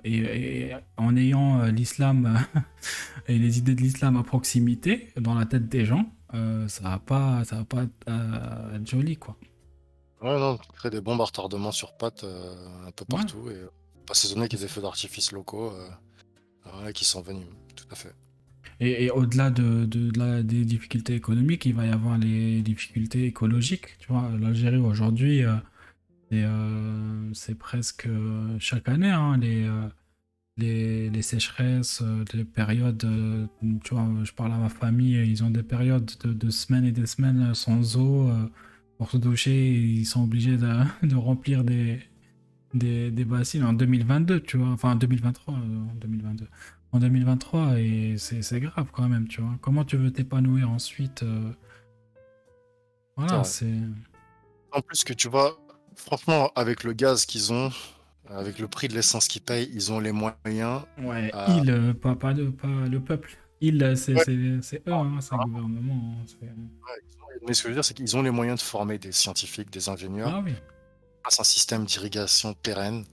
et, 0.04 0.72
en 0.96 1.16
ayant 1.16 1.62
l'islam 1.66 2.36
et 3.28 3.38
les 3.38 3.58
idées 3.58 3.76
de 3.76 3.80
l'islam 3.80 4.16
à 4.16 4.24
proximité 4.24 5.10
dans 5.20 5.34
la 5.34 5.46
tête 5.46 5.68
des 5.68 5.84
gens, 5.84 6.12
euh, 6.34 6.68
ça 6.68 6.82
va 6.82 6.98
pas, 6.98 7.44
ça 7.44 7.56
va 7.56 7.64
pas 7.64 7.84
euh, 8.08 8.76
être 8.76 8.86
joli, 8.86 9.16
quoi. 9.16 9.36
Ouais, 10.20 10.38
non, 10.38 10.58
créer 10.74 10.90
des 10.90 11.00
bombes 11.00 11.20
à 11.20 11.24
retardement 11.24 11.70
sur 11.70 11.96
pattes 11.96 12.24
euh, 12.24 12.86
un 12.86 12.90
peu 12.90 13.04
partout 13.04 13.50
et 13.50 13.58
pas 14.06 14.14
saisonner 14.14 14.48
qu'ils 14.48 14.64
aient 14.64 14.68
feux 14.68 14.82
d'artifice 14.82 15.32
locaux 15.32 15.72
qui 16.94 17.04
sont 17.04 17.20
venus, 17.20 17.46
tout 17.76 17.86
à 17.90 17.94
fait. 17.94 18.14
Et, 18.80 19.10
au-delà 19.10 19.50
de, 19.50 19.84
de, 19.84 20.42
des 20.42 20.64
difficultés 20.64 21.14
économiques, 21.14 21.66
il 21.66 21.74
va 21.74 21.86
y 21.86 21.90
avoir 21.90 22.18
les 22.18 22.62
difficultés 22.62 23.26
écologiques. 23.26 23.98
Tu 23.98 24.10
vois, 24.10 24.30
l'Algérie 24.40 24.78
aujourd'hui, 24.78 25.42
c'est 26.30 27.54
presque 27.54 28.08
chaque 28.58 28.88
année, 28.88 29.10
hein, 29.10 29.36
les, 29.36 29.68
les, 30.56 31.22
sécheresses, 31.22 32.00
euh, 32.02 32.24
les 32.32 32.44
périodes, 32.44 33.04
euh, 33.04 33.46
tu 33.82 33.94
vois, 33.94 34.06
je 34.22 34.32
parle 34.32 34.52
à 34.52 34.56
ma 34.56 34.68
famille, 34.68 35.16
ils 35.28 35.42
ont 35.42 35.50
des 35.50 35.62
périodes 35.62 36.10
de, 36.24 36.50
semaines 36.50 36.84
et 36.84 36.92
des 36.92 37.06
semaines 37.06 37.54
sans 37.54 37.96
eau 37.96 38.28
euh, 38.28 38.48
pour 38.98 39.10
se 39.10 39.16
doucher, 39.16 39.72
ils 39.72 40.06
sont 40.06 40.22
obligés 40.22 40.56
de, 40.56 41.14
remplir 41.16 41.64
des, 41.64 42.00
des, 42.72 43.24
bassines 43.24 43.64
en 43.64 43.72
2022, 43.72 44.40
tu 44.40 44.58
vois, 44.58 44.68
enfin 44.68 44.92
en 44.92 44.96
2023, 44.96 45.54
en 45.54 45.94
2022. 45.96 46.46
En 46.92 47.00
2023, 47.00 47.80
et 47.80 48.14
c'est 48.18 48.60
grave 48.60 48.86
quand 48.92 49.08
même, 49.08 49.26
tu 49.26 49.40
vois. 49.40 49.58
Comment 49.60 49.84
tu 49.84 49.96
veux 49.96 50.12
t'épanouir 50.12 50.70
ensuite 50.70 51.24
Voilà, 53.16 53.42
c'est. 53.42 53.74
En 54.70 54.80
plus 54.80 55.02
que 55.02 55.12
tu 55.12 55.28
vois, 55.28 55.58
franchement, 55.96 56.52
avec 56.54 56.84
le 56.84 56.92
gaz 56.92 57.26
qu'ils 57.26 57.52
ont, 57.52 57.72
avec 58.30 58.58
le 58.58 58.68
prix 58.68 58.88
de 58.88 58.94
l'essence 58.94 59.28
qu'ils 59.28 59.42
payent, 59.42 59.70
ils 59.72 59.92
ont 59.92 60.00
les 60.00 60.12
moyens. 60.12 60.82
Ouais, 60.98 61.30
ils, 61.48 61.70
euh, 61.70 61.92
pas, 61.94 62.14
pas, 62.14 62.32
le, 62.32 62.50
pas 62.52 62.68
le 62.68 63.00
peuple. 63.00 63.36
Ils, 63.60 63.96
c'est 63.96 64.12
eux, 64.12 64.60
hein, 64.92 65.18
c'est 65.20 65.34
le 65.34 65.44
gouvernement. 65.44 66.16
Hein, 66.42 66.48
mais 67.46 67.54
ce 67.54 67.62
que 67.62 67.68
je 67.68 67.70
veux 67.70 67.74
dire, 67.74 67.84
c'est 67.84 67.94
qu'ils 67.94 68.16
ont 68.16 68.22
les 68.22 68.30
moyens 68.30 68.58
de 68.58 68.64
former 68.64 68.98
des 68.98 69.12
scientifiques, 69.12 69.70
des 69.70 69.88
ingénieurs, 69.88 70.32
ah, 70.34 70.42
oui. 70.44 70.52
grâce 71.22 71.40
un 71.40 71.44
système 71.44 71.84
d'irrigation 71.84 72.54
pérenne 72.54 73.04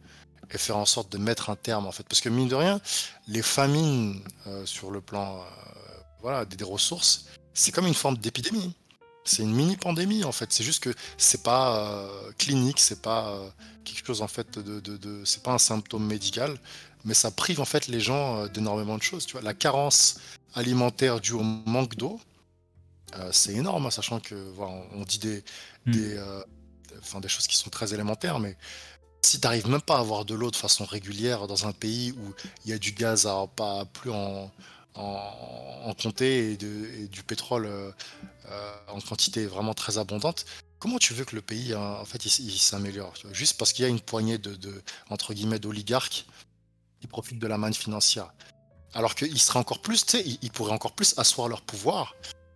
et 0.53 0.57
faire 0.57 0.77
en 0.77 0.85
sorte 0.85 1.11
de 1.11 1.17
mettre 1.17 1.49
un 1.49 1.55
terme 1.55 1.85
en 1.85 1.91
fait. 1.91 2.03
Parce 2.07 2.21
que 2.21 2.29
mine 2.29 2.47
de 2.47 2.55
rien, 2.55 2.81
les 3.27 3.41
famines 3.41 4.21
euh, 4.47 4.65
sur 4.65 4.91
le 4.91 5.01
plan 5.01 5.39
euh, 5.39 5.43
voilà, 6.21 6.45
des, 6.45 6.63
ressources, 6.63 7.25
c'est 7.53 7.71
comme 7.71 7.87
une 7.87 7.93
forme 7.93 8.17
d'épidémie. 8.17 8.75
C'est 9.23 9.43
une 9.43 9.53
mini 9.53 9.77
pandémie 9.77 10.23
en 10.23 10.31
fait. 10.31 10.51
C'est 10.51 10.63
juste 10.63 10.81
que 10.83 10.93
c'est 11.17 11.43
pas 11.43 11.77
euh, 11.77 12.31
clinique, 12.37 12.79
c'est 12.79 13.01
pas 13.01 13.53
quelque 13.83 14.05
chose 14.05 14.21
en 14.21 14.27
fait 14.27 14.57
de, 14.59 14.79
de, 14.79 14.97
de 14.97 15.23
c'est 15.25 15.43
pas 15.43 15.51
un 15.53 15.57
symptôme 15.57 16.05
médical, 16.05 16.59
mais 17.05 17.13
ça 17.13 17.31
prive 17.31 17.59
en 17.59 17.65
fait 17.65 17.87
les 17.87 17.99
gens 17.99 18.47
d'énormément 18.47 18.97
de 18.97 19.03
choses. 19.03 19.25
Tu 19.25 19.33
vois, 19.33 19.41
la 19.41 19.53
carence 19.53 20.19
alimentaire 20.55 21.19
due 21.19 21.33
au 21.33 21.43
manque 21.43 21.95
d'eau, 21.95 22.19
c'est 23.31 23.53
énorme, 23.53 23.85
hein, 23.85 23.91
sachant 23.91 24.19
que 24.19 24.35
voilà, 24.55 24.73
on 24.93 25.03
dit 25.03 25.19
des, 25.19 25.43
hmm. 25.85 25.91
des, 25.91 26.23
enfin, 26.99 27.19
des 27.19 27.27
choses 27.27 27.47
qui 27.47 27.57
sont 27.57 27.69
très 27.69 27.93
élémentaires, 27.93 28.39
mais 28.39 28.57
si 29.21 29.39
tu 29.39 29.45
n'arrives 29.45 29.69
même 29.69 29.81
pas 29.81 29.97
à 29.97 29.99
avoir 29.99 30.25
de 30.25 30.33
l'eau 30.33 30.51
de 30.51 30.55
façon 30.55 30.85
régulière 30.85 31.47
dans 31.47 31.67
un 31.67 31.71
pays 31.71 32.11
où 32.11 32.33
il 32.65 32.71
y 32.71 32.73
a 32.73 32.77
du 32.77 32.91
gaz 32.91 33.25
à 33.25 33.45
pas 33.55 33.85
plus 33.85 34.11
en, 34.11 34.51
en, 34.95 35.93
compter 36.01 36.53
et, 36.53 36.57
du 36.57 37.23
pétrole 37.23 37.65
euh, 37.65 37.91
en 38.87 38.99
quantité 39.01 39.45
vraiment 39.45 39.73
très 39.73 39.97
abondante, 39.97 40.45
comment 40.79 40.97
tu 40.97 41.13
veux 41.13 41.25
que 41.25 41.35
le 41.35 41.41
pays 41.41 41.73
hein, 41.73 41.97
en 41.99 42.05
fait 42.05 42.25
il, 42.25 42.57
s'améliore 42.57 43.13
Juste 43.31 43.57
parce 43.57 43.73
qu'il 43.73 43.83
y 43.83 43.85
a 43.85 43.89
une 43.89 43.99
poignée 43.99 44.37
de, 44.37 44.83
entre 45.09 45.33
guillemets 45.33 45.59
d'oligarques 45.59 46.25
qui 46.99 47.07
profitent 47.07 47.39
de 47.39 47.47
la 47.47 47.57
manne 47.57 47.73
financière. 47.73 48.31
Alors 48.93 49.15
qu'ils 49.15 49.39
seraient 49.39 49.59
encore 49.59 49.81
plus, 49.81 50.05
ils 50.41 50.51
pourraient 50.51 50.73
encore 50.73 50.93
plus 50.93 51.17
asseoir 51.17 51.47
leur 51.47 51.61
pouvoir 51.61 52.13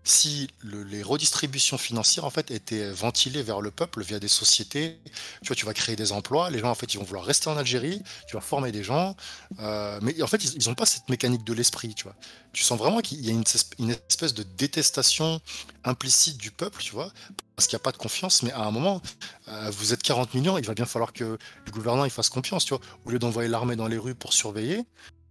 si 0.08 0.48
les 0.64 1.02
redistributions 1.02 1.80
financières 1.80 2.26
en 2.26 2.30
fait 2.30 2.52
étaient 2.52 2.92
ventilées 2.92 3.42
vers 3.42 3.60
le 3.60 3.72
peuple 3.72 4.04
via 4.04 4.20
des 4.20 4.28
sociétés, 4.28 5.00
tu 5.42 5.48
vois, 5.48 5.56
tu 5.56 5.66
vas 5.66 5.74
créer 5.74 5.96
des 5.96 6.12
emplois, 6.12 6.52
les 6.52 6.60
gens 6.60 6.70
en 6.70 6.76
fait 6.76 6.94
ils 6.94 6.98
vont 6.98 7.04
vouloir 7.04 7.26
rester 7.26 7.50
en 7.50 7.58
Algérie, 7.58 8.04
tu 8.28 8.36
vas 8.36 8.42
former 8.42 8.72
des 8.72 8.84
gens, 8.84 9.16
euh, 9.60 10.00
mais 10.04 10.22
en 10.22 10.28
fait 10.28 10.46
ils 10.46 10.68
n'ont 10.68 10.76
pas 10.76 10.86
cette 10.86 11.10
mécanique 11.10 11.44
de 11.44 11.54
l'esprit, 11.54 11.96
tu 11.96 12.04
vois. 12.04 12.16
Tu 12.54 12.64
sens 12.64 12.78
vraiment 12.78 13.02
qu'il 13.02 13.26
y 13.26 13.30
a 13.30 13.34
une, 13.34 13.44
espèce 14.08 14.36
de 14.36 14.44
détestation 14.44 15.42
implicite 15.84 16.38
du 16.38 16.52
peuple, 16.52 16.84
tu 16.84 16.92
vois, 16.92 17.12
parce 17.56 17.68
qu'il 17.68 17.76
n'y 17.76 17.82
a 17.82 17.84
pas 17.84 17.92
de 17.92 17.98
confiance, 17.98 18.44
mais 18.44 18.52
à 18.52 18.62
un 18.62 18.72
moment, 18.72 19.02
euh, 19.48 19.72
vous 19.72 19.92
êtes 19.92 20.04
40 20.04 20.36
millions, 20.36 20.60
il 20.60 20.66
va 20.66 20.76
bien 20.76 20.86
falloir 20.86 21.14
que 21.14 21.40
le 21.66 21.72
gouvernement 21.72 22.06
il 22.06 22.12
fasse 22.12 22.30
confiance, 22.30 22.64
tu 22.66 22.76
vois. 22.76 22.82
Au 23.06 23.10
lieu 23.10 23.18
d'envoyer 23.18 23.50
l'armée 23.50 23.76
dans 23.76 23.88
les 23.88 23.98
rues 23.98 24.14
pour 24.14 24.34
surveiller, 24.34 24.86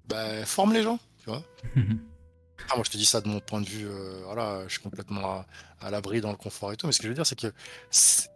bah, 0.08 0.44
forme 0.44 0.72
les 0.72 0.82
gens, 0.82 0.98
tu 1.22 1.30
vois. 1.30 1.44
Ah, 2.70 2.76
moi, 2.76 2.84
je 2.84 2.90
te 2.90 2.96
dis 2.96 3.04
ça 3.04 3.20
de 3.20 3.28
mon 3.28 3.40
point 3.40 3.60
de 3.60 3.68
vue. 3.68 3.86
Euh, 3.86 4.22
voilà, 4.24 4.62
je 4.66 4.72
suis 4.72 4.82
complètement 4.82 5.44
à, 5.80 5.90
l'abri 5.90 6.20
dans 6.20 6.30
le 6.30 6.36
confort 6.36 6.72
et 6.72 6.76
tout. 6.76 6.86
Mais 6.86 6.92
ce 6.92 6.98
que 6.98 7.04
je 7.04 7.08
veux 7.08 7.14
dire, 7.14 7.26
c'est 7.26 7.38
que 7.38 7.52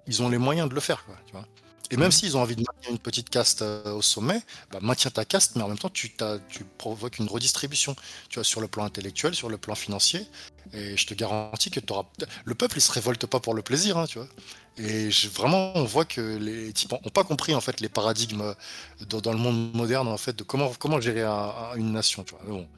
ils 0.07 0.23
ont 0.23 0.29
les 0.29 0.39
moyens 0.39 0.69
de 0.69 0.75
le 0.75 0.81
faire, 0.81 1.05
quoi, 1.05 1.17
tu 1.27 1.33
vois. 1.33 1.47
Et 1.91 1.97
même 1.97 2.09
mmh. 2.09 2.13
s'ils 2.13 2.37
ont 2.37 2.43
envie 2.43 2.55
de 2.55 2.61
maintenir 2.61 2.91
une 2.91 2.99
petite 2.99 3.31
caste 3.31 3.63
euh, 3.63 3.95
au 3.95 4.03
sommet, 4.03 4.43
bah, 4.71 4.79
maintiens 4.83 5.11
ta 5.11 5.25
caste, 5.25 5.57
mais 5.57 5.63
en 5.63 5.69
même 5.69 5.79
temps, 5.79 5.89
tu, 5.89 6.15
tu 6.49 6.65
provoques 6.77 7.19
une 7.19 7.29
redistribution, 7.29 7.97
tu 8.29 8.35
vois, 8.35 8.45
sur 8.45 8.61
le 8.61 8.69
plan 8.69 8.85
intellectuel, 8.85 9.35
sur 9.35 9.49
le 9.49 9.57
plan 9.57 9.75
financier. 9.75 10.27
Et 10.75 10.99
je 10.99 11.07
te 11.07 11.15
garantis 11.15 11.71
que 11.71 11.81
auras... 11.91 12.05
le 12.45 12.55
peuple, 12.55 12.77
il 12.77 12.83
se 12.83 12.93
révolte 12.93 13.25
pas 13.25 13.41
pour 13.41 13.55
le 13.55 13.63
plaisir, 13.63 13.97
hein, 13.97 14.05
tu 14.07 14.19
vois. 14.19 14.29
Et 14.77 15.09
vraiment, 15.35 15.73
on 15.77 15.85
voit 15.85 16.05
que 16.05 16.37
les 16.37 16.73
types 16.75 16.93
n'ont 16.93 17.11
pas 17.13 17.25
compris 17.25 17.55
en 17.55 17.61
fait 17.61 17.81
les 17.81 17.89
paradigmes 17.89 18.55
dans, 19.09 19.33
le 19.33 19.39
monde 19.39 19.75
moderne 19.75 20.07
en 20.07 20.19
fait 20.19 20.37
de 20.37 20.45
comment 20.45 20.73
comment 20.79 21.01
gérer 21.01 21.25
une 21.25 21.93
nation, 21.93 22.23
tu 22.23 22.35
vois. 22.35 22.45
bon, 22.47 22.69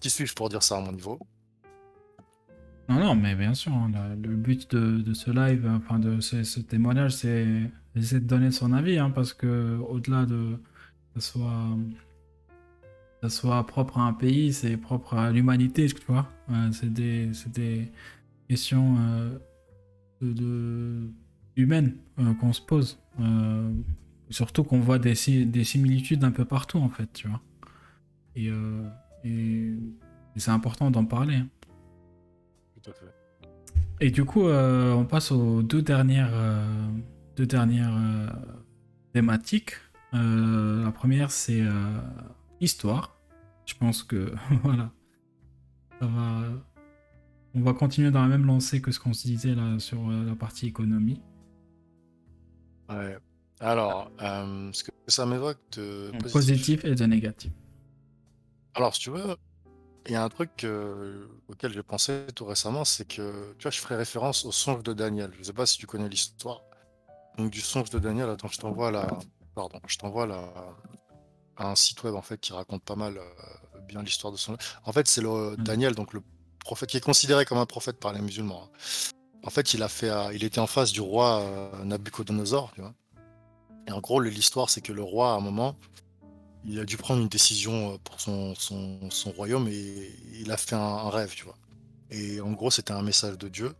qui 0.00 0.10
suis-je 0.10 0.34
pour 0.34 0.48
dire 0.48 0.62
ça 0.62 0.78
à 0.78 0.80
mon 0.80 0.92
niveau? 0.92 1.18
Non, 2.88 3.00
non, 3.00 3.14
mais 3.14 3.34
bien 3.34 3.52
sûr, 3.52 3.72
hein, 3.72 3.90
le, 4.22 4.34
but 4.34 4.74
de, 4.74 5.12
ce 5.12 5.30
live, 5.30 5.70
enfin 5.76 5.98
de 5.98 6.20
ce, 6.20 6.60
témoignage, 6.60 7.12
c'est 7.12 7.70
de 7.94 8.18
donner 8.18 8.50
son 8.50 8.72
avis, 8.72 8.98
hein, 8.98 9.10
parce 9.10 9.34
que 9.34 9.76
au-delà 9.88 10.24
de 10.24 10.58
que 11.14 11.20
ça 11.20 11.32
soit, 11.32 11.76
soit 13.28 13.66
propre 13.66 13.98
à 13.98 14.02
un 14.02 14.14
pays, 14.14 14.54
c'est 14.54 14.78
propre 14.78 15.14
à 15.14 15.30
l'humanité, 15.30 15.86
tu 15.86 16.00
vois. 16.06 16.30
c'est 16.72 16.92
des, 16.92 17.30
des, 17.52 17.92
questions 18.48 18.96
euh, 18.98 19.38
de, 20.22 21.10
humaines 21.56 21.96
euh, 22.18 22.32
qu'on 22.34 22.54
se 22.54 22.62
pose. 22.62 22.98
Euh, 23.20 23.70
surtout 24.30 24.64
qu'on 24.64 24.80
voit 24.80 24.98
des, 24.98 25.14
des 25.44 25.64
similitudes 25.64 26.24
un 26.24 26.30
peu 26.30 26.46
partout, 26.46 26.78
en 26.78 26.88
fait, 26.88 27.12
tu 27.12 27.28
vois. 27.28 27.42
Et 28.36 28.50
et, 29.24 29.74
c'est 30.36 30.50
important 30.50 30.90
d'en 30.90 31.04
parler. 31.04 31.36
Hein. 31.36 31.48
Tout 32.80 32.90
à 32.90 32.94
fait. 32.94 33.18
Et 34.00 34.10
du 34.10 34.24
coup, 34.24 34.46
euh, 34.46 34.92
on 34.92 35.04
passe 35.04 35.32
aux 35.32 35.62
deux 35.62 35.82
dernières, 35.82 36.30
euh, 36.32 36.64
deux 37.36 37.46
dernières 37.46 37.96
euh, 37.96 38.28
thématiques. 39.12 39.72
la 40.12 40.92
première, 40.92 41.30
c'est 41.30 41.62
histoire. 42.60 43.16
Je 43.66 43.74
pense 43.74 44.02
que 44.02 44.32
voilà, 44.62 44.92
ça 46.00 46.06
va. 46.06 46.42
On 47.54 47.60
va 47.62 47.72
continuer 47.72 48.10
dans 48.10 48.22
la 48.22 48.28
même 48.28 48.46
lancée 48.46 48.80
que 48.80 48.92
ce 48.92 49.00
qu'on 49.00 49.12
se 49.12 49.26
disait 49.26 49.54
là 49.54 49.78
sur 49.78 50.08
la 50.08 50.34
partie 50.36 50.66
économie. 50.66 51.20
Ouais. 52.88 53.18
Alors, 53.60 54.12
ce 54.20 54.84
que 54.84 54.90
ça 55.08 55.26
m'évoque 55.26 55.58
de 55.72 56.12
positif 56.30 56.84
et 56.84 56.94
de 56.94 57.04
négatif. 57.04 57.50
Alors, 58.74 58.94
si 58.94 59.00
tu 59.00 59.10
veux, 59.10 59.36
il 60.06 60.12
y 60.12 60.16
a 60.16 60.22
un 60.22 60.28
truc 60.28 60.66
auquel 61.48 61.72
j'ai 61.72 61.82
pensé 61.82 62.26
tout 62.34 62.44
récemment, 62.44 62.84
c'est 62.84 63.06
que, 63.06 63.54
tu 63.58 63.62
vois, 63.62 63.70
je 63.70 63.80
ferai 63.80 63.96
référence 63.96 64.44
au 64.44 64.52
songe 64.52 64.82
de 64.82 64.92
Daniel. 64.92 65.30
Je 65.34 65.40
ne 65.40 65.44
sais 65.44 65.52
pas 65.52 65.66
si 65.66 65.78
tu 65.78 65.86
connais 65.86 66.08
l'histoire. 66.08 66.62
Donc, 67.36 67.50
du 67.50 67.60
songe 67.60 67.90
de 67.90 67.98
Daniel, 67.98 68.30
attends, 68.30 68.48
je 68.48 68.58
t'envoie 68.58 68.90
la... 68.90 69.06
Pardon, 69.54 69.80
je 69.86 69.96
t'envoie 69.98 70.26
la... 70.26 70.52
un 71.56 71.74
site 71.74 72.02
web, 72.04 72.14
en 72.14 72.22
fait, 72.22 72.40
qui 72.40 72.52
raconte 72.52 72.82
pas 72.82 72.96
mal 72.96 73.18
bien 73.86 74.02
l'histoire 74.02 74.32
de 74.32 74.38
son... 74.38 74.56
En 74.84 74.92
fait, 74.92 75.08
c'est 75.08 75.20
le 75.20 75.52
mmh. 75.52 75.56
Daniel, 75.56 75.94
donc 75.94 76.12
le 76.12 76.22
prophète, 76.60 76.90
qui 76.90 76.96
est 76.96 77.04
considéré 77.04 77.44
comme 77.44 77.58
un 77.58 77.66
prophète 77.66 77.98
par 77.98 78.12
les 78.12 78.20
musulmans. 78.20 78.64
Hein. 78.64 79.12
En 79.44 79.50
fait, 79.50 79.72
il 79.74 79.82
a 79.82 79.88
fait, 79.88 80.10
il 80.34 80.44
était 80.44 80.58
en 80.58 80.66
face 80.66 80.92
du 80.92 81.00
roi 81.00 81.70
Nabucodonosor, 81.84 82.72
tu 82.74 82.80
vois. 82.80 82.94
Et 83.86 83.92
en 83.92 84.00
gros, 84.00 84.20
l'histoire, 84.20 84.68
c'est 84.68 84.80
que 84.80 84.92
le 84.92 85.02
roi, 85.02 85.32
à 85.32 85.36
un 85.36 85.40
moment, 85.40 85.76
il 86.68 86.78
a 86.78 86.84
dû 86.84 86.96
prendre 86.96 87.22
une 87.22 87.28
décision 87.28 87.94
euh, 87.94 87.98
pour 88.04 88.20
son, 88.20 88.54
son, 88.54 89.30
royaume 89.32 89.68
et 89.68 90.12
il 90.40 90.52
a 90.52 90.56
fait 90.56 90.74
un, 90.74 91.08
rêve, 91.08 91.32
tu 91.34 91.44
vois. 91.44 91.56
Et 92.10 92.40
en 92.40 92.52
gros, 92.52 92.70
c'était 92.70 92.92
un 92.92 93.02
message 93.02 93.38
de 93.38 93.48
Dieu. 93.48 93.74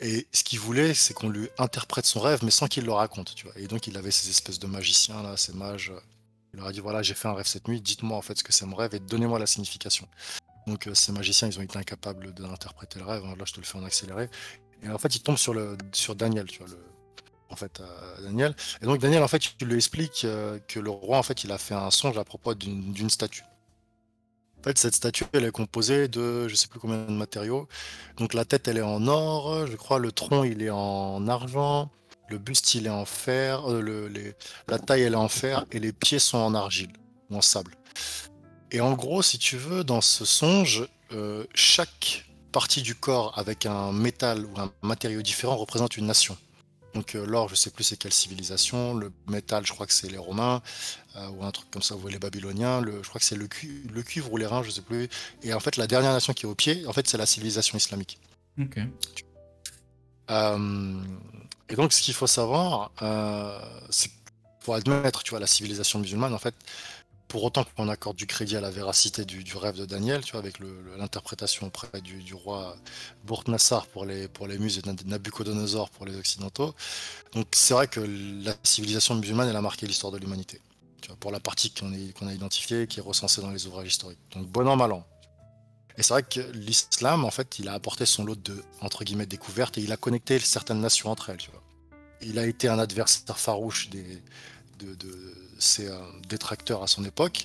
Et 0.00 0.26
ce 0.32 0.42
qu'il 0.42 0.58
voulait, 0.58 0.94
c'est 0.94 1.14
qu'on 1.14 1.28
lui 1.28 1.48
interprète 1.58 2.06
son 2.06 2.20
rêve, 2.20 2.40
mais 2.42 2.50
sans 2.50 2.66
qu'il 2.68 2.84
le 2.84 2.92
raconte, 2.92 3.34
tu 3.34 3.46
vois. 3.46 3.56
Et 3.58 3.66
donc, 3.66 3.86
il 3.86 3.96
avait 3.96 4.10
ces 4.10 4.28
espèces 4.30 4.58
de 4.58 4.66
magiciens, 4.66 5.22
là, 5.22 5.36
ces 5.36 5.52
mages. 5.52 5.92
Il 6.52 6.58
leur 6.58 6.68
a 6.68 6.72
dit, 6.72 6.80
voilà, 6.80 7.02
j'ai 7.02 7.14
fait 7.14 7.28
un 7.28 7.34
rêve 7.34 7.46
cette 7.46 7.68
nuit, 7.68 7.80
dites-moi 7.80 8.16
en 8.16 8.22
fait 8.22 8.36
ce 8.36 8.42
que 8.42 8.52
c'est 8.52 8.66
mon 8.66 8.76
rêve 8.76 8.94
et 8.94 8.98
donnez-moi 8.98 9.38
la 9.38 9.46
signification. 9.46 10.08
Donc, 10.66 10.86
euh, 10.86 10.94
ces 10.94 11.12
magiciens, 11.12 11.48
ils 11.48 11.58
ont 11.58 11.62
été 11.62 11.78
incapables 11.78 12.34
d'interpréter 12.34 12.98
le 12.98 13.04
rêve. 13.04 13.22
Là, 13.22 13.44
je 13.44 13.52
te 13.52 13.60
le 13.60 13.66
fais 13.66 13.78
en 13.78 13.84
accéléré. 13.84 14.28
Et 14.82 14.88
en 14.88 14.98
fait, 14.98 15.14
il 15.14 15.22
tombe 15.22 15.36
sur, 15.36 15.54
le, 15.54 15.76
sur 15.92 16.16
Daniel, 16.16 16.46
tu 16.46 16.58
vois, 16.58 16.68
le, 16.68 16.78
en 17.50 17.56
fait 17.56 17.80
à 17.80 18.22
Daniel. 18.22 18.54
Et 18.82 18.86
donc 18.86 18.98
Daniel 18.98 19.22
en 19.22 19.28
fait 19.28 19.38
tu 19.38 19.64
lui 19.64 19.76
expliques 19.76 20.22
euh, 20.24 20.58
que 20.68 20.80
le 20.80 20.90
roi 20.90 21.18
en 21.18 21.22
fait 21.22 21.44
il 21.44 21.52
a 21.52 21.58
fait 21.58 21.74
un 21.74 21.90
songe 21.90 22.18
à 22.18 22.24
propos 22.24 22.54
d'une 22.54 23.10
statue. 23.10 23.44
En 24.60 24.62
fait 24.62 24.78
cette 24.78 24.94
statue 24.94 25.24
elle 25.32 25.44
est 25.44 25.50
composée 25.50 26.08
de 26.08 26.48
je 26.48 26.54
sais 26.54 26.68
plus 26.68 26.80
combien 26.80 26.98
de 26.98 27.12
matériaux. 27.12 27.68
Donc 28.16 28.34
la 28.34 28.44
tête 28.44 28.68
elle 28.68 28.78
est 28.78 28.82
en 28.82 29.06
or, 29.08 29.66
je 29.66 29.76
crois 29.76 29.98
le 29.98 30.12
tronc 30.12 30.44
il 30.44 30.62
est 30.62 30.70
en 30.70 31.26
argent, 31.28 31.90
le 32.28 32.38
buste 32.38 32.74
il 32.74 32.86
est 32.86 32.90
en 32.90 33.04
fer, 33.04 33.70
euh, 33.70 33.80
le, 33.80 34.08
les, 34.08 34.34
la 34.68 34.78
taille 34.78 35.02
elle 35.02 35.14
est 35.14 35.16
en 35.16 35.28
fer 35.28 35.64
et 35.72 35.78
les 35.78 35.92
pieds 35.92 36.18
sont 36.18 36.38
en 36.38 36.54
argile 36.54 36.92
ou 37.30 37.36
en 37.36 37.40
sable. 37.40 37.74
Et 38.70 38.80
en 38.80 38.92
gros 38.92 39.22
si 39.22 39.38
tu 39.38 39.56
veux 39.56 39.82
dans 39.82 40.00
ce 40.00 40.24
songe 40.24 40.88
euh, 41.12 41.44
chaque 41.54 42.24
partie 42.52 42.82
du 42.82 42.94
corps 42.94 43.38
avec 43.38 43.66
un 43.66 43.92
métal 43.92 44.44
ou 44.44 44.60
un 44.60 44.72
matériau 44.82 45.22
différent 45.22 45.56
représente 45.56 45.96
une 45.96 46.06
nation. 46.06 46.36
Donc 46.94 47.14
euh, 47.14 47.24
l'or, 47.24 47.48
je 47.48 47.54
sais 47.54 47.70
plus 47.70 47.84
c'est 47.84 47.96
quelle 47.96 48.12
civilisation. 48.12 48.94
Le 48.94 49.12
métal, 49.28 49.64
je 49.66 49.72
crois 49.72 49.86
que 49.86 49.92
c'est 49.92 50.08
les 50.08 50.18
Romains 50.18 50.62
euh, 51.16 51.28
ou 51.30 51.44
un 51.44 51.50
truc 51.50 51.70
comme 51.70 51.82
ça, 51.82 51.94
vous 51.94 52.08
les 52.08 52.18
Babyloniens. 52.18 52.80
Le, 52.80 53.02
je 53.02 53.08
crois 53.08 53.20
que 53.20 53.24
c'est 53.24 53.36
le, 53.36 53.48
le, 53.92 54.02
cuivre 54.02 54.32
ou 54.32 54.36
les 54.36 54.46
reins, 54.46 54.62
je 54.62 54.70
sais 54.70 54.82
plus. 54.82 55.08
Et 55.42 55.54
en 55.54 55.60
fait, 55.60 55.76
la 55.76 55.86
dernière 55.86 56.12
nation 56.12 56.32
qui 56.32 56.46
est 56.46 56.48
au 56.48 56.54
pied, 56.54 56.86
en 56.86 56.92
fait, 56.92 57.08
c'est 57.08 57.18
la 57.18 57.26
civilisation 57.26 57.76
islamique. 57.76 58.18
Ok. 58.60 58.78
Euh, 60.30 61.02
et 61.68 61.76
donc, 61.76 61.92
ce 61.92 62.02
qu'il 62.02 62.14
faut 62.14 62.26
savoir, 62.26 62.90
c'est 63.90 64.10
pour 64.60 64.74
admettre, 64.74 65.22
tu 65.22 65.30
vois, 65.30 65.40
la 65.40 65.46
civilisation 65.46 65.98
musulmane, 66.00 66.34
en 66.34 66.38
fait, 66.38 66.54
pour 67.30 67.44
autant 67.44 67.64
qu'on 67.76 67.88
accorde 67.88 68.16
du 68.16 68.26
crédit 68.26 68.56
à 68.56 68.60
la 68.60 68.70
véracité 68.70 69.24
du, 69.24 69.56
rêve 69.56 69.76
de 69.76 69.86
Daniel, 69.86 70.22
tu 70.24 70.32
vois, 70.32 70.40
avec 70.40 70.58
l'interprétation 70.98 71.68
auprès 71.68 72.00
du, 72.00 72.34
roi 72.34 72.76
Bourg-Nassar 73.24 73.86
pour 73.86 74.04
les, 74.04 74.26
pour 74.26 74.48
les 74.48 74.58
muses 74.58 74.78
et 74.78 75.06
Nabucodonosor 75.06 75.90
pour 75.90 76.06
les 76.06 76.16
occidentaux. 76.16 76.74
Donc 77.32 77.46
c'est 77.52 77.72
vrai 77.72 77.86
que 77.86 78.00
la 78.00 78.52
civilisation 78.64 79.14
musulmane, 79.14 79.48
elle 79.48 79.54
a 79.54 79.62
marqué 79.62 79.86
l'histoire 79.86 80.12
de 80.12 80.18
l'humanité. 80.18 80.60
pour 81.20 81.30
la 81.30 81.38
partie 81.38 81.72
qu'on 81.72 82.26
a 82.26 82.32
identifiée, 82.32 82.88
qui 82.88 82.98
est 82.98 83.02
recensée 83.02 83.40
dans 83.40 83.52
les 83.52 83.64
ouvrages 83.68 83.86
historiques. 83.86 84.18
Donc 84.32 84.48
bon 84.48 84.66
an, 84.66 84.74
mal 84.74 84.90
an. 84.90 85.06
Et 85.96 86.02
c'est 86.02 86.14
vrai 86.14 86.24
que 86.24 86.40
l'islam, 86.40 87.24
en 87.24 87.30
fait, 87.30 87.60
il 87.60 87.68
a 87.68 87.74
apporté 87.74 88.06
son 88.06 88.24
lot 88.24 88.34
de, 88.34 88.60
entre 88.80 89.04
guillemets, 89.04 89.26
découvertes 89.26 89.78
et 89.78 89.82
il 89.82 89.92
a 89.92 89.96
connecté 89.96 90.40
certaines 90.40 90.80
nations 90.80 91.10
entre 91.10 91.30
elles, 91.30 91.36
tu 91.36 91.52
vois. 91.52 91.62
Il 92.22 92.40
a 92.40 92.46
été 92.46 92.66
un 92.66 92.80
adversaire 92.80 93.38
farouche 93.38 93.88
des, 93.88 94.20
de, 94.80 94.96
ses 95.60 95.88
détracteurs 96.28 96.82
à 96.82 96.86
son 96.86 97.04
époque. 97.04 97.44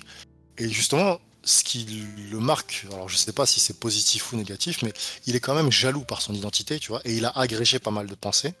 Et 0.58 0.68
justement, 0.68 1.20
ce 1.46 1.62
qui 1.62 1.84
le 2.30 2.40
marque, 2.40 2.86
alors 2.92 3.08
je 3.08 3.16
sais 3.16 3.32
pas 3.32 3.46
si 3.46 3.60
c'est 3.60 3.78
positif 3.78 4.32
ou 4.32 4.36
négatif, 4.36 4.82
mais 4.82 4.92
il 5.26 5.36
est 5.36 5.40
quand 5.40 5.54
même 5.54 5.70
jaloux 5.70 6.04
par 6.04 6.20
son 6.20 6.34
identité, 6.34 6.78
tu 6.80 6.88
vois, 6.88 7.00
et 7.04 7.16
il 7.16 7.24
a 7.24 7.30
agrégé 7.30 7.78
pas 7.78 7.92
mal 7.92 8.08
de 8.08 8.14
pensées. 8.16 8.54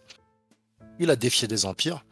Il 1.00 1.10
a 1.10 1.16
défié 1.16 1.48
des 1.48 1.66
empires, 1.66 2.04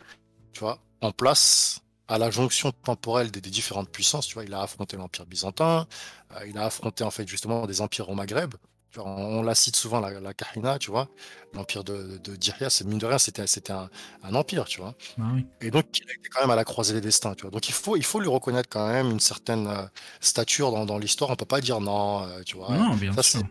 tu 0.53 0.61
vois, 0.61 0.81
en 1.01 1.13
place 1.13 1.81
à 2.09 2.19
la 2.19 2.31
jonction 2.31 2.73
temporelle 2.73 3.31
des, 3.31 3.41
différentes 3.41 3.89
puissances, 3.89 4.27
tu 4.27 4.35
vois, 4.35 4.45
il 4.45 4.53
a 4.53 4.61
affronté 4.61 4.97
l'empire 4.97 5.27
byzantin, 5.27 5.87
euh, 6.33 6.47
il 6.47 6.59
a 6.59 6.67
affronté 6.67 7.05
en 7.05 7.11
fait 7.11 7.27
justement 7.27 7.67
des 7.67 7.81
empires 7.81 8.09
au 8.11 8.15
Maghreb, 8.15 8.55
on, 8.99 9.43
la 9.43 9.55
cite 9.55 9.77
souvent, 9.77 10.01
la, 10.01 10.21
la 10.21 10.35
Kahina, 10.35 10.79
tu 10.79 10.91
vois. 10.91 11.09
L'empire 11.53 11.85
de, 11.85 12.19
de 12.19 12.37
c'est 12.69 12.85
mine 12.85 12.99
de 12.99 13.07
rien, 13.07 13.19
c'était, 13.19 13.47
c'était 13.47 13.73
un, 13.73 13.89
empire, 14.35 14.65
tu 14.65 14.81
vois. 14.81 14.95
Ah 15.21 15.33
Et 15.61 15.71
donc, 15.71 15.87
il 15.99 16.09
a 16.09 16.13
été 16.13 16.29
quand 16.29 16.41
même 16.41 16.51
à 16.51 16.57
la 16.57 16.65
croisée 16.65 16.95
des 16.95 17.01
destins, 17.01 17.35
tu 17.35 17.43
vois. 17.43 17.51
Donc, 17.51 17.69
il 17.69 17.75
faut, 17.75 17.97
il 17.97 18.05
faut 18.05 18.21
lui 18.21 18.29
reconnaître 18.29 18.69
quand 18.69 18.87
même 18.87 19.11
une 19.11 19.21
certaine 19.21 19.67
euh, 19.67 19.87
stature 20.21 20.73
dans, 20.85 20.99
l'histoire. 20.99 21.31
On 21.31 21.37
peut 21.37 21.45
pas 21.45 21.61
dire 21.61 21.81
non, 21.81 22.23
euh, 22.23 22.43
tu 22.45 22.57
vois. 22.57 22.71
Non, 22.71 22.95
bien 22.95 23.13
sûr. 23.23 23.43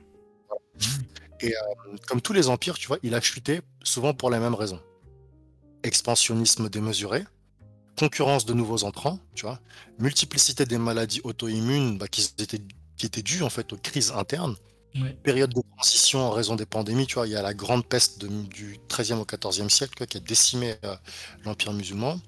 Et 1.41 1.53
euh, 1.53 1.97
comme 2.07 2.21
tous 2.21 2.33
les 2.33 2.49
empires, 2.49 2.77
tu 2.77 2.87
vois, 2.87 2.97
il 3.03 3.13
a 3.15 3.21
chuté 3.21 3.61
souvent 3.83 4.13
pour 4.13 4.29
les 4.29 4.39
mêmes 4.39 4.55
raisons. 4.55 4.79
Expansionnisme 5.83 6.69
démesuré, 6.69 7.25
concurrence 7.97 8.45
de 8.45 8.53
nouveaux 8.53 8.85
entrants, 8.85 9.19
tu 9.35 9.45
vois, 9.45 9.59
multiplicité 9.99 10.65
des 10.65 10.77
maladies 10.77 11.21
auto-immunes 11.23 11.97
bah, 11.97 12.07
qui, 12.07 12.33
étaient, 12.39 12.61
qui 12.95 13.05
étaient 13.05 13.21
dues 13.21 13.43
en 13.43 13.49
fait 13.49 13.73
aux 13.73 13.77
crises 13.77 14.11
internes 14.11 14.55
Période 15.23 15.51
de 15.53 15.61
transition 15.75 16.19
en 16.19 16.29
raison 16.29 16.55
des 16.55 16.67
pandémies, 16.67 17.07
tu 17.07 17.15
vois, 17.15 17.25
il 17.25 17.31
y 17.31 17.35
a 17.35 17.41
la 17.41 17.55
grande 17.55 17.83
peste 17.83 18.23
du 18.25 18.79
13e 18.89 19.15
au 19.15 19.25
14e 19.25 19.69
siècle 19.69 20.05
qui 20.05 20.17
a 20.17 20.19
décimé 20.19 20.75
euh, 20.85 20.95
l'empire 21.45 21.73
musulman. 21.73 22.19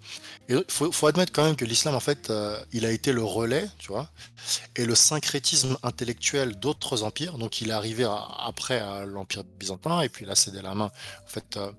Il 0.50 0.64
faut, 0.68 1.08
admettre 1.08 1.32
quand 1.32 1.44
même 1.44 1.56
que 1.56 1.66
l'islam, 1.66 1.94
en 1.94 2.00
fait, 2.00 2.32
euh, 2.32 2.60
il 2.72 2.86
a 2.86 2.92
été 2.92 3.12
le 3.12 3.24
relais, 3.24 3.68
tu 3.78 3.90
vois, 3.90 4.10
et 4.76 4.86
le 4.86 4.96
syncrétisme 4.96 5.78
intellectuel 5.84 6.56
d'autres 6.60 7.04
empires. 7.04 7.38
Donc 7.38 7.62
il 7.62 7.70
est 7.70 7.74
arrivé 7.74 8.08
après 8.40 8.80
à 8.80 9.06
l'empire 9.06 9.44
byzantin 9.44 10.02
et 10.02 10.10
puis 10.10 10.26
il 10.26 10.32
a 10.32 10.36
cédé 10.36 10.64
la 10.64 10.74
main, 10.74 10.92
en 11.24 11.28
fait, 11.28 11.58
euh, 11.58 11.72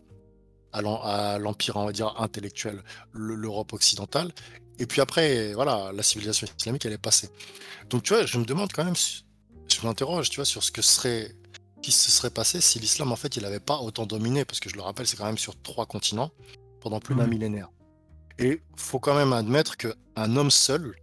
à 0.72 1.38
l'empire, 1.38 1.76
on 1.76 1.86
va 1.86 1.92
dire, 1.92 2.14
intellectuel, 2.18 2.82
l'Europe 3.12 3.72
occidentale. 3.72 4.30
Et 4.78 4.86
puis 4.86 5.00
après, 5.00 5.52
voilà, 5.54 5.90
la 5.92 6.02
civilisation 6.02 6.46
islamique, 6.58 6.84
elle 6.84 6.92
est 6.92 6.98
passée. 6.98 7.30
Donc 7.90 8.04
tu 8.04 8.14
vois, 8.14 8.24
je 8.26 8.38
me 8.38 8.44
demande 8.44 8.72
quand 8.72 8.84
même 8.84 8.94
je 9.68 9.86
m'interroge, 9.86 10.30
tu 10.30 10.36
vois, 10.36 10.44
sur 10.44 10.62
ce 10.62 10.70
que 10.70 10.82
serait, 10.82 11.34
qui 11.82 11.92
se 11.92 12.10
serait 12.10 12.30
passé 12.30 12.60
si 12.60 12.78
l'islam, 12.78 13.12
en 13.12 13.16
fait, 13.16 13.36
il 13.36 13.42
n'avait 13.42 13.60
pas 13.60 13.78
autant 13.78 14.06
dominé, 14.06 14.44
parce 14.44 14.60
que 14.60 14.68
je 14.68 14.76
le 14.76 14.82
rappelle, 14.82 15.06
c'est 15.06 15.16
quand 15.16 15.26
même 15.26 15.38
sur 15.38 15.60
trois 15.62 15.86
continents 15.86 16.30
pendant 16.80 17.00
plus 17.00 17.14
d'un 17.14 17.26
millénaire. 17.26 17.70
Et 18.38 18.60
faut 18.76 18.98
quand 18.98 19.14
même 19.14 19.32
admettre 19.32 19.76
qu'un 19.76 20.36
homme 20.36 20.50
seul, 20.50 20.94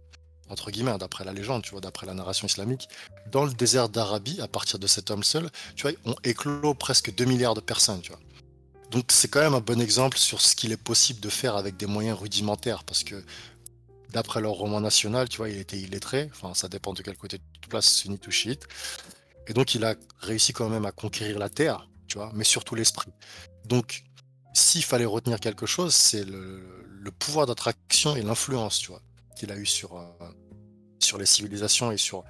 entre 0.48 0.70
guillemets, 0.70 0.96
d'après 0.98 1.24
la 1.24 1.32
légende, 1.32 1.62
tu 1.62 1.72
vois, 1.72 1.80
d'après 1.80 2.06
la 2.06 2.14
narration 2.14 2.46
islamique, 2.46 2.88
dans 3.30 3.44
le 3.44 3.52
désert 3.52 3.88
d'Arabie, 3.88 4.40
à 4.40 4.48
partir 4.48 4.78
de 4.78 4.86
cet 4.86 5.10
homme 5.10 5.24
seul, 5.24 5.50
tu 5.74 5.88
vois, 5.88 5.96
on 6.04 6.14
éclos 6.22 6.74
presque 6.74 7.14
2 7.14 7.24
milliards 7.24 7.54
de 7.54 7.60
personnes, 7.60 8.00
tu 8.00 8.10
vois. 8.10 8.20
Donc 8.90 9.06
c'est 9.10 9.28
quand 9.28 9.40
même 9.40 9.54
un 9.54 9.60
bon 9.60 9.80
exemple 9.80 10.18
sur 10.18 10.40
ce 10.40 10.54
qu'il 10.54 10.70
est 10.70 10.76
possible 10.76 11.18
de 11.18 11.28
faire 11.28 11.56
avec 11.56 11.76
des 11.76 11.86
moyens 11.86 12.18
rudimentaires, 12.18 12.84
parce 12.84 13.02
que 13.02 13.24
d'après 14.12 14.40
leur 14.40 14.52
roman 14.52 14.80
national, 14.80 15.28
tu 15.28 15.38
vois, 15.38 15.48
il 15.48 15.58
était 15.58 15.78
illettré. 15.78 16.30
Enfin, 16.32 16.54
ça 16.54 16.68
dépend 16.68 16.92
de 16.92 17.02
quel 17.02 17.16
côté 17.16 17.40
place, 17.68 17.86
sunnite 17.86 18.26
ou. 18.26 18.32
Et 19.46 19.52
donc, 19.52 19.74
il 19.74 19.84
a 19.84 19.94
réussi 20.20 20.52
quand 20.52 20.68
même 20.68 20.86
à 20.86 20.92
conquérir 20.92 21.38
la 21.38 21.48
terre, 21.48 21.88
tu 22.06 22.18
vois, 22.18 22.30
mais 22.34 22.44
surtout 22.44 22.74
l'esprit. 22.74 23.12
Donc, 23.66 24.04
s'il 24.54 24.84
fallait 24.84 25.04
retenir 25.04 25.40
quelque 25.40 25.66
chose, 25.66 25.94
c'est 25.94 26.24
le, 26.24 26.62
pouvoir 27.18 27.46
d'attraction 27.46 28.16
et 28.16 28.22
l'influence, 28.22 28.78
tu 28.78 28.88
vois, 28.88 29.02
qu'il 29.36 29.52
a 29.52 29.56
eu 29.56 29.66
sur, 29.66 29.96
euh, 29.96 30.04
sur 31.00 31.18
les 31.18 31.26
civilisations 31.26 31.92
et 31.92 31.98
sur 31.98 32.24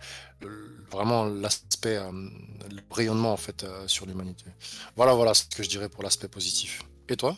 vraiment 0.90 1.24
l'aspect, 1.26 1.96
euh, 1.96 2.10
le 2.70 2.80
rayonnement, 2.90 3.32
en 3.32 3.36
fait, 3.36 3.62
euh, 3.62 3.86
sur 3.86 4.04
l'humanité. 4.04 4.46
Voilà, 4.96 5.14
voilà 5.14 5.32
ce 5.32 5.44
que 5.44 5.62
je 5.62 5.68
dirais 5.68 5.88
pour 5.88 6.02
l'aspect 6.02 6.28
positif. 6.28 6.82
Et 7.08 7.16
toi? 7.16 7.36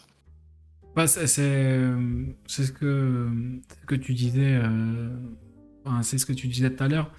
Bah, 0.95 1.07
c'est 1.07 1.27
ce 1.27 2.73
que, 2.73 3.31
que 3.87 3.95
tu 3.95 4.15
disais. 4.15 4.59
C'est 6.03 6.19
ce 6.19 6.25
que 6.25 6.33
tu 6.33 6.49
disais 6.49 6.75
tout 6.75 6.83
à 6.83 6.89
l'heure. 6.89 7.13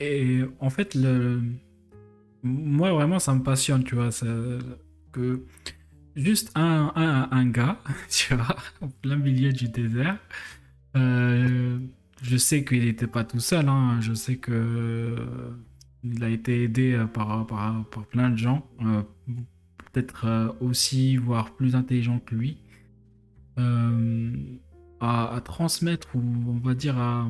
Et, 0.00 0.42
en 0.58 0.70
fait, 0.70 0.94
le, 0.94 1.42
moi 2.42 2.92
vraiment, 2.92 3.18
ça 3.18 3.34
me 3.34 3.42
passionne, 3.42 3.84
tu 3.84 3.94
vois, 3.94 4.10
que 5.12 5.44
juste 6.16 6.50
un, 6.54 6.92
un, 7.30 7.46
gars, 7.46 7.78
tu 8.10 8.34
vois, 8.34 8.56
au 8.80 8.88
plein 8.88 9.16
milieu 9.16 9.52
du 9.52 9.68
désert. 9.68 10.18
Euh, 10.96 11.78
je 12.22 12.36
sais 12.36 12.64
qu'il 12.64 12.84
n'était 12.84 13.06
pas 13.06 13.24
tout 13.24 13.40
seul. 13.40 13.68
Hein, 13.68 13.98
je 14.00 14.12
sais 14.12 14.36
que 14.36 15.16
il 16.02 16.24
a 16.24 16.28
été 16.28 16.64
aidé 16.64 17.04
par, 17.12 17.46
par, 17.46 17.84
par 17.90 18.06
plein 18.06 18.30
de 18.30 18.36
gens, 18.36 18.66
euh, 18.82 19.02
peut-être 19.92 20.56
aussi, 20.60 21.16
voire 21.16 21.54
plus 21.54 21.74
intelligents 21.74 22.20
que 22.20 22.34
lui. 22.34 22.58
Euh, 25.02 25.06
à, 25.06 25.40
transmettre 25.42 26.14
ou 26.14 26.20
on 26.46 26.58
va 26.58 26.74
dire 26.74 26.98
à, 26.98 27.26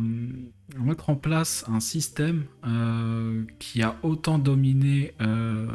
mettre 0.76 1.08
en 1.08 1.14
place 1.14 1.64
un 1.68 1.78
système 1.78 2.44
euh, 2.66 3.44
qui 3.60 3.80
a 3.82 3.94
autant 4.02 4.40
dominé 4.40 5.14
euh, 5.20 5.68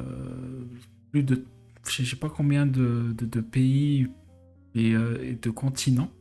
plus 1.11 1.23
de 1.23 1.45
je 1.87 2.03
sais 2.03 2.17
pas 2.17 2.27
combien 2.27 2.65
de, 2.65 3.13
pays 3.39 4.09
et, 4.73 4.93
de 4.93 5.49
continents 5.51 6.11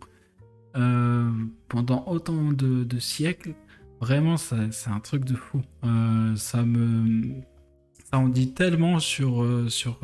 pendant 0.72 2.04
autant 2.06 2.52
de, 2.52 2.98
siècles 3.00 3.54
vraiment 4.00 4.36
c'est 4.36 4.90
un 4.90 5.00
truc 5.00 5.24
de 5.24 5.34
fou. 5.34 5.62
Ça 6.36 6.64
me 6.64 7.40
ça 8.10 8.18
en 8.18 8.28
dit 8.28 8.52
tellement 8.52 9.00
sur 9.00 9.44
sur 9.68 9.98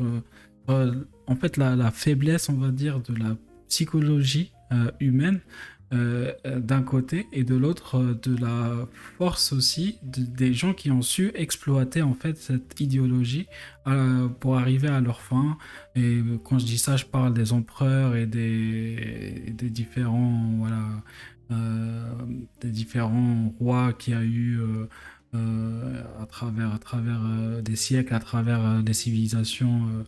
en 0.67 1.35
fait 1.35 1.55
la, 1.55 1.77
la, 1.77 1.91
faiblesse 1.91 2.49
on 2.49 2.57
va 2.57 2.71
dire 2.71 2.99
de 2.99 3.15
la 3.15 3.37
psychologie 3.69 4.51
euh, 4.53 4.60
humaine 4.99 5.41
euh, 5.93 6.31
euh, 6.45 6.61
d'un 6.61 6.83
côté 6.83 7.27
et 7.33 7.43
de 7.43 7.53
l'autre 7.53 8.17
de 8.23 8.37
la 8.37 8.87
force 9.17 9.51
aussi 9.51 9.99
des 10.01 10.53
gens 10.53 10.73
qui 10.73 10.89
ont 10.89 11.01
su 11.01 11.33
exploiter 11.35 12.01
en 12.01 12.13
fait 12.13 12.37
cette 12.37 12.79
idéologie 12.79 13.47
pour 14.39 14.57
arriver 14.57 14.87
à 14.87 15.01
leur 15.01 15.19
fin. 15.19 15.57
Et 15.97 16.21
quand 16.45 16.59
je 16.59 16.65
dis 16.65 16.77
ça 16.77 16.95
je 16.95 17.03
parle 17.03 17.33
des 17.33 17.51
empereurs 17.51 18.15
et 18.15 18.25
des, 18.25 19.53
des 19.53 19.69
différents 19.69 20.51
voilà 20.59 20.85
des 22.61 22.69
différents 22.69 23.53
rois 23.59 23.91
qui 23.91 24.13
a 24.13 24.23
eu 24.23 24.61
à 25.33 26.25
travers 26.25 26.73
à 26.73 26.79
travers 26.79 27.21
des 27.61 27.75
siècles 27.75 28.13
à 28.13 28.19
travers 28.19 28.81
des 28.81 28.93
civilisations 28.93 29.81
euh, 29.87 30.03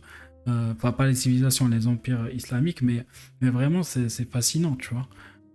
enfin, 0.46 0.92
pas 0.92 1.06
les 1.06 1.14
civilisations, 1.14 1.68
les 1.68 1.86
empires 1.86 2.28
islamiques, 2.32 2.82
mais, 2.82 3.06
mais 3.40 3.50
vraiment, 3.50 3.82
c'est 3.82 4.30
fascinant, 4.30 4.76
tu 4.76 4.94
vois. 4.94 5.08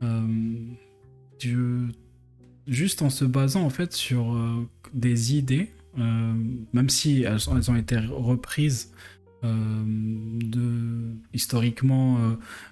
Euh, 0.04 1.88
juste 2.68 3.02
en 3.02 3.10
se 3.10 3.26
basant, 3.26 3.64
en 3.64 3.70
fait, 3.70 3.94
sur 3.94 4.36
euh, 4.36 4.68
des 4.94 5.36
idées, 5.36 5.72
même 5.96 6.90
si 6.90 7.24
elles, 7.24 7.50
ont 7.50 7.76
été 7.76 7.98
reprises 7.98 8.94
historiquement, 11.34 12.18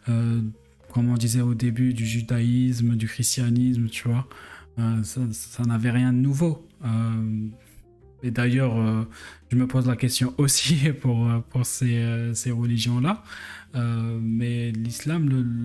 comme 0.05 1.09
on 1.09 1.15
disait 1.15 1.41
au 1.41 1.53
début, 1.53 1.93
du 1.93 2.05
judaïsme, 2.05 2.95
du 2.95 3.07
christianisme, 3.07 3.87
tu 3.87 4.07
vois. 4.07 4.29
ça 5.03 5.63
n'avait 5.65 5.91
rien 5.91 6.13
de 6.13 6.19
nouveau. 6.19 6.65
Et 8.27 8.31
d'ailleurs, 8.31 8.77
euh, 8.77 9.03
je 9.49 9.55
me 9.55 9.67
pose 9.67 9.87
la 9.87 9.95
question 9.95 10.33
aussi 10.37 10.91
pour, 11.01 11.29
euh, 11.29 11.39
pour 11.49 11.65
ces, 11.65 11.97
euh, 11.97 12.33
ces 12.33 12.51
religions-là. 12.51 13.23
mais 14.21 14.71
l'islam, 14.71 15.21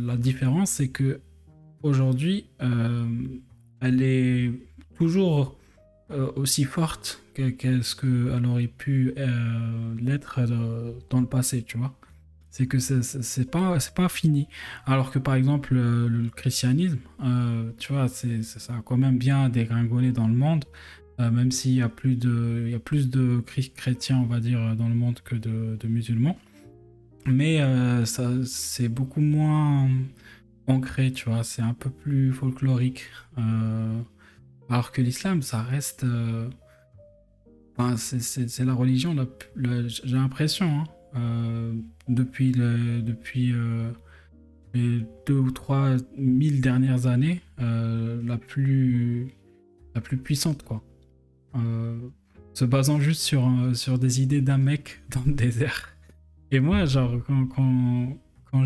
la 0.07 0.17
différence, 0.17 0.73
c'est 0.73 0.89
que 0.89 1.21
aujourd'hui, 1.83 2.45
elle 3.81 4.03
est 4.03 4.53
toujours 4.97 5.57
aussi 6.37 6.65
forte 6.65 7.23
qu'est-ce 7.35 7.97
qu'elle 7.97 8.47
aurait 8.47 8.67
pu 8.67 9.15
l'être 9.99 10.41
dans 11.09 11.21
le 11.21 11.27
passé, 11.27 11.63
tu 11.63 11.79
vois. 11.79 11.95
C'est 12.51 12.67
que 12.67 12.79
c'est 12.79 13.51
pas, 13.51 13.79
pas 13.95 14.11
fini. 14.11 14.47
Alors 14.85 15.11
que 15.11 15.19
par 15.19 15.37
exemple, 15.37 15.73
le, 15.75 16.29
christianisme, 16.37 16.99
tu 17.79 17.95
vois, 17.95 18.09
ça 18.09 18.75
a 18.75 18.83
quand 18.85 18.99
même 18.99 19.17
bien 19.17 19.49
dégringolé 19.49 20.13
dans 20.13 20.29
le 20.29 20.35
monde. 20.35 20.67
Euh, 21.23 21.31
même 21.31 21.51
s'il 21.53 21.75
y 21.75 21.83
a 21.83 21.89
plus 21.89 22.17
de, 22.17 22.65
il 22.67 22.73
y 22.73 22.75
a 22.75 22.79
plus 22.79 23.09
de 23.09 23.43
chrétiens, 23.77 24.19
on 24.19 24.27
va 24.27 24.41
dire, 24.41 24.75
dans 24.77 24.89
le 24.89 24.95
monde 24.95 25.21
que 25.25 25.37
de, 25.37 25.87
musulmans. 25.87 26.37
Mais 27.27 27.61
euh, 27.61 28.05
ça, 28.05 28.29
c'est 28.45 28.89
beaucoup 28.89 29.21
moins 29.21 29.89
ancré, 30.67 31.13
tu 31.13 31.29
vois, 31.29 31.45
c'est 31.45 31.63
un 31.63 31.75
peu 31.75 31.91
plus 31.91 32.33
folklorique. 32.33 33.05
Euh, 33.39 34.01
alors 34.69 34.91
que 34.91 35.01
l'islam, 35.01 35.43
ça 35.43 35.63
reste. 35.63 36.05
C'est 37.97 38.65
la 38.65 38.75
religion, 38.75 39.17
j'ai 39.57 40.17
l'impression, 40.17 40.85
hein, 41.15 41.73
depuis, 42.09 42.53
depuis 42.53 43.53
les 44.73 45.01
deux 45.27 45.39
ou 45.39 45.51
trois 45.51 45.97
mille 46.17 46.61
dernières 46.61 47.07
années 47.07 47.41
la 47.59 48.37
plus 48.39 49.35
la 49.95 50.01
plus 50.01 50.17
puissante 50.17 50.63
quoi. 50.63 50.85
Se 52.55 52.65
basant 52.65 53.01
juste 53.01 53.23
sur 53.23 53.51
sur 53.75 53.99
des 53.99 54.23
idées 54.23 54.41
d'un 54.41 54.59
mec 54.59 55.03
dans 55.11 55.23
le 55.27 55.33
désert. 55.33 55.89
Et 56.51 56.61
moi 56.61 56.85
genre 56.85 57.21
quand 57.27 57.47
quand, 57.47 58.19
quand 58.53 58.65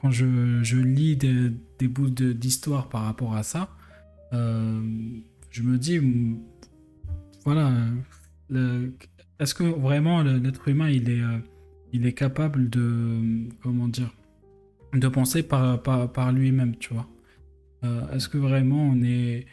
quand 0.00 0.10
je, 0.10 0.62
je 0.62 0.76
lis 0.76 1.16
des, 1.16 1.50
des 1.80 1.88
bouts 1.88 2.10
d'histoire 2.10 2.88
par 2.88 3.02
rapport 3.02 3.34
à 3.34 3.42
ça, 3.42 3.70
je 4.32 5.62
me 5.62 5.76
dis 5.76 6.00
voilà 7.44 7.72
est-ce 9.40 9.54
que 9.54 9.64
vraiment 9.64 10.22
l'être 10.22 10.68
humain 10.68 10.88
il 10.88 11.08
est, 11.10 11.20
euh, 11.20 11.38
il 11.92 12.06
est 12.06 12.12
capable 12.12 12.68
de 12.68 13.48
comment 13.62 13.88
dire 13.88 14.12
de 14.94 15.06
penser 15.06 15.42
par, 15.42 15.82
par, 15.82 16.32
lui-même, 16.32 16.76
tu 16.76 16.94
vois? 16.94 17.06
Euh, 17.84 18.10
Est-ce 18.14 18.28
que 18.28 18.38
vraiment 18.38 18.82
on 18.82 19.02
est 19.02 19.46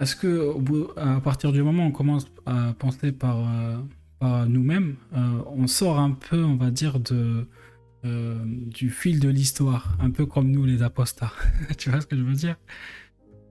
est-ce 0.00 0.16
que 0.16 0.54
à 0.98 1.20
partir 1.20 1.52
du 1.52 1.62
moment 1.62 1.84
où 1.84 1.88
on 1.88 1.92
commence 1.92 2.26
à 2.46 2.74
penser 2.78 3.12
par, 3.12 3.38
euh, 3.38 3.78
par 4.18 4.46
nous-mêmes, 4.46 4.96
on 5.12 5.66
sort 5.66 5.98
un 5.98 6.12
peu, 6.12 6.42
on 6.42 6.56
va 6.56 6.70
dire, 6.70 7.00
de 7.00 7.46
du 8.04 8.90
fil 8.90 9.18
de 9.18 9.30
l'histoire, 9.30 9.96
un 9.98 10.10
peu 10.10 10.26
comme 10.26 10.50
nous 10.50 10.66
les 10.66 10.82
apostats. 10.82 11.32
tu 11.78 11.88
vois 11.88 12.02
ce 12.02 12.06
que 12.06 12.16
je 12.16 12.22
veux 12.22 12.34
dire? 12.34 12.56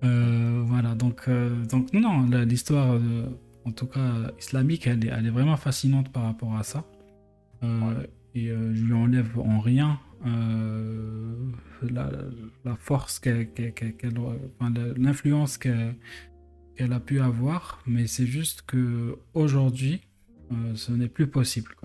Voilà, 0.02 0.94
donc 0.94 1.28
donc 1.70 1.92
non, 1.94 2.22
non, 2.22 2.44
l'histoire 2.44 3.00
en 3.66 3.72
tout 3.72 3.88
cas 3.88 4.32
islamique, 4.40 4.88
elle 4.88 5.06
est, 5.06 5.10
elle 5.10 5.26
est 5.26 5.32
vraiment 5.32 5.58
fascinante 5.58 6.12
par 6.12 6.24
rapport 6.24 6.56
à 6.56 6.64
ça. 6.64 6.84
Euh, 7.64 8.06
et 8.36 8.50
euh, 8.50 8.74
je 8.74 8.84
lui 8.84 8.94
enlève 8.94 9.40
en 9.40 9.60
rien 9.60 10.00
euh, 10.26 11.52
la, 11.84 12.76
force, 12.76 13.22
l'influence 14.98 15.58
qu'elle 15.58 15.96
a 16.80 17.00
pu 17.00 17.20
avoir, 17.22 17.82
mais 17.86 18.08
c'est 18.08 18.26
juste 18.26 18.64
que 18.64 19.18
aujourd'hui, 19.34 20.02
ce 20.76 20.92
n'est 20.92 21.08
plus 21.08 21.28
possible. 21.28 21.76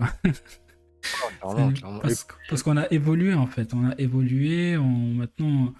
Parce, 1.41 2.63
qu'on 2.63 2.77
a 2.77 2.87
évolué 2.91 3.33
en 3.33 3.47
fait, 3.47 3.73
on 3.73 3.85
a 3.85 3.95
évolué, 3.97 4.77
on, 4.77 5.13
maintenant, 5.13 5.73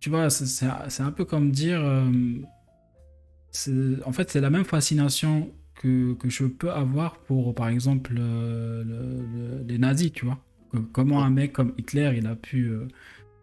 tu 0.00 0.10
vois, 0.10 0.30
c'est 0.30 1.02
un 1.02 1.12
peu 1.12 1.24
comme 1.24 1.50
dire 1.50 1.80
en 4.04 4.12
fait, 4.12 4.30
c'est 4.30 4.40
la 4.40 4.50
même 4.50 4.64
fascination 4.64 5.52
que, 5.76 6.14
que, 6.14 6.28
je 6.28 6.44
peux 6.44 6.70
avoir 6.70 7.18
pour, 7.18 7.54
par 7.54 7.68
exemple, 7.68 8.14
euh, 8.18 9.62
les 9.66 9.78
nazis, 9.78 10.12
tu 10.12 10.24
vois. 10.24 10.38
Comment 10.92 11.22
un 11.22 11.30
mec 11.30 11.52
comme 11.52 11.72
Hitler, 11.78 12.14
il 12.16 12.26
a 12.26 12.34
pu 12.34 12.66
euh, 12.66 12.88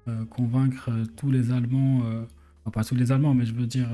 euh, 0.09 0.25
convaincre 0.25 0.89
tous 1.15 1.31
les 1.31 1.51
Allemands, 1.51 2.01
pas 2.69 2.83
tous 2.83 2.95
les 2.95 3.11
Allemands, 3.11 3.33
mais 3.33 3.45
je 3.45 3.53
veux 3.53 3.67
dire, 3.67 3.89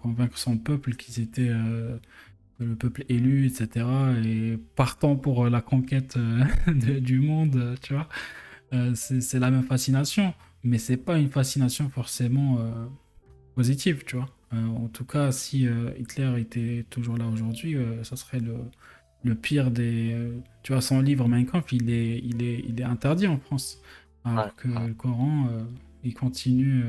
convaincre 0.00 0.38
son 0.38 0.56
peuple 0.58 0.94
qu'ils 0.94 1.22
étaient 1.22 1.50
le 2.58 2.74
peuple 2.76 3.04
élu, 3.08 3.46
etc. 3.46 3.86
Et 4.24 4.58
partant 4.76 5.16
pour 5.16 5.48
la 5.48 5.60
conquête 5.60 6.16
du 6.68 7.20
monde, 7.20 7.76
tu 7.82 7.94
vois. 7.94 8.08
c'est 8.94 9.38
la 9.38 9.50
même 9.50 9.64
fascination, 9.64 10.34
mais 10.62 10.78
c'est 10.78 10.96
pas 10.96 11.18
une 11.18 11.30
fascination 11.30 11.88
forcément 11.88 12.58
positive, 13.56 14.04
tu 14.06 14.16
vois. 14.16 14.28
Euh, 14.52 14.66
en 14.66 14.88
tout 14.88 15.04
cas, 15.04 15.32
si 15.32 15.66
euh, 15.66 15.90
Hitler 15.98 16.32
était 16.38 16.84
toujours 16.90 17.16
là 17.16 17.26
aujourd'hui, 17.26 17.76
euh, 17.76 18.04
ça 18.04 18.16
serait 18.16 18.38
le, 18.38 18.56
le 19.24 19.34
pire 19.34 19.70
des. 19.70 20.16
tu 20.62 20.72
vois, 20.72 20.80
son 20.80 21.00
livre 21.00 21.26
Mein 21.28 21.46
Kampf, 21.46 21.72
il 21.72 21.90
est, 21.90 22.20
il 22.22 22.42
est, 22.42 22.64
il 22.68 22.80
est 22.80 22.84
interdit 22.84 23.26
en 23.26 23.38
France. 23.38 23.80
Alors 24.24 24.54
que 24.56 24.66
le 24.66 24.92
Coran, 24.92 25.48
il 26.02 26.12
continue, 26.12 26.82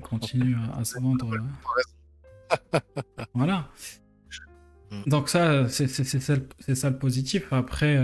continue 0.00 0.56
à, 0.76 0.84
se 0.84 0.98
vendre. 1.00 1.36
voilà. 3.34 3.68
Mm. 4.90 5.02
Donc 5.08 5.28
ça, 5.28 5.68
c'est 5.68 5.88
ça, 5.88 6.36
ça, 6.74 6.90
le 6.90 6.98
positif. 6.98 7.52
Après, 7.52 7.98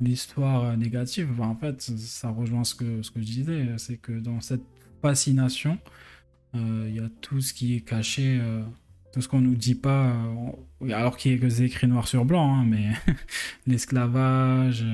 l'histoire 0.00 0.76
négative, 0.76 1.28
bah, 1.36 1.46
en 1.46 1.56
fait, 1.56 1.80
ça 1.80 2.30
rejoint 2.30 2.64
ce 2.64 2.74
que, 2.74 3.02
ce 3.02 3.10
que 3.10 3.20
je 3.20 3.26
disais, 3.26 3.66
c'est 3.78 3.96
que 3.96 4.12
dans 4.12 4.40
cette 4.40 4.64
fascination, 5.02 5.78
euh, 6.54 6.86
il 6.88 6.96
y 6.96 7.00
a 7.00 7.08
tout 7.20 7.40
ce 7.40 7.52
qui 7.54 7.76
est 7.76 7.80
caché, 7.80 8.38
euh, 8.40 8.62
tout 9.12 9.20
ce 9.20 9.28
qu'on 9.28 9.40
nous 9.40 9.54
dit 9.54 9.74
pas, 9.74 10.12
euh, 10.82 10.92
alors 10.92 11.16
qu'il 11.16 11.32
y 11.32 11.34
a 11.34 11.38
que 11.38 11.44
des 11.44 11.62
écrits 11.62 11.86
noir 11.86 12.08
sur 12.08 12.24
blanc, 12.24 12.54
hein, 12.54 12.64
mais 12.64 12.90
l'esclavage, 13.66 14.84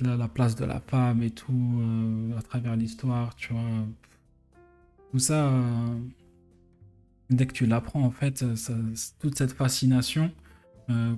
la, 0.00 0.28
place 0.28 0.56
de 0.56 0.64
la 0.64 0.80
femme 0.80 1.22
et 1.22 1.30
tout, 1.30 1.82
à 2.36 2.42
travers 2.42 2.76
l'histoire, 2.76 3.34
tu 3.36 3.52
vois. 3.52 3.62
Tout 5.10 5.18
ça, 5.18 5.52
dès 7.30 7.46
que 7.46 7.52
tu 7.52 7.66
l'apprends, 7.66 8.02
en 8.02 8.10
fait, 8.10 8.44
toute 9.20 9.38
cette 9.38 9.52
fascination 9.52 10.32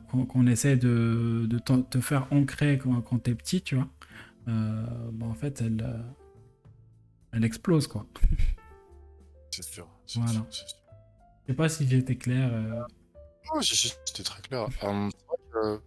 qu'on 0.09 0.47
essaie 0.47 0.77
de, 0.77 1.47
de 1.48 1.59
te 1.59 2.01
faire 2.01 2.27
ancrer 2.31 2.78
quand, 2.78 3.01
quand 3.01 3.23
tu 3.24 3.31
es 3.31 3.35
petit, 3.35 3.62
tu 3.62 3.77
vois, 3.77 3.89
bah, 4.47 5.27
en 5.27 5.35
fait, 5.35 5.62
elle 5.62 5.85
elle 7.36 7.44
explose, 7.44 7.86
quoi. 7.86 8.07
C'est 9.51 9.62
sûr. 9.62 9.86
Voilà. 10.15 10.47
Je 10.51 10.62
sais 11.47 11.55
pas 11.55 11.69
si 11.69 11.85
été 11.94 12.16
clair. 12.16 12.51
Euh... 12.53 12.82
Oh, 13.55 13.61
c'était 13.61 14.23
très 14.23 14.40
clair. 14.43 14.69
Euh, 14.85 15.78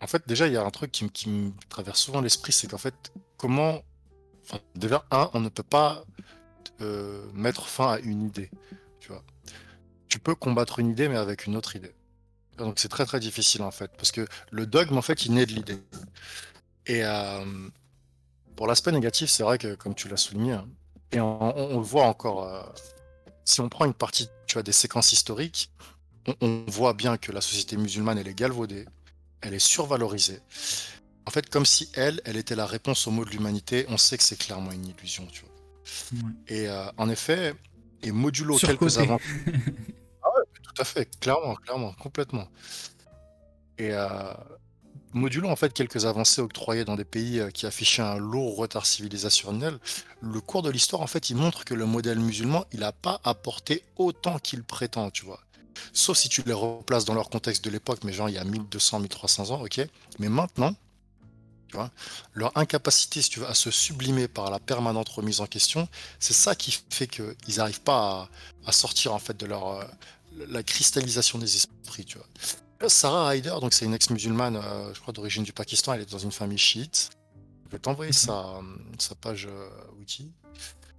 en 0.00 0.06
fait, 0.06 0.26
déjà, 0.26 0.46
il 0.46 0.52
y 0.52 0.56
a 0.56 0.64
un 0.64 0.70
truc 0.70 0.90
qui, 0.92 1.28
me 1.28 1.52
traverse 1.68 2.00
souvent 2.00 2.20
l'esprit, 2.20 2.52
c'est 2.52 2.68
qu'en 2.68 2.78
fait, 2.78 3.12
comment. 3.36 3.82
Enfin, 4.44 4.58
déjà, 4.74 5.04
un, 5.10 5.30
on 5.34 5.40
ne 5.40 5.48
peut 5.48 5.62
pas 5.62 6.04
euh, 6.80 7.24
mettre 7.34 7.66
fin 7.66 7.92
à 7.92 7.98
une 7.98 8.22
idée. 8.22 8.50
Tu 8.98 9.08
vois. 9.08 9.22
Tu 10.08 10.18
peux 10.18 10.34
combattre 10.34 10.78
une 10.78 10.90
idée, 10.90 11.08
mais 11.08 11.16
avec 11.16 11.46
une 11.46 11.56
autre 11.56 11.76
idée. 11.76 11.94
Donc, 12.56 12.78
c'est 12.78 12.88
très 12.88 13.06
très 13.06 13.20
difficile, 13.20 13.62
en 13.62 13.70
fait. 13.70 13.90
Parce 13.96 14.12
que 14.12 14.26
le 14.50 14.66
dogme, 14.66 14.96
en 14.96 15.02
fait, 15.02 15.24
il 15.26 15.34
naît 15.34 15.46
de 15.46 15.52
l'idée. 15.52 15.78
Et 16.86 17.04
euh, 17.04 17.44
pour 18.56 18.66
l'aspect 18.66 18.92
négatif, 18.92 19.30
c'est 19.30 19.42
vrai 19.42 19.58
que, 19.58 19.74
comme 19.74 19.94
tu 19.94 20.08
l'as 20.08 20.16
souligné, 20.16 20.52
hein, 20.52 20.68
et 21.12 21.20
on, 21.20 21.78
le 21.78 21.84
voit 21.84 22.04
encore, 22.04 22.44
euh, 22.44 22.62
si 23.44 23.60
on 23.60 23.68
prend 23.68 23.84
une 23.84 23.94
partie 23.94 24.28
tu 24.46 24.54
vois, 24.54 24.62
des 24.62 24.72
séquences 24.72 25.12
historiques, 25.12 25.72
on, 26.40 26.64
voit 26.68 26.94
bien 26.94 27.16
que 27.16 27.32
la 27.32 27.40
société 27.40 27.76
musulmane, 27.76 28.18
elle 28.18 28.28
est 28.28 28.34
galvaudée, 28.34 28.86
elle 29.40 29.54
est 29.54 29.58
survalorisée. 29.58 30.40
En 31.26 31.30
fait, 31.30 31.48
comme 31.48 31.66
si 31.66 31.90
elle, 31.94 32.20
elle 32.24 32.36
était 32.36 32.56
la 32.56 32.66
réponse 32.66 33.06
au 33.06 33.10
mot 33.10 33.24
de 33.24 33.30
l'humanité, 33.30 33.86
on 33.88 33.98
sait 33.98 34.18
que 34.18 34.24
c'est 34.24 34.38
clairement 34.38 34.72
une 34.72 34.86
illusion, 34.86 35.26
tu 35.26 35.42
vois. 35.42 35.50
Et 36.48 36.68
euh, 36.68 36.84
en 36.96 37.08
effet, 37.08 37.54
et 38.02 38.12
modulo 38.12 38.56
quelques 38.58 38.98
avant. 38.98 39.18
ah 39.46 40.28
ouais, 40.36 40.44
tout 40.62 40.82
à 40.82 40.84
fait, 40.84 41.08
clairement, 41.20 41.54
clairement, 41.54 41.92
complètement. 41.94 42.48
Et 43.78 43.92
euh, 43.92 44.32
modulo 45.12 45.48
en 45.48 45.56
fait 45.56 45.72
quelques 45.72 46.06
avancées 46.06 46.40
octroyées 46.40 46.84
dans 46.84 46.96
des 46.96 47.04
pays 47.04 47.40
euh, 47.40 47.50
qui 47.50 47.66
affichaient 47.66 48.02
un 48.02 48.18
lourd 48.18 48.56
retard 48.56 48.86
civilisationnel, 48.86 49.78
le 50.20 50.40
cours 50.40 50.62
de 50.62 50.70
l'histoire 50.70 51.02
en 51.02 51.06
fait 51.06 51.30
il 51.30 51.36
montre 51.36 51.64
que 51.64 51.74
le 51.74 51.86
modèle 51.86 52.20
musulman 52.20 52.64
il 52.72 52.80
n'a 52.80 52.92
pas 52.92 53.20
apporté 53.24 53.84
autant 53.96 54.38
qu'il 54.38 54.62
prétend, 54.62 55.10
tu 55.10 55.24
vois. 55.24 55.40
Sauf 55.92 56.16
si 56.16 56.28
tu 56.28 56.42
les 56.42 56.52
replaces 56.52 57.04
dans 57.04 57.14
leur 57.14 57.30
contexte 57.30 57.64
de 57.64 57.70
l'époque, 57.70 58.00
mais 58.04 58.12
genre 58.12 58.28
il 58.28 58.34
y 58.34 58.38
a 58.38 58.44
1200, 58.44 59.00
1300 59.00 59.50
ans, 59.50 59.62
ok. 59.62 59.80
Mais 60.18 60.28
maintenant, 60.28 60.74
tu 61.68 61.76
vois, 61.76 61.90
leur 62.34 62.56
incapacité, 62.56 63.22
si 63.22 63.30
tu 63.30 63.40
veux, 63.40 63.46
à 63.46 63.54
se 63.54 63.70
sublimer 63.70 64.26
par 64.26 64.50
la 64.50 64.58
permanente 64.58 65.08
remise 65.08 65.40
en 65.40 65.46
question, 65.46 65.88
c'est 66.18 66.34
ça 66.34 66.54
qui 66.54 66.76
fait 66.90 67.06
qu'ils 67.06 67.56
n'arrivent 67.56 67.82
pas 67.82 68.28
à, 68.66 68.72
sortir 68.72 69.14
en 69.14 69.18
fait 69.18 69.36
de 69.36 69.46
leur 69.46 69.68
euh, 69.68 69.84
la 70.48 70.62
cristallisation 70.62 71.38
des 71.38 71.56
esprits, 71.56 72.04
tu 72.04 72.18
vois. 72.18 72.26
Sarah 72.88 73.28
Ryder, 73.28 73.54
donc 73.60 73.74
c'est 73.74 73.84
une 73.84 73.94
ex-musulmane, 73.94 74.56
euh, 74.56 74.92
je 74.94 75.00
crois 75.00 75.12
d'origine 75.12 75.44
du 75.44 75.52
Pakistan, 75.52 75.92
elle 75.92 76.00
est 76.00 76.10
dans 76.10 76.18
une 76.18 76.32
famille 76.32 76.58
chiite. 76.58 77.10
Je 77.66 77.72
vais 77.72 77.78
t'envoyer 77.78 78.12
sa, 78.12 78.60
page 79.20 79.46
euh, 79.48 79.68
wiki. 79.98 80.32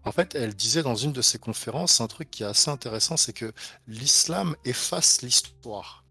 En 0.04 0.12
fait, 0.12 0.36
elle 0.36 0.56
disait 0.56 0.84
dans 0.84 0.96
une 0.96 1.14
de 1.14 1.22
ses 1.22 1.38
conférences 1.38 2.02
un 2.02 2.08
truc 2.08 2.32
qui 2.32 2.44
est 2.44 2.48
assez 2.48 2.72
intéressant, 2.72 3.18
c'est 3.18 3.34
que 3.34 3.54
l'islam 3.88 4.56
efface 4.66 5.22
l'histoire. 5.22 6.04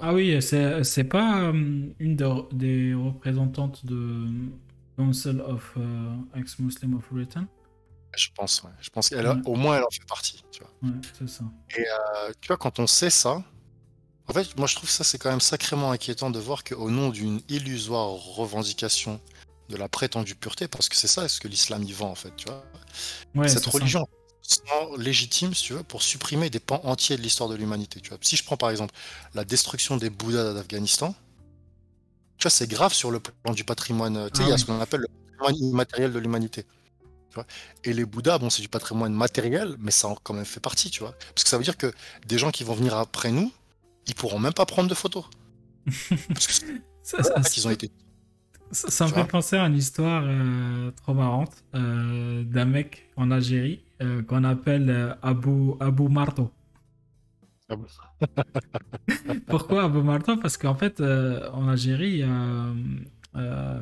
Ah 0.00 0.14
oui, 0.14 0.40
c'est 0.40 1.04
pas 1.04 1.42
euh, 1.42 1.52
une 1.98 2.16
des 2.52 2.94
représentantes 2.94 3.84
de 3.84 4.26
Council 4.96 5.40
of 5.40 5.76
Ex-Muslim 6.34 6.94
of 6.94 7.04
Britain? 7.10 7.46
Je 8.16 8.28
pense, 8.34 8.62
ouais. 8.62 8.70
Je 8.80 8.90
pense 8.90 9.08
qu'elle 9.08 9.26
au 9.26 9.54
moins 9.54 9.78
elle 9.78 9.84
en 9.84 9.90
fait 9.90 10.06
partie. 10.06 10.44
Tu 10.50 10.60
vois. 10.62 10.72
Ouais, 10.82 10.96
c'est 11.18 11.28
ça. 11.28 11.44
Et 11.76 11.84
tu 12.40 12.48
vois, 12.48 12.56
quand 12.56 12.78
on 12.78 12.86
sait 12.86 13.10
ça, 13.10 13.42
en 14.28 14.32
fait, 14.32 14.56
moi 14.56 14.66
je 14.66 14.76
trouve 14.76 14.88
ça 14.88 15.02
c'est 15.04 15.18
quand 15.18 15.30
même 15.30 15.40
sacrément 15.40 15.90
inquiétant 15.90 16.30
de 16.30 16.38
voir 16.38 16.62
qu'au 16.64 16.90
nom 16.90 17.10
d'une 17.10 17.40
illusoire 17.48 18.10
revendication 18.10 19.20
de 19.72 19.76
la 19.76 19.88
prétendue 19.88 20.34
pureté, 20.34 20.68
parce 20.68 20.88
que 20.88 20.96
c'est 20.96 21.08
ça 21.08 21.28
ce 21.28 21.40
que 21.40 21.48
l'islam 21.48 21.82
y 21.82 21.92
vend 21.92 22.10
en 22.10 22.14
fait, 22.14 22.32
tu 22.36 22.46
vois. 22.46 23.48
Cette 23.48 23.66
religion 23.66 24.06
légitime, 24.98 25.54
si 25.54 25.64
tu 25.64 25.72
veux, 25.72 25.82
pour 25.82 26.02
supprimer 26.02 26.50
des 26.50 26.60
pans 26.60 26.80
entiers 26.84 27.16
de 27.16 27.22
l'histoire 27.22 27.48
de 27.48 27.54
l'humanité. 27.54 28.00
Tu 28.00 28.10
vois. 28.10 28.18
Si 28.20 28.36
je 28.36 28.44
prends 28.44 28.56
par 28.56 28.70
exemple 28.70 28.94
la 29.34 29.44
destruction 29.44 29.96
des 29.96 30.10
Bouddhas 30.10 30.52
d'Afghanistan, 30.52 31.14
tu 32.38 32.44
vois, 32.44 32.50
c'est 32.50 32.66
grave 32.66 32.92
sur 32.92 33.10
le 33.10 33.20
plan 33.20 33.54
du 33.54 33.64
patrimoine. 33.64 34.28
Tu 34.30 34.38
sais, 34.38 34.42
il 34.44 34.48
y 34.48 34.52
a 34.52 34.54
ah 34.54 34.58
ce 34.58 34.64
qu'on 34.66 34.80
appelle 34.80 35.00
le 35.00 35.08
patrimoine 35.08 35.56
immatériel 35.56 36.12
de 36.12 36.18
l'humanité. 36.18 36.66
Et 37.84 37.94
les 37.94 38.04
Bouddhas, 38.04 38.38
bon, 38.38 38.50
c'est 38.50 38.60
du 38.60 38.68
patrimoine 38.68 39.14
matériel, 39.14 39.76
mais 39.78 39.90
ça 39.90 40.08
en 40.08 40.16
quand 40.16 40.34
même 40.34 40.44
fait 40.44 40.60
partie, 40.60 40.90
tu 40.90 41.00
vois. 41.00 41.12
Parce 41.34 41.44
que 41.44 41.50
ça 41.50 41.56
veut 41.56 41.64
dire 41.64 41.78
que 41.78 41.90
des 42.26 42.36
gens 42.36 42.50
qui 42.50 42.64
vont 42.64 42.74
venir 42.74 42.94
après 42.96 43.30
nous, 43.30 43.50
ils 44.06 44.14
pourront 44.14 44.38
même 44.38 44.52
pas 44.52 44.66
prendre 44.66 44.90
de 44.90 44.94
photos. 44.94 45.24
Parce 46.28 46.46
que 46.46 46.66
ça, 47.02 47.22
ça, 47.22 47.40
ils 47.56 47.66
ont 47.66 47.70
été 47.70 47.90
ça, 48.72 49.06
me 49.06 49.12
fait 49.12 49.28
penser 49.28 49.56
à 49.56 49.66
une 49.66 49.76
histoire 49.76 50.24
euh, 50.26 50.90
trop 50.92 51.14
marrante 51.14 51.64
euh, 51.74 52.42
d'un 52.44 52.64
mec 52.64 53.10
en 53.16 53.30
Algérie 53.30 53.84
euh, 54.00 54.22
qu'on 54.22 54.44
appelle 54.44 55.16
Abou, 55.22 55.76
Abou 55.80 56.08
Marto. 56.08 56.50
Ah 57.68 57.76
Pourquoi 59.46 59.84
Abou 59.84 60.02
Marto? 60.02 60.36
Parce 60.36 60.56
qu'en 60.56 60.74
fait, 60.74 61.00
en 61.00 61.68
Algérie, 61.68 62.10
il 62.10 62.18
y 62.18 62.22
a 62.22 63.80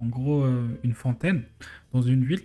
en 0.00 0.06
gros 0.06 0.46
une 0.82 0.94
fontaine 0.94 1.44
dans 1.92 2.02
une 2.02 2.24
ville. 2.24 2.44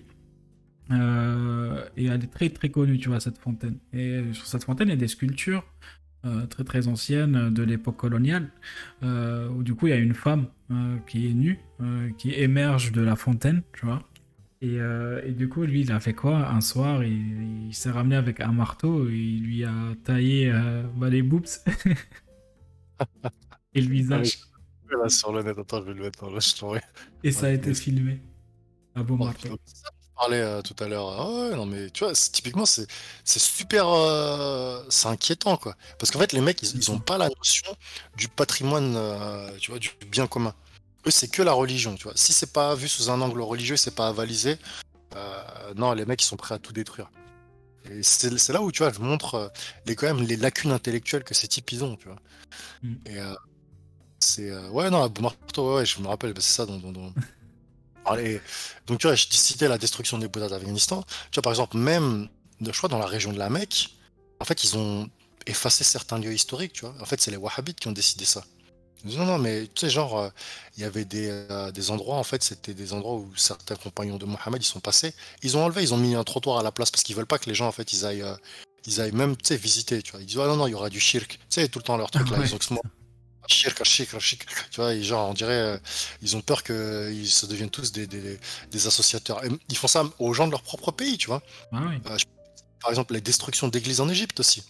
et 0.91 2.05
elle 2.05 2.23
est 2.23 2.31
très 2.31 2.49
très 2.49 2.69
connue, 2.69 2.97
tu 2.97 3.09
vois, 3.09 3.19
cette 3.19 3.37
fontaine. 3.37 3.77
Et 3.93 4.21
sur 4.33 4.45
cette 4.45 4.63
fontaine, 4.63 4.87
il 4.87 4.91
y 4.91 4.93
a 4.93 4.97
des 4.97 5.07
sculptures 5.07 5.63
euh, 6.23 6.45
très 6.45 6.63
très 6.63 6.87
ancienne 6.87 7.51
de 7.51 7.63
l'époque 7.63 7.97
coloniale, 7.97 8.51
euh, 9.01 9.49
où 9.49 9.63
du 9.63 9.73
coup 9.73 9.87
il 9.87 9.89
y 9.89 9.93
a 9.93 9.97
une 9.97 10.13
femme 10.13 10.45
euh, 10.69 10.97
qui 11.07 11.27
est 11.27 11.33
nue, 11.33 11.59
qui 12.17 12.31
émerge 12.33 12.91
de 12.91 13.01
la 13.01 13.15
fontaine, 13.15 13.63
tu 13.73 13.87
vois. 13.87 14.03
Et, 14.63 14.75
et, 14.75 15.31
du 15.31 15.49
coup, 15.49 15.63
lui, 15.63 15.81
il 15.81 15.91
a 15.91 15.99
fait 15.99 16.13
quoi? 16.13 16.47
Un 16.51 16.61
soir, 16.61 17.03
il, 17.03 17.69
il 17.69 17.73
s'est 17.73 17.89
ramené 17.89 18.15
avec 18.15 18.39
un 18.39 18.51
marteau 18.51 19.09
et 19.09 19.15
il 19.15 19.43
lui 19.43 19.63
a 19.63 19.73
taillé 20.03 20.53
bah, 20.95 21.09
les 21.09 21.23
boobs 21.23 21.47
et 23.73 23.81
le 23.81 23.89
visage. 23.89 24.37
Là, 24.91 25.09
sur 25.09 25.33
le 25.33 25.41
net, 25.41 25.57
attends, 25.57 25.81
je 25.81 25.87
vais 25.87 25.95
le 25.95 26.03
mettre 26.03 26.23
dans 26.23 26.73
le 26.73 26.79
Et 27.23 27.31
ça 27.31 27.47
a 27.47 27.49
été 27.49 27.73
filmé. 27.73 28.21
Un 28.93 29.03
beau 29.03 29.17
marteau 29.17 29.57
parlais 30.21 30.41
euh, 30.41 30.61
tout 30.61 30.75
à 30.83 30.87
l'heure. 30.87 31.09
Ah 31.19 31.55
non, 31.55 31.65
mais 31.65 31.89
tu 31.89 32.03
vois, 32.03 32.13
typiquement, 32.13 32.65
c'est 32.65 32.87
super. 33.25 33.87
Euh, 33.87 34.83
c'est 34.89 35.07
inquiétant, 35.07 35.57
quoi. 35.57 35.75
Parce 35.97 36.11
qu'en 36.11 36.19
fait, 36.19 36.33
les 36.33 36.41
mecs, 36.41 36.61
ils, 36.61 36.75
ils 36.75 36.91
ont 36.91 36.99
pas 36.99 37.17
la 37.17 37.29
notion 37.29 37.75
du 38.17 38.27
patrimoine, 38.27 38.93
euh, 38.95 39.49
tu 39.59 39.71
vois, 39.71 39.79
du 39.79 39.89
bien 40.07 40.27
commun. 40.27 40.53
Eux, 41.07 41.11
c'est 41.11 41.27
que 41.27 41.41
la 41.41 41.53
religion, 41.53 41.95
tu 41.95 42.03
vois. 42.03 42.13
Si 42.15 42.33
c'est 42.33 42.53
pas 42.53 42.75
vu 42.75 42.87
sous 42.87 43.09
un 43.09 43.19
angle 43.21 43.41
religieux, 43.41 43.77
c'est 43.77 43.95
pas 43.95 44.07
avalisé. 44.07 44.57
non, 45.75 45.93
les 45.93 46.05
mecs, 46.05 46.21
ils 46.21 46.25
sont 46.25 46.37
prêts 46.37 46.55
à 46.55 46.59
tout 46.59 46.73
détruire. 46.73 47.09
Et 47.89 48.03
c'est 48.03 48.53
là 48.53 48.61
où, 48.61 48.71
tu 48.71 48.83
vois, 48.83 48.93
je 48.93 48.99
montre 48.99 49.51
les, 49.87 49.95
quand 49.95 50.05
même 50.05 50.25
les 50.25 50.37
lacunes 50.37 50.71
intellectuelles 50.71 51.23
que 51.23 51.33
ces 51.33 51.47
types, 51.47 51.71
ils 51.71 51.83
ont, 51.83 51.95
tu 51.95 52.07
vois. 52.07 52.19
Mm. 52.83 52.95
Et 53.07 53.17
c'est. 54.19 54.55
ouais, 54.67 54.91
non, 54.91 55.11
Marteau, 55.19 55.77
ouais, 55.77 55.85
je 55.85 55.99
me 55.99 56.07
rappelle, 56.07 56.33
bah, 56.33 56.41
c'est 56.41 56.57
ça 56.57 56.67
dont, 56.67 57.13
donc 58.87 58.99
tu 58.99 59.07
vois, 59.07 59.15
je 59.15 59.27
citais 59.29 59.67
la 59.67 59.77
destruction 59.77 60.17
des 60.17 60.27
Bouddhas 60.27 60.49
d'Afghanistan. 60.49 61.03
Tu 61.31 61.35
vois, 61.35 61.43
par 61.43 61.51
exemple, 61.53 61.77
même, 61.77 62.27
je 62.59 62.71
crois, 62.71 62.89
dans 62.89 62.99
la 62.99 63.05
région 63.05 63.31
de 63.31 63.37
la 63.39 63.49
Mecque, 63.49 63.95
en 64.39 64.45
fait, 64.45 64.63
ils 64.63 64.77
ont 64.77 65.09
effacé 65.47 65.83
certains 65.83 66.19
lieux 66.19 66.33
historiques, 66.33 66.73
tu 66.73 66.81
vois. 66.85 66.95
En 66.99 67.05
fait, 67.05 67.21
c'est 67.21 67.31
les 67.31 67.37
Wahhabites 67.37 67.79
qui 67.79 67.87
ont 67.87 67.93
décidé 67.93 68.25
ça. 68.25 68.43
Non, 69.03 69.25
non, 69.25 69.37
mais 69.39 69.67
tu 69.73 69.81
sais, 69.81 69.89
genre, 69.89 70.19
euh, 70.19 70.29
il 70.77 70.83
y 70.83 70.83
avait 70.83 71.05
des, 71.05 71.27
euh, 71.29 71.71
des, 71.71 71.89
endroits, 71.89 72.17
en 72.17 72.23
fait, 72.23 72.43
c'était 72.43 72.75
des 72.75 72.93
endroits 72.93 73.15
où 73.15 73.35
certains 73.35 73.75
compagnons 73.75 74.17
de 74.17 74.25
Mohammed, 74.25 74.61
ils 74.61 74.65
sont 74.65 74.79
passés. 74.79 75.13
Ils 75.41 75.57
ont 75.57 75.63
enlevé, 75.63 75.81
ils 75.81 75.93
ont 75.93 75.97
mis 75.97 76.13
un 76.13 76.23
trottoir 76.23 76.59
à 76.59 76.63
la 76.63 76.71
place 76.71 76.91
parce 76.91 77.01
qu'ils 77.03 77.15
veulent 77.15 77.25
pas 77.25 77.39
que 77.39 77.49
les 77.49 77.55
gens, 77.55 77.67
en 77.67 77.71
fait, 77.71 77.93
ils 77.93 78.05
aillent, 78.05 78.21
euh, 78.21 78.35
ils 78.85 79.01
aillent 79.01 79.11
même, 79.11 79.35
tu 79.35 79.47
sais, 79.47 79.57
visiter, 79.57 80.01
tu 80.03 80.11
vois. 80.11 80.21
Ils 80.21 80.27
disent, 80.27 80.39
ah 80.39 80.47
non, 80.47 80.55
non, 80.55 80.67
il 80.67 80.71
y 80.71 80.75
aura 80.75 80.89
du 80.89 80.99
shirk. 80.99 81.31
Tu 81.31 81.39
sais, 81.49 81.67
tout 81.67 81.79
le 81.79 81.83
temps 81.83 81.97
leur 81.97 82.11
truc 82.11 82.29
là. 82.29 82.37
Ils 82.43 82.53
ont 82.53 82.59
tu 84.71 84.81
vois, 84.81 84.99
genre, 84.99 85.29
on 85.29 85.33
dirait, 85.33 85.53
euh, 85.53 85.77
ils 86.21 86.37
ont 86.37 86.41
peur 86.41 86.63
qu'ils 86.63 87.29
se 87.29 87.45
deviennent 87.45 87.69
tous 87.69 87.91
des, 87.91 88.07
des, 88.07 88.87
associateurs. 88.87 89.41
ils 89.69 89.77
font 89.77 89.87
ça 89.87 90.03
aux 90.19 90.33
gens 90.33 90.47
de 90.47 90.51
leur 90.51 90.61
propre 90.61 90.91
pays, 90.91 91.17
tu 91.17 91.27
vois. 91.27 91.41
Ah 91.71 91.81
euh, 92.05 92.17
par 92.81 92.89
exemple, 92.89 93.13
les 93.13 93.21
destructions 93.21 93.67
d'églises 93.67 94.01
en 94.01 94.09
Égypte 94.09 94.39
aussi. 94.39 94.63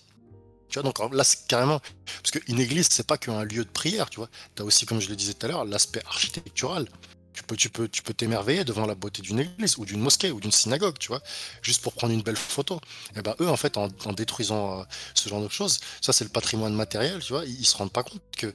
Tu 0.69 0.79
vois, 0.79 0.83
donc 0.83 1.13
là, 1.13 1.23
c'est 1.23 1.47
carrément. 1.47 1.81
Parce 2.23 2.31
qu'une 2.31 2.59
église, 2.59 2.87
c'est 2.89 3.05
pas 3.05 3.17
qu'un 3.17 3.43
lieu 3.43 3.65
de 3.65 3.69
prière, 3.69 4.09
tu 4.09 4.17
vois. 4.17 4.29
Tu 4.55 4.61
as 4.61 4.65
aussi, 4.65 4.85
comme 4.85 5.01
je 5.01 5.09
le 5.09 5.15
disais 5.15 5.33
tout 5.33 5.45
à 5.45 5.49
l'heure, 5.49 5.65
l'aspect 5.65 6.01
architectural. 6.07 6.87
Tu 7.33 7.43
peux, 7.43 7.55
tu 7.55 7.69
peux, 7.69 7.87
tu 7.87 8.01
peux 8.01 8.13
t'émerveiller 8.13 8.63
devant 8.63 8.85
la 8.85 8.95
beauté 8.95 9.21
d'une 9.21 9.39
église 9.39 9.77
ou 9.77 9.85
d'une 9.85 10.01
mosquée 10.01 10.31
ou 10.31 10.39
d'une 10.39 10.51
synagogue, 10.51 10.97
tu 10.99 11.07
vois, 11.07 11.21
juste 11.61 11.81
pour 11.81 11.93
prendre 11.93 12.13
une 12.13 12.21
belle 12.21 12.35
photo. 12.35 12.79
Et 13.15 13.21
ben 13.21 13.35
eux, 13.39 13.49
en 13.49 13.57
fait, 13.57 13.77
en, 13.77 13.87
détruisant 14.13 14.81
euh, 14.81 14.83
ce 15.13 15.29
genre 15.29 15.41
de 15.41 15.49
choses, 15.49 15.79
ça 16.01 16.13
c'est 16.13 16.25
le 16.25 16.29
patrimoine 16.29 16.73
matériel, 16.73 17.19
tu 17.19 17.33
vois, 17.33 17.45
ils, 17.45 17.65
se 17.65 17.77
rendent 17.77 17.91
pas 17.91 18.03
compte 18.03 18.21
que 18.37 18.53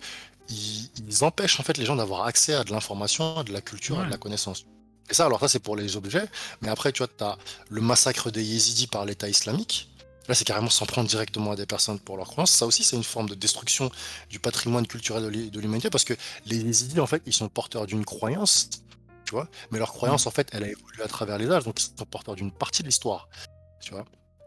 ils, 0.50 1.24
empêchent 1.24 1.58
en 1.58 1.62
fait 1.62 1.78
les 1.78 1.86
gens 1.86 1.96
d'avoir 1.96 2.26
accès 2.26 2.54
à 2.54 2.64
de 2.64 2.70
l'information, 2.70 3.38
à 3.38 3.44
de 3.44 3.52
la 3.52 3.60
culture, 3.60 3.98
à 3.98 4.04
de 4.04 4.10
la 4.10 4.18
connaissance. 4.18 4.66
Et 5.08 5.14
ça, 5.14 5.26
alors 5.26 5.40
ça 5.40 5.48
c'est 5.48 5.60
pour 5.60 5.76
les 5.76 5.96
objets, 5.96 6.26
mais 6.60 6.68
après, 6.68 6.92
tu 6.92 6.98
vois, 6.98 7.08
tu 7.08 7.24
as 7.24 7.38
le 7.70 7.80
massacre 7.80 8.30
des 8.30 8.42
Yézidis 8.42 8.88
par 8.88 9.04
l'État 9.04 9.28
islamique. 9.28 9.88
Là, 10.28 10.34
c'est 10.34 10.44
carrément 10.44 10.70
s'en 10.70 10.86
prendre 10.86 11.08
directement 11.08 11.52
à 11.52 11.56
des 11.56 11.66
personnes 11.66 11.98
pour 11.98 12.16
leur 12.16 12.26
croyances. 12.26 12.50
Ça 12.50 12.66
aussi, 12.66 12.84
c'est 12.84 12.96
une 12.96 13.04
forme 13.04 13.28
de 13.28 13.34
destruction 13.34 13.90
du 14.28 14.38
patrimoine 14.38 14.86
culturel 14.86 15.50
de 15.50 15.60
l'humanité 15.60 15.90
parce 15.90 16.04
que 16.04 16.14
les 16.46 16.58
Yézidis, 16.58 17.00
en 17.00 17.06
fait, 17.06 17.22
ils 17.26 17.32
sont 17.32 17.48
porteurs 17.48 17.86
d'une 17.86 18.04
croyance, 18.04 18.68
tu 19.24 19.32
vois, 19.32 19.48
mais 19.70 19.78
leur 19.78 19.92
croyance, 19.92 20.26
en 20.26 20.30
fait, 20.30 20.48
elle 20.52 20.64
a 20.64 20.68
évolué 20.68 21.02
à 21.02 21.08
travers 21.08 21.38
les 21.38 21.50
âges, 21.50 21.64
donc 21.64 21.80
ils 21.80 21.98
sont 21.98 22.04
porteurs 22.04 22.34
d'une 22.34 22.52
partie 22.52 22.82
de 22.82 22.88
l'histoire, 22.88 23.28
tu 23.80 23.92
vois. 23.92 24.04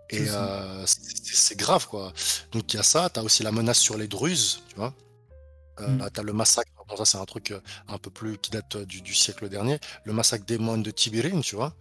Et 0.09 0.25
euh, 0.27 0.83
c'est 0.85 1.57
grave, 1.57 1.87
quoi. 1.87 2.13
Donc 2.51 2.73
il 2.73 2.77
y 2.77 2.79
a 2.79 2.83
ça, 2.83 3.09
tu 3.13 3.19
as 3.19 3.23
aussi 3.23 3.43
la 3.43 3.51
menace 3.51 3.77
sur 3.77 3.97
les 3.97 4.07
Druzes, 4.07 4.63
tu 4.69 4.75
vois. 4.75 4.93
Euh, 5.81 5.87
mm. 5.87 6.09
Tu 6.13 6.19
as 6.19 6.23
le 6.23 6.33
massacre, 6.33 6.71
ça 6.97 7.05
c'est 7.05 7.17
un 7.17 7.25
truc 7.25 7.51
euh, 7.51 7.59
un 7.87 7.97
peu 7.97 8.09
plus 8.09 8.37
qui 8.37 8.51
date 8.51 8.77
du, 8.77 9.01
du, 9.01 9.13
siècle 9.13 9.49
dernier, 9.49 9.79
le 10.03 10.13
massacre 10.13 10.45
des 10.45 10.57
moines 10.57 10.83
de 10.83 10.91
Tibérine, 10.91 11.41
tu 11.41 11.55
vois. 11.55 11.73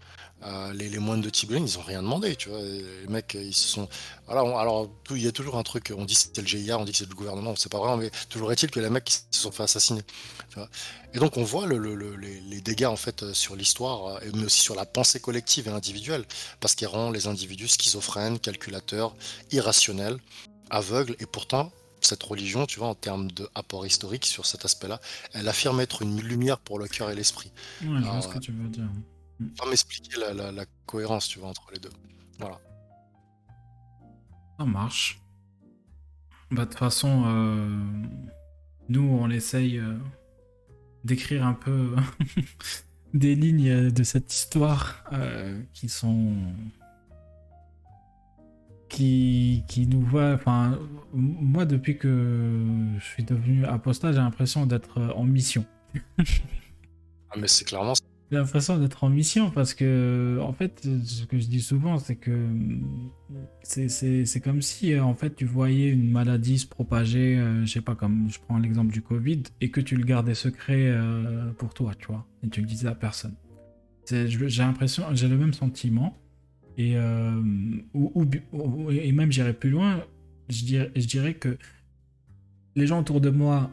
Euh, 0.44 0.72
les, 0.72 0.98
moines 0.98 1.20
de 1.20 1.30
Tiboulen, 1.30 1.64
ils 1.64 1.78
ont 1.78 1.82
rien 1.82 2.00
demandé, 2.00 2.36
tu 2.36 2.48
vois. 2.48 2.60
Les 2.60 3.08
mecs, 3.08 3.34
ils 3.34 3.54
se 3.54 3.66
sont. 3.68 3.88
Voilà, 4.26 4.40
alors, 4.58 4.88
il 5.10 5.22
y 5.22 5.26
a 5.26 5.32
toujours 5.32 5.56
un 5.56 5.64
truc, 5.64 5.92
on 5.96 6.04
dit 6.04 6.14
que 6.14 6.20
c'était 6.20 6.42
le 6.42 6.46
GIA, 6.46 6.78
on 6.78 6.84
dit 6.84 6.92
que 6.92 6.98
c'est 6.98 7.08
le 7.08 7.14
gouvernement, 7.14 7.54
c'est 7.56 7.70
pas 7.72 7.78
vrai, 7.78 7.96
mais 7.96 8.10
toujours 8.28 8.52
est-il 8.52 8.70
que 8.70 8.78
les 8.78 8.88
mecs 8.88 9.10
se 9.10 9.40
sont 9.40 9.50
fait 9.50 9.64
assassiner. 9.64 10.02
Et 11.12 11.18
donc, 11.18 11.36
on 11.36 11.44
voit 11.44 11.66
le, 11.66 11.78
le, 11.78 12.14
les, 12.16 12.60
dégâts, 12.60 12.86
en 12.86 12.96
fait, 12.96 13.32
sur 13.32 13.56
l'histoire, 13.56 14.20
mais 14.34 14.44
aussi 14.44 14.60
sur 14.60 14.76
la 14.76 14.86
pensée 14.86 15.18
collective 15.18 15.66
et 15.66 15.70
individuelle, 15.70 16.24
parce 16.60 16.74
qu'ils 16.76 16.88
rend 16.88 17.10
les 17.10 17.26
individus 17.26 17.68
schizophrènes, 17.68 18.38
calculateurs, 18.38 19.16
irrationnels, 19.50 20.18
aveugles, 20.70 21.16
et 21.18 21.26
pourtant, 21.26 21.72
cette 22.00 22.22
religion, 22.22 22.66
tu 22.66 22.78
vois, 22.78 22.88
en 22.88 22.94
termes 22.94 23.30
d'apport 23.30 23.86
historique 23.86 24.26
sur 24.26 24.46
cet 24.46 24.64
aspect-là, 24.64 25.00
elle 25.32 25.48
affirme 25.48 25.80
être 25.80 26.02
une 26.02 26.20
lumière 26.20 26.58
pour 26.58 26.78
le 26.78 26.86
cœur 26.86 27.10
et 27.10 27.14
l'esprit. 27.14 27.52
Ouais, 27.82 27.98
je 28.00 28.04
vois 28.04 28.22
ce 28.22 28.28
que 28.28 28.38
tu 28.38 28.52
veux 28.52 28.68
dire. 28.68 28.88
Pas 29.56 29.66
m'expliquer 29.66 30.16
la, 30.34 30.64
cohérence, 30.86 31.28
tu 31.28 31.38
vois, 31.38 31.48
entre 31.48 31.70
les 31.72 31.78
deux. 31.78 31.90
Voilà. 32.38 32.58
Ça 34.58 34.64
marche. 34.64 35.20
Bah, 36.50 36.64
de 36.64 36.70
toute 36.70 36.78
façon, 36.78 37.24
euh, 37.26 37.82
nous, 38.88 39.02
on 39.02 39.30
essaye 39.30 39.78
euh, 39.78 39.94
d'écrire 41.04 41.46
un 41.46 41.52
peu 41.52 41.94
des 43.14 43.34
lignes 43.34 43.90
de 43.90 44.02
cette 44.02 44.32
histoire 44.32 45.04
euh, 45.12 45.60
qui 45.72 45.88
sont. 45.88 46.34
Qui, 48.88 49.64
qui 49.68 49.86
nous 49.86 50.00
voient. 50.00 50.32
Enfin, 50.32 50.78
moi, 51.12 51.66
depuis 51.66 51.98
que 51.98 52.64
je 52.98 53.04
suis 53.04 53.22
devenu 53.22 53.64
apostat, 53.66 54.12
j'ai 54.12 54.18
l'impression 54.18 54.64
d'être 54.64 55.12
en 55.14 55.24
mission. 55.24 55.64
ah, 56.18 57.36
mais 57.36 57.48
c'est 57.48 57.64
clairement 57.64 57.94
j'ai 58.30 58.36
l'impression 58.36 58.76
d'être 58.76 59.04
en 59.04 59.08
mission 59.08 59.50
parce 59.50 59.72
que, 59.72 60.38
en 60.42 60.52
fait, 60.52 60.86
ce 61.04 61.24
que 61.24 61.38
je 61.38 61.46
dis 61.46 61.62
souvent, 61.62 61.98
c'est 61.98 62.16
que 62.16 62.46
c'est 63.62 64.40
comme 64.40 64.60
si, 64.60 64.98
en 64.98 65.14
fait, 65.14 65.34
tu 65.34 65.46
voyais 65.46 65.88
une 65.88 66.10
maladie 66.10 66.58
se 66.58 66.66
propager, 66.66 67.38
euh, 67.38 67.64
je 67.64 67.72
sais 67.72 67.80
pas, 67.80 67.94
comme 67.94 68.28
je 68.28 68.38
prends 68.38 68.58
l'exemple 68.58 68.92
du 68.92 69.00
Covid, 69.00 69.44
et 69.62 69.70
que 69.70 69.80
tu 69.80 69.96
le 69.96 70.04
gardais 70.04 70.34
secret 70.34 70.88
euh, 70.88 71.50
pour 71.52 71.72
toi, 71.72 71.92
tu 71.98 72.08
vois, 72.08 72.26
et 72.42 72.48
tu 72.48 72.60
le 72.60 72.66
disais 72.66 72.88
à 72.88 72.94
personne. 72.94 73.34
J'ai 74.10 74.62
l'impression, 74.62 75.04
j'ai 75.12 75.28
le 75.28 75.38
même 75.38 75.54
sentiment, 75.54 76.18
et, 76.78 76.96
euh, 76.96 77.42
ou, 77.92 78.26
et 78.90 79.12
même 79.12 79.30
j'irais 79.30 79.52
plus 79.52 79.70
loin, 79.70 80.04
je 80.48 80.64
dirais, 80.64 80.90
je 80.96 81.06
dirais 81.06 81.34
que 81.34 81.58
les 82.76 82.86
gens 82.86 83.00
autour 83.00 83.20
de 83.20 83.30
moi 83.30 83.70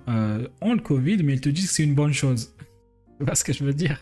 ont 0.62 0.74
le 0.74 0.82
Covid, 0.82 1.24
mais 1.24 1.36
ils 1.36 1.42
te 1.42 1.50
disent 1.50 1.68
que 1.68 1.74
c'est 1.74 1.84
une 1.84 1.96
bonne 1.96 2.14
chose. 2.14 2.54
Tu 3.18 3.24
vois 3.24 3.36
ce 3.36 3.46
que 3.46 3.54
je 3.54 3.64
veux 3.64 3.74
dire? 3.74 3.98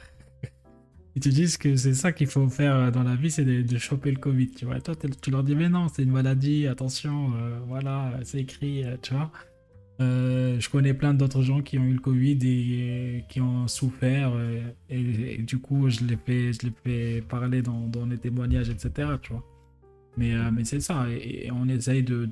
Ils 1.16 1.22
te 1.22 1.30
disent 1.30 1.58
que 1.58 1.76
c'est 1.76 1.94
ça 1.94 2.12
qu'il 2.12 2.28
faut 2.28 2.50
faire 2.50 2.92
dans 2.92 3.04
la 3.04 3.16
vie, 3.16 3.30
c'est 3.30 3.46
de, 3.46 3.78
choper 3.78 4.10
le 4.10 4.18
Covid, 4.18 4.50
tu 4.50 4.66
vois. 4.66 4.82
toi, 4.82 4.96
tu 5.22 5.30
leur 5.30 5.44
dis, 5.44 5.56
mais 5.56 5.70
non, 5.70 5.88
c'est 5.88 6.04
une 6.04 6.12
maladie, 6.12 6.68
attention, 6.68 7.32
euh, 7.36 7.60
voilà, 7.68 8.20
c'est 8.24 8.40
écrit, 8.40 8.84
euh, 8.84 8.98
tu 9.02 9.14
vois. 9.14 9.32
Euh, 10.02 10.60
je 10.60 10.70
connais 10.70 10.94
plein 10.94 11.14
d'autres 11.14 11.44
gens 11.44 11.62
qui 11.62 11.78
ont 11.78 11.84
eu 11.84 11.94
le 11.94 12.00
Covid 12.00 12.40
et, 12.44 13.26
qui 13.30 13.42
ont 13.42 13.68
souffert, 13.68 14.34
et, 14.90 15.38
du 15.38 15.60
coup, 15.60 15.90
je 15.90 16.04
les 16.04 16.18
fais, 16.18 16.52
fais 16.84 17.22
parler 17.22 17.62
dans, 17.62 17.90
les 18.10 18.18
témoignages, 18.18 18.70
etc., 18.70 19.10
tu 19.22 19.34
vois. 19.34 19.44
Mais, 20.18 20.34
c'est 20.64 20.80
ça, 20.80 21.06
et, 21.10 21.50
on 21.52 21.68
essaye 21.68 22.04
de, 22.04 22.26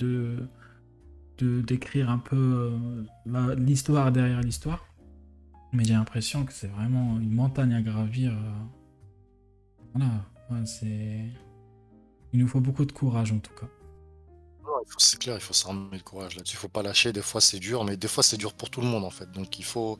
d'écrire 1.39 2.09
un 2.09 2.19
peu 2.19 2.71
l'histoire 3.57 4.11
derrière 4.11 4.41
l'histoire. 4.41 4.85
Mais 5.73 5.85
j'ai 5.85 5.93
l'impression 5.93 6.43
que 6.43 6.51
c'est 6.51 6.67
vraiment 6.67 7.17
une 7.19 7.33
montagne 7.33 7.73
à 7.73 7.81
gravir. 7.81 8.33
Voilà, 9.93 10.65
c'est. 10.65 11.25
Il 12.33 12.39
nous 12.39 12.47
faut 12.47 12.59
beaucoup 12.59 12.85
de 12.85 12.91
courage 12.91 13.31
en 13.31 13.39
tout 13.39 13.53
cas. 13.53 13.67
C'est 14.97 15.19
clair, 15.19 15.35
il 15.35 15.41
faut 15.41 15.53
s'armer 15.53 15.97
le 15.97 16.03
courage 16.03 16.35
là-dessus. 16.35 16.55
Il 16.55 16.59
faut 16.59 16.67
pas 16.67 16.83
lâcher. 16.83 17.13
Des 17.13 17.21
fois, 17.21 17.41
c'est 17.41 17.59
dur, 17.59 17.83
mais 17.83 17.97
des 17.97 18.07
fois, 18.07 18.23
c'est 18.23 18.37
dur 18.37 18.53
pour 18.53 18.69
tout 18.69 18.81
le 18.81 18.87
monde 18.87 19.03
en 19.03 19.09
fait. 19.09 19.31
Donc, 19.31 19.59
il 19.59 19.65
faut. 19.65 19.97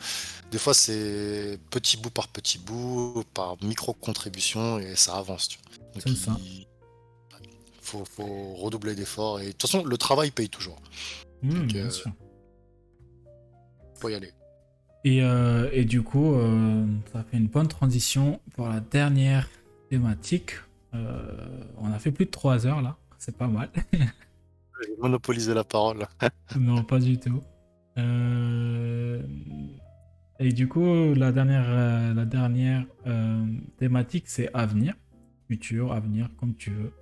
Des 0.52 0.58
fois, 0.58 0.74
c'est 0.74 1.60
petit 1.70 1.98
bout 1.98 2.10
par 2.10 2.28
petit 2.28 2.60
bout, 2.60 3.24
par 3.34 3.58
micro-contribution, 3.64 4.80
et 4.80 4.96
ça 4.96 5.16
avance. 5.16 5.50
C'est 5.98 6.16
ça. 6.16 6.38
Il... 6.40 6.68
Faut, 7.82 8.06
faut 8.06 8.54
redoubler 8.54 8.96
d'efforts. 8.96 9.40
Et 9.40 9.48
de 9.48 9.52
toute 9.52 9.64
façon, 9.64 9.84
le 9.84 9.98
travail 9.98 10.32
paye 10.32 10.50
toujours. 10.50 10.80
Mmh, 11.42 11.62
bien 11.64 11.86
euh, 11.86 11.90
sûr. 11.90 12.12
Faut 13.96 14.10
y 14.10 14.16
aller. 14.16 14.32
Et, 15.04 15.24
euh, 15.24 15.70
et 15.74 15.86
du 15.86 16.04
coup, 16.04 16.34
euh, 16.36 16.86
ça 17.12 17.24
fait 17.24 17.38
une 17.38 17.48
bonne 17.48 17.68
transition 17.68 18.40
pour 18.56 18.68
la 18.68 18.80
dernière 18.80 19.50
thématique. 19.90 20.52
on 20.94 21.92
a 21.92 22.00
fait 22.00 22.12
plus 22.12 22.26
de 22.26 22.32
3 22.32 22.68
heures 22.68 22.82
là, 22.82 22.98
c'est 23.18 23.36
pas 23.36 23.48
mal. 23.48 23.70
J'ai 24.82 24.96
monopolisé 24.98 25.54
la 25.54 25.64
parole. 25.64 26.08
non, 26.60 26.84
pas 26.84 27.00
du 27.00 27.18
tout. 27.20 27.42
Euh, 27.98 29.22
et 30.40 30.52
du 30.54 30.68
coup, 30.68 31.14
la 31.14 31.32
dernière, 31.32 31.66
euh, 31.68 32.14
la 32.14 32.26
dernière 32.26 32.86
euh, 33.08 33.46
thématique, 33.78 34.28
c'est 34.28 34.50
avenir, 34.54 34.96
futur, 35.48 35.92
avenir, 35.94 36.30
comme 36.38 36.56
tu 36.56 36.72
veux. 36.72 36.94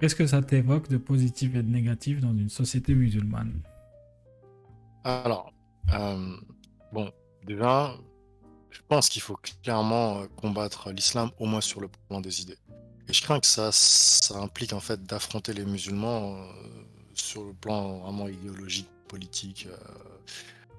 Qu'est-ce 0.00 0.16
que 0.16 0.26
ça 0.26 0.42
t'évoque 0.42 0.88
de 0.88 0.96
positif 0.96 1.54
et 1.54 1.62
de 1.62 1.70
négatif 1.70 2.20
dans 2.20 2.32
une 2.32 2.48
société 2.48 2.94
musulmane? 2.94 3.60
Alors, 5.04 5.52
bon, 6.92 7.10
déjà, 7.44 7.94
je 8.70 8.80
pense 8.88 9.10
qu'il 9.10 9.20
faut 9.20 9.36
clairement 9.62 10.22
combattre 10.36 10.90
l'islam, 10.92 11.30
au 11.38 11.44
moins 11.44 11.60
sur 11.60 11.80
le 11.80 11.88
plan 12.08 12.22
des 12.22 12.40
idées. 12.40 12.56
Et 13.08 13.12
je 13.12 13.22
crains 13.22 13.40
que 13.40 13.46
ça, 13.46 13.70
ça 13.72 14.38
implique 14.38 14.72
en 14.72 14.80
fait 14.80 15.04
d'affronter 15.04 15.52
les 15.52 15.64
musulmans 15.64 16.36
euh, 16.36 16.46
sur 17.14 17.44
le 17.44 17.52
plan 17.52 17.98
vraiment 17.98 18.28
idéologique, 18.28 18.88
politique, 19.08 19.66
euh, 19.70 19.76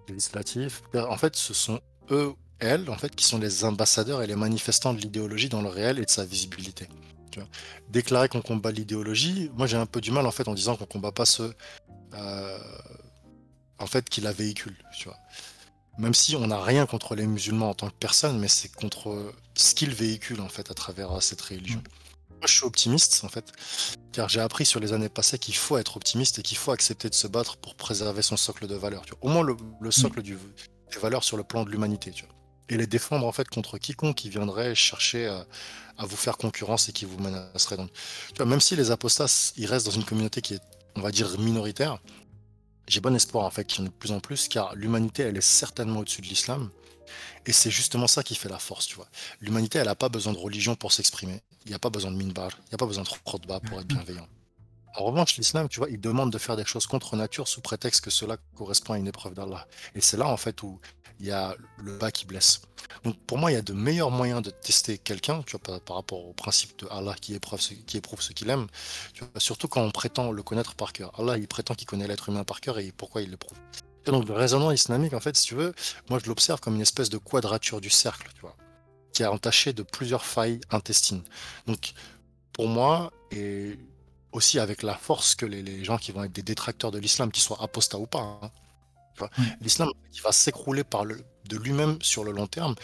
législatif. 0.08 0.82
En 0.96 1.18
fait, 1.18 1.36
ce 1.36 1.54
sont 1.54 1.80
eux, 2.12 2.34
elles, 2.60 2.90
en 2.90 2.98
fait, 2.98 3.16
qui 3.16 3.26
sont 3.26 3.40
les 3.40 3.66
ambassadeurs 3.66 4.22
et 4.22 4.28
les 4.28 4.36
manifestants 4.36 4.94
de 4.94 5.00
l'idéologie 5.00 5.50
dans 5.50 5.62
le 5.62 5.70
réel 5.70 6.00
et 6.00 6.06
de 6.06 6.10
sa 6.10 6.26
visibilité. 6.26 6.88
Déclarer 7.90 8.30
qu'on 8.30 8.42
combat 8.42 8.72
l'idéologie, 8.72 9.50
moi 9.56 9.66
j'ai 9.66 9.78
un 9.78 9.88
peu 9.88 10.02
du 10.02 10.12
mal 10.12 10.28
en 10.28 10.32
fait 10.32 10.48
en 10.48 10.54
disant 10.54 10.76
qu'on 10.76 10.86
combat 10.86 11.12
pas 11.12 11.26
ceux 11.26 11.56
euh, 12.14 12.60
en 13.80 13.88
fait 13.88 14.08
qui 14.08 14.22
la 14.22 14.32
véhiculent. 14.32 14.78
Tu 14.96 15.06
vois 15.06 15.18
même 15.98 16.14
si 16.14 16.36
on 16.36 16.48
n'a 16.48 16.62
rien 16.62 16.86
contre 16.86 17.16
les 17.16 17.28
musulmans 17.28 17.70
en 17.70 17.74
tant 17.74 17.90
que 17.90 17.96
personne, 18.00 18.40
mais 18.40 18.48
c'est 18.48 18.74
contre 18.74 19.34
ce 19.56 19.76
qu'ils 19.76 19.94
véhiculent 19.94 20.42
en 20.42 20.50
fait 20.50 20.72
à 20.72 20.74
travers 20.74 21.22
cette 21.22 21.42
religion. 21.42 21.82
Mm 22.44 22.48
je 22.48 22.54
suis 22.54 22.66
optimiste, 22.66 23.22
en 23.24 23.30
fait, 23.30 23.52
car 24.12 24.30
j'ai 24.30 24.42
appris 24.42 24.66
sur 24.66 24.80
les 24.80 24.94
années 24.94 25.10
passées 25.10 25.40
qu'il 25.40 25.56
faut 25.56 25.78
être 25.78 25.98
optimiste 25.98 26.40
et 26.40 26.42
qu'il 26.42 26.58
faut 26.58 26.72
accepter 26.72 27.10
de 27.10 27.16
se 27.16 27.28
battre 27.28 27.58
pour 27.58 27.76
préserver 27.76 28.22
son 28.22 28.38
socle 28.38 28.68
de 28.68 28.76
valeurs. 28.76 29.06
Au 29.22 29.30
moins 29.30 29.44
le, 29.44 29.92
socle 29.92 30.22
du, 30.22 30.38
des 30.92 31.00
valeurs 31.00 31.24
sur 31.24 31.38
le 31.38 31.44
plan 31.44 31.64
de 31.64 31.70
l'humanité. 31.70 32.14
Et 32.70 32.78
les 32.78 32.88
défendre, 32.88 33.26
en 33.26 33.32
fait, 33.32 33.48
contre 33.48 33.78
quiconque 33.78 34.16
qui 34.16 34.30
viendrait 34.30 34.76
chercher 34.76 35.28
à, 35.28 35.46
vous 36.06 36.18
faire 36.18 36.38
concurrence 36.38 36.90
et 36.90 36.92
qui 36.92 37.06
vous 37.06 37.18
menacerait. 37.20 37.78
Donc, 37.78 37.92
même 38.40 38.62
si 38.62 38.76
les 38.76 38.92
apostats, 38.92 39.54
ils 39.58 39.66
restent 39.66 39.86
dans 39.86 39.92
une 39.92 40.06
communauté 40.06 40.42
qui 40.42 40.56
est, 40.56 40.62
on 40.96 41.02
va 41.02 41.12
dire, 41.12 41.40
minoritaire, 41.40 42.00
j'ai 42.88 43.00
bon 43.00 43.16
espoir, 43.16 43.46
en 43.46 43.52
fait, 43.52 43.66
qu'il 43.66 43.80
y 43.80 43.84
en 43.84 43.86
ait 43.86 43.90
de 43.90 43.94
plus 43.94 44.12
en 44.12 44.20
plus, 44.20 44.48
car 44.48 44.76
l'humanité, 44.76 45.24
elle 45.24 45.38
est 45.38 45.42
certainement 45.42 46.02
au-dessus 46.02 46.22
de 46.22 46.28
l'islam. 46.28 46.70
Et 47.46 47.52
c'est 47.52 47.72
justement 47.72 48.08
ça 48.08 48.24
qui 48.24 48.36
fait 48.36 48.50
la 48.50 48.60
force, 48.60 48.88
tu 48.88 48.96
vois. 48.96 49.08
L'humanité, 49.42 49.80
elle 49.80 49.86
n'a 49.86 49.96
pas 49.96 50.10
besoin 50.10 50.34
de 50.34 50.38
religion 50.38 50.76
pour 50.76 50.92
s'exprimer. 50.92 51.42
Il 51.66 51.70
n'y 51.70 51.76
a 51.76 51.80
pas 51.80 51.90
besoin 51.90 52.12
de 52.12 52.18
minbar, 52.18 52.52
il 52.66 52.70
n'y 52.70 52.76
a 52.76 52.78
pas 52.78 52.86
besoin 52.86 53.04
de 53.04 53.10
khutbah 53.10 53.60
pour 53.60 53.80
être 53.80 53.88
bienveillant. 53.88 54.28
En 54.96 55.06
revanche, 55.06 55.38
l'islam, 55.38 55.68
tu 55.70 55.80
vois, 55.80 55.90
il 55.90 56.00
demande 56.00 56.32
de 56.32 56.38
faire 56.38 56.56
des 56.56 56.66
choses 56.66 56.86
contre 56.86 57.16
nature 57.16 57.48
sous 57.48 57.62
prétexte 57.62 58.02
que 58.02 58.12
cela 58.12 58.38
correspond 58.56 58.94
à 58.94 58.98
une 58.98 59.08
épreuve 59.08 59.34
d'Allah. 59.34 59.68
Et 59.96 60.02
c'est 60.02 60.18
là, 60.18 60.28
en 60.28 60.38
fait, 60.38 60.62
où 60.62 60.80
il 61.20 61.26
y 61.26 61.32
a 61.32 61.56
le 61.78 61.98
bas 61.98 62.12
qui 62.12 62.26
blesse. 62.26 62.62
Donc, 63.04 63.18
pour 63.26 63.40
moi, 63.40 63.52
il 63.52 63.56
y 63.56 63.58
a 63.58 63.64
de 63.64 63.74
meilleurs 63.74 64.12
moyens 64.12 64.44
de 64.44 64.52
tester 64.52 65.00
quelqu'un, 65.00 65.42
tu 65.44 65.58
vois, 65.58 65.80
par, 65.80 65.96
rapport 65.96 66.26
au 66.28 66.34
principe 66.34 66.78
de 66.80 66.88
Allah 66.92 67.16
qui 67.20 67.34
éprouve 67.34 67.60
ce, 67.60 67.74
qui 67.74 67.98
éprouve 67.98 68.22
ce 68.22 68.34
qu'il 68.34 68.50
aime, 68.50 68.68
surtout 69.38 69.68
quand 69.68 69.82
on 69.82 69.92
prétend 69.92 70.32
le 70.32 70.44
connaître 70.44 70.76
par 70.76 70.94
cœur. 70.94 71.12
Allah, 71.20 71.38
il 71.38 71.48
prétend 71.48 71.74
qu'il 71.74 71.88
connaît 71.88 72.08
l'être 72.08 72.30
humain 72.30 72.44
par 72.44 72.62
cœur 72.62 72.78
et 72.78 72.92
pourquoi 72.92 73.24
il 73.24 73.32
l'éprouve. 73.32 73.58
Donc 74.06 74.28
le 74.28 74.34
raisonnement 74.34 74.72
islamique, 74.72 75.14
en 75.14 75.20
fait, 75.20 75.36
si 75.36 75.46
tu 75.46 75.56
veux, 75.56 75.74
moi 76.10 76.20
je 76.22 76.28
l'observe 76.28 76.60
comme 76.60 76.76
une 76.76 76.82
espèce 76.82 77.10
de 77.10 77.18
quadrature 77.18 77.80
du 77.80 77.90
cercle, 77.90 78.30
tu 78.36 78.42
vois, 78.42 78.56
qui 79.14 79.24
est 79.24 79.28
entaché 79.28 79.74
de 79.74 79.84
plusieurs 79.84 80.26
failles 80.26 80.60
intestines. 80.72 81.24
Donc 81.68 81.94
pour 82.52 82.68
moi, 82.68 83.12
et 83.32 83.78
aussi 84.32 84.60
avec 84.60 84.84
la 84.84 84.96
force 84.96 85.36
que 85.36 85.46
les, 85.46 85.84
gens 85.84 85.98
qui 85.98 86.12
vont 86.12 86.24
être 86.24 86.34
des 86.34 86.42
détracteurs 86.42 86.92
de 86.92 87.00
l'islam, 87.00 87.32
qu'ils 87.32 87.44
soient 87.44 87.62
apostats 87.62 88.00
ou 88.00 88.08
pas, 88.08 88.40
hein, 88.42 89.30
l'islam 89.62 89.90
qui 90.12 90.22
va 90.22 90.32
s'écrouler 90.32 90.84
par 90.84 91.06
le, 91.06 91.24
de 91.48 91.58
lui-même 91.58 92.02
sur 92.02 92.24
le 92.24 92.32
long 92.32 92.48
terme. 92.48 92.76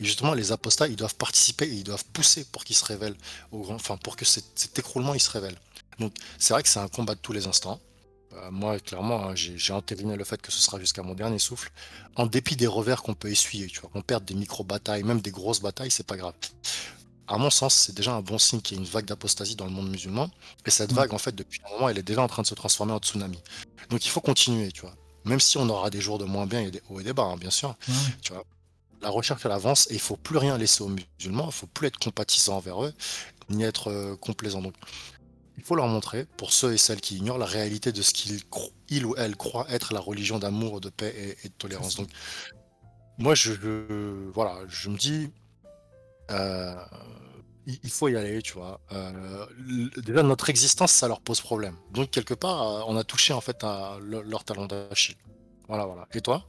Et 0.00 0.04
justement, 0.04 0.34
les 0.34 0.52
apostats, 0.52 0.88
ils 0.88 0.96
doivent 0.96 1.14
participer 1.14 1.66
et 1.66 1.74
ils 1.74 1.84
doivent 1.84 2.04
pousser 2.06 2.44
pour 2.44 2.64
qu'ils 2.64 2.76
se 2.76 2.84
révèlent, 2.84 3.16
au 3.52 3.64
enfin 3.70 3.96
pour 3.96 4.16
que 4.16 4.24
cet, 4.24 4.44
cet 4.56 4.78
écroulement 4.78 5.14
il 5.14 5.20
se 5.20 5.30
révèle. 5.30 5.56
Donc 5.98 6.12
c'est 6.38 6.52
vrai 6.52 6.62
que 6.62 6.68
c'est 6.68 6.80
un 6.80 6.88
combat 6.88 7.14
de 7.14 7.20
tous 7.20 7.32
les 7.32 7.46
instants. 7.46 7.80
Euh, 8.36 8.50
moi, 8.50 8.78
clairement, 8.78 9.28
hein, 9.28 9.34
j'ai 9.34 9.72
entériné 9.72 10.16
le 10.16 10.24
fait 10.24 10.40
que 10.40 10.52
ce 10.52 10.60
sera 10.60 10.78
jusqu'à 10.78 11.02
mon 11.02 11.14
dernier 11.14 11.38
souffle, 11.38 11.70
en 12.16 12.26
dépit 12.26 12.56
des 12.56 12.66
revers 12.66 13.02
qu'on 13.02 13.14
peut 13.14 13.30
essuyer, 13.30 13.66
tu 13.66 13.80
vois, 13.80 13.90
qu'on 13.90 14.02
perde 14.02 14.24
des 14.24 14.34
micro-batailles, 14.34 15.02
même 15.04 15.20
des 15.20 15.30
grosses 15.30 15.60
batailles, 15.60 15.90
c'est 15.90 16.06
pas 16.06 16.16
grave. 16.16 16.34
À 17.28 17.38
mon 17.38 17.50
sens, 17.50 17.74
c'est 17.74 17.94
déjà 17.94 18.12
un 18.12 18.20
bon 18.20 18.38
signe 18.38 18.60
qu'il 18.60 18.76
y 18.76 18.80
ait 18.80 18.84
une 18.84 18.88
vague 18.88 19.06
d'apostasie 19.06 19.56
dans 19.56 19.64
le 19.64 19.72
monde 19.72 19.88
musulman, 19.88 20.30
et 20.64 20.70
cette 20.70 20.92
mm. 20.92 20.96
vague, 20.96 21.14
en 21.14 21.18
fait, 21.18 21.34
depuis 21.34 21.60
un 21.66 21.74
moment, 21.74 21.88
elle 21.88 21.98
est 21.98 22.02
déjà 22.02 22.22
en 22.22 22.28
train 22.28 22.42
de 22.42 22.46
se 22.46 22.54
transformer 22.54 22.92
en 22.92 22.98
tsunami. 22.98 23.38
Donc 23.90 24.04
il 24.04 24.10
faut 24.10 24.20
continuer, 24.20 24.70
tu 24.72 24.82
vois. 24.82 24.94
Même 25.24 25.40
si 25.40 25.58
on 25.58 25.68
aura 25.68 25.90
des 25.90 26.00
jours 26.00 26.18
de 26.18 26.24
moins 26.24 26.46
bien 26.46 26.60
et 26.60 26.70
des 26.70 26.82
hauts 26.88 27.00
et 27.00 27.04
des 27.04 27.12
bas, 27.12 27.24
hein, 27.24 27.36
bien 27.36 27.50
sûr, 27.50 27.74
tu 28.22 28.32
vois. 28.32 28.44
La 29.02 29.10
recherche, 29.10 29.44
elle 29.44 29.52
avance, 29.52 29.90
et 29.90 29.94
il 29.94 30.00
faut 30.00 30.16
plus 30.16 30.38
rien 30.38 30.56
laisser 30.56 30.82
aux 30.82 30.88
musulmans, 30.88 31.46
il 31.46 31.52
faut 31.52 31.66
plus 31.66 31.88
être 31.88 31.98
compatissant 31.98 32.56
envers 32.56 32.82
eux, 32.82 32.94
ni 33.50 33.62
être 33.62 33.90
euh, 33.90 34.16
complaisant. 34.16 34.62
Donc, 34.62 34.74
il 35.56 35.62
faut 35.62 35.74
leur 35.74 35.86
montrer, 35.86 36.26
pour 36.36 36.52
ceux 36.52 36.74
et 36.74 36.78
celles 36.78 37.00
qui 37.00 37.16
ignorent, 37.16 37.38
la 37.38 37.46
réalité 37.46 37.92
de 37.92 38.02
ce 38.02 38.12
qu'ils 38.12 39.04
ou 39.04 39.14
elles 39.16 39.36
croient 39.36 39.66
être 39.70 39.94
la 39.94 40.00
religion 40.00 40.38
d'amour, 40.38 40.80
de 40.80 40.90
paix 40.90 41.36
et, 41.42 41.48
de 41.48 41.54
tolérance. 41.54 41.96
Donc, 41.96 42.08
moi, 43.18 43.34
je, 43.34 43.52
voilà, 44.32 44.60
je 44.68 44.90
me 44.90 44.96
dis, 44.96 45.30
euh, 46.30 46.74
il, 47.66 47.90
faut 47.90 48.08
y 48.08 48.16
aller, 48.16 48.42
tu 48.42 48.52
vois. 48.52 48.80
Euh, 48.92 49.46
déjà, 49.96 50.22
notre 50.22 50.50
existence, 50.50 50.92
ça 50.92 51.08
leur 51.08 51.20
pose 51.20 51.40
problème. 51.40 51.74
Donc, 51.92 52.10
quelque 52.10 52.34
part, 52.34 52.62
euh, 52.62 52.82
on 52.86 52.96
a 52.96 53.04
touché 53.04 53.32
en 53.32 53.40
fait 53.40 53.64
à 53.64 53.98
leur 54.00 54.44
talent 54.44 54.66
d'Achille. 54.66 55.16
Voilà, 55.68 55.86
voilà. 55.86 56.06
Et 56.12 56.20
toi? 56.20 56.46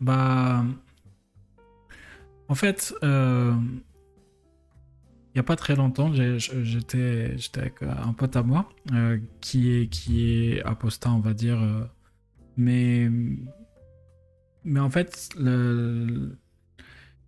Bah, 0.00 0.62
en 2.48 2.54
fait 2.54 2.94
il 5.38 5.42
n'y 5.42 5.44
a 5.44 5.54
pas 5.54 5.54
très 5.54 5.76
longtemps, 5.76 6.12
j'étais 6.12 7.36
avec 7.56 7.80
un 7.82 8.12
pote 8.12 8.34
à 8.34 8.42
moi 8.42 8.68
euh, 8.92 9.20
qui, 9.40 9.70
est, 9.70 9.86
qui 9.86 10.32
est 10.32 10.64
apostat, 10.64 11.12
on 11.12 11.20
va 11.20 11.32
dire. 11.32 11.62
Euh, 11.62 11.84
mais, 12.56 13.08
mais 14.64 14.80
en 14.80 14.90
fait, 14.90 15.28
le, 15.38 16.36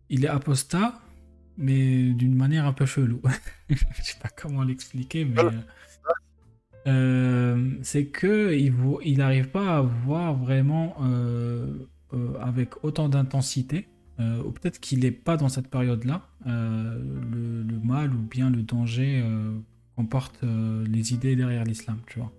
il 0.08 0.24
est 0.24 0.28
apostat, 0.28 1.00
mais 1.56 2.10
d'une 2.10 2.34
manière 2.34 2.66
un 2.66 2.72
peu 2.72 2.84
chelou. 2.84 3.22
Je 3.70 3.76
sais 4.02 4.18
pas 4.20 4.30
comment 4.36 4.64
l'expliquer, 4.64 5.24
mais 5.24 5.42
euh, 6.88 7.70
c'est 7.82 8.06
que 8.06 8.52
il 8.52 9.18
n'arrive 9.18 9.50
pas 9.50 9.76
à 9.76 9.82
voir 9.82 10.34
vraiment 10.34 10.96
avec 12.40 12.82
autant 12.82 13.08
d'intensité 13.08 13.86
euh, 14.20 14.42
ou 14.42 14.50
peut-être 14.50 14.80
qu'il 14.80 15.00
n'est 15.00 15.10
pas 15.10 15.36
dans 15.36 15.48
cette 15.48 15.68
période-là, 15.68 16.28
euh, 16.46 16.98
le, 17.32 17.78
mal 17.82 18.12
ou 18.14 18.18
bien 18.18 18.50
le 18.50 18.62
danger 18.62 19.22
euh, 19.24 19.56
comporte 19.96 20.40
les 20.42 21.14
idées 21.14 21.36
derrière 21.36 21.64
l'islam, 21.64 21.98
tu 22.06 22.18
vois. 22.18 22.32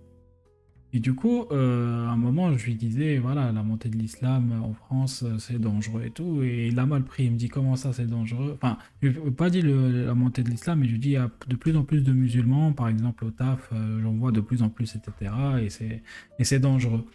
Et 0.94 1.00
du 1.00 1.14
coup, 1.14 1.46
à 1.52 1.56
un 1.56 2.18
moment, 2.18 2.54
je 2.58 2.66
lui 2.66 2.76
disais, 2.76 3.18
voilà, 3.18 3.52
la 3.54 3.64
montée 3.64 3.88
de 3.88 3.98
l'islam 3.98 4.52
en 4.62 4.74
France, 4.74 5.24
c'est 5.40 5.60
dangereux 5.60 6.04
et 6.06 6.10
tout. 6.10 6.44
Et 6.44 6.68
il 6.68 6.78
a 6.80 6.86
mal 6.86 7.04
pris. 7.04 7.26
Il 7.26 7.32
me 7.32 7.38
dit, 7.38 7.48
comment 7.48 7.78
ça, 7.78 7.94
c'est 7.94 8.08
dangereux? 8.08 8.58
Enfin, 8.62 8.78
je 9.02 9.08
n'ai 9.08 9.32
pas 9.32 9.50
dit 9.50 9.62
la 9.62 10.14
montée 10.16 10.44
de 10.44 10.50
l'islam, 10.50 10.80
mais 10.80 10.88
je 10.88 10.92
lui 10.92 11.00
dis, 11.00 11.10
il 11.10 11.14
y 11.14 11.18
a 11.18 11.32
de 11.48 11.56
plus 11.56 11.78
en 11.78 11.84
plus 11.84 12.02
de 12.02 12.12
musulmans, 12.12 12.74
par 12.74 12.90
exemple 12.90 13.24
au 13.24 13.32
TAF, 13.32 13.72
j'en 14.02 14.14
vois 14.14 14.32
de 14.32 14.42
plus 14.42 14.64
en 14.64 14.70
plus, 14.70 14.96
etc. 14.96 15.32
Et 16.38 16.44
c'est 16.44 16.60
dangereux. 16.60 17.06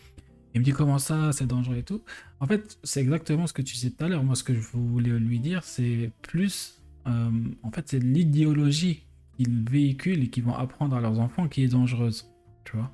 Il 0.57 0.61
me 0.61 0.65
dit 0.65 0.73
comment 0.73 0.99
ça, 0.99 1.33
c'est 1.33 1.47
dangereux 1.47 1.77
et 1.77 1.83
tout. 1.83 2.03
En 2.41 2.47
fait, 2.47 2.79
c'est 2.83 3.03
exactement 3.03 3.47
ce 3.47 3.53
que 3.53 3.61
tu 3.61 3.75
disais 3.75 3.91
tout 3.91 4.03
à 4.03 4.09
l'heure. 4.09 4.25
Moi, 4.25 4.35
ce 4.35 4.43
que 4.43 4.55
je 4.55 4.61
voulais 4.73 5.11
lui 5.11 5.39
dire, 5.39 5.63
c'est 5.63 6.11
plus, 6.23 6.81
euh, 7.07 7.31
en 7.63 7.71
fait, 7.71 7.87
c'est 7.91 7.99
l'idéologie 7.99 9.03
qu'ils 9.37 9.69
véhiculent 9.69 10.25
et 10.25 10.31
qu'ils 10.31 10.45
vont 10.45 10.55
apprendre 10.55 10.97
à 10.97 11.03
leurs 11.03 11.21
enfants 11.21 11.47
qui 11.47 11.63
est 11.63 11.69
dangereuse. 11.69 12.33
Tu 12.65 12.75
vois 12.75 12.91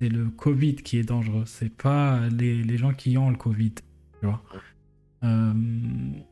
c'est 0.00 0.08
le 0.08 0.28
Covid 0.28 0.74
qui 0.74 0.98
est 0.98 1.04
dangereux, 1.04 1.44
c'est 1.46 1.72
pas 1.72 2.28
les, 2.28 2.64
les, 2.64 2.76
gens 2.76 2.92
qui 2.92 3.16
ont 3.16 3.30
le 3.30 3.36
Covid. 3.36 3.74
Tu 4.20 4.26
vois 4.26 4.42
euh, 5.22 5.54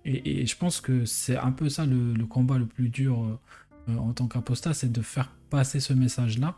et, 0.04 0.44
je 0.44 0.56
pense 0.56 0.80
que 0.80 1.04
c'est 1.04 1.36
un 1.36 1.52
peu 1.52 1.68
ça 1.68 1.86
le, 1.86 2.12
le, 2.12 2.26
combat 2.26 2.58
le 2.58 2.66
plus 2.66 2.88
dur 2.88 3.38
euh, 3.88 3.96
en 3.96 4.12
tant 4.12 4.26
qu'apostat, 4.26 4.74
c'est 4.74 4.90
de 4.90 5.00
faire 5.00 5.30
passer 5.48 5.78
ce 5.78 5.92
message-là. 5.92 6.56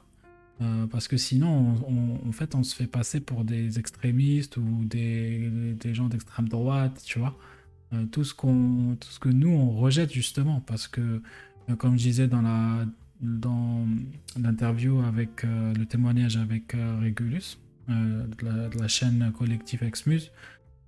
Euh, 0.61 0.87
parce 0.87 1.09
que 1.09 1.17
sinon, 1.17 1.77
on, 1.89 2.29
en 2.29 2.33
fait, 2.33 2.55
on 2.55 2.63
se 2.63 2.75
fait 2.75 2.87
passer 2.87 3.21
pour 3.21 3.45
des 3.45 3.79
extrémistes 3.79 4.57
ou 4.57 4.85
des, 4.85 5.75
gens 5.93 6.09
d'extrême 6.09 6.49
droite, 6.49 7.03
tu 7.05 7.19
vois. 7.19 7.37
tout, 8.13 8.25
ce 8.25 8.35
qu'on, 8.35 8.97
tout 9.01 9.09
ce 9.09 9.19
que 9.19 9.29
nous, 9.29 9.51
on 9.51 9.71
rejette 9.73 10.13
justement, 10.13 10.61
parce 10.61 10.87
que, 10.87 11.21
comme 11.79 11.99
je 11.99 12.05
disais 12.05 12.29
dans 12.29 12.43
la, 12.43 12.87
dans 13.21 13.87
l'interview 14.41 15.01
avec 15.01 15.43
le 15.43 15.85
témoignage 15.85 16.37
avec 16.37 16.73
Regulus 16.73 17.59
de 17.89 18.79
la, 18.79 18.89
chaîne 18.89 19.33
collective 19.37 19.83
Exmuse, 19.83 20.31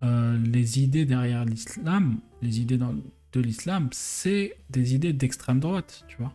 euh, 0.03 0.39
les 0.39 0.81
idées 0.81 1.07
derrière 1.07 1.45
l'islam, 1.45 2.19
les 2.43 2.61
idées 2.61 2.79
de 2.79 3.41
l'islam, 3.41 3.89
c'est 3.93 4.57
des 4.71 4.95
idées 4.95 5.13
d'extrême 5.13 5.59
droite, 5.59 6.05
tu 6.07 6.17
vois. 6.19 6.35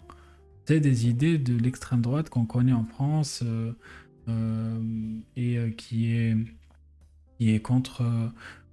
C'est 0.66 0.80
des 0.80 1.08
idées 1.08 1.38
de 1.38 1.58
l'extrême 1.58 2.02
droite 2.02 2.30
qu'on 2.30 2.46
connaît 2.46 2.74
en 2.74 2.86
France 2.86 3.42
euh, 3.44 3.74
euh, 4.30 4.80
et 5.36 5.74
qui 5.76 6.14
est, 6.14 6.36
qui 7.38 7.54
est 7.54 7.60
contre, 7.60 8.04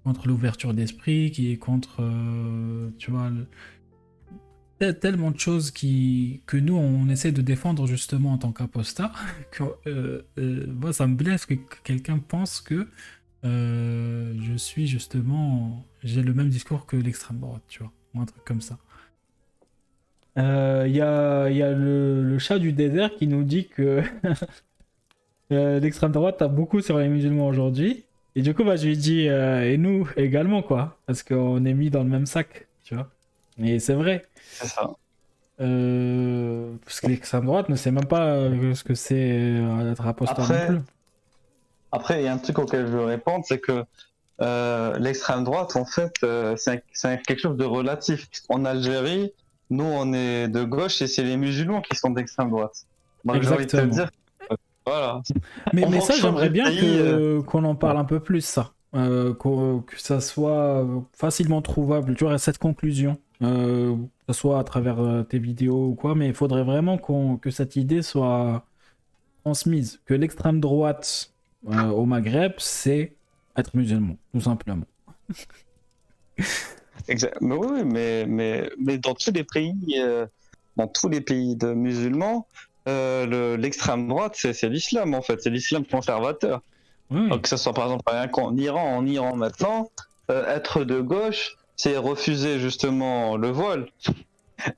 contre 0.05 0.29
l'ouverture 0.29 0.75
d'esprit, 0.75 1.31
qui 1.31 1.51
est 1.51 1.57
contre, 1.57 2.03
tu 2.99 3.11
vois, 3.11 3.31
tellement 5.01 5.31
de 5.31 5.39
choses 5.41 5.71
qui, 5.71 6.43
que 6.47 6.57
nous, 6.57 6.77
on 6.77 7.09
essaie 7.09 7.33
de 7.33 7.43
défendre 7.43 7.87
justement 7.87 8.33
en 8.33 8.39
tant 8.39 8.53
qu'apostat, 8.53 9.13
que 9.51 10.25
moi, 10.71 10.93
ça 10.93 11.07
me 11.07 11.17
blesse 11.17 11.47
que 11.47 11.55
quelqu'un 11.83 12.19
pense 12.19 12.61
que 12.61 12.87
euh, 13.45 14.35
je 14.41 14.55
suis 14.55 14.87
justement. 14.87 15.85
J'ai 16.03 16.23
le 16.23 16.35
même 16.35 16.49
discours 16.49 16.87
que 16.87 16.97
l'extrême 16.97 17.39
droite, 17.39 17.63
tu 17.69 17.81
vois, 17.81 17.93
ou 18.15 18.21
un 18.21 18.27
truc 18.27 18.45
comme 18.45 18.61
ça. 18.61 18.79
Il 20.39 20.45
euh, 20.45 20.89
y 20.89 21.01
a, 21.01 21.51
y 21.51 21.63
a 21.63 21.73
le, 21.73 22.39
chat 22.39 22.59
du 22.59 22.73
désert 22.73 23.11
qui 23.17 23.27
nous 23.27 23.43
dit 23.43 23.67
que 23.67 24.03
euh, 25.53 25.81
l'extrême 25.81 26.13
droite 26.13 26.41
a 26.43 26.49
beaucoup 26.49 26.81
sur 26.81 26.99
les 26.99 27.09
musulmans 27.09 27.49
aujourd'hui. 27.49 28.05
Et 28.37 28.43
du 28.43 28.55
coup, 28.55 28.63
bah, 28.63 28.77
je 28.77 28.87
lui 28.87 28.97
dis, 28.97 29.27
et 29.27 29.77
nous 29.79 30.09
également, 30.17 30.63
quoi. 30.63 30.97
Parce 31.07 31.25
qu'on 31.25 31.65
est 31.65 31.75
mis 31.75 31.91
dans 31.91 32.05
le 32.05 32.09
même 32.09 32.27
sac, 32.27 32.69
tu 32.85 32.95
vois. 32.95 33.09
Et 33.61 33.81
c'est 33.81 33.95
vrai. 33.95 34.23
C'est 34.53 34.69
ça. 34.69 34.95
parce 35.59 37.01
que 37.01 37.07
l'extrême 37.09 37.47
droite 37.47 37.69
ne 37.69 37.75
sait 37.75 37.91
même 37.91 38.07
pas 38.07 38.37
ce 38.75 38.85
que 38.85 38.95
c'est 38.95 39.61
être 39.91 40.07
apostat 40.07 40.43
non 40.43 40.67
plus. 40.67 40.81
Après, 41.91 42.21
il 42.21 42.25
y 42.25 42.29
a 42.29 42.33
un 42.33 42.39
truc 42.39 42.59
auquel 42.59 42.87
je 42.87 42.93
veux 42.93 43.05
répondre, 43.05 43.45
c'est 43.47 43.59
que 43.59 43.85
euh, 44.41 44.97
l'extrême 44.99 45.45
droite, 45.45 45.75
en 45.77 45.85
fait, 45.85 46.15
euh, 46.23 46.55
c'est 46.57 46.83
quelque 47.23 47.41
chose 47.41 47.57
de 47.57 47.65
relatif. 47.65 48.29
En 48.49 48.65
Algérie, 48.65 49.33
nous, 49.71 49.85
on 49.85 50.13
est 50.13 50.49
de 50.49 50.65
gauche 50.65 51.03
et 51.03 51.07
c'est 51.07 51.23
les 51.23 51.37
musulmans 51.37 51.81
qui 51.81 51.97
sont 51.97 52.11
d'extrême 52.11 52.51
droite. 52.51 52.87
Exactement. 53.35 53.87
dire, 53.87 54.11
voilà. 54.87 55.23
Mais, 55.73 55.87
mais 55.91 56.01
ça, 56.01 56.15
j'aimerais 56.15 56.49
bien 56.49 56.71
euh, 56.71 57.43
qu'on 57.43 57.65
en 57.65 57.75
parle 57.75 57.99
un 57.99 58.05
peu 58.05 58.21
plus, 58.21 58.41
ça. 58.41 58.73
que 58.93 59.83
ça 59.97 60.21
soit 60.21 60.87
facilement 61.13 61.61
trouvable, 61.61 62.15
tu 62.15 62.25
vois, 62.25 62.39
cette 62.39 62.59
conclusion, 62.59 63.19
que 63.41 63.97
ce 64.29 64.33
soit 64.33 64.59
à 64.59 64.65
travers 64.65 65.25
tes 65.29 65.39
vidéos 65.39 65.89
ou 65.89 65.95
quoi, 65.95 66.15
mais 66.15 66.29
il 66.29 66.35
faudrait 66.35 66.65
vraiment 66.65 66.97
que 66.97 67.51
cette 67.51 67.77
idée 67.77 68.03
soit 68.03 68.65
transmise, 69.45 70.01
que 70.05 70.15
l'extrême 70.15 70.61
droite 70.61 71.33
euh, 71.71 71.89
au 71.89 72.05
Maghreb, 72.05 72.53
c'est 72.59 73.17
être 73.57 73.75
musulman, 73.75 74.17
tout 74.33 74.41
simplement. 74.41 74.85
Exactement. 77.07 77.57
Oui, 77.57 77.83
mais, 77.85 78.27
mais, 78.27 78.69
mais 78.79 78.99
dans 78.99 79.15
tous 79.15 79.33
les 79.33 79.45
pays, 79.45 79.75
euh, 79.99 80.27
dans 80.77 80.89
tous 80.89 81.09
les 81.09 81.21
pays 81.21 81.57
de 81.57 81.73
musulmans, 81.73 82.47
euh, 82.89 83.57
l'extrême 83.57 84.09
droite, 84.09 84.35
c'est 84.37 84.69
l'islam 84.69 85.15
en 85.15 85.23
fait, 85.23 85.41
c'est 85.43 85.51
l'islam 85.51 85.85
conservateur. 85.85 86.63
Donc, 87.11 87.43
que 87.43 87.49
ce 87.49 87.57
soit 87.57 87.73
par 87.73 87.85
exemple 87.85 88.05
en 88.43 88.57
Iran, 88.57 88.97
en 88.97 89.07
Iran 89.07 89.35
maintenant, 89.35 89.91
être 90.29 90.85
de 90.85 91.01
gauche, 91.01 91.57
c'est 91.75 91.97
refuser 91.97 92.59
justement 92.59 93.39
le 93.39 93.49
voile. 93.51 93.87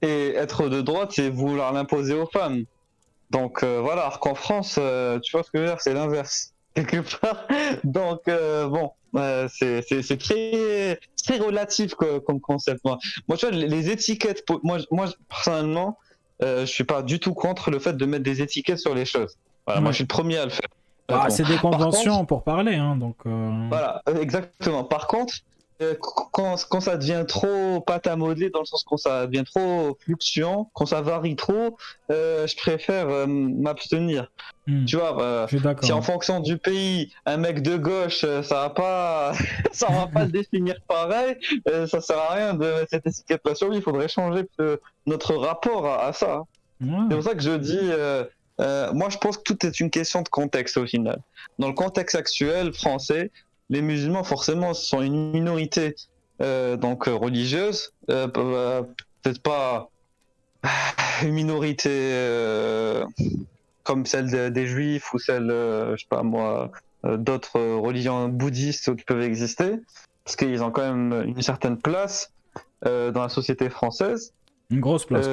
Et 0.02 0.34
être 0.36 0.68
de 0.68 0.80
droite, 0.80 1.10
c'est 1.12 1.28
vouloir 1.28 1.72
l'imposer 1.72 2.14
aux 2.14 2.26
femmes. 2.26 2.66
Donc 3.30 3.64
voilà, 3.64 4.02
alors 4.02 4.20
qu'en 4.20 4.36
France, 4.36 4.74
tu 4.74 5.32
vois 5.32 5.42
ce 5.42 5.50
que 5.50 5.58
je 5.58 5.62
veux 5.62 5.66
dire, 5.66 5.80
c'est 5.80 5.94
l'inverse 5.94 6.52
quelque 6.74 7.18
part. 7.18 7.46
Donc, 7.84 8.28
euh, 8.28 8.68
bon, 8.68 8.92
euh, 9.16 9.48
c'est 9.50 10.18
très, 10.18 10.98
très 11.22 11.38
relatif 11.38 11.94
comme 11.94 12.40
concept. 12.40 12.84
Moi, 12.84 12.98
moi 13.28 13.36
tu 13.36 13.46
vois, 13.46 13.54
les 13.54 13.90
étiquettes, 13.90 14.44
moi, 14.62 14.78
moi 14.90 15.06
personnellement, 15.28 15.98
euh, 16.42 16.60
je 16.60 16.70
suis 16.70 16.84
pas 16.84 17.02
du 17.02 17.18
tout 17.18 17.34
contre 17.34 17.70
le 17.70 17.78
fait 17.78 17.94
de 17.94 18.06
mettre 18.06 18.24
des 18.24 18.42
étiquettes 18.42 18.78
sur 18.78 18.94
les 18.94 19.04
choses. 19.04 19.36
Voilà, 19.66 19.80
Moi, 19.80 19.92
je 19.92 19.96
suis 19.96 20.04
le 20.04 20.08
premier 20.08 20.38
à 20.38 20.44
le 20.44 20.50
faire. 20.50 20.68
Ah, 21.08 21.28
c'est 21.28 21.44
des 21.44 21.56
conventions 21.56 22.24
pour 22.24 22.44
parler, 22.44 22.76
hein, 22.76 22.96
donc. 22.96 23.16
Voilà, 23.24 24.02
exactement. 24.20 24.84
Par 24.84 25.06
contre, 25.06 25.34
euh, 25.34 25.49
quand, 26.32 26.56
quand, 26.68 26.80
ça 26.80 26.96
devient 26.96 27.24
trop 27.26 27.80
pâte 27.80 28.06
à 28.06 28.16
modeler, 28.16 28.50
dans 28.50 28.60
le 28.60 28.66
sens 28.66 28.84
quand 28.84 28.96
ça 28.96 29.26
devient 29.26 29.44
trop 29.44 29.96
fluctuant, 30.00 30.70
quand 30.74 30.86
ça 30.86 31.00
varie 31.00 31.36
trop, 31.36 31.76
euh, 32.10 32.46
je 32.46 32.56
préfère 32.56 33.08
euh, 33.08 33.26
m'abstenir. 33.26 34.30
Hmm. 34.66 34.84
Tu 34.84 34.96
vois, 34.96 35.46
si 35.82 35.92
en 35.92 36.02
fonction 36.02 36.40
du 36.40 36.58
pays, 36.58 37.12
un 37.24 37.38
mec 37.38 37.62
de 37.62 37.76
gauche, 37.76 38.20
ça 38.20 38.40
va 38.42 38.70
pas, 38.70 39.32
ça 39.72 39.88
va 39.90 40.06
pas 40.06 40.24
le 40.24 40.32
définir 40.32 40.76
pareil, 40.86 41.36
ça 41.86 42.00
sert 42.00 42.18
à 42.18 42.34
rien 42.34 42.54
de 42.54 42.86
cette 42.90 43.06
étiquette 43.06 43.40
là 43.44 43.54
sur 43.54 43.68
lui. 43.68 43.78
Il 43.78 43.82
faudrait 43.82 44.08
changer 44.08 44.46
notre 45.06 45.34
rapport 45.34 45.86
à, 45.86 46.12
ça. 46.12 46.42
C'est 46.80 47.14
pour 47.14 47.22
ça 47.22 47.34
que 47.34 47.42
je 47.42 47.56
dis. 47.56 47.90
moi, 48.94 49.08
je 49.08 49.18
pense 49.18 49.38
que 49.38 49.42
tout 49.42 49.66
est 49.66 49.80
une 49.80 49.90
question 49.90 50.22
de 50.22 50.28
contexte 50.28 50.76
au 50.76 50.86
final. 50.86 51.20
Dans 51.58 51.68
le 51.68 51.74
contexte 51.74 52.16
actuel 52.16 52.72
français, 52.72 53.30
les 53.70 53.82
musulmans, 53.82 54.24
forcément, 54.24 54.74
sont 54.74 55.00
une 55.00 55.30
minorité 55.30 55.94
euh, 56.42 56.76
donc 56.76 57.06
euh, 57.06 57.14
religieuse, 57.14 57.92
euh, 58.10 58.26
peut-être 58.26 59.42
pas 59.42 59.88
une 61.22 61.32
minorité 61.32 61.90
comme 63.84 64.04
celle 64.06 64.52
des 64.52 64.66
juifs 64.66 65.12
ou 65.14 65.18
celle, 65.18 65.48
je 65.48 65.96
sais 65.98 66.06
pas 66.08 66.22
moi, 66.22 66.70
d'autres 67.04 67.58
religions 67.60 68.28
bouddhistes 68.28 68.94
qui 68.94 69.04
peuvent 69.04 69.22
exister, 69.22 69.80
parce 70.24 70.36
qu'ils 70.36 70.62
ont 70.62 70.70
quand 70.70 70.82
même 70.82 71.24
une 71.26 71.42
certaine 71.42 71.78
place 71.78 72.32
dans 72.82 73.22
la 73.22 73.28
société 73.28 73.68
française. 73.70 74.32
Une 74.70 74.80
grosse 74.80 75.06
place. 75.06 75.26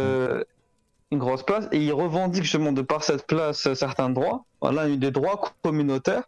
une 1.12 1.20
grosse 1.20 1.44
place, 1.44 1.68
et 1.72 1.78
ils 1.78 1.94
revendiquent 1.94 2.44
justement 2.44 2.72
de 2.72 2.82
par 2.82 3.04
cette 3.04 3.28
place 3.28 3.74
certains 3.74 4.10
droits, 4.10 4.46
voilà, 4.62 4.88
des 4.88 5.12
droits 5.12 5.54
communautaires 5.62 6.24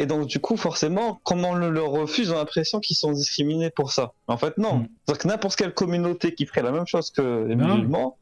et 0.00 0.06
donc, 0.06 0.28
du 0.28 0.38
coup, 0.38 0.56
forcément, 0.56 1.18
comme 1.24 1.44
on 1.44 1.54
le 1.54 1.70
leur 1.70 1.90
refuse, 1.90 2.30
on 2.30 2.36
a 2.36 2.38
l'impression 2.38 2.78
qu'ils 2.78 2.96
sont 2.96 3.10
discriminés 3.10 3.68
pour 3.68 3.90
ça. 3.90 4.12
En 4.28 4.36
fait, 4.36 4.56
non. 4.56 4.76
Mm. 4.76 4.88
C'est-à-dire 5.04 5.22
que 5.22 5.28
n'importe 5.28 5.56
quelle 5.56 5.74
communauté 5.74 6.34
qui 6.36 6.46
ferait 6.46 6.62
la 6.62 6.70
même 6.70 6.86
chose 6.86 7.10
que 7.10 7.44
les 7.48 7.56
musulmans, 7.56 8.16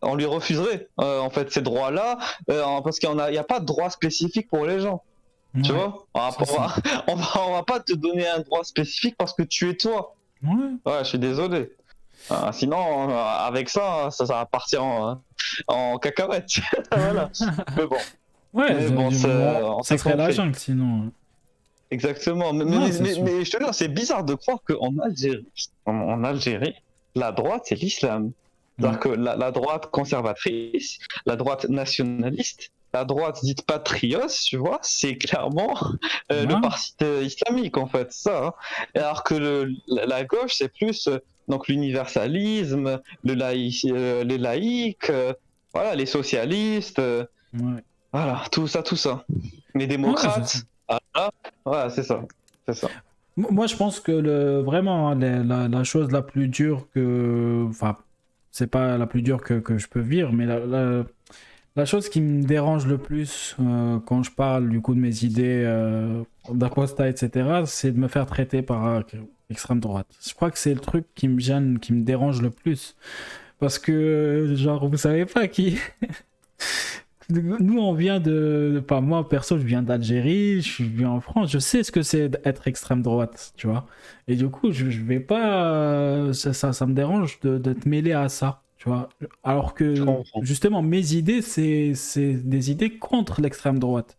on 0.00 0.14
lui 0.14 0.26
refuserait, 0.26 0.86
euh, 1.00 1.18
en 1.18 1.28
fait, 1.28 1.50
ces 1.52 1.60
droits-là, 1.60 2.18
euh, 2.50 2.80
parce 2.82 3.00
qu'il 3.00 3.10
n'y 3.10 3.36
a, 3.36 3.40
a, 3.40 3.44
pas 3.44 3.58
de 3.58 3.64
droit 3.64 3.90
spécifique 3.90 4.48
pour 4.48 4.64
les 4.64 4.78
gens. 4.78 5.02
Tu 5.64 5.72
vois? 5.72 6.06
On 6.14 6.20
va, 6.20 6.76
on, 7.08 7.52
va, 7.52 7.62
pas 7.64 7.80
te 7.80 7.94
donner 7.94 8.28
un 8.28 8.38
droit 8.40 8.62
spécifique 8.62 9.16
parce 9.18 9.32
que 9.32 9.42
tu 9.42 9.70
es 9.70 9.74
toi. 9.74 10.14
Ouais, 10.44 10.50
ouais 10.86 10.98
je 11.00 11.08
suis 11.08 11.18
désolé. 11.18 11.72
Ah, 12.30 12.50
sinon, 12.52 13.10
euh, 13.10 13.14
avec 13.14 13.70
ça, 13.70 14.10
ça, 14.12 14.24
va 14.24 14.46
partir 14.46 14.84
en, 14.84 15.20
en 15.66 15.98
cacahuète. 15.98 16.46
voilà. 16.92 17.30
Mais 17.76 17.86
bon. 17.86 17.96
Ouais, 18.54 18.90
bon, 18.90 19.10
ça, 19.10 19.76
ça 19.82 19.98
serait 19.98 20.16
la 20.16 20.30
jungle 20.30 20.56
sinon. 20.56 21.10
Exactement. 21.90 22.52
Mais, 22.52 22.64
mais, 22.64 22.92
je 22.92 23.50
te 23.50 23.64
dis, 23.64 23.68
c'est 23.72 23.88
bizarre 23.88 24.24
de 24.24 24.34
croire 24.34 24.58
qu'en 24.66 24.96
Algérie, 24.98 25.46
en, 25.86 26.24
Algérie, 26.24 26.74
la 27.14 27.32
droite, 27.32 27.62
c'est 27.66 27.76
l'islam. 27.76 28.32
C'est-à-dire 28.78 29.00
que 29.00 29.08
la, 29.08 29.50
droite 29.50 29.90
conservatrice, 29.90 30.98
la 31.26 31.36
droite 31.36 31.68
nationaliste, 31.68 32.70
la 32.94 33.04
droite 33.04 33.40
dite 33.42 33.62
patriote, 33.62 34.32
tu 34.46 34.56
vois, 34.56 34.78
c'est 34.82 35.16
clairement 35.16 35.76
euh, 36.32 36.46
le 36.46 36.60
parti 36.60 36.94
islamique, 37.22 37.76
en 37.76 37.86
fait, 37.86 38.12
ça. 38.12 38.46
Hein. 38.46 38.52
Alors 38.94 39.24
que 39.24 39.34
le, 39.34 39.72
la, 39.88 40.24
gauche, 40.24 40.54
c'est 40.58 40.72
plus 40.72 41.08
euh, 41.08 41.18
donc 41.48 41.68
l'universalisme, 41.68 43.00
le 43.24 43.36
euh, 43.42 44.24
les 44.24 44.38
laïcs, 44.38 45.10
voilà, 45.74 45.94
les 45.96 46.06
socialistes. 46.06 46.98
Ouais. 46.98 47.82
Voilà, 48.12 48.42
tout 48.50 48.66
ça, 48.66 48.82
tout 48.82 48.96
ça. 48.96 49.24
Les 49.74 49.86
démocrates, 49.86 50.64
voilà, 51.64 51.90
c'est 51.90 52.02
ça. 52.02 52.22
C'est 52.66 52.74
ça. 52.74 52.88
Moi, 53.36 53.66
je 53.66 53.76
pense 53.76 54.00
que 54.00 54.12
le, 54.12 54.60
vraiment, 54.60 55.10
hein, 55.10 55.14
la, 55.14 55.84
chose 55.84 56.10
la 56.10 56.22
plus 56.22 56.48
dure 56.48 56.88
que. 56.94 57.66
Enfin, 57.68 57.96
c'est 58.50 58.66
pas 58.66 58.98
la 58.98 59.06
plus 59.06 59.22
dure 59.22 59.42
que, 59.42 59.54
que 59.54 59.78
je 59.78 59.88
peux 59.88 60.00
vivre, 60.00 60.32
mais 60.32 60.46
la, 60.46 61.04
la 61.78 61.84
chose 61.84 62.08
qui 62.08 62.20
me 62.20 62.42
dérange 62.42 62.86
le 62.88 62.98
plus 62.98 63.54
euh, 63.60 64.00
quand 64.04 64.24
je 64.24 64.32
parle 64.32 64.68
du 64.68 64.80
coup 64.80 64.96
de 64.96 64.98
mes 64.98 65.22
idées 65.22 65.62
euh, 65.64 66.24
d'apostat, 66.52 67.08
etc., 67.08 67.62
c'est 67.66 67.92
de 67.92 67.98
me 68.00 68.08
faire 68.08 68.26
traiter 68.26 68.62
par 68.62 69.04
l'extrême 69.48 69.78
droite. 69.78 70.08
Je 70.26 70.34
crois 70.34 70.50
que 70.50 70.58
c'est 70.58 70.74
le 70.74 70.80
truc 70.80 71.06
qui 71.14 71.28
me 71.28 71.38
gêne, 71.38 71.78
qui 71.78 71.92
me 71.92 72.02
dérange 72.02 72.42
le 72.42 72.50
plus. 72.50 72.96
Parce 73.60 73.78
que, 73.78 74.54
genre, 74.56 74.88
vous 74.88 74.96
savez 74.96 75.24
pas 75.24 75.46
qui. 75.46 75.78
Nous, 77.30 77.78
on 77.78 77.92
vient 77.92 78.20
de. 78.20 78.82
Pas 78.86 79.02
moi, 79.02 79.28
perso, 79.28 79.58
je 79.58 79.64
viens 79.64 79.82
d'Algérie, 79.82 80.62
je 80.62 80.82
viens 80.82 81.10
en 81.10 81.20
France, 81.20 81.50
je 81.50 81.58
sais 81.58 81.82
ce 81.82 81.92
que 81.92 82.02
c'est 82.02 82.30
d'être 82.30 82.66
extrême 82.66 83.02
droite, 83.02 83.52
tu 83.56 83.66
vois. 83.66 83.86
Et 84.28 84.36
du 84.36 84.48
coup, 84.48 84.72
je, 84.72 84.88
je 84.88 85.02
vais 85.02 85.20
pas. 85.20 86.32
Ça, 86.32 86.54
ça, 86.54 86.86
me 86.86 86.94
dérange 86.94 87.38
te 87.40 87.88
mêler 87.88 88.12
à 88.12 88.30
ça. 88.30 88.62
Tu 88.78 88.88
vois 88.88 89.10
Alors 89.44 89.74
que, 89.74 89.94
justement, 90.42 90.82
mes 90.82 91.14
idées, 91.14 91.42
c'est 91.42 91.92
des 92.18 92.70
idées 92.70 92.96
contre 92.98 93.40
l'extrême 93.42 93.78
droite. 93.78 94.16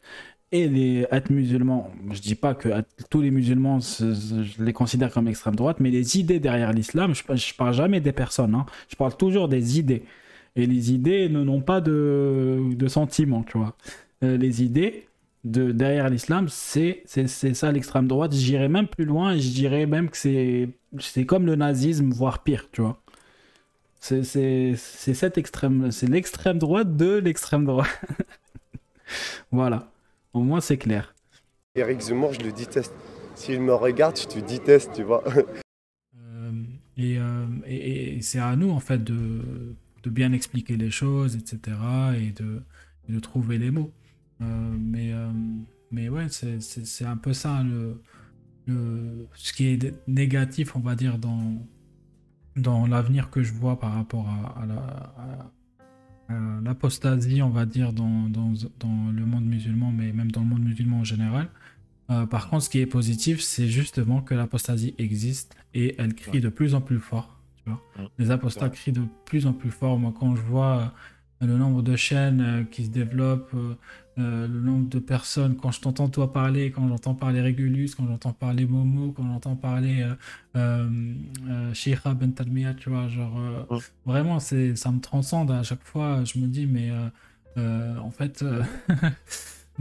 Et 0.51 0.67
les 0.67 1.05
être 1.11 1.29
musulmans, 1.29 1.91
je 2.11 2.21
dis 2.21 2.33
pas 2.35 2.55
que 2.55 2.69
tous 3.11 3.21
les 3.21 3.29
musulmans, 3.31 3.79
je 3.79 4.63
les 4.63 4.73
considère 4.73 5.11
comme 5.11 5.27
extrême 5.27 5.55
droite, 5.55 5.77
mais 5.79 5.91
les 5.91 6.17
idées 6.17 6.39
derrière 6.39 6.73
l'islam, 6.73 7.13
je, 7.13 7.21
je 7.35 7.53
parle 7.53 7.73
jamais 7.73 8.01
des 8.01 8.13
personnes, 8.13 8.55
hein. 8.55 8.65
je 8.89 8.95
parle 8.95 9.15
toujours 9.15 9.47
des 9.47 9.77
idées. 9.77 10.03
Et 10.55 10.65
les 10.65 10.91
idées 10.91 11.29
n'ont 11.29 11.61
pas 11.61 11.81
de, 11.81 12.59
de 12.73 12.87
sentiments, 12.87 13.43
tu 13.43 13.57
vois. 13.57 13.75
Euh, 14.23 14.37
les 14.37 14.63
idées 14.63 15.07
de, 15.43 15.71
derrière 15.71 16.09
l'islam, 16.09 16.47
c'est 16.49 17.03
ça 17.05 17.71
l'extrême 17.71 18.07
droite. 18.07 18.33
J'irais 18.33 18.69
même 18.69 18.87
plus 18.87 19.05
loin 19.05 19.33
et 19.33 19.39
je 19.39 19.49
dirais 19.49 19.85
même 19.85 20.09
que 20.09 20.17
c'est 20.17 21.25
comme 21.25 21.45
le 21.45 21.55
nazisme, 21.55 22.09
voire 22.11 22.43
pire, 22.43 22.67
tu 22.71 22.81
vois. 22.81 23.01
C'est 23.99 24.23
cette 24.75 25.37
extrême, 25.37 25.91
c'est 25.91 26.07
l'extrême 26.07 26.57
droite 26.57 26.95
de 26.95 27.15
l'extrême 27.17 27.65
droite. 27.65 28.01
voilà. 29.51 29.91
Au 30.33 30.41
moins, 30.41 30.61
c'est 30.61 30.77
clair. 30.77 31.13
Eric 31.75 32.01
Zemmour, 32.01 32.33
je 32.33 32.41
le 32.41 32.51
déteste. 32.51 32.93
S'il 33.35 33.61
me 33.61 33.73
regarde, 33.73 34.17
je 34.17 34.27
te 34.27 34.39
déteste, 34.39 34.91
tu 34.95 35.03
vois. 35.03 35.23
Euh, 36.17 36.51
euh, 36.99 37.45
et, 37.65 38.17
et, 38.17 38.21
c'est 38.21 38.39
à 38.39 38.55
nous, 38.55 38.71
en 38.71 38.79
fait, 38.79 39.03
de, 39.03 39.75
de, 40.03 40.09
bien 40.09 40.31
expliquer 40.33 40.77
les 40.77 40.91
choses, 40.91 41.35
etc. 41.35 41.77
Et 42.17 42.31
de, 42.31 42.61
de 43.09 43.19
trouver 43.19 43.57
les 43.57 43.71
mots. 43.71 43.91
Euh, 44.41 44.75
mais, 44.79 45.11
mais 45.91 46.09
ouais, 46.09 46.27
c'est 46.29 47.05
un 47.05 47.17
peu 47.17 47.33
ça, 47.33 47.63
le, 47.63 48.01
le, 48.67 49.27
ce 49.35 49.53
qui 49.53 49.67
est 49.67 49.93
négatif, 50.07 50.75
on 50.75 50.79
va 50.79 50.95
dire, 50.95 51.17
dans, 51.17 51.57
dans 52.55 52.87
l'avenir 52.87 53.29
que 53.29 53.43
je 53.43 53.53
vois 53.53 53.79
par 53.79 53.93
rapport 53.93 54.27
à, 54.27 54.65
l'apostasie, 56.63 57.41
on 57.41 57.49
va 57.49 57.65
dire, 57.65 57.91
dans, 57.91 58.29
le 58.31 59.25
monde 59.25 59.45
musulman, 59.45 59.91
mais 59.91 60.11
même 60.11 60.31
dans 60.31 60.41
le 60.41 60.47
monde 60.47 60.63
musulman 60.63 60.99
en 60.99 61.03
général. 61.03 61.49
Euh, 62.11 62.25
par 62.25 62.49
contre, 62.49 62.63
ce 62.63 62.69
qui 62.69 62.79
est 62.79 62.87
positif, 62.87 63.41
c'est 63.41 63.67
justement 63.67 64.21
que 64.21 64.33
l'apostasie 64.33 64.95
existe 64.97 65.55
et 65.73 65.95
elle 65.99 66.15
crie 66.15 66.41
de 66.41 66.49
plus 66.49 66.73
en 66.75 66.81
plus 66.81 66.99
fort. 66.99 67.38
Vois 67.69 68.11
Les 68.17 68.31
apostats 68.31 68.69
crient 68.69 68.91
de 68.91 69.03
plus 69.25 69.47
en 69.47 69.53
plus 69.53 69.71
fort. 69.71 69.97
Moi, 69.97 70.13
quand 70.17 70.35
je 70.35 70.41
vois 70.41 70.93
le 71.41 71.57
nombre 71.57 71.81
de 71.81 71.95
chaînes 71.95 72.41
euh, 72.41 72.63
qui 72.63 72.85
se 72.85 72.89
développent, 72.89 73.53
euh, 73.53 73.75
euh, 74.17 74.47
le 74.47 74.59
nombre 74.59 74.89
de 74.89 74.99
personnes, 74.99 75.55
quand 75.55 75.71
je 75.71 75.79
t'entends 75.79 76.09
toi 76.09 76.33
parler, 76.33 76.71
quand 76.71 76.87
j'entends 76.89 77.15
parler 77.15 77.39
Régulus, 77.39 77.95
quand 77.95 78.05
j'entends 78.05 78.33
parler 78.33 78.65
Momo, 78.65 79.13
quand 79.13 79.23
j'entends 79.23 79.55
parler 79.55 80.05
euh, 80.57 81.13
Sheikha 81.73 82.13
Ben 82.13 82.33
tu 82.75 82.89
vois, 82.89 83.07
genre 83.07 83.39
vraiment, 84.05 84.39
c'est, 84.39 84.75
ça 84.75 84.91
me 84.91 84.99
transcende 84.99 85.51
à 85.51 85.63
chaque 85.63 85.83
fois. 85.83 86.25
Je 86.25 86.39
me 86.39 86.47
dis, 86.47 86.65
mais 86.65 86.91
en 87.55 88.11
fait, 88.11 88.43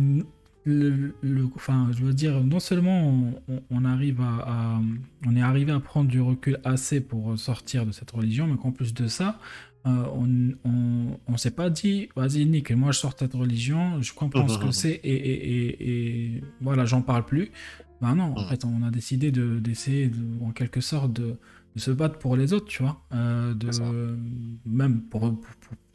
le, 0.68 1.48
enfin, 1.54 1.88
je 1.92 2.04
veux 2.04 2.12
dire, 2.12 2.44
non 2.44 2.60
seulement 2.60 3.32
on, 3.70 3.84
arrive 3.84 4.20
à, 4.20 4.80
on 5.26 5.36
est 5.36 5.42
arrivé 5.42 5.72
à 5.72 5.80
prendre 5.80 6.08
du 6.08 6.20
recul 6.20 6.58
assez 6.64 7.00
pour 7.00 7.38
sortir 7.38 7.86
de 7.86 7.92
cette 7.92 8.10
religion, 8.10 8.46
mais 8.46 8.56
qu'en 8.56 8.72
plus 8.72 8.92
de 8.92 9.06
ça, 9.06 9.38
euh, 9.86 9.90
on 10.12 11.08
on, 11.26 11.36
s'est 11.36 11.52
pas 11.52 11.70
dit, 11.70 12.08
vas-y, 12.16 12.44
Nick, 12.44 12.70
moi 12.72 12.92
je 12.92 12.98
sors 12.98 13.14
de 13.14 13.18
cette 13.20 13.34
religion, 13.34 14.02
je 14.02 14.12
comprends 14.12 14.48
ce 14.48 14.58
que 14.58 14.70
c'est 14.72 15.00
et, 15.04 16.42
voilà, 16.60 16.84
j'en 16.84 17.02
parle 17.02 17.24
plus. 17.24 17.50
Ben 18.00 18.14
non, 18.14 18.34
en 18.36 18.46
fait, 18.46 18.64
on 18.64 18.82
a 18.84 18.90
décidé 18.90 19.32
d'essayer, 19.32 20.10
en 20.42 20.50
quelque 20.50 20.80
sorte, 20.80 21.12
de, 21.12 21.36
se 21.76 21.92
battre 21.92 22.18
pour 22.18 22.36
les 22.36 22.52
autres, 22.52 22.66
tu 22.66 22.82
vois. 22.82 23.00
Euh, 23.14 23.54
de, 23.54 23.70
même 24.66 25.02
pour, 25.02 25.32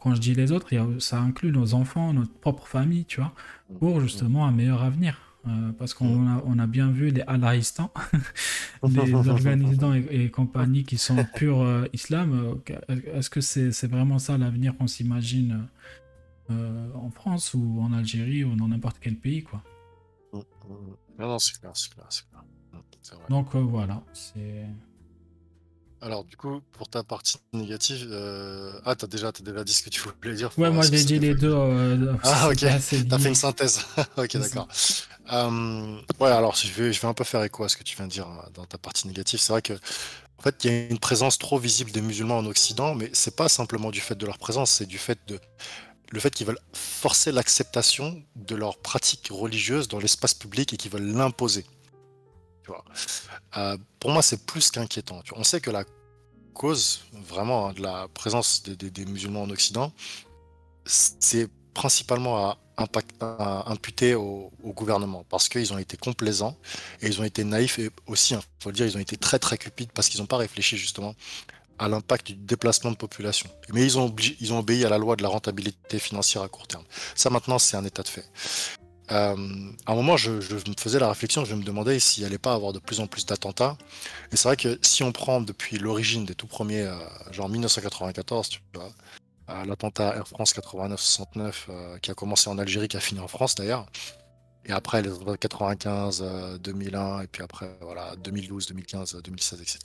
quand 0.04 0.16
je 0.16 0.20
dis 0.20 0.36
les 0.36 0.52
autres, 0.52 0.68
ça 1.00 1.22
inclut 1.22 1.54
nos 1.54 1.76
enfants, 1.76 2.12
notre 2.12 2.34
propre 2.34 2.68
famille, 2.68 3.06
tu 3.06 3.22
vois, 3.22 3.34
pour 3.80 4.02
justement 4.02 4.46
un 4.46 4.52
meilleur 4.52 4.84
avenir. 4.84 5.18
Euh, 5.48 5.72
parce 5.78 5.94
qu'on 5.94 6.28
a, 6.28 6.42
on 6.46 6.58
a 6.60 6.68
bien 6.68 6.92
vu 6.92 7.10
les 7.10 7.22
Allahistans, 7.22 7.92
les 8.84 9.14
Afghanistan 9.30 9.94
et, 9.94 10.30
compagnie 10.30 10.84
qui 10.84 10.98
sont 10.98 11.26
purs 11.36 11.62
euh, 11.62 11.86
islam. 11.94 12.56
Euh, 12.68 13.02
est-ce 13.14 13.30
que 13.30 13.40
c'est 13.42 13.88
vraiment 13.88 14.20
ça 14.20 14.38
l'avenir 14.38 14.78
qu'on 14.78 14.88
s'imagine 14.88 15.68
en 16.50 17.10
France 17.10 17.54
ou 17.54 17.80
en 17.82 17.94
Algérie 17.94 18.44
ou 18.44 18.56
dans 18.56 18.68
n'importe 18.68 18.98
quel 19.00 19.16
pays 19.16 19.44
quoi? 19.44 19.64
Non, 21.18 21.40
c'est 21.40 21.60
clair, 21.60 21.72
c'est 21.74 21.94
clair, 21.94 22.08
clair. 22.10 23.20
Donc 23.30 23.56
voilà, 23.56 24.04
c'est. 24.14 24.66
Alors, 26.04 26.26
du 26.26 26.36
coup, 26.36 26.62
pour 26.74 26.90
ta 26.90 27.02
partie 27.02 27.38
négative, 27.54 28.10
euh... 28.12 28.74
ah, 28.86 28.94
t'as 28.94 29.08
déjà, 29.08 29.30
as 29.30 29.42
déjà 29.42 29.64
dit 29.64 29.74
ce 29.74 29.84
que 29.84 29.90
tu 29.90 30.02
voulais 30.02 30.36
dire. 30.36 30.52
Ouais, 30.58 30.70
moi 30.70 30.84
j'ai 30.84 31.02
dit 31.02 31.18
les 31.18 31.34
deux. 31.34 31.54
Euh, 31.54 32.14
ah, 32.24 32.50
ok. 32.50 32.58
T'as 32.60 32.80
fait 32.80 33.30
une 33.30 33.36
synthèse. 33.36 33.86
ok, 34.18 34.38
d'accord. 34.38 34.68
Euh, 35.32 35.98
ouais, 36.20 36.30
alors 36.30 36.56
je 36.56 36.68
vais, 36.74 36.92
je 36.92 37.00
vais 37.00 37.08
un 37.08 37.14
peu 37.14 37.24
faire 37.24 37.42
écho 37.44 37.64
à 37.64 37.70
ce 37.70 37.78
que 37.78 37.84
tu 37.84 37.96
viens 37.96 38.08
de 38.08 38.12
dire 38.12 38.28
euh, 38.28 38.50
dans 38.54 38.66
ta 38.66 38.78
partie 38.78 39.08
négative. 39.08 39.40
C'est 39.40 39.54
vrai 39.54 39.62
que, 39.62 39.72
en 39.74 40.42
fait, 40.42 40.66
il 40.66 40.72
y 40.72 40.74
a 40.74 40.88
une 40.90 41.00
présence 41.00 41.38
trop 41.38 41.58
visible 41.58 41.92
des 41.92 42.02
musulmans 42.02 42.40
en 42.40 42.46
Occident, 42.48 42.96
mais 42.96 43.10
c'est 43.14 43.38
pas 43.38 43.48
simplement 43.48 43.90
du 43.90 44.02
fait 44.02 44.16
de 44.16 44.26
leur 44.26 44.38
présence, 44.38 44.72
c'est 44.72 44.86
du 44.86 44.98
fait 44.98 45.20
de 45.28 45.40
le 46.12 46.20
fait 46.20 46.30
qu'ils 46.30 46.46
veulent 46.46 46.60
forcer 46.74 47.32
l'acceptation 47.32 48.22
de 48.36 48.56
leurs 48.56 48.78
pratiques 48.78 49.30
religieuses 49.32 49.88
dans 49.88 50.00
l'espace 50.00 50.34
public 50.34 50.74
et 50.74 50.78
qu'ils 50.78 50.92
veulent 50.92 51.12
l'imposer. 51.12 51.66
Euh, 53.58 53.78
pour 54.00 54.12
moi, 54.12 54.22
c'est 54.22 54.46
plus 54.46 54.72
qu'inquiétant. 54.72 55.22
On 55.36 55.44
sait 55.44 55.62
que 55.62 55.72
la 55.72 55.84
cause 56.54 57.02
vraiment 57.14 57.68
hein, 57.68 57.74
de 57.74 57.82
la 57.82 58.08
présence 58.14 58.64
des, 58.64 59.06
musulmans 59.06 59.44
en 59.44 59.50
Occident, 59.50 59.92
c'est 60.86 61.50
principalement 61.74 62.50
à, 62.50 62.58
impact, 62.78 63.12
imputer 63.22 64.16
au, 64.16 64.52
gouvernement 64.64 65.24
parce 65.30 65.50
qu'ils 65.50 65.74
ont 65.74 65.78
été 65.78 65.98
complaisants 65.98 66.58
et 67.02 67.08
ils 67.08 67.22
ont 67.22 67.24
été 67.24 67.44
naïfs 67.44 67.80
et 67.80 67.92
aussi, 68.08 68.34
il 68.34 68.38
hein, 68.38 68.42
faut 68.60 68.70
le 68.70 68.76
dire, 68.76 68.86
ils 68.86 68.98
ont 68.98 69.02
été 69.02 69.18
très 69.18 69.40
très 69.40 69.58
cupides 69.58 69.92
parce 69.94 70.10
qu'ils 70.10 70.20
n'ont 70.20 70.28
pas 70.28 70.38
réfléchi 70.38 70.78
justement 70.78 71.16
à 71.80 71.88
l'impact 71.88 72.28
du 72.28 72.34
déplacement 72.36 72.92
de 72.92 72.96
population. 72.96 73.50
Mais 73.74 73.84
ils 73.84 73.98
ont, 73.98 74.14
ils 74.40 74.54
ont 74.54 74.60
obéi 74.60 74.86
à 74.86 74.90
la 74.90 74.98
loi 74.98 75.16
de 75.16 75.24
la 75.24 75.30
rentabilité 75.30 76.00
financière 76.00 76.44
à 76.44 76.48
court 76.48 76.68
terme. 76.68 76.84
Ça 77.16 77.30
maintenant, 77.30 77.60
c'est 77.60 77.78
un 77.78 77.86
état 77.86 78.04
de 78.04 78.08
fait. 78.08 78.26
Euh, 79.14 79.36
à 79.86 79.92
un 79.92 79.96
moment, 79.96 80.18
je, 80.18 80.32
me 80.32 80.76
faisais 80.78 81.00
la 81.00 81.10
réflexion, 81.10 81.46
je 81.46 81.54
me 81.54 81.64
demandais 81.64 82.00
s'il 82.00 82.24
n'y 82.24 82.28
allait 82.28 82.40
pas 82.40 82.54
avoir 82.54 82.74
de 82.74 82.80
plus 82.80 83.00
en 83.00 83.08
plus 83.08 83.26
d'attentats. 83.26 83.78
Et 84.32 84.36
c'est 84.36 84.48
vrai 84.48 84.58
que 84.58 84.80
si 84.82 85.04
on 85.04 85.12
prend 85.12 85.40
depuis 85.40 85.78
l'origine 85.78 86.26
des 86.26 86.34
tout 86.34 86.48
premiers, 86.48 86.82
euh, 86.82 86.98
genre 87.32 87.48
1994, 87.48 88.50
tu 88.50 88.60
vois, 88.74 88.92
euh, 89.50 89.66
l'attentat 89.66 90.16
Air 90.16 90.28
France 90.28 90.56
89-69 90.56 92.00
qui 92.02 92.10
a 92.10 92.16
commencé 92.16 92.50
en 92.50 92.58
Algérie, 92.58 92.88
qui 92.88 92.98
a 92.98 93.02
fini 93.02 93.20
en 93.20 93.28
France 93.28 93.56
d'ailleurs, 93.56 93.86
et 94.66 94.72
après 94.72 95.02
les 95.02 95.12
95, 95.40 96.60
2001, 96.62 97.22
et 97.22 97.28
puis 97.28 97.44
après 97.44 97.78
voilà 97.82 98.16
2012, 98.16 98.68
2015, 98.68 99.22
2016, 99.22 99.62
etc. 99.62 99.80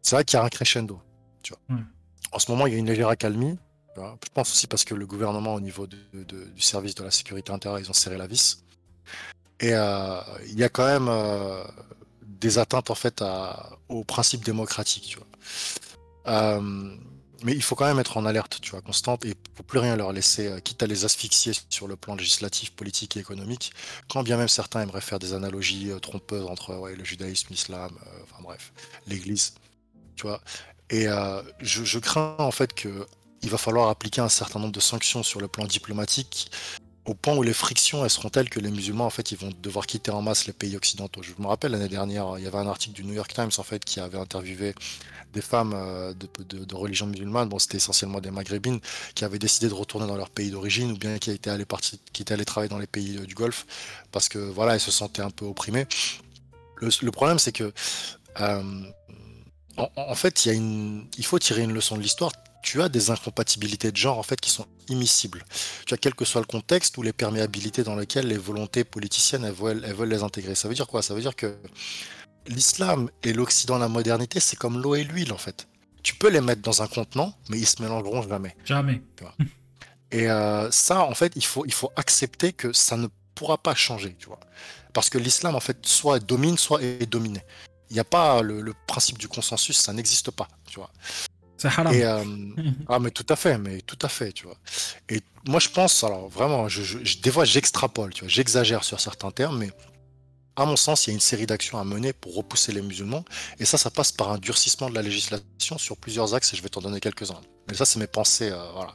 C'est 0.00 0.16
vrai 0.16 0.24
qu'il 0.24 0.38
y 0.38 0.40
a 0.40 0.44
un 0.44 0.48
crescendo. 0.48 1.00
Tu 1.42 1.52
vois. 1.52 1.78
En 2.30 2.38
ce 2.38 2.50
moment, 2.50 2.66
il 2.66 2.72
y 2.72 2.76
a 2.76 2.78
une 2.78 2.86
légère 2.86 3.08
accalmie. 3.08 3.58
Je 3.96 4.28
pense 4.32 4.50
aussi 4.50 4.66
parce 4.66 4.84
que 4.84 4.94
le 4.94 5.06
gouvernement, 5.06 5.54
au 5.54 5.60
niveau 5.60 5.86
du 5.86 6.60
service 6.60 6.94
de 6.94 7.04
la 7.04 7.10
sécurité 7.10 7.52
intérieure, 7.52 7.80
ils 7.80 7.90
ont 7.90 7.94
serré 7.94 8.16
la 8.16 8.26
vis. 8.26 8.62
Et 9.60 9.74
euh, 9.74 10.20
il 10.48 10.58
y 10.58 10.64
a 10.64 10.68
quand 10.68 10.86
même 10.86 11.08
euh, 11.08 11.64
des 12.22 12.58
atteintes 12.58 12.90
en 12.90 12.96
fait 12.96 13.22
aux 13.88 14.04
principes 14.04 14.44
démocratiques. 14.44 15.16
Euh, 16.26 16.96
mais 17.44 17.52
il 17.52 17.62
faut 17.62 17.74
quand 17.74 17.86
même 17.86 17.98
être 17.98 18.16
en 18.16 18.24
alerte, 18.24 18.60
tu 18.60 18.72
vois, 18.72 18.82
constante, 18.82 19.24
et 19.24 19.34
faut 19.56 19.64
plus 19.64 19.78
rien 19.78 19.96
leur 19.96 20.12
laisser, 20.12 20.60
quitte 20.62 20.82
à 20.82 20.86
les 20.86 21.04
asphyxier 21.04 21.52
sur 21.70 21.88
le 21.88 21.96
plan 21.96 22.14
législatif, 22.14 22.70
politique 22.72 23.16
et 23.16 23.20
économique, 23.20 23.72
quand 24.08 24.22
bien 24.22 24.36
même 24.36 24.46
certains 24.46 24.82
aimeraient 24.82 25.00
faire 25.00 25.18
des 25.18 25.32
analogies 25.32 25.90
trompeuses 26.00 26.46
entre 26.46 26.88
le 26.96 27.04
judaïsme, 27.04 27.48
l'islam, 27.50 27.90
enfin 28.22 28.42
bref, 28.42 28.72
l'Église, 29.08 29.54
tu 30.14 30.22
vois. 30.22 30.40
Et 30.88 31.06
je, 31.58 31.98
crains 31.98 32.36
en 32.38 32.52
fait 32.52 32.74
que 32.74 33.06
il 33.42 33.50
va 33.50 33.58
falloir 33.58 33.88
appliquer 33.88 34.20
un 34.20 34.28
certain 34.28 34.60
nombre 34.60 34.72
de 34.72 34.80
sanctions 34.80 35.22
sur 35.22 35.40
le 35.40 35.48
plan 35.48 35.64
diplomatique 35.64 36.50
au 37.04 37.14
point 37.14 37.34
où 37.34 37.42
les 37.42 37.52
frictions 37.52 38.08
seront 38.08 38.28
telles 38.28 38.48
que 38.48 38.60
les 38.60 38.70
musulmans 38.70 39.06
en 39.06 39.10
fait 39.10 39.32
ils 39.32 39.38
vont 39.38 39.50
devoir 39.60 39.86
quitter 39.86 40.12
en 40.12 40.22
masse 40.22 40.46
les 40.46 40.52
pays 40.52 40.76
occidentaux. 40.76 41.22
Je 41.22 41.32
me 41.38 41.48
rappelle 41.48 41.72
l'année 41.72 41.88
dernière, 41.88 42.34
il 42.38 42.44
y 42.44 42.46
avait 42.46 42.58
un 42.58 42.68
article 42.68 42.94
du 42.94 43.04
New 43.04 43.14
York 43.14 43.32
Times 43.34 43.50
en 43.58 43.62
fait 43.62 43.84
qui 43.84 43.98
avait 43.98 44.18
interviewé 44.18 44.74
des 45.32 45.42
femmes 45.42 45.72
euh, 45.74 46.12
de, 46.14 46.74
religion 46.74 47.06
musulmane, 47.06 47.48
bon 47.48 47.58
c'était 47.58 47.78
essentiellement 47.78 48.20
des 48.20 48.30
maghrébines, 48.30 48.80
qui 49.14 49.24
avaient 49.24 49.38
décidé 49.38 49.68
de 49.68 49.74
retourner 49.74 50.06
dans 50.06 50.16
leur 50.16 50.30
pays 50.30 50.50
d'origine 50.50 50.92
ou 50.92 50.96
bien 50.96 51.18
qui 51.18 51.30
étaient 51.30 51.50
allées 51.50 51.66
qui 52.12 52.22
étaient 52.22 52.44
travailler 52.44 52.68
dans 52.68 52.78
les 52.78 52.86
pays 52.86 53.16
euh, 53.16 53.26
du 53.26 53.34
Golfe 53.34 53.66
parce 54.12 54.28
que 54.28 54.38
voilà 54.38 54.74
elles 54.74 54.80
se 54.80 54.90
sentaient 54.90 55.22
un 55.22 55.30
peu 55.30 55.46
opprimées. 55.46 55.86
Le, 56.76 57.10
problème 57.10 57.38
c'est 57.38 57.52
que 57.52 57.72
euh, 58.40 58.82
en, 59.76 60.14
fait 60.14 60.46
il 60.46 61.24
faut 61.24 61.38
tirer 61.38 61.62
une 61.62 61.72
leçon 61.72 61.96
de 61.96 62.02
l'histoire 62.02 62.32
tu 62.62 62.80
as 62.80 62.88
des 62.88 63.10
incompatibilités 63.10 63.90
de 63.90 63.96
genre 63.96 64.18
en 64.18 64.22
fait 64.22 64.40
qui 64.40 64.50
sont 64.50 64.66
immiscibles. 64.88 65.44
Tu 65.86 65.94
as 65.94 65.96
quel 65.96 66.14
que 66.14 66.24
soit 66.24 66.40
le 66.40 66.46
contexte 66.46 66.96
ou 66.96 67.02
les 67.02 67.12
perméabilités 67.12 67.82
dans 67.82 67.96
lesquelles 67.96 68.26
les 68.26 68.38
volontés 68.38 68.84
politiciennes 68.84 69.44
elles 69.44 69.52
veulent, 69.52 69.82
elles 69.84 69.94
veulent 69.94 70.08
les 70.08 70.22
intégrer. 70.22 70.54
Ça 70.54 70.68
veut 70.68 70.74
dire 70.74 70.86
quoi? 70.86 71.02
Ça 71.02 71.14
veut 71.14 71.20
dire 71.20 71.36
que 71.36 71.56
l'islam 72.46 73.10
et 73.22 73.32
l'Occident, 73.32 73.78
la 73.78 73.88
modernité, 73.88 74.40
c'est 74.40 74.56
comme 74.56 74.80
l'eau 74.80 74.94
et 74.94 75.04
l'huile 75.04 75.32
en 75.32 75.38
fait. 75.38 75.68
Tu 76.02 76.14
peux 76.14 76.28
les 76.28 76.40
mettre 76.40 76.62
dans 76.62 76.82
un 76.82 76.88
contenant, 76.88 77.34
mais 77.48 77.58
ils 77.58 77.66
se 77.66 77.80
mélangeront 77.82 78.22
jamais. 78.28 78.56
Jamais. 78.64 79.02
Et 80.10 80.28
euh, 80.30 80.70
ça, 80.70 81.04
en 81.04 81.14
fait, 81.14 81.32
il 81.36 81.44
faut, 81.44 81.64
il 81.64 81.72
faut 81.72 81.90
accepter 81.96 82.52
que 82.52 82.72
ça 82.72 82.96
ne 82.96 83.06
pourra 83.34 83.56
pas 83.56 83.74
changer, 83.74 84.14
tu 84.18 84.26
vois. 84.26 84.40
Parce 84.92 85.08
que 85.08 85.16
l'islam, 85.16 85.54
en 85.54 85.60
fait, 85.60 85.86
soit 85.86 86.18
domine, 86.18 86.58
soit 86.58 86.82
est 86.82 87.06
dominé. 87.06 87.40
Il 87.88 87.94
n'y 87.94 88.00
a 88.00 88.04
pas 88.04 88.42
le, 88.42 88.60
le, 88.60 88.74
principe 88.86 89.16
du 89.18 89.28
consensus, 89.28 89.78
ça 89.78 89.92
n'existe 89.92 90.30
pas, 90.30 90.48
tu 90.66 90.80
vois. 90.80 90.90
Et, 91.92 92.04
euh, 92.04 92.24
ah, 92.88 92.98
mais 92.98 93.10
tout 93.10 93.26
à 93.28 93.36
fait, 93.36 93.58
mais 93.58 93.80
tout 93.82 93.98
à 94.02 94.08
fait, 94.08 94.32
tu 94.32 94.46
vois. 94.46 94.56
Et 95.08 95.20
moi, 95.46 95.60
je 95.60 95.68
pense, 95.68 96.04
alors 96.04 96.28
vraiment, 96.28 96.66
des 97.22 97.30
fois, 97.30 97.44
j'extrapole, 97.44 98.12
tu 98.12 98.20
vois, 98.20 98.28
j'exagère 98.28 98.84
sur 98.84 99.00
certains 99.00 99.30
termes, 99.30 99.58
mais 99.58 99.70
à 100.56 100.64
mon 100.64 100.76
sens, 100.76 101.06
il 101.06 101.10
y 101.10 101.12
a 101.12 101.14
une 101.14 101.20
série 101.20 101.46
d'actions 101.46 101.78
à 101.78 101.84
mener 101.84 102.12
pour 102.12 102.34
repousser 102.34 102.72
les 102.72 102.82
musulmans. 102.82 103.24
Et 103.58 103.64
ça, 103.64 103.78
ça 103.78 103.90
passe 103.90 104.12
par 104.12 104.30
un 104.30 104.38
durcissement 104.38 104.90
de 104.90 104.94
la 104.94 105.02
législation 105.02 105.78
sur 105.78 105.96
plusieurs 105.96 106.34
axes, 106.34 106.52
et 106.52 106.56
je 106.56 106.62
vais 106.62 106.68
t'en 106.68 106.80
donner 106.80 107.00
quelques-uns. 107.00 107.40
Mais 107.68 107.74
ça, 107.74 107.84
c'est 107.84 107.98
mes 107.98 108.06
pensées, 108.06 108.50
euh, 108.50 108.72
voilà. 108.74 108.92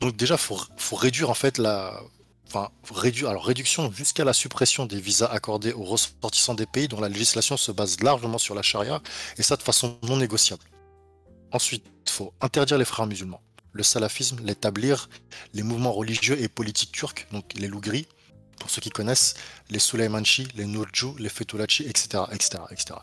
Donc 0.00 0.16
déjà, 0.16 0.36
faut, 0.36 0.60
faut 0.76 0.96
réduire 0.96 1.30
en 1.30 1.34
fait 1.34 1.58
la, 1.58 2.00
enfin 2.48 2.70
réduire, 2.92 3.30
alors 3.30 3.44
réduction 3.44 3.90
jusqu'à 3.90 4.24
la 4.24 4.32
suppression 4.32 4.86
des 4.86 5.00
visas 5.00 5.26
accordés 5.26 5.72
aux 5.72 5.84
ressortissants 5.84 6.54
des 6.54 6.66
pays 6.66 6.86
dont 6.86 7.00
la 7.00 7.08
législation 7.08 7.56
se 7.56 7.72
base 7.72 8.00
largement 8.00 8.38
sur 8.38 8.54
la 8.54 8.62
charia, 8.62 9.00
et 9.38 9.42
ça 9.42 9.56
de 9.56 9.62
façon 9.62 9.98
non 10.02 10.18
négociable. 10.18 10.62
Ensuite, 11.52 11.84
il 12.06 12.12
faut 12.12 12.32
interdire 12.40 12.78
les 12.78 12.84
frères 12.84 13.06
musulmans, 13.06 13.42
le 13.72 13.82
salafisme, 13.82 14.38
l'établir, 14.42 15.08
les 15.54 15.62
mouvements 15.62 15.92
religieux 15.92 16.40
et 16.40 16.48
politiques 16.48 16.92
turcs, 16.92 17.26
donc 17.32 17.54
les 17.54 17.68
lougris, 17.68 18.06
pour 18.58 18.70
ceux 18.70 18.80
qui 18.80 18.90
connaissent, 18.90 19.34
les 19.70 19.78
Suleymanchi, 19.78 20.48
les 20.56 20.66
Nurju, 20.66 21.18
les 21.18 21.28
Fethulachi, 21.28 21.84
etc. 21.84 22.24
etc., 22.32 22.62
etc. 22.70 22.94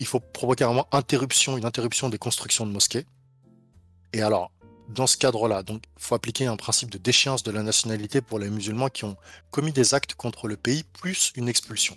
Il 0.00 0.06
faut 0.06 0.20
provoquer 0.20 0.64
vraiment 0.64 0.88
interruption, 0.92 1.56
une 1.56 1.64
interruption 1.64 2.08
des 2.08 2.18
constructions 2.18 2.66
de 2.66 2.72
mosquées. 2.72 3.06
Et 4.12 4.22
alors, 4.22 4.50
dans 4.88 5.06
ce 5.06 5.16
cadre-là, 5.16 5.62
donc, 5.62 5.82
faut 5.96 6.14
appliquer 6.14 6.46
un 6.46 6.56
principe 6.56 6.90
de 6.90 6.98
déchéance 6.98 7.42
de 7.42 7.50
la 7.50 7.62
nationalité 7.62 8.20
pour 8.20 8.38
les 8.38 8.50
musulmans 8.50 8.88
qui 8.88 9.04
ont 9.04 9.16
commis 9.50 9.72
des 9.72 9.94
actes 9.94 10.14
contre 10.14 10.48
le 10.48 10.56
pays, 10.56 10.84
plus 10.84 11.32
une 11.36 11.48
expulsion. 11.48 11.96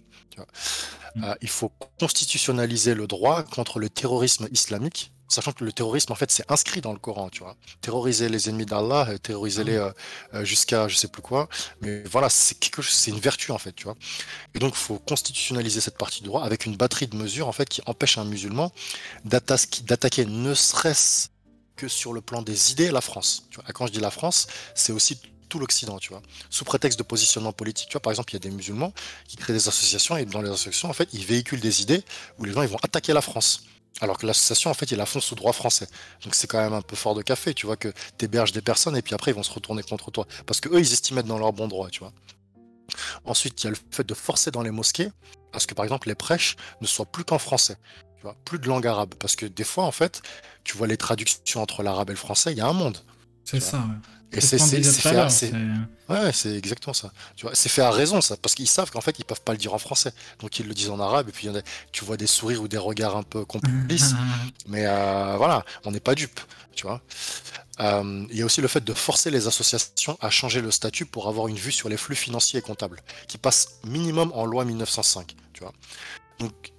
Mm. 1.15 1.23
Euh, 1.23 1.35
il 1.41 1.49
faut 1.49 1.71
constitutionnaliser 1.99 2.93
le 2.93 3.07
droit 3.07 3.43
contre 3.43 3.79
le 3.79 3.89
terrorisme 3.89 4.47
islamique, 4.51 5.11
sachant 5.27 5.51
que 5.51 5.63
le 5.63 5.71
terrorisme, 5.71 6.11
en 6.11 6.15
fait, 6.15 6.31
c'est 6.31 6.49
inscrit 6.51 6.81
dans 6.81 6.93
le 6.93 6.99
Coran, 6.99 7.29
tu 7.29 7.43
vois. 7.43 7.55
Terroriser 7.81 8.29
les 8.29 8.49
ennemis 8.49 8.65
d'Allah, 8.65 9.07
euh, 9.09 9.17
terroriser-les 9.17 9.77
ah 9.77 9.93
euh, 10.33 10.45
jusqu'à 10.45 10.87
je 10.87 10.95
sais 10.95 11.07
plus 11.07 11.21
quoi. 11.21 11.49
Mais 11.81 12.03
voilà, 12.03 12.29
c'est 12.29 12.55
quelque 12.55 12.81
c'est 12.81 13.11
une 13.11 13.19
vertu, 13.19 13.51
en 13.51 13.57
fait, 13.57 13.73
tu 13.73 13.83
vois. 13.83 13.95
Et 14.55 14.59
donc, 14.59 14.73
il 14.73 14.79
faut 14.79 14.99
constitutionnaliser 14.99 15.81
cette 15.81 15.97
partie 15.97 16.21
du 16.21 16.27
droit 16.27 16.43
avec 16.43 16.65
une 16.65 16.75
batterie 16.75 17.07
de 17.07 17.15
mesures, 17.15 17.47
en 17.47 17.53
fait, 17.53 17.69
qui 17.69 17.81
empêche 17.85 18.17
un 18.17 18.25
musulman 18.25 18.71
d'attaquer 19.25 20.25
ne 20.25 20.53
serait-ce 20.53 21.29
que 21.79 21.87
sur 21.87 22.11
le 22.11 22.19
plan 22.19 22.41
des 22.41 22.71
idées 22.71 22.91
la 22.91 22.99
France. 22.99 23.45
Tu 23.49 23.55
vois. 23.55 23.65
Quand 23.73 23.87
je 23.87 23.93
dis 23.93 24.01
la 24.01 24.11
France, 24.11 24.47
c'est 24.75 24.91
aussi 24.91 25.17
tout 25.47 25.59
l'Occident, 25.59 25.97
tu 25.97 26.09
vois, 26.09 26.21
sous 26.49 26.65
prétexte 26.65 26.99
de 26.99 27.03
positionnement 27.03 27.53
politique. 27.53 27.87
Tu 27.87 27.93
vois, 27.93 28.01
par 28.01 28.11
exemple, 28.11 28.31
il 28.31 28.33
y 28.33 28.37
a 28.37 28.39
des 28.39 28.51
musulmans 28.51 28.93
qui 29.27 29.37
créent 29.37 29.53
des 29.53 29.67
associations 29.67 30.15
et 30.17 30.25
dans 30.25 30.41
les 30.41 30.49
associations, 30.49 30.89
en 30.89 30.93
fait, 30.93 31.09
ils 31.13 31.25
véhiculent 31.25 31.61
des 31.61 31.81
idées 31.81 32.03
où 32.37 32.43
les 32.43 32.51
gens 32.51 32.61
ils 32.61 32.67
vont 32.67 32.83
attaquer 32.83 33.13
la 33.13 33.21
France. 33.21 33.63
Alors 34.01 34.17
que 34.17 34.27
l'association, 34.27 34.69
en 34.69 34.73
fait, 34.73 34.91
ils 34.91 34.97
la 34.97 35.05
font 35.05 35.21
sous 35.21 35.35
droit 35.35 35.53
français. 35.53 35.87
Donc 36.23 36.35
c'est 36.35 36.47
quand 36.47 36.61
même 36.61 36.73
un 36.73 36.81
peu 36.81 36.95
fort 36.95 37.15
de 37.15 37.21
café, 37.21 37.53
tu 37.53 37.65
vois, 37.65 37.77
que 37.77 37.91
tu 38.17 38.25
héberges 38.25 38.51
des 38.51 38.61
personnes 38.61 38.95
et 38.95 39.01
puis 39.01 39.15
après 39.15 39.31
ils 39.31 39.33
vont 39.33 39.43
se 39.43 39.51
retourner 39.51 39.81
contre 39.81 40.11
toi. 40.11 40.27
Parce 40.45 40.59
que 40.59 40.69
eux, 40.69 40.79
ils 40.79 40.93
estiment 40.93 41.21
être 41.21 41.27
dans 41.27 41.39
leur 41.39 41.53
bon 41.53 41.67
droit, 41.67 41.89
tu 41.89 42.01
vois. 42.01 42.13
Ensuite, 43.25 43.63
il 43.63 43.65
y 43.65 43.67
a 43.67 43.71
le 43.71 43.77
fait 43.89 44.05
de 44.05 44.13
forcer 44.13 44.51
dans 44.51 44.61
les 44.61 44.71
mosquées, 44.71 45.09
parce 45.51 45.65
que 45.65 45.73
par 45.73 45.85
exemple, 45.85 46.09
les 46.09 46.15
prêches 46.15 46.57
ne 46.81 46.87
soient 46.87 47.05
plus 47.05 47.23
qu'en 47.23 47.39
français 47.39 47.77
plus 48.45 48.59
de 48.59 48.67
langue 48.67 48.87
arabe. 48.87 49.13
Parce 49.19 49.35
que 49.35 49.45
des 49.45 49.63
fois, 49.63 49.85
en 49.85 49.91
fait, 49.91 50.21
tu 50.63 50.77
vois 50.77 50.87
les 50.87 50.97
traductions 50.97 51.61
entre 51.61 51.83
l'arabe 51.83 52.09
et 52.09 52.13
le 52.13 52.17
français, 52.17 52.51
il 52.51 52.57
y 52.57 52.61
a 52.61 52.67
un 52.67 52.73
monde. 52.73 52.97
C'est 53.49 53.59
ça, 53.59 53.83
Et 54.31 54.41
c'est 54.41 54.59
fait, 54.59 55.17
ouais, 56.07 56.31
c'est 56.31 56.55
exactement 56.55 56.93
ça. 56.93 57.11
Tu 57.35 57.47
vois, 57.47 57.55
c'est 57.55 57.69
fait 57.69 57.81
à 57.81 57.89
raison 57.89 58.21
ça, 58.21 58.37
parce 58.37 58.53
qu'ils 58.53 58.67
savent 58.67 58.91
qu'en 58.91 59.01
fait 59.01 59.17
ils 59.17 59.25
peuvent 59.25 59.41
pas 59.41 59.53
le 59.53 59.57
dire 59.57 59.73
en 59.73 59.79
français, 59.79 60.13
donc 60.37 60.59
ils 60.59 60.67
le 60.67 60.75
disent 60.75 60.91
en 60.91 60.99
arabe 60.99 61.29
et 61.29 61.31
puis 61.31 61.49
tu 61.91 62.05
vois 62.05 62.15
des 62.15 62.27
sourires 62.27 62.61
ou 62.61 62.67
des 62.67 62.77
regards 62.77 63.17
un 63.17 63.23
peu 63.23 63.43
complices, 63.43 64.13
mais 64.67 64.85
euh, 64.85 65.35
voilà, 65.37 65.65
on 65.83 65.89
n'est 65.89 65.99
pas 65.99 66.13
dupe, 66.13 66.39
tu 66.75 66.85
vois. 66.85 67.01
Euh, 67.79 68.27
il 68.29 68.37
y 68.37 68.43
a 68.43 68.45
aussi 68.45 68.61
le 68.61 68.67
fait 68.67 68.83
de 68.83 68.93
forcer 68.93 69.31
les 69.31 69.47
associations 69.47 70.15
à 70.21 70.29
changer 70.29 70.61
le 70.61 70.69
statut 70.69 71.07
pour 71.07 71.27
avoir 71.27 71.47
une 71.47 71.55
vue 71.55 71.71
sur 71.71 71.89
les 71.89 71.97
flux 71.97 72.15
financiers 72.15 72.59
et 72.59 72.61
comptables, 72.61 73.01
qui 73.27 73.39
passe 73.39 73.79
minimum 73.83 74.31
en 74.35 74.45
loi 74.45 74.63
1905, 74.63 75.35
tu 75.53 75.63
vois. 75.63 75.73
Donc 76.37 76.71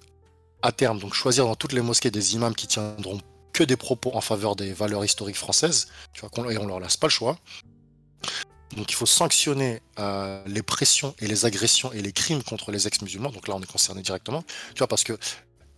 à 0.61 0.71
terme, 0.71 0.99
donc 0.99 1.13
choisir 1.13 1.45
dans 1.45 1.55
toutes 1.55 1.73
les 1.73 1.81
mosquées 1.81 2.11
des 2.11 2.35
imams 2.35 2.55
qui 2.55 2.67
tiendront 2.67 3.19
que 3.53 3.63
des 3.63 3.75
propos 3.75 4.11
en 4.13 4.21
faveur 4.21 4.55
des 4.55 4.73
valeurs 4.73 5.03
historiques 5.03 5.37
françaises, 5.37 5.87
tu 6.13 6.21
vois, 6.21 6.51
et 6.51 6.57
on 6.57 6.65
leur 6.65 6.79
laisse 6.79 6.97
pas 6.97 7.07
le 7.07 7.11
choix. 7.11 7.37
Donc 8.75 8.89
il 8.91 8.95
faut 8.95 9.05
sanctionner 9.05 9.81
euh, 9.99 10.41
les 10.47 10.61
pressions 10.61 11.13
et 11.19 11.27
les 11.27 11.45
agressions 11.45 11.91
et 11.91 12.01
les 12.01 12.13
crimes 12.13 12.41
contre 12.41 12.71
les 12.71 12.87
ex-musulmans. 12.87 13.31
Donc 13.31 13.47
là, 13.47 13.55
on 13.55 13.61
est 13.61 13.71
concerné 13.71 14.01
directement. 14.01 14.43
Tu 14.73 14.79
vois, 14.79 14.87
parce 14.87 15.03
que 15.03 15.17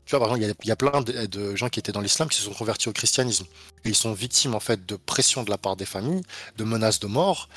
tu 0.06 0.16
vois, 0.16 0.20
par 0.20 0.36
exemple, 0.36 0.56
il 0.64 0.68
y, 0.68 0.72
a 0.72 0.76
plein 0.76 1.02
de, 1.02 1.56
gens 1.56 1.70
qui 1.70 1.80
étaient 1.80 1.94
dans 1.94 2.02
l'islam 2.02 2.28
qui 2.28 2.38
se 2.38 2.44
sont 2.44 2.54
convertis 2.54 2.90
au 2.90 2.92
christianisme. 2.92 3.46
Et 3.86 3.90
ils 3.90 3.96
sont 3.96 4.12
victimes, 4.12 4.54
en 4.54 4.60
fait, 4.60 4.86
de 4.86 4.96
pression 4.98 5.44
de 5.44 5.50
la 5.50 5.58
part 5.58 5.78
des 5.78 5.86
familles, 5.86 6.22
de 6.58 6.64
menaces 6.66 7.00
de 7.00 7.08
mort. 7.08 7.48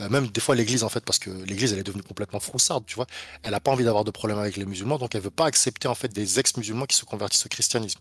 Euh, 0.00 0.08
même 0.08 0.26
des 0.26 0.40
fois, 0.40 0.56
l'église, 0.56 0.82
en 0.82 0.88
fait, 0.88 1.04
parce 1.04 1.20
que 1.20 1.30
l'église, 1.30 1.72
elle 1.72 1.78
est 1.78 1.84
devenue 1.84 2.02
complètement 2.02 2.40
froussarde, 2.40 2.84
tu 2.86 2.96
vois. 2.96 3.06
Elle 3.44 3.52
n'a 3.52 3.60
pas 3.60 3.70
envie 3.70 3.84
d'avoir 3.84 4.02
de 4.02 4.10
problème 4.10 4.38
avec 4.38 4.56
les 4.56 4.64
musulmans, 4.64 4.98
donc 4.98 5.14
elle 5.14 5.20
veut 5.20 5.30
pas 5.30 5.46
accepter, 5.46 5.86
en 5.86 5.94
fait, 5.94 6.08
des 6.08 6.40
ex-musulmans 6.40 6.86
qui 6.86 6.96
se 6.96 7.04
convertissent 7.04 7.46
au 7.46 7.48
christianisme. 7.48 8.00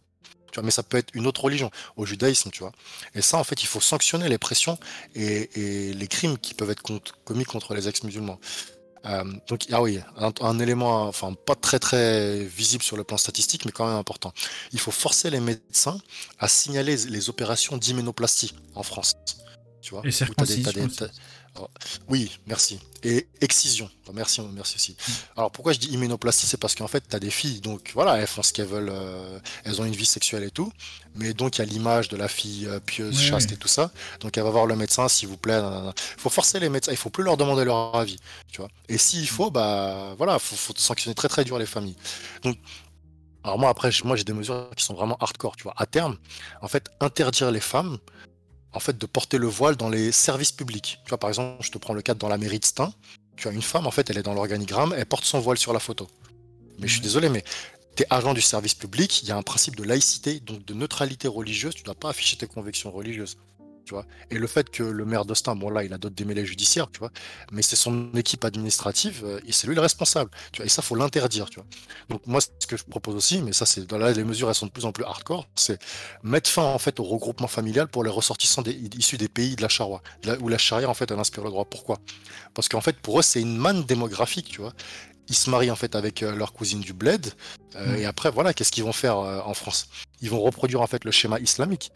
Tu 0.52 0.56
vois, 0.56 0.64
mais 0.64 0.72
ça 0.72 0.84
peut 0.84 0.98
être 0.98 1.12
une 1.14 1.28
autre 1.28 1.44
religion, 1.44 1.70
au 1.96 2.06
judaïsme, 2.06 2.50
tu 2.50 2.62
vois. 2.62 2.72
Et 3.14 3.22
ça, 3.22 3.38
en 3.38 3.44
fait, 3.44 3.62
il 3.62 3.68
faut 3.68 3.80
sanctionner 3.80 4.30
les 4.30 4.40
pressions 4.40 4.80
et 5.14 5.94
les 5.94 6.08
crimes 6.08 6.40
qui 6.40 6.56
peuvent 6.56 6.72
être 6.72 6.82
commis 7.24 7.46
contre 7.46 7.76
les 7.76 7.88
ex-musulmans. 7.88 8.40
Euh, 9.06 9.24
donc, 9.48 9.66
ah 9.72 9.82
oui, 9.82 10.00
un, 10.42 10.60
élément, 10.60 11.08
enfin, 11.08 11.34
pas 11.34 11.56
très 11.56 11.80
très 11.80 12.44
visible 12.46 12.84
sur 12.84 12.98
le 12.98 13.04
plan 13.04 13.18
statistique, 13.18 13.66
mais 13.66 13.72
quand 13.72 13.88
même 13.88 13.98
important. 13.98 14.34
Il 14.74 14.80
faut 14.80 14.92
forcer 14.92 15.30
les 15.30 15.40
médecins 15.40 16.00
à 16.40 16.48
signaler 16.48 16.96
les 16.98 17.30
opérations 17.30 17.78
d'hyménoplastie 17.78 18.54
en 18.76 18.84
France. 18.84 19.14
Tu 19.82 19.92
vois, 19.92 20.04
Et. 20.06 21.08
Oui, 22.08 22.40
merci. 22.48 22.80
Et 23.04 23.28
excision. 23.42 23.90
Merci, 24.14 24.42
merci 24.54 24.76
aussi. 24.76 24.98
Alors 25.36 25.52
pourquoi 25.52 25.74
je 25.74 25.80
dis 25.80 25.88
immunoplastie 25.90 26.46
C'est 26.46 26.58
parce 26.58 26.76
qu'en 26.76 26.88
fait, 26.88 27.04
tu 27.08 27.16
as 27.16 27.20
des 27.20 27.30
filles, 27.30 27.62
donc 27.62 27.92
voilà, 27.94 28.18
elles 28.18 28.28
font 28.28 28.44
ce 28.44 28.54
qu'elles 28.54 28.68
veulent, 28.68 28.92
euh, 28.92 29.40
elles 29.64 29.82
ont 29.82 29.86
une 29.86 29.96
vie 29.96 30.06
sexuelle 30.06 30.44
et 30.44 30.52
tout. 30.52 30.72
Mais 31.16 31.34
donc 31.34 31.58
il 31.58 31.60
y 31.60 31.62
a 31.62 31.66
l'image 31.66 32.10
de 32.10 32.18
la 32.18 32.28
fille 32.28 32.68
euh, 32.68 32.80
pieuse, 32.80 33.20
chaste 33.20 33.52
et 33.52 33.58
tout 33.58 33.68
ça. 33.68 33.92
Donc 34.20 34.38
elle 34.38 34.44
va 34.44 34.50
voir 34.50 34.66
le 34.66 34.76
médecin, 34.76 35.08
s'il 35.08 35.30
vous 35.30 35.38
plaît. 35.38 35.60
Il 35.60 36.22
faut 36.22 36.30
forcer 36.30 36.60
les 36.60 36.70
médecins, 36.70 36.92
il 36.92 36.98
faut 36.98 37.10
plus 37.10 37.24
leur 37.24 37.38
demander 37.38 37.66
leur 37.66 37.96
avis. 37.96 38.18
Tu 38.52 38.58
vois. 38.58 38.70
Et 38.88 38.98
s'il 38.98 39.28
faut, 39.28 39.52
bah 39.52 40.16
voilà, 40.18 40.40
faut, 40.40 40.56
faut 40.56 40.74
sanctionner 40.76 41.16
très 41.16 41.28
très 41.28 41.44
dur 41.44 41.58
les 41.58 41.66
familles. 41.66 41.98
Donc 42.44 42.58
alors 43.44 43.58
moi 43.58 43.70
après, 43.70 43.90
moi 44.04 44.16
j'ai 44.16 44.24
des 44.24 44.34
mesures 44.34 44.70
qui 44.76 44.84
sont 44.84 44.94
vraiment 44.94 45.18
hardcore, 45.20 45.56
tu 45.56 45.64
vois. 45.64 45.74
À 45.78 45.86
terme, 45.86 46.18
en 46.62 46.68
fait, 46.68 46.90
interdire 47.00 47.52
les 47.52 47.60
femmes 47.60 47.98
en 48.74 48.80
fait, 48.80 48.98
de 48.98 49.06
porter 49.06 49.38
le 49.38 49.48
voile 49.48 49.76
dans 49.76 49.90
les 49.90 50.12
services 50.12 50.52
publics. 50.52 51.00
Tu 51.04 51.10
vois, 51.10 51.18
par 51.18 51.30
exemple, 51.30 51.64
je 51.64 51.72
te 51.72 51.78
prends 51.78 51.94
le 51.94 52.02
cadre 52.02 52.20
dans 52.20 52.30
la 52.30 52.38
mairie 52.38 52.60
de 52.60 52.66
Stein. 52.66 52.94
Tu 53.36 53.48
as 53.48 53.52
une 53.52 53.62
femme, 53.62 53.88
en 53.88 53.92
fait, 53.92 54.10
elle 54.10 54.18
est 54.18 54.24
dans 54.24 54.34
l'organigramme, 54.34 54.94
elle 54.96 55.06
porte 55.06 55.26
son 55.26 55.40
voile 55.40 55.58
sur 55.58 55.74
la 55.74 55.80
photo. 55.80 56.08
Mais 56.80 56.88
je 56.88 56.94
suis 56.94 57.02
désolé, 57.02 57.30
mais 57.30 57.44
tu 57.96 58.04
es 58.04 58.08
agent 58.10 58.34
du 58.34 58.42
service 58.42 58.74
public, 58.74 59.22
il 59.24 59.30
y 59.30 59.32
a 59.32 59.38
un 59.38 59.42
principe 59.42 59.76
de 59.76 59.84
laïcité, 59.84 60.40
donc 60.40 60.64
de 60.66 60.74
neutralité 60.74 61.28
religieuse, 61.28 61.76
tu 61.76 61.82
ne 61.82 61.86
dois 61.86 61.96
pas 61.96 62.10
afficher 62.10 62.38
tes 62.38 62.48
convictions 62.48 62.92
religieuses. 62.92 63.38
Et 64.30 64.38
le 64.38 64.48
fait 64.48 64.70
que 64.70 64.84
le 64.84 65.06
maire 65.06 65.26
d'Austin, 65.26 65.56
bon 65.56 65.70
là, 65.70 65.84
il 65.84 65.94
a 65.94 65.98
d'autres 65.98 66.16
démêlés 66.16 66.46
judiciaires, 66.46 66.90
tu 66.92 67.00
vois, 67.00 67.12
mais 67.52 67.62
c'est 67.62 67.76
son 67.76 68.12
équipe 68.14 68.46
administrative 68.46 69.22
euh, 69.24 69.40
et 69.46 69.52
c'est 69.52 69.68
lui 69.68 69.76
le 69.76 69.82
responsable. 69.82 70.32
Tu 70.52 70.58
vois, 70.58 70.66
et 70.66 70.70
ça, 70.70 70.82
faut 70.82 70.96
l'interdire, 70.96 71.50
tu 71.50 71.60
vois. 71.60 71.66
Donc 72.10 72.26
moi, 72.28 72.40
ce 72.42 72.68
que 72.68 72.78
je 72.78 72.84
propose 72.84 73.16
aussi, 73.16 73.42
mais 73.42 73.54
ça, 73.54 73.66
c'est 73.66 73.92
là, 73.92 74.12
les 74.12 74.24
mesures, 74.24 74.50
elles 74.50 74.56
sont 74.56 74.68
de 74.68 74.72
plus 74.72 74.86
en 74.86 74.92
plus 74.92 75.04
hardcore, 75.04 75.48
c'est 75.56 75.80
mettre 76.24 76.50
fin 76.50 76.64
en 76.64 76.80
fait 76.80 77.00
au 77.00 77.04
regroupement 77.04 77.48
familial 77.48 77.88
pour 77.88 78.04
les 78.04 78.10
ressortissants 78.10 78.64
issus 78.98 79.18
des 79.18 79.28
pays 79.28 79.56
de 79.56 79.62
la 79.62 79.70
charia, 79.70 80.02
où 80.40 80.48
la 80.48 80.58
charia 80.58 80.90
en 80.90 80.94
fait 80.94 81.12
elle 81.12 81.20
inspire 81.20 81.44
le 81.44 81.50
droit. 81.50 81.66
Pourquoi? 81.66 82.00
Parce 82.54 82.70
qu'en 82.70 82.82
fait, 82.82 82.98
pour 83.00 83.20
eux, 83.20 83.24
c'est 83.24 83.42
une 83.42 83.58
manne 83.58 83.84
démographique, 83.84 84.50
tu 84.50 84.62
vois. 84.62 84.74
Ils 85.28 85.36
se 85.36 85.50
marient 85.50 85.72
en 85.72 85.76
fait 85.76 85.96
avec 85.96 86.24
euh, 86.24 86.36
leur 86.36 86.52
cousine 86.52 86.82
du 86.82 86.94
bled, 86.94 87.34
euh, 87.76 87.86
mmh. 87.86 88.00
et 88.00 88.06
après 88.06 88.32
voilà, 88.32 88.54
qu'est-ce 88.54 88.72
qu'ils 88.72 88.84
vont 88.84 88.94
faire 88.94 89.18
en 89.18 89.54
France? 89.54 89.88
Ils 90.22 90.30
vont 90.30 90.42
reproduire 90.42 90.82
en 90.82 90.88
fait 90.88 91.06
le 91.06 91.12
schéma 91.12 91.40
islamique. 91.40 91.92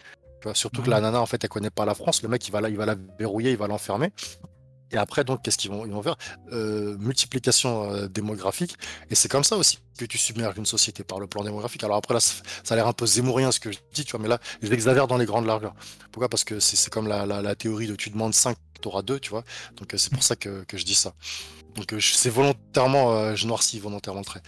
Surtout 0.53 0.81
que 0.81 0.89
la 0.89 1.01
nana, 1.01 1.21
en 1.21 1.25
fait, 1.25 1.43
elle 1.43 1.49
connaît 1.49 1.69
pas 1.69 1.85
la 1.85 1.95
France. 1.95 2.21
Le 2.21 2.29
mec, 2.29 2.47
il 2.47 2.51
va, 2.51 2.61
la, 2.61 2.69
il 2.69 2.77
va 2.77 2.85
la 2.85 2.95
verrouiller, 3.19 3.51
il 3.51 3.57
va 3.57 3.67
l'enfermer. 3.67 4.11
Et 4.91 4.97
après, 4.97 5.23
donc, 5.23 5.41
qu'est-ce 5.41 5.57
qu'ils 5.57 5.71
vont, 5.71 5.85
ils 5.85 5.91
vont 5.91 6.03
faire? 6.03 6.15
Euh, 6.51 6.95
Multiplication 6.99 7.91
euh, 7.91 8.07
démographique. 8.07 8.77
Et 9.09 9.15
c'est 9.15 9.27
comme 9.27 9.43
ça 9.43 9.57
aussi 9.57 9.79
que 9.97 10.05
tu 10.05 10.17
submerges 10.17 10.57
une 10.57 10.65
société 10.65 11.03
par 11.03 11.19
le 11.19 11.27
plan 11.27 11.43
démographique. 11.43 11.83
Alors 11.83 11.97
après, 11.97 12.13
là, 12.13 12.19
ça 12.19 12.43
a 12.69 12.75
l'air 12.75 12.87
un 12.87 12.93
peu 12.93 13.05
zémourien 13.05 13.51
ce 13.51 13.59
que 13.59 13.71
je 13.71 13.79
dis, 13.93 14.05
tu 14.05 14.11
vois, 14.11 14.19
mais 14.19 14.27
là, 14.27 14.39
je 14.61 14.69
l'exagère 14.69 15.07
dans 15.07 15.17
les 15.17 15.25
grandes 15.25 15.47
largeurs. 15.47 15.73
Pourquoi? 16.11 16.29
Parce 16.29 16.43
que 16.43 16.59
c'est 16.59 16.89
comme 16.89 17.07
la, 17.07 17.25
la, 17.25 17.55
théorie 17.55 17.87
de 17.87 17.95
tu 17.95 18.09
demandes 18.09 18.33
5, 18.33 18.57
tu 18.81 18.87
auras 18.87 19.01
2, 19.01 19.19
tu 19.19 19.31
vois. 19.31 19.43
Donc 19.77 19.93
euh, 19.93 19.97
c'est 19.97 20.11
pour 20.13 20.23
ça 20.23 20.35
que, 20.35 20.63
que, 20.63 20.77
je 20.77 20.85
dis 20.85 20.95
ça. 20.95 21.13
Donc 21.75 21.93
c'est 21.99 22.29
volontairement, 22.29 23.35
je 23.35 23.47
noircis 23.47 23.79
volontairement 23.79 24.21
le 24.21 24.25
trait. 24.25 24.41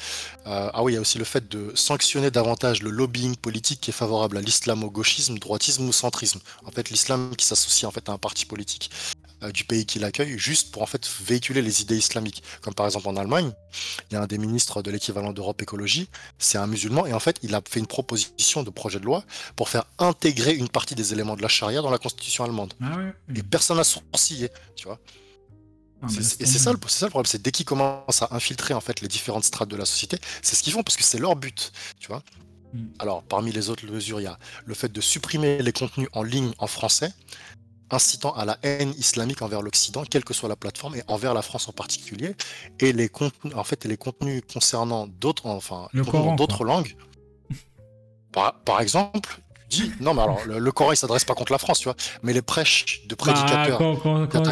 ah 0.46 0.82
oui, 0.84 0.94
il 0.94 0.96
y 0.96 0.98
a 0.98 1.02
aussi 1.02 1.18
le 1.18 1.26
fait 1.26 1.48
de 1.50 1.72
sanctionner 1.76 2.32
davantage 2.32 2.82
le 2.82 2.90
lobbying 2.90 3.36
politique 3.36 3.82
qui 3.82 3.92
est 3.92 3.94
favorable 3.94 4.38
à 4.38 4.42
l'islamo-gauchisme, 4.42 5.38
droitisme 5.38 5.88
ou 5.88 5.92
centrisme. 5.92 6.40
En 6.66 6.72
fait, 6.72 6.90
l'islam 6.90 7.36
qui 7.36 7.46
s'associe 7.46 7.88
en 7.88 7.92
fait 7.92 8.08
à 8.10 8.14
un 8.14 8.18
parti 8.18 8.46
politique. 8.46 8.90
Euh, 9.44 9.52
du 9.52 9.66
pays 9.66 9.86
qui 9.86 10.00
l'accueille, 10.00 10.36
juste 10.40 10.72
pour 10.72 10.82
en 10.82 10.88
fait 10.88 11.08
véhiculer 11.22 11.62
les 11.62 11.84
idées 11.84 11.96
islamiques. 11.96 12.42
Comme 12.62 12.74
par 12.74 12.88
exemple 12.88 13.08
en 13.08 13.16
Allemagne, 13.18 13.52
il 14.10 14.16
y 14.16 14.18
a 14.18 14.22
un 14.24 14.26
des 14.26 14.40
ministres 14.40 14.82
de 14.82 14.90
l'équivalent 14.90 15.32
d'Europe 15.32 15.62
Écologie, 15.62 16.10
c'est 16.40 16.58
un 16.58 16.66
musulman, 16.66 17.06
et 17.06 17.14
en 17.14 17.20
fait 17.20 17.38
il 17.44 17.54
a 17.54 17.62
fait 17.70 17.80
une 17.80 17.86
proposition 17.86 18.64
de 18.64 18.72
projet 18.72 19.00
de 19.00 19.06
loi 19.06 19.24
pour 19.56 19.70
faire 19.70 19.84
intégrer 20.00 20.56
une 20.56 20.70
partie 20.70 20.96
des 20.96 21.14
éléments 21.14 21.36
de 21.36 21.44
la 21.44 21.50
charia 21.50 21.84
dans 21.84 21.92
la 21.92 22.00
constitution 22.00 22.46
allemande. 22.46 22.74
Ah 22.82 22.98
et 23.36 23.44
personne 23.44 23.78
n'a 23.78 23.84
sourcillé, 23.84 24.50
tu 24.76 24.88
vois. 24.88 24.98
Ah, 26.02 26.08
et 26.10 26.46
c'est 26.46 26.60
ça, 26.60 26.72
le, 26.72 26.78
ça 26.88 27.06
le 27.08 27.10
problème, 27.10 27.26
c'est 27.26 27.42
dès 27.42 27.52
qu'ils 27.52 27.66
commencent 27.66 28.22
à 28.22 28.30
infiltrer 28.32 28.74
en 28.74 28.82
fait 28.82 29.02
les 29.02 29.08
différentes 29.08 29.44
strates 29.44 29.70
de 29.70 29.76
la 29.76 29.86
société, 29.86 30.20
c'est 30.44 30.56
ce 30.56 30.62
qu'ils 30.62 30.74
font 30.74 30.84
parce 30.84 30.96
que 30.96 31.04
c'est 31.04 31.18
leur 31.18 31.36
but, 31.36 31.72
tu 32.00 32.08
vois. 32.08 32.22
Hmm. 32.74 32.88
Alors, 33.00 33.24
parmi 33.24 33.52
les 33.52 33.70
autres 33.70 33.86
mesures, 33.88 34.20
il 34.20 34.26
y 34.26 34.28
a 34.28 34.38
le 34.66 34.74
fait 34.76 34.92
de 34.92 35.02
supprimer 35.02 35.62
les 35.62 35.72
contenus 35.72 36.10
en 36.14 36.24
ligne 36.24 36.52
en 36.60 36.68
français 36.68 37.14
incitant 37.90 38.34
à 38.34 38.46
la 38.46 38.58
haine 38.64 38.94
islamique 38.98 39.42
envers 39.42 39.62
l'Occident, 39.62 40.04
quelle 40.04 40.24
que 40.24 40.34
soit 40.34 40.50
la 40.50 40.56
plateforme, 40.56 40.96
et 40.96 41.04
envers 41.08 41.34
la 41.34 41.42
France 41.42 41.68
en 41.68 41.72
particulier. 41.72 42.36
Et 42.80 42.94
les 42.94 43.10
contenus, 43.10 43.56
en 43.56 43.64
fait, 43.64 43.86
les 43.86 43.98
contenus 43.98 44.42
concernant 44.52 45.08
d'autres, 45.08 45.48
enfin, 45.48 45.88
d'autres 45.94 46.64
langues. 46.66 46.96
Par, 48.32 48.82
exemple, 48.82 49.40
tu 49.70 49.84
dis, 49.84 49.92
non, 50.00 50.14
mais 50.14 50.22
alors, 50.22 50.40
le, 50.46 50.72
Coran, 50.72 50.92
il 50.92 50.98
s'adresse 50.98 51.26
pas 51.26 51.34
contre 51.34 51.52
la 51.52 51.58
France, 51.58 51.80
tu 51.80 51.86
vois, 51.86 51.96
mais 52.24 52.34
les 52.34 52.42
prêches 52.42 53.08
de 53.08 53.16
bah, 53.16 53.34
prédicateurs 53.34 53.80
quand, 53.80 54.44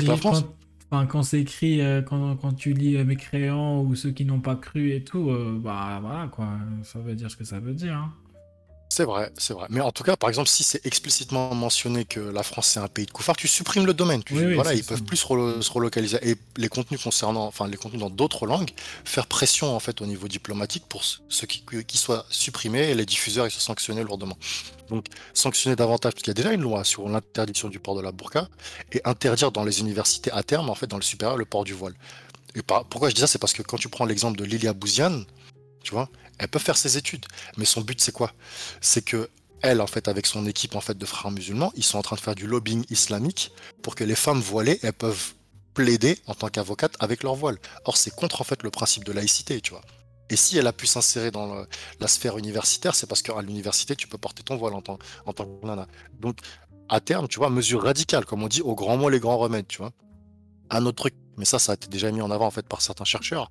c'est 1.23 1.41
écrit, 1.41 1.81
euh, 1.81 2.01
quand, 2.01 2.53
tu 2.53 2.73
lis 2.73 3.03
mes 3.03 3.15
créants 3.15 3.81
ou 3.81 3.95
ceux 3.95 4.11
qui 4.11 4.25
n'ont 4.25 4.39
pas 4.39 4.55
cru 4.55 4.91
et 4.91 5.03
tout, 5.03 5.29
euh, 5.29 5.59
bah 5.61 5.99
voilà, 6.01 6.27
quoi, 6.27 6.47
ça 6.83 6.99
veut 6.99 7.15
dire 7.15 7.29
ce 7.29 7.35
que 7.35 7.43
ça 7.43 7.59
veut 7.59 7.73
dire. 7.73 7.95
Hein. 7.95 8.13
C'est 8.95 9.03
vrai, 9.03 9.30
c'est 9.38 9.53
vrai. 9.53 9.67
Mais 9.69 9.81
en 9.81 9.91
tout 9.91 10.03
cas, 10.03 10.15
par 10.15 10.30
exemple, 10.30 10.47
si 10.47 10.63
c'est 10.63 10.85
explicitement 10.85 11.53
mentionné 11.53 12.05
que 12.05 12.22
la 12.22 12.43
France 12.43 12.67
c'est 12.67 12.80
un 12.80 12.88
pays 12.88 13.05
de 13.05 13.11
koufar, 13.11 13.35
tu 13.35 13.49
supprimes 13.49 13.85
le 13.85 13.93
domaine. 13.93 14.22
voilà, 14.31 14.73
ils 14.73 14.85
peuvent 14.85 15.03
plus 15.03 15.17
se, 15.17 15.27
relocaliser. 15.27 16.17
Et 16.22 16.38
les 16.55 16.69
contenus 16.69 17.03
concernant, 17.03 17.45
enfin 17.45 17.67
les 17.67 17.76
contenus 17.76 17.99
dans 17.99 18.09
d'autres 18.09 18.47
langues, 18.47 18.72
faire 19.03 19.27
pression 19.27 19.76
en 19.76 19.81
fait 19.81 19.99
au 19.99 20.05
niveau 20.05 20.30
diplomatique 20.30 20.85
pour 20.88 21.03
ceux 21.03 21.45
qui, 21.45 21.65
qui 21.85 21.97
soient 21.97 22.26
supprimés 22.30 22.89
et 22.89 22.95
les 22.95 23.05
diffuseurs 23.05 23.45
ils 23.45 23.51
soient 23.51 23.59
sanctionnés 23.59 24.01
lourdement. 24.01 24.38
Donc 24.88 25.07
sanctionner 25.34 25.76
davantage, 25.76 26.13
parce 26.13 26.23
qu'il 26.23 26.31
y 26.31 26.38
a 26.39 26.41
déjà 26.41 26.53
une 26.53 26.61
loi 26.61 26.85
sur 26.85 27.09
l'interdiction 27.09 27.67
du 27.67 27.80
port 27.80 27.95
de 27.97 28.01
la 28.01 28.13
burqa, 28.13 28.47
et 28.93 29.01
interdire 29.03 29.51
dans 29.51 29.65
les 29.65 29.81
universités 29.81 30.31
à 30.31 30.41
terme, 30.41 30.69
en 30.69 30.76
fait, 30.76 30.88
dans 30.88 30.95
le 30.95 31.03
supérieur, 31.03 31.35
le 31.35 31.43
port 31.43 31.65
du 31.65 31.73
voile. 31.73 31.95
Et 32.55 32.61
pourquoi 32.61 33.09
je 33.09 33.15
dis 33.15 33.19
ça 33.19 33.27
C'est 33.27 33.39
parce 33.39 33.51
que 33.51 33.61
quand 33.61 33.76
tu 33.76 33.89
prends 33.89 34.05
l'exemple 34.05 34.38
de 34.38 34.45
Lilia 34.45 34.72
Bouziane, 34.72 35.26
elle 36.37 36.47
peut 36.47 36.59
faire 36.59 36.77
ses 36.77 36.97
études, 36.97 37.25
mais 37.57 37.65
son 37.65 37.81
but 37.81 38.01
c'est 38.01 38.11
quoi? 38.11 38.31
C'est 38.81 39.03
que 39.03 39.29
elle, 39.61 39.81
en 39.81 39.87
fait, 39.87 40.07
avec 40.07 40.27
son 40.27 40.45
équipe 40.45 40.75
en 40.75 40.81
fait 40.81 40.95
de 40.95 41.05
frères 41.05 41.31
musulmans, 41.31 41.71
ils 41.75 41.83
sont 41.83 41.97
en 41.97 42.03
train 42.03 42.15
de 42.15 42.21
faire 42.21 42.35
du 42.35 42.45
lobbying 42.45 42.85
islamique 42.91 43.51
pour 43.81 43.95
que 43.95 44.03
les 44.03 44.13
femmes 44.13 44.39
voilées, 44.39 44.79
elles 44.83 44.93
peuvent 44.93 45.33
plaider 45.73 46.19
en 46.27 46.35
tant 46.35 46.49
qu'avocate 46.49 46.95
avec 46.99 47.23
leur 47.23 47.33
voile. 47.33 47.57
Or, 47.85 47.97
c'est 47.97 48.13
contre 48.13 48.41
en 48.41 48.43
fait 48.43 48.61
le 48.61 48.69
principe 48.69 49.03
de 49.03 49.11
laïcité, 49.11 49.61
tu 49.61 49.71
vois. 49.71 49.81
Et 50.29 50.35
si 50.35 50.57
elle 50.57 50.67
a 50.67 50.73
pu 50.73 50.87
s'insérer 50.87 51.31
dans 51.31 51.65
la 51.99 52.07
sphère 52.07 52.37
universitaire, 52.37 52.95
c'est 52.95 53.07
parce 53.07 53.21
qu'à 53.21 53.39
l'université, 53.41 53.95
tu 53.95 54.07
peux 54.07 54.17
porter 54.17 54.43
ton 54.43 54.55
voile 54.55 54.73
en 54.73 54.81
tant, 54.81 54.99
en 55.25 55.33
que 55.33 55.65
nana. 55.65 55.87
Donc, 56.19 56.37
à 56.89 56.99
terme, 56.99 57.27
tu 57.27 57.39
vois, 57.39 57.49
mesure 57.49 57.83
radicale, 57.83 58.25
comme 58.25 58.43
on 58.43 58.47
dit, 58.47 58.61
au 58.61 58.75
grand 58.75 58.97
mot, 58.97 59.09
les 59.09 59.19
grands 59.19 59.37
remèdes, 59.37 59.67
tu 59.67 59.79
vois. 59.79 59.91
Un 60.69 60.85
autre 60.85 60.97
truc 60.97 61.15
mais 61.37 61.45
ça, 61.45 61.59
ça 61.59 61.73
a 61.73 61.75
été 61.75 61.87
déjà 61.87 62.11
mis 62.11 62.21
en 62.21 62.31
avant 62.31 62.47
en 62.47 62.51
fait 62.51 62.67
par 62.67 62.81
certains 62.81 63.05
chercheurs, 63.05 63.49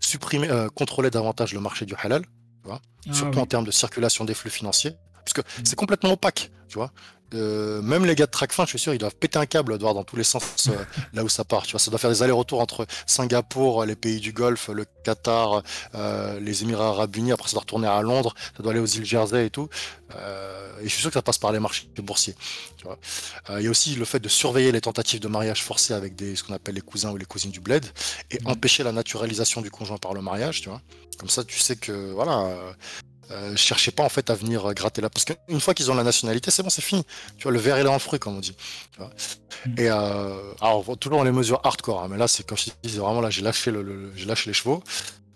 supprimer, 0.00 0.50
euh, 0.50 0.68
contrôler 0.68 1.10
davantage 1.10 1.52
le 1.54 1.60
marché 1.60 1.86
du 1.86 1.94
halal, 1.94 2.22
tu 2.22 2.68
vois, 2.68 2.80
ah 3.08 3.12
surtout 3.12 3.38
en 3.38 3.46
termes 3.46 3.64
de 3.64 3.70
circulation 3.70 4.24
des 4.24 4.34
flux 4.34 4.50
financiers, 4.50 4.96
parce 5.26 5.34
que 5.34 5.42
c'est 5.64 5.76
complètement 5.76 6.12
opaque, 6.12 6.50
tu 6.68 6.78
vois. 6.78 6.92
Euh, 7.34 7.82
même 7.82 8.04
les 8.04 8.14
gars 8.14 8.26
de 8.26 8.30
Trackfin, 8.30 8.64
je 8.64 8.70
suis 8.70 8.78
sûr, 8.78 8.94
ils 8.94 8.98
doivent 8.98 9.16
péter 9.16 9.38
un 9.38 9.46
câble, 9.46 9.78
doivent 9.78 9.94
dans 9.94 10.04
tous 10.04 10.16
les 10.16 10.24
sens 10.24 10.68
euh, 10.68 10.76
là 11.12 11.24
où 11.24 11.28
ça 11.28 11.44
part. 11.44 11.64
Tu 11.64 11.72
vois, 11.72 11.80
ça 11.80 11.90
doit 11.90 11.98
faire 11.98 12.10
des 12.10 12.22
allers-retours 12.22 12.60
entre 12.60 12.86
Singapour, 13.06 13.84
les 13.84 13.96
pays 13.96 14.20
du 14.20 14.32
Golfe, 14.32 14.68
le 14.68 14.86
Qatar, 15.04 15.62
euh, 15.94 16.38
les 16.38 16.62
Émirats 16.62 16.88
Arabes 16.88 17.16
Unis. 17.16 17.32
Après, 17.32 17.48
ça 17.48 17.54
doit 17.54 17.62
retourner 17.62 17.88
à 17.88 18.00
Londres, 18.02 18.34
ça 18.56 18.62
doit 18.62 18.72
aller 18.72 18.80
aux 18.80 18.86
îles 18.86 19.04
Jersey 19.04 19.46
et 19.46 19.50
tout. 19.50 19.68
et 20.12 20.84
je 20.84 20.88
suis 20.88 21.00
sûr 21.00 21.10
que 21.10 21.14
ça 21.14 21.22
passe 21.22 21.38
par 21.38 21.50
les 21.50 21.58
marchés 21.58 21.88
boursiers. 21.98 22.36
Il 23.50 23.62
y 23.62 23.66
a 23.66 23.70
aussi 23.70 23.96
le 23.96 24.04
fait 24.04 24.20
de 24.20 24.28
surveiller 24.28 24.70
les 24.70 24.80
tentatives 24.80 25.20
de 25.20 25.28
mariage 25.28 25.64
forcé 25.64 25.94
avec 25.94 26.14
des, 26.14 26.36
ce 26.36 26.44
qu'on 26.44 26.54
appelle 26.54 26.76
les 26.76 26.80
cousins 26.80 27.10
ou 27.10 27.16
les 27.16 27.24
cousines 27.24 27.50
du 27.50 27.60
bled 27.60 27.84
et 28.30 28.38
mmh. 28.38 28.46
empêcher 28.46 28.84
la 28.84 28.92
naturalisation 28.92 29.62
du 29.62 29.70
conjoint 29.70 29.98
par 29.98 30.14
le 30.14 30.22
mariage. 30.22 30.60
Tu 30.60 30.68
vois. 30.68 30.80
Comme 31.18 31.28
ça, 31.28 31.42
tu 31.42 31.58
sais 31.58 31.74
que 31.74 32.12
voilà 32.12 32.54
euh, 33.30 33.56
cherchez 33.56 33.90
pas 33.90 34.04
en 34.04 34.08
fait 34.08 34.30
à 34.30 34.34
venir 34.34 34.72
gratter 34.74 35.02
là. 35.02 35.10
Parce 35.10 35.24
qu'une 35.24 35.60
fois 35.60 35.74
qu'ils 35.74 35.90
ont 35.90 35.94
la 35.94 36.04
nationalité 36.04 36.50
c'est 36.50 36.62
bon 36.62 36.70
c'est 36.70 36.82
fini. 36.82 37.04
Tu 37.36 37.44
vois 37.44 37.52
le 37.52 37.58
verre 37.58 37.76
est 37.76 37.84
là 37.84 37.90
en 37.90 37.98
fruit 37.98 38.18
comme 38.18 38.36
on 38.36 38.40
dit. 38.40 38.56
Mm. 38.98 39.04
et 39.78 39.90
euh, 39.90 40.52
alors 40.60 40.84
toujours 40.98 41.18
dans 41.18 41.24
les 41.24 41.32
mesures 41.32 41.60
hardcore 41.64 42.02
hein, 42.02 42.08
mais 42.10 42.16
là 42.16 42.28
c'est 42.28 42.46
comme 42.46 42.58
je 42.58 42.70
dis 42.82 42.96
vraiment 42.96 43.20
là 43.20 43.30
j'ai 43.30 43.42
lâché 43.42 43.70
le, 43.70 44.12
j'ai 44.14 44.26
lâché 44.26 44.50
les 44.50 44.54
chevaux. 44.54 44.82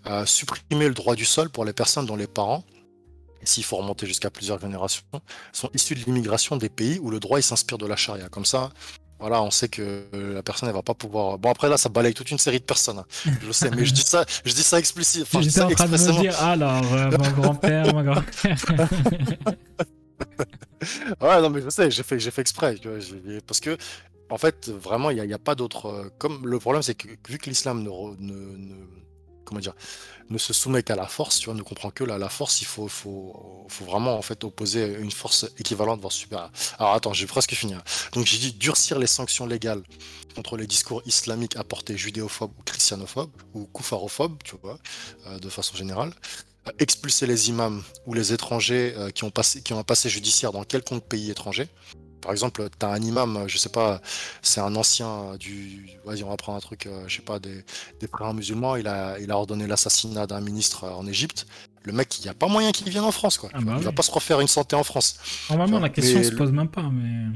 Euh, 0.07 0.25
supprimer 0.25 0.87
le 0.87 0.95
droit 0.95 1.15
du 1.15 1.25
sol 1.25 1.49
pour 1.49 1.63
les 1.63 1.73
personnes 1.73 2.07
dont 2.07 2.15
les 2.15 2.25
parents 2.25 2.63
s'il 3.43 3.63
faut 3.63 3.77
remonter 3.77 4.05
jusqu'à 4.07 4.29
plusieurs 4.29 4.59
générations 4.59 5.03
sont 5.51 5.69
issus 5.73 5.95
de 5.95 6.03
l'immigration 6.05 6.57
des 6.57 6.69
pays 6.69 6.99
où 6.99 7.09
le 7.09 7.19
droit 7.19 7.39
il 7.39 7.43
s'inspire 7.43 7.77
de 7.77 7.87
la 7.87 7.95
charia. 7.95 8.29
Comme 8.29 8.45
ça 8.45 8.71
voilà, 9.21 9.41
on 9.41 9.51
sait 9.51 9.69
que 9.69 10.03
la 10.11 10.43
personne 10.43 10.67
elle 10.67 10.75
va 10.75 10.81
pas 10.81 10.95
pouvoir. 10.95 11.37
Bon 11.37 11.51
après 11.51 11.69
là, 11.69 11.77
ça 11.77 11.89
balaye 11.89 12.13
toute 12.13 12.31
une 12.31 12.39
série 12.39 12.59
de 12.59 12.65
personnes. 12.65 12.99
Hein. 12.99 13.05
Je 13.41 13.51
sais, 13.51 13.69
mais 13.69 13.85
je 13.85 13.93
dis 13.93 14.01
ça, 14.01 14.25
je 14.43 14.53
dis 14.53 14.63
ça 14.63 14.79
explicite. 14.79 15.27
J'étais 15.39 15.61
en 15.61 15.69
train 15.69 15.85
de 15.85 15.91
me 15.91 16.21
dire, 16.21 16.41
alors 16.41 16.83
euh, 16.93 17.11
mon 17.11 17.41
grand-père, 17.41 17.93
mon 17.93 18.03
grand-père. 18.03 18.57
ouais, 21.21 21.41
non 21.41 21.49
mais 21.49 21.61
je 21.61 21.69
sais, 21.69 21.91
j'ai 21.91 22.03
fait, 22.03 22.19
j'ai 22.19 22.31
fait 22.31 22.41
exprès, 22.41 22.75
parce 23.47 23.59
que 23.59 23.77
en 24.31 24.37
fait, 24.37 24.69
vraiment, 24.69 25.09
il 25.09 25.21
n'y 25.21 25.33
a, 25.33 25.35
a, 25.35 25.39
pas 25.39 25.55
d'autre. 25.55 25.87
Euh, 25.87 26.09
comme 26.17 26.47
le 26.47 26.57
problème, 26.57 26.81
c'est 26.81 26.95
que 26.95 27.09
vu 27.27 27.37
que 27.37 27.49
l'islam 27.49 27.83
ne, 27.83 27.89
ne 28.17 28.75
comment 29.45 29.61
dire, 29.61 29.73
ne 30.29 30.37
se 30.37 30.53
soumet 30.53 30.83
qu'à 30.83 30.95
la 30.95 31.07
force, 31.07 31.39
tu 31.39 31.45
vois, 31.45 31.55
ne 31.55 31.61
comprend 31.61 31.91
que 31.91 32.03
la, 32.03 32.17
la 32.17 32.29
force, 32.29 32.61
il 32.61 32.67
faut, 32.67 32.89
vraiment 33.81 34.17
en 34.17 34.21
fait 34.21 34.43
opposer 34.43 34.97
une 34.99 35.11
force 35.11 35.45
équivalente 35.57 35.99
voire 35.99 36.11
supérieure. 36.11 36.51
Alors 36.79 36.93
attends, 36.93 37.13
j'ai 37.13 37.27
presque 37.27 37.53
fini. 37.53 37.73
Hein. 37.73 37.83
Donc 38.13 38.25
j'ai 38.25 38.37
dit 38.37 38.53
durcir 38.53 38.99
les 38.99 39.07
sanctions 39.07 39.45
légales 39.45 39.83
contre 40.35 40.57
les 40.57 40.67
discours 40.67 41.01
islamiques 41.05 41.57
apportés 41.57 41.97
judéophobes 41.97 42.53
ou 42.57 42.63
christianophobes 42.63 43.31
ou 43.53 43.65
koufarophobes, 43.65 44.41
tu 44.43 44.55
vois, 44.61 44.79
euh, 45.27 45.39
de 45.39 45.49
façon 45.49 45.75
générale 45.75 46.13
expulser 46.79 47.25
les 47.25 47.49
imams 47.49 47.81
ou 48.05 48.13
les 48.13 48.33
étrangers 48.33 48.93
euh, 48.95 49.09
qui, 49.09 49.23
ont 49.23 49.31
qui 49.31 49.73
ont 49.73 49.79
un 49.79 49.83
passé 49.83 50.09
judiciaire 50.09 50.51
dans 50.51 50.63
quelconque 50.63 51.03
pays 51.03 51.31
étranger. 51.31 51.67
Par 52.21 52.31
exemple, 52.31 52.67
tu 52.79 52.85
as 52.85 52.89
un 52.89 53.01
imam, 53.01 53.45
je 53.47 53.57
sais 53.57 53.69
pas, 53.69 54.01
c'est 54.41 54.61
un 54.61 54.75
ancien 54.75 55.35
du. 55.39 55.89
Vas-y, 56.05 56.23
on 56.23 56.29
va 56.29 56.37
prendre 56.37 56.57
un 56.57 56.61
truc, 56.61 56.85
euh, 56.85 57.03
je 57.07 57.15
sais 57.17 57.21
pas, 57.21 57.39
des, 57.39 57.63
des 57.99 58.07
frères 58.07 58.33
musulmans. 58.33 58.75
Il 58.75 58.87
a, 58.87 59.19
il 59.19 59.31
a 59.31 59.37
ordonné 59.37 59.67
l'assassinat 59.67 60.27
d'un 60.27 60.41
ministre 60.41 60.85
en 60.85 61.05
Égypte. 61.07 61.47
Le 61.83 61.93
mec, 61.93 62.19
il 62.19 62.23
n'y 62.23 62.29
a 62.29 62.33
pas 62.33 62.47
moyen 62.47 62.71
qu'il 62.71 62.89
vienne 62.89 63.03
en 63.03 63.11
France, 63.11 63.37
quoi. 63.39 63.49
Ah 63.53 63.59
bah 63.59 63.73
il 63.77 63.83
va 63.83 63.91
pas 63.91 64.03
se 64.03 64.11
refaire 64.11 64.39
une 64.39 64.47
santé 64.47 64.75
en 64.75 64.83
France. 64.83 65.17
Normalement, 65.49 65.79
la 65.79 65.89
question 65.89 66.19
ne 66.19 66.23
se 66.23 66.31
pose 66.31 66.51
même 66.51 66.69
pas, 66.69 66.83
mais. 66.83 67.35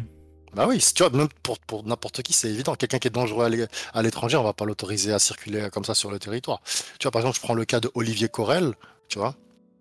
Bah 0.53 0.67
oui, 0.69 0.79
tu 0.79 1.03
vois, 1.03 1.09
même 1.09 1.27
pour, 1.43 1.59
pour 1.59 1.83
n'importe 1.85 2.21
qui, 2.21 2.31
c'est 2.31 2.49
évident. 2.49 2.75
Quelqu'un 2.75 2.99
qui 2.99 3.07
est 3.07 3.11
dangereux 3.11 3.51
à 3.93 4.01
l'étranger, 4.01 4.37
on 4.37 4.43
va 4.43 4.53
pas 4.53 4.63
l'autoriser 4.65 5.11
à 5.11 5.19
circuler 5.19 5.67
comme 5.73 5.83
ça 5.83 5.95
sur 5.95 6.11
le 6.11 6.19
territoire. 6.19 6.61
Tu 6.99 7.03
vois, 7.03 7.11
par 7.11 7.21
exemple, 7.21 7.35
je 7.37 7.41
prends 7.41 7.55
le 7.55 7.65
cas 7.65 7.81
de 7.81 7.91
Olivier 7.93 8.29
Corel, 8.29 8.73
tu 9.09 9.19
vois. 9.19 9.35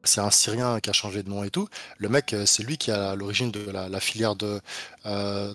C'est 0.04 0.20
un 0.20 0.30
Syrien 0.30 0.80
qui 0.80 0.90
a 0.90 0.92
changé 0.92 1.22
de 1.22 1.28
nom 1.28 1.44
et 1.44 1.50
tout. 1.50 1.68
Le 1.98 2.08
mec, 2.08 2.34
c'est 2.46 2.62
lui 2.62 2.78
qui 2.78 2.90
a 2.90 3.14
l'origine 3.14 3.50
de 3.50 3.70
la, 3.70 4.00
filière 4.00 4.36
de 4.36 4.60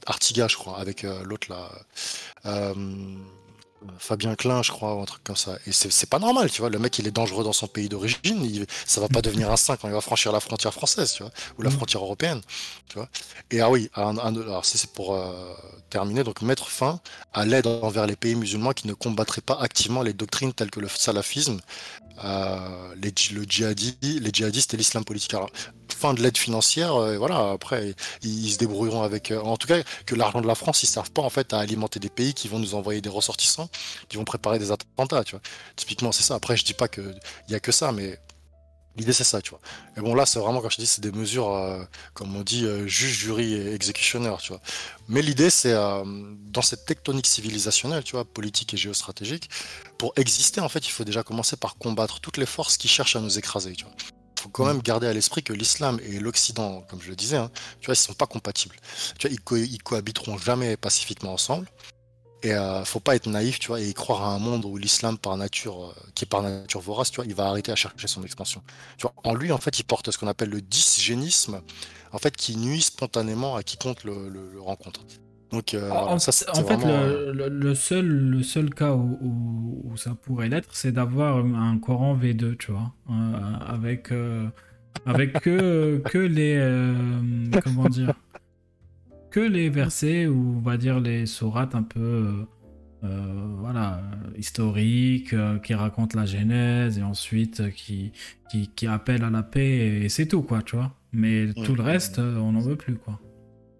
Artiga, 0.05 0.47
je 0.47 0.55
crois, 0.55 0.79
avec 0.79 1.03
l'autre 1.03 1.47
là. 1.49 1.69
Fabien 3.97 4.35
Klein, 4.35 4.61
je 4.61 4.71
crois, 4.71 4.95
ou 4.95 5.01
un 5.01 5.05
truc 5.05 5.23
comme 5.23 5.35
ça. 5.35 5.57
Et 5.65 5.71
c'est 5.71 6.09
pas 6.09 6.19
normal, 6.19 6.51
tu 6.51 6.61
vois. 6.61 6.69
Le 6.69 6.79
mec, 6.79 6.99
il 6.99 7.07
est 7.07 7.11
dangereux 7.11 7.43
dans 7.43 7.53
son 7.53 7.67
pays 7.67 7.87
d'origine. 7.87 8.65
Ça 8.85 8.99
va 9.01 9.07
pas 9.07 9.21
devenir 9.21 9.51
un 9.51 9.57
saint 9.57 9.77
quand 9.77 9.87
il 9.87 9.93
va 9.93 10.01
franchir 10.01 10.31
la 10.31 10.39
frontière 10.39 10.73
française, 10.73 11.13
tu 11.13 11.23
vois, 11.23 11.31
ou 11.57 11.61
la 11.61 11.69
mm. 11.69 11.73
frontière 11.73 12.03
européenne, 12.03 12.41
tu 12.89 12.95
vois. 12.95 13.09
Et 13.51 13.61
ah 13.61 13.69
oui, 13.69 13.89
alors 13.93 14.65
c'est 14.65 14.91
pour 14.91 15.15
euh, 15.15 15.53
terminer, 15.89 16.23
donc 16.23 16.41
mettre 16.41 16.69
fin 16.69 16.99
à 17.33 17.45
l'aide 17.45 17.67
envers 17.67 18.05
les 18.05 18.15
pays 18.15 18.35
musulmans 18.35 18.73
qui 18.73 18.87
ne 18.87 18.93
combattraient 18.93 19.41
pas 19.41 19.57
activement 19.59 20.01
les 20.01 20.13
doctrines 20.13 20.53
telles 20.53 20.71
que 20.71 20.79
le 20.79 20.89
salafisme, 20.89 21.59
les, 22.23 23.13
le 23.33 23.41
les 24.19 24.31
djihadistes 24.33 24.73
et 24.73 24.77
l'islam 24.77 25.03
politique. 25.03 25.33
Alors, 25.33 25.49
fin 25.99 26.13
de 26.13 26.21
l'aide 26.21 26.37
financière, 26.37 26.95
euh, 26.95 27.17
voilà, 27.17 27.51
après, 27.51 27.93
ils, 28.23 28.51
se 28.51 28.57
débrouilleront 28.57 29.03
avec. 29.03 29.31
Euh, 29.31 29.41
en 29.41 29.57
tout 29.57 29.67
cas, 29.67 29.81
que 30.05 30.15
l'argent 30.15 30.41
de 30.41 30.47
la 30.47 30.55
France, 30.55 30.81
ils 30.83 30.87
ne 30.87 30.91
servent 30.91 31.11
pas 31.11 31.21
en 31.21 31.29
fait 31.29 31.53
à 31.53 31.59
alimenter 31.59 31.99
des 31.99 32.09
pays 32.09 32.33
qui 32.33 32.47
vont 32.47 32.59
nous 32.59 32.75
envoyer 32.75 33.01
des 33.01 33.09
ressortissants, 33.09 33.69
qui 34.07 34.17
vont 34.17 34.23
préparer 34.23 34.59
des 34.59 34.71
attentats, 34.71 35.23
tu 35.23 35.31
vois. 35.31 35.41
Typiquement, 35.75 36.11
c'est 36.11 36.23
ça. 36.23 36.35
Après, 36.35 36.55
je 36.55 36.63
dis 36.63 36.73
pas 36.73 36.87
qu'il 36.87 37.19
n'y 37.49 37.55
a 37.55 37.59
que 37.59 37.71
ça, 37.71 37.91
mais 37.91 38.17
L'idée, 38.99 39.13
c'est 39.13 39.23
ça, 39.23 39.41
tu 39.41 39.49
vois. 39.49 39.61
Et 39.97 40.01
bon, 40.01 40.13
là, 40.13 40.25
c'est 40.27 40.39
vraiment, 40.39 40.61
comme 40.61 40.69
je 40.69 40.75
te 40.75 40.81
dis, 40.81 40.87
c'est 40.87 41.01
des 41.01 41.11
mesures, 41.11 41.49
euh, 41.49 41.83
comme 42.13 42.35
on 42.35 42.43
dit, 42.43 42.67
juge, 42.85 43.17
jury 43.17 43.53
et 43.53 43.73
exécutionneur, 43.73 44.41
tu 44.41 44.49
vois. 44.49 44.61
Mais 45.07 45.21
l'idée, 45.23 45.49
c'est, 45.49 45.73
dans 45.73 46.61
cette 46.61 46.85
tectonique 46.85 47.25
civilisationnelle, 47.25 48.03
tu 48.03 48.11
vois, 48.11 48.25
politique 48.25 48.73
et 48.75 48.77
géostratégique, 48.77 49.49
pour 49.97 50.13
exister, 50.17 50.61
en 50.61 50.69
fait, 50.69 50.85
il 50.85 50.91
faut 50.91 51.03
déjà 51.03 51.23
commencer 51.23 51.57
par 51.57 51.77
combattre 51.77 52.19
toutes 52.19 52.37
les 52.37 52.45
forces 52.45 52.77
qui 52.77 52.87
cherchent 52.87 53.15
à 53.15 53.21
nous 53.21 53.39
écraser, 53.39 53.73
tu 53.73 53.85
vois 53.85 53.93
faut 54.39 54.49
quand 54.49 54.65
même 54.65 54.81
garder 54.81 55.07
à 55.07 55.13
l'esprit 55.13 55.43
que 55.43 55.53
l'islam 55.53 55.99
et 56.03 56.19
l'Occident, 56.19 56.81
comme 56.89 57.01
je 57.01 57.09
le 57.09 57.15
disais, 57.15 57.37
hein, 57.37 57.51
tu 57.79 57.87
vois, 57.87 57.93
ils 57.93 57.97
sont 57.97 58.13
pas 58.13 58.27
compatibles. 58.27 58.75
Tu 59.17 59.27
vois, 59.27 59.37
ils, 59.51 59.83
cohabiteront 59.83 60.37
jamais 60.37 60.77
pacifiquement 60.77 61.33
ensemble. 61.33 61.67
Et 62.41 62.53
euh, 62.53 62.85
faut 62.85 63.01
pas 63.01 63.15
être 63.15 63.27
naïf, 63.27 63.59
tu 63.59 63.67
vois, 63.67 63.81
et 63.81 63.91
croire 63.93 64.23
à 64.23 64.33
un 64.33 64.39
monde 64.39 64.63
où 64.63 64.77
l'islam 64.77 65.17
par 65.17 65.35
nature, 65.35 65.87
euh, 65.89 66.09
qui 66.15 66.23
est 66.23 66.27
par 66.27 66.41
nature 66.41 66.79
vorace, 66.79 67.11
tu 67.11 67.17
vois, 67.17 67.25
il 67.25 67.35
va 67.35 67.47
arrêter 67.47 67.71
à 67.71 67.75
chercher 67.75 68.07
son 68.07 68.23
expansion. 68.23 68.61
Tu 68.97 69.01
vois, 69.01 69.13
en 69.23 69.35
lui, 69.35 69.51
en 69.51 69.57
fait, 69.57 69.77
il 69.79 69.83
porte 69.83 70.09
ce 70.11 70.17
qu'on 70.17 70.27
appelle 70.27 70.49
le 70.49 70.61
dysgénisme, 70.61 71.61
en 72.13 72.17
fait, 72.17 72.35
qui 72.37 72.55
nuit 72.55 72.81
spontanément 72.81 73.57
à 73.57 73.63
quiconque 73.63 74.05
le, 74.05 74.29
le 74.29 74.61
rencontre. 74.61 75.01
Donc, 75.51 75.73
euh, 75.73 75.89
en, 75.89 76.17
ça, 76.19 76.31
en 76.53 76.63
fait, 76.63 76.77
le, 76.85 77.75
seul, 77.75 78.07
le 78.07 78.43
seul 78.43 78.73
cas 78.73 78.93
où, 78.93 79.91
ça 79.97 80.11
pourrait 80.21 80.47
l'être, 80.47 80.69
c'est 80.71 80.93
d'avoir 80.93 81.37
un 81.37 81.77
Coran 81.79 82.15
V2, 82.15 82.55
tu 82.55 82.71
vois, 82.71 82.93
euh, 83.09 83.13
avec, 83.67 84.13
avec 85.05 85.41
que, 85.41 86.01
que 86.05 86.19
les. 86.19 86.55
comment 87.63 87.89
dire 87.89 88.13
Que 89.31 89.39
les 89.39 89.69
versets, 89.69 90.27
ou 90.27 90.55
on 90.57 90.61
va 90.61 90.77
dire 90.77 90.99
les 90.99 91.25
sourates 91.25 91.75
un 91.75 91.83
peu. 91.83 92.45
voilà, 93.01 94.01
historiques, 94.37 95.35
qui 95.63 95.73
racontent 95.73 96.19
la 96.19 96.25
Genèse 96.25 96.97
et 96.97 97.03
ensuite 97.03 97.71
qui, 97.73 98.11
qui, 98.49 98.69
qui 98.75 98.87
appellent 98.87 99.23
à 99.23 99.29
la 99.29 99.43
paix 99.43 100.03
et 100.03 100.09
c'est 100.09 100.27
tout, 100.27 100.41
quoi, 100.41 100.61
tu 100.61 100.75
vois. 100.75 100.91
Mais 101.11 101.53
tout 101.65 101.75
le 101.75 101.83
reste, 101.83 102.19
on 102.19 102.51
n'en 102.51 102.61
veut 102.61 102.75
plus, 102.75 102.95
quoi. 102.95 103.19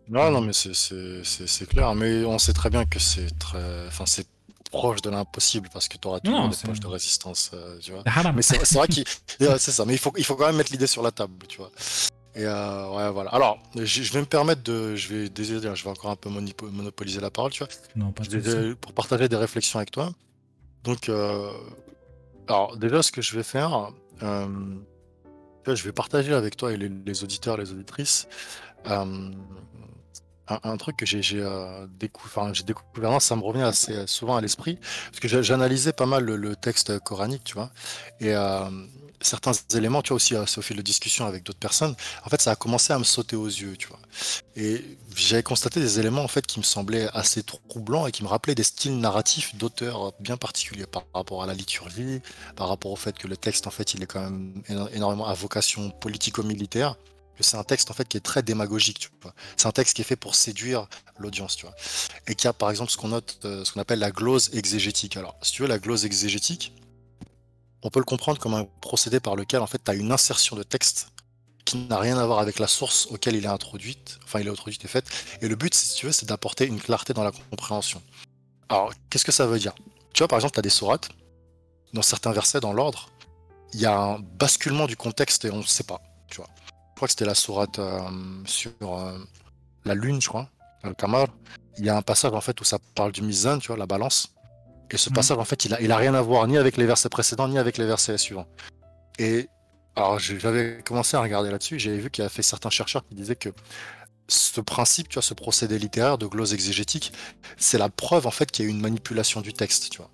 Non, 0.09 0.31
non, 0.31 0.41
mais 0.41 0.53
c'est 0.53 1.69
clair. 1.69 1.93
Mais 1.95 2.25
on 2.25 2.39
sait 2.39 2.53
très 2.53 2.69
bien 2.69 2.85
que 2.85 2.99
c'est 2.99 3.37
très. 3.37 3.87
Enfin, 3.87 4.05
c'est 4.05 4.27
proche 4.71 5.01
de 5.01 5.09
l'impossible 5.09 5.69
parce 5.71 5.87
que 5.87 5.97
tu 5.97 6.07
auras 6.07 6.19
toujours 6.19 6.49
des 6.49 6.55
poches 6.63 6.79
de 6.79 6.87
résistance, 6.87 7.51
euh, 7.53 7.79
tu 7.79 7.91
vois. 7.91 8.03
Mais 8.35 8.41
c'est 8.41 8.73
vrai 8.73 8.87
qu'il. 8.87 9.03
c'est 9.39 9.71
ça. 9.71 9.85
Mais 9.85 9.93
il 9.93 9.99
faut, 9.99 10.11
il 10.17 10.23
faut 10.23 10.35
quand 10.35 10.47
même 10.47 10.57
mettre 10.57 10.71
l'idée 10.71 10.87
sur 10.87 11.03
la 11.03 11.11
table, 11.11 11.45
tu 11.47 11.57
vois. 11.57 11.71
Et 12.35 12.45
euh, 12.45 12.89
ouais, 12.89 13.11
voilà. 13.11 13.31
Alors, 13.31 13.59
je, 13.75 14.13
vais 14.13 14.21
me 14.21 14.25
permettre 14.25 14.63
de. 14.63 14.95
Je 14.95 15.07
vais, 15.09 15.29
désolé, 15.29 15.75
je 15.75 15.83
vais 15.83 15.89
encore 15.89 16.11
un 16.11 16.15
peu 16.15 16.29
monopoliser 16.29 17.19
la 17.19 17.31
parole, 17.31 17.51
tu 17.51 17.63
vois. 17.63 17.73
Non, 17.95 18.11
pas 18.11 18.23
Pour 18.79 18.93
partager 18.93 19.27
des 19.27 19.35
réflexions 19.35 19.79
avec 19.79 19.91
toi. 19.91 20.11
Donc, 20.83 21.09
euh, 21.09 21.51
alors, 22.47 22.77
déjà, 22.77 23.01
ce 23.01 23.11
que 23.11 23.21
je 23.21 23.35
vais 23.35 23.43
faire. 23.43 23.91
je 24.21 25.83
vais 25.83 25.91
partager 25.91 26.33
avec 26.33 26.55
toi 26.55 26.71
et 26.71 26.77
les, 26.77 26.89
les 26.89 27.23
auditeurs, 27.23 27.57
les 27.57 27.71
auditrices 27.71 28.27
un, 30.63 30.77
truc 30.77 30.97
que 30.97 31.05
j'ai 31.05 31.21
euh, 31.35 31.85
découvert, 31.99 32.51
découvert, 32.65 33.21
ça 33.21 33.35
me 33.35 33.43
revient 33.43 33.63
assez 33.63 33.93
euh, 33.93 34.07
souvent 34.07 34.37
à 34.37 34.41
l'esprit, 34.41 34.77
parce 35.11 35.19
que 35.19 35.41
j'analysais 35.41 35.93
pas 35.93 36.05
mal 36.05 36.25
le, 36.25 36.55
texte 36.55 36.99
coranique, 36.99 37.43
tu 37.43 37.53
vois, 37.53 37.71
et 38.19 38.33
euh, 38.33 38.69
certains 39.21 39.51
éléments, 39.73 40.01
tu 40.01 40.09
vois 40.09 40.17
aussi, 40.17 40.35
au 40.35 40.61
fil 40.61 40.77
de 40.77 40.81
discussion 40.81 41.25
avec 41.25 41.43
d'autres 41.43 41.59
personnes, 41.59 41.95
en 42.25 42.29
fait, 42.29 42.41
ça 42.41 42.51
a 42.51 42.55
commencé 42.55 42.93
à 42.93 42.99
me 42.99 43.03
sauter 43.03 43.35
aux 43.35 43.47
yeux, 43.47 43.75
tu 43.77 43.87
vois. 43.87 43.99
Et 44.55 44.83
j'avais 45.15 45.43
constaté 45.43 45.79
des 45.79 45.99
éléments, 45.99 46.23
en 46.23 46.27
fait, 46.27 46.45
qui 46.45 46.59
me 46.59 46.63
semblaient 46.63 47.09
assez 47.13 47.43
troublants 47.43 48.07
et 48.07 48.11
qui 48.11 48.23
me 48.23 48.27
rappelaient 48.27 48.55
des 48.55 48.63
styles 48.63 48.99
narratifs 48.99 49.55
d'auteurs 49.55 50.13
bien 50.19 50.37
particuliers 50.37 50.85
par 50.85 51.03
rapport 51.13 51.43
à 51.43 51.47
la 51.47 51.53
liturgie, 51.53 52.21
par 52.55 52.69
rapport 52.69 52.91
au 52.91 52.95
fait 52.95 53.17
que 53.17 53.27
le 53.27 53.37
texte, 53.37 53.67
en 53.67 53.71
fait, 53.71 53.93
il 53.93 54.03
est 54.03 54.07
quand 54.07 54.21
même 54.21 54.63
énormément 54.93 55.27
à 55.27 55.33
vocation 55.33 55.89
politico-militaire 55.91 56.95
c'est 57.43 57.57
un 57.57 57.63
texte 57.63 57.91
en 57.91 57.93
fait 57.93 58.07
qui 58.07 58.17
est 58.17 58.21
très 58.21 58.43
démagogique, 58.43 58.99
tu 58.99 59.09
vois. 59.21 59.33
C'est 59.57 59.67
un 59.67 59.71
texte 59.71 59.95
qui 59.95 60.01
est 60.01 60.05
fait 60.05 60.15
pour 60.15 60.35
séduire 60.35 60.87
l'audience, 61.17 61.55
tu 61.55 61.65
vois. 61.65 61.75
Et 62.27 62.35
qui 62.35 62.47
a 62.47 62.53
par 62.53 62.69
exemple 62.69 62.91
ce 62.91 62.97
qu'on 62.97 63.09
note, 63.09 63.39
euh, 63.45 63.63
ce 63.63 63.71
qu'on 63.71 63.79
appelle 63.79 63.99
la 63.99 64.11
glose 64.11 64.49
exégétique. 64.53 65.17
Alors, 65.17 65.35
si 65.41 65.53
tu 65.53 65.61
veux, 65.61 65.67
la 65.67 65.79
glose 65.79 66.05
exégétique, 66.05 66.73
on 67.83 67.89
peut 67.89 67.99
le 67.99 68.05
comprendre 68.05 68.39
comme 68.39 68.53
un 68.53 68.65
procédé 68.81 69.19
par 69.19 69.35
lequel 69.35 69.61
en 69.61 69.67
fait 69.67 69.81
tu 69.83 69.91
as 69.91 69.93
une 69.93 70.11
insertion 70.11 70.55
de 70.55 70.63
texte 70.63 71.09
qui 71.65 71.77
n'a 71.77 71.99
rien 71.99 72.17
à 72.17 72.25
voir 72.25 72.39
avec 72.39 72.59
la 72.59 72.67
source 72.67 73.07
auquel 73.11 73.35
il 73.35 73.45
est 73.45 73.47
introduit, 73.47 73.97
enfin 74.23 74.39
il 74.39 74.47
est 74.47 74.51
introduit 74.51 74.79
et 74.83 74.87
fait. 74.87 75.05
Et 75.41 75.47
le 75.47 75.55
but, 75.55 75.73
si 75.73 75.95
tu 75.95 76.07
veux, 76.07 76.11
c'est 76.11 76.27
d'apporter 76.27 76.65
une 76.65 76.79
clarté 76.79 77.13
dans 77.13 77.23
la 77.23 77.31
compréhension. 77.31 78.01
Alors, 78.69 78.91
qu'est-ce 79.09 79.25
que 79.25 79.31
ça 79.31 79.45
veut 79.45 79.59
dire? 79.59 79.75
Tu 80.13 80.19
vois, 80.19 80.27
par 80.27 80.37
exemple, 80.37 80.53
tu 80.53 80.59
as 80.59 80.63
des 80.63 80.69
sourates, 80.69 81.09
dans 81.93 82.01
certains 82.01 82.31
versets, 82.31 82.59
dans 82.59 82.73
l'ordre, 82.73 83.09
il 83.73 83.81
y 83.81 83.85
a 83.85 83.95
un 83.95 84.19
basculement 84.19 84.87
du 84.87 84.97
contexte 84.97 85.45
et 85.45 85.51
on 85.51 85.57
ne 85.57 85.63
sait 85.63 85.83
pas, 85.83 86.01
tu 86.27 86.37
vois 86.37 86.49
crois 86.99 87.07
que 87.07 87.13
c'était 87.13 87.23
la 87.23 87.33
sourate 87.33 87.79
euh, 87.79 88.01
sur 88.45 88.73
euh, 88.83 89.17
la 89.85 89.95
lune, 89.95 90.21
je 90.21 90.27
crois, 90.27 90.49
le 90.83 90.93
Kamar. 90.93 91.27
Il 91.77 91.85
y 91.85 91.89
a 91.89 91.95
un 91.95 92.01
passage 92.01 92.33
en 92.33 92.41
fait 92.41 92.59
où 92.59 92.65
ça 92.65 92.77
parle 92.93 93.13
du 93.13 93.21
mizan, 93.21 93.57
tu 93.59 93.67
vois, 93.67 93.77
la 93.77 93.85
balance. 93.85 94.33
Et 94.91 94.97
ce 94.97 95.09
mhm. 95.09 95.15
passage, 95.15 95.37
en 95.37 95.45
fait, 95.45 95.65
il 95.65 95.73
a, 95.73 95.81
il 95.81 95.91
a 95.91 95.97
rien 95.97 96.13
à 96.13 96.21
voir 96.21 96.47
ni 96.47 96.57
avec 96.57 96.77
les 96.77 96.85
versets 96.85 97.09
précédents, 97.09 97.47
ni 97.47 97.57
avec 97.57 97.77
les 97.77 97.85
versets 97.85 98.17
suivants. 98.17 98.47
Et 99.17 99.47
alors, 99.95 100.19
j'avais 100.19 100.81
commencé 100.85 101.17
à 101.17 101.21
regarder 101.21 101.51
là-dessus, 101.51 101.77
j'avais 101.79 101.97
vu 101.97 102.09
qu'il 102.09 102.21
y 102.21 102.25
avait 102.25 102.33
fait 102.33 102.41
certains 102.41 102.69
chercheurs 102.69 103.05
qui 103.05 103.15
disaient 103.15 103.35
que 103.35 103.49
ce 104.27 104.61
principe, 104.61 105.09
tu 105.09 105.15
vois, 105.15 105.23
ce 105.23 105.33
procédé 105.33 105.77
littéraire 105.79 106.17
de 106.17 106.25
glose 106.25 106.53
exégétique, 106.53 107.11
c'est 107.57 107.77
la 107.77 107.89
preuve, 107.89 108.27
en 108.27 108.31
fait, 108.31 108.51
qu'il 108.51 108.65
y 108.65 108.67
a 108.67 108.71
eu 108.71 108.73
une 108.73 108.81
manipulation 108.81 109.41
du 109.41 109.53
texte, 109.53 109.89
tu 109.89 109.97
vois. 109.97 110.11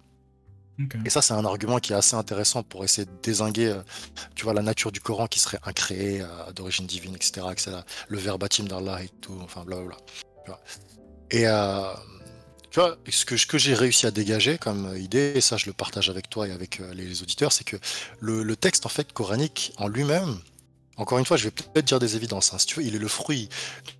Et 1.05 1.09
ça, 1.09 1.21
c'est 1.21 1.33
un 1.33 1.45
argument 1.45 1.79
qui 1.79 1.93
est 1.93 1.95
assez 1.95 2.17
intéressant 2.17 2.61
pour 2.61 2.83
essayer 2.83 3.05
de 3.05 3.11
désinguer, 3.23 3.67
euh, 3.67 3.81
tu 4.35 4.43
vois, 4.43 4.53
la 4.53 4.61
nature 4.61 4.91
du 4.91 4.99
Coran 4.99 5.27
qui 5.27 5.39
serait 5.39 5.59
incréée, 5.63 6.21
euh, 6.21 6.51
d'origine 6.53 6.85
divine, 6.85 7.15
etc., 7.15 7.47
que 7.55 7.61
c'est 7.61 7.71
le 8.09 8.17
verbatim 8.17 8.65
d'Allah 8.65 9.01
et 9.01 9.09
tout, 9.21 9.39
enfin, 9.41 9.63
blablabla. 9.63 9.95
Et 11.31 11.47
euh, 11.47 11.93
ce 13.09 13.25
que, 13.25 13.57
j'ai 13.57 13.73
réussi 13.73 14.05
à 14.05 14.11
dégager 14.11 14.57
comme 14.57 14.95
idée, 14.97 15.33
et 15.35 15.41
ça, 15.41 15.57
je 15.57 15.65
le 15.65 15.73
partage 15.73 16.09
avec 16.09 16.29
toi 16.29 16.47
et 16.47 16.51
avec 16.51 16.81
les, 16.93 17.21
auditeurs, 17.21 17.51
c'est 17.51 17.63
que 17.63 17.77
le, 18.19 18.55
texte, 18.55 18.85
en 18.85 18.89
fait, 18.89 19.13
coranique 19.13 19.73
en 19.77 19.87
lui-même, 19.87 20.39
encore 20.97 21.19
une 21.19 21.25
fois, 21.25 21.35
je 21.35 21.45
vais 21.45 21.51
peut-être 21.51 21.85
dire 21.85 21.99
des 21.99 22.15
évidences. 22.15 22.53
Hein. 22.53 22.57
Il 22.81 22.95
est 22.95 22.99
le 22.99 23.07
fruit 23.07 23.49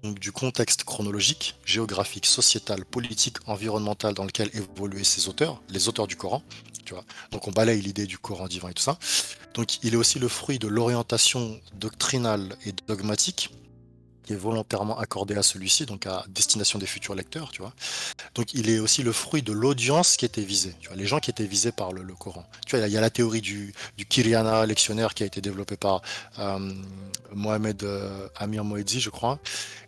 du 0.04 0.32
contexte 0.32 0.86
chronologique, 0.86 1.56
géographique, 1.66 2.26
sociétal, 2.26 2.86
politique, 2.86 3.38
environnemental 3.48 4.14
dans 4.14 4.24
lequel 4.24 4.50
évoluaient 4.54 5.04
ces 5.04 5.28
auteurs, 5.28 5.62
les 5.70 5.90
auteurs 5.90 6.08
du 6.08 6.16
Coran. 6.16 6.42
Donc 7.32 7.48
on 7.48 7.52
balaye 7.52 7.82
l'idée 7.82 8.06
du 8.06 8.18
Coran 8.18 8.48
divin 8.48 8.70
et 8.70 8.74
tout 8.74 8.84
ça. 8.84 8.98
Donc 9.56 9.84
il 9.84 9.94
est 9.94 9.98
aussi 9.98 10.20
le 10.20 10.28
fruit 10.28 10.60
de 10.60 10.68
l'orientation 10.68 11.60
doctrinale 11.74 12.56
et 12.66 12.74
dogmatique 12.88 13.50
qui 14.26 14.34
est 14.34 14.38
volontairement 14.38 14.98
accordé 15.00 15.36
à 15.36 15.44
celui-ci, 15.44 15.86
donc 15.86 16.06
à 16.06 16.26
destination 16.28 16.80
des 16.80 16.86
futurs 16.86 17.16
lecteurs, 17.16 17.52
tu 17.52 17.62
vois. 17.62 17.74
Donc 18.34 18.54
il 18.54 18.70
est 18.70 18.80
aussi 18.80 19.04
le 19.04 19.12
fruit 19.12 19.42
de 19.42 19.54
l'audience 19.54 20.18
qui 20.18 20.26
était 20.26 20.42
visée, 20.42 20.76
tu 20.80 20.90
les 20.96 21.06
gens 21.06 21.20
qui 21.20 21.30
étaient 21.30 21.46
visés 21.46 21.72
par 21.72 21.92
le, 21.92 22.04
Coran. 22.16 22.46
Tu 22.66 22.76
vois, 22.76 22.88
il 22.88 22.94
y, 22.94 22.98
a 22.98 23.02
la 23.02 23.10
théorie 23.10 23.42
du, 23.42 23.74
du 23.98 24.06
Kiriana 24.06 24.66
lectionnaire 24.66 25.14
qui 25.14 25.24
a 25.24 25.26
été 25.26 25.42
développée 25.42 25.76
par 25.76 26.02
euh, 26.40 26.74
Mohamed 27.34 27.84
euh, 27.84 28.28
Amir 28.38 28.64
Moedzi, 28.64 29.02
je 29.02 29.10
crois. 29.10 29.40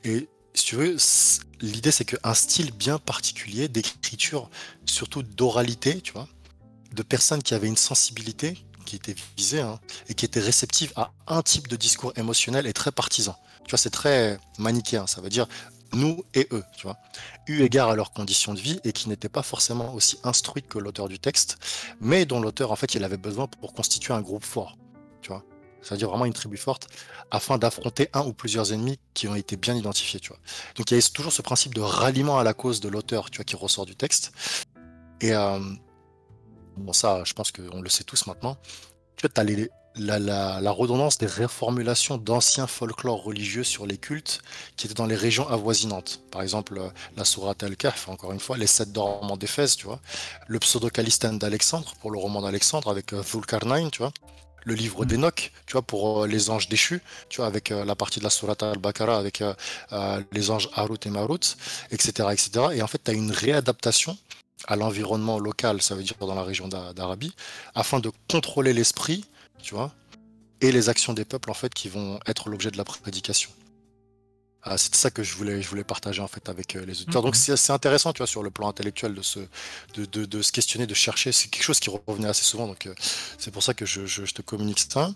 Et 0.04 0.28
si 0.54 0.66
tu 0.66 0.76
veux, 0.76 0.98
l'idée 1.62 1.92
c'est 1.92 2.06
qu'un 2.06 2.34
style 2.34 2.72
bien 2.72 2.98
particulier 2.98 3.68
d'écriture, 3.68 4.50
surtout 4.86 5.24
d'oralité, 5.24 6.02
tu 6.02 6.14
vois, 6.14 6.28
de 6.94 7.04
personnes 7.04 7.44
qui 7.44 7.54
avaient 7.54 7.68
une 7.68 7.78
sensibilité 7.78 8.58
qui 8.88 8.96
était 8.96 9.16
visée 9.36 9.62
hein, 9.62 9.80
et 10.08 10.14
qui 10.16 10.26
était 10.26 10.40
réceptive 10.40 10.94
à 10.96 11.12
un 11.28 11.44
type 11.44 11.68
de 11.68 11.76
discours 11.76 12.14
émotionnel 12.16 12.66
et 12.66 12.74
très 12.74 12.92
partisan. 12.92 13.38
Tu 13.68 13.72
vois, 13.72 13.78
c'est 13.78 13.90
très 13.90 14.40
manichéen. 14.58 15.06
Ça 15.08 15.22
veut 15.22 15.30
dire 15.30 15.48
nous 15.94 16.24
et 16.34 16.48
eux, 16.52 16.64
tu 16.76 16.84
vois, 16.84 16.98
eu 17.48 17.62
égard 17.62 17.90
à 17.90 17.96
leurs 17.96 18.12
conditions 18.12 18.54
de 18.54 18.60
vie 18.60 18.80
et 18.84 18.92
qui 18.92 19.10
n'étaient 19.10 19.30
pas 19.30 19.44
forcément 19.44 19.94
aussi 19.94 20.20
instruites 20.24 20.68
que 20.68 20.80
l'auteur 20.80 21.08
du 21.08 21.20
texte, 21.20 21.58
mais 22.02 22.26
dont 22.26 22.42
l'auteur, 22.42 22.72
en 22.72 22.76
fait, 22.76 22.96
il 22.96 23.04
avait 23.04 23.18
besoin 23.18 23.48
pour 23.48 23.74
constituer 23.74 24.14
un 24.14 24.22
groupe 24.22 24.44
fort, 24.44 24.78
tu 25.22 25.30
vois. 25.30 25.44
c'est-à-dire 25.82 26.10
vraiment 26.10 26.26
une 26.26 26.34
tribu 26.34 26.58
forte, 26.58 26.88
afin 27.32 27.58
d'affronter 27.58 28.10
un 28.14 28.26
ou 28.26 28.34
plusieurs 28.34 28.74
ennemis 28.74 29.00
qui 29.14 29.28
ont 29.28 29.36
été 29.36 29.56
bien 29.56 29.76
identifiés, 29.76 30.20
tu 30.20 30.30
vois. 30.30 30.40
Donc 30.76 30.92
il 30.92 30.98
y 30.98 31.00
a 31.00 31.10
toujours 31.14 31.32
ce 31.32 31.42
principe 31.42 31.74
de 31.74 31.82
ralliement 31.82 32.38
à 32.40 32.44
la 32.44 32.54
cause 32.54 32.82
de 32.82 32.90
l'auteur, 32.90 33.30
qui 33.30 33.56
ressort 33.56 33.86
du 33.86 33.96
texte. 33.96 34.32
Et 35.22 35.34
euh, 35.34 35.60
bon, 36.76 36.94
ça, 36.94 37.24
je 37.24 37.34
pense 37.34 37.52
qu'on 37.52 37.82
le 37.82 37.90
sait 37.90 38.04
tous 38.04 38.28
maintenant. 38.28 38.58
Tu 39.16 39.26
vois, 39.26 39.32
as 39.38 39.44
les, 39.44 39.70
la, 39.98 40.72
redondance 40.72 41.18
des 41.18 41.28
reformulations 41.28 42.18
d'anciens 42.18 42.68
folklores 42.68 43.24
religieux 43.24 43.64
sur 43.64 43.86
les 43.86 43.98
cultes 43.98 44.42
qui 44.76 44.86
étaient 44.86 44.96
dans 44.96 45.06
les 45.06 45.16
régions 45.16 45.48
avoisinantes. 45.50 46.22
Par 46.32 46.42
exemple, 46.42 46.80
la 47.16 47.26
Sourate 47.26 47.64
al-Kahf, 47.64 48.10
encore 48.10 48.32
une 48.32 48.40
fois, 48.40 48.58
les 48.58 48.68
sept 48.68 48.92
dormants 48.92 49.38
d'Éphèse, 49.38 49.76
tu 49.76 49.86
vois. 49.86 50.00
Le 50.48 50.60
pseudo-Calistène 50.60 51.40
d'Alexandre, 51.40 51.94
pour 52.00 52.12
le 52.12 52.20
roman 52.20 52.42
d'Alexandre, 52.42 52.90
avec 52.90 53.14
euh, 53.14 53.24
Thulkarnain, 53.24 53.90
tu 53.90 54.00
vois. 54.00 54.12
Le 54.66 54.74
livre 54.74 55.04
mm. 55.04 55.08
d'Enoch, 55.08 55.52
tu 55.66 55.74
vois, 55.74 55.82
pour 55.82 56.24
euh, 56.24 56.28
les 56.28 56.50
anges 56.50 56.70
déchus, 56.70 57.02
tu 57.30 57.38
vois, 57.38 57.48
avec 57.48 57.72
euh, 57.72 57.86
la 57.86 57.96
partie 57.96 58.20
de 58.20 58.24
la 58.24 58.30
Sourate 58.30 58.64
al-Baqarah, 58.64 59.18
avec 59.18 59.44
les 60.32 60.52
anges 60.52 60.70
Harut 60.74 61.00
et 61.06 61.10
Marut, 61.10 61.56
etc., 61.92 62.30
etc. 62.32 62.50
Et 62.74 62.82
en 62.82 62.88
fait, 62.88 63.02
tu 63.04 63.12
as 63.12 63.14
une 63.14 63.32
réadaptation 63.32 64.18
à 64.68 64.76
l'environnement 64.76 65.40
local, 65.40 65.82
ça 65.82 65.96
veut 65.96 66.04
dire 66.04 66.16
dans 66.20 66.36
la 66.36 66.44
région 66.44 66.68
d'Arabie, 66.68 67.34
afin 67.76 68.00
de 68.00 68.12
contrôler 68.30 68.74
l'esprit 68.74 69.26
tu 69.62 69.76
vois, 69.76 69.94
et 70.62 70.72
les 70.72 70.90
actions 70.90 71.14
des 71.14 71.26
peuples 71.26 71.52
en 71.52 71.54
fait 71.54 71.74
qui 71.74 71.90
vont 71.90 72.20
être 72.26 72.50
l'objet 72.50 72.72
de 72.72 72.78
la 72.78 72.84
prédication. 72.84 73.52
Ah, 74.70 74.78
c'est 74.78 74.94
ça 74.96 75.12
que 75.12 75.24
je 75.24 75.34
voulais, 75.36 75.62
je 75.62 75.70
voulais 75.70 75.86
partager 75.86 76.22
en 76.22 76.28
fait 76.28 76.50
avec 76.50 76.76
euh, 76.76 76.86
les 76.86 77.02
auditeurs. 77.02 77.22
Donc 77.22 77.36
mhm. 77.36 77.56
c'est 77.56 77.72
intéressant, 77.72 78.12
tu 78.12 78.18
vois, 78.18 78.28
sur 78.28 78.44
le 78.44 78.50
plan 78.50 78.68
intellectuel 78.68 79.14
de 79.14 79.22
se, 79.22 79.40
de, 79.94 80.06
de, 80.06 80.26
de 80.26 80.42
se 80.42 80.52
questionner, 80.52 80.86
de 80.88 80.94
chercher. 80.94 81.32
C'est 81.32 81.50
quelque 81.50 81.64
chose 81.64 81.80
qui 81.80 81.90
revenait 81.90 82.28
assez 82.28 82.44
souvent, 82.44 82.68
donc 82.68 82.86
euh, 82.86 82.94
c'est 83.38 83.52
pour 83.52 83.64
ça 83.64 83.74
que 83.74 83.86
je, 83.86 84.06
je, 84.06 84.26
te 84.26 84.42
communique 84.42 84.80
ça. 84.80 85.14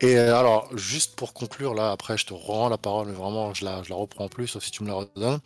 Et 0.00 0.18
euh, 0.18 0.36
alors, 0.36 0.76
juste 0.76 1.16
pour 1.16 1.32
conclure, 1.32 1.72
là, 1.72 1.92
après, 1.92 2.18
je 2.18 2.26
te 2.26 2.34
rends 2.34 2.68
la 2.68 2.76
parole, 2.76 3.06
mais 3.06 3.14
vraiment, 3.14 3.54
je 3.54 3.64
la, 3.64 3.82
je 3.84 3.90
la 3.90 3.96
reprends 3.96 4.28
plus, 4.28 4.48
sauf 4.48 4.62
si 4.62 4.70
tu 4.70 4.82
me 4.82 4.88
la 4.88 4.94
redonnes. 4.94 5.40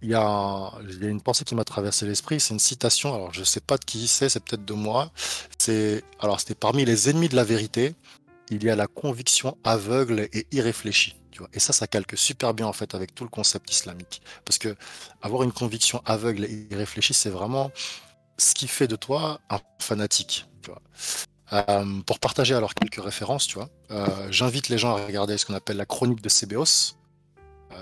Il 0.00 0.10
y, 0.10 0.14
a, 0.14 0.70
une 1.00 1.20
pensée 1.20 1.44
qui 1.44 1.56
m'a 1.56 1.64
traversé 1.64 2.06
l'esprit, 2.06 2.38
c'est 2.38 2.54
une 2.54 2.60
citation, 2.60 3.14
alors 3.14 3.34
je 3.34 3.42
sais 3.42 3.60
pas 3.60 3.78
de 3.78 3.84
qui 3.84 4.06
c'est, 4.06 4.28
c'est 4.28 4.38
peut-être 4.40 4.64
de 4.64 4.74
moi. 4.74 5.10
C'est 5.58 6.04
alors 6.20 6.38
c'était 6.38 6.54
parmi 6.54 6.84
les 6.84 7.10
ennemis 7.10 7.28
de 7.28 7.34
la 7.34 7.42
vérité, 7.44 7.94
il 8.50 8.62
y 8.62 8.70
a 8.70 8.76
la 8.76 8.86
conviction 8.86 9.56
aveugle 9.64 10.28
et 10.32 10.46
irréfléchie. 10.52 11.16
Tu 11.32 11.40
vois. 11.40 11.48
Et 11.52 11.60
ça, 11.60 11.72
ça 11.72 11.86
calque 11.86 12.16
super 12.16 12.54
bien 12.54 12.66
en 12.66 12.72
fait 12.72 12.94
avec 12.94 13.14
tout 13.14 13.24
le 13.24 13.30
concept 13.30 13.70
islamique. 13.70 14.22
Parce 14.44 14.58
que 14.58 14.76
avoir 15.20 15.42
une 15.42 15.52
conviction 15.52 16.00
aveugle 16.04 16.44
et 16.44 16.68
irréfléchie, 16.70 17.14
c'est 17.14 17.30
vraiment 17.30 17.72
ce 18.36 18.54
qui 18.54 18.68
fait 18.68 18.86
de 18.86 18.96
toi 18.96 19.40
un 19.50 19.58
fanatique. 19.80 20.46
Euh, 21.52 22.00
pour 22.06 22.18
partager 22.18 22.54
alors 22.54 22.74
quelques 22.74 23.02
références, 23.02 23.46
tu 23.46 23.54
vois, 23.54 23.70
euh, 23.90 24.28
j'invite 24.30 24.68
les 24.68 24.76
gens 24.76 24.96
à 24.96 25.06
regarder 25.06 25.38
ce 25.38 25.46
qu'on 25.46 25.54
appelle 25.54 25.78
la 25.78 25.86
chronique 25.86 26.20
de 26.20 26.28
euh, 26.28 26.66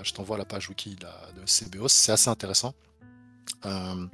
je 0.03 0.13
t'envoie 0.13 0.37
la 0.37 0.45
page 0.45 0.69
wiki 0.69 0.95
de, 0.95 1.45
CBOS, 1.45 1.89
c'est 1.89 2.11
assez 2.11 2.29
intéressant. 2.29 2.73
Euh, 3.65 4.07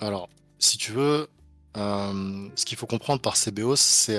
alors, 0.00 0.28
si 0.58 0.78
tu 0.78 0.92
veux, 0.92 1.28
euh, 1.76 2.48
ce 2.56 2.64
qu'il 2.64 2.78
faut 2.78 2.86
comprendre 2.86 3.20
par 3.20 3.36
CBOS, 3.36 3.76
c'est 3.76 4.18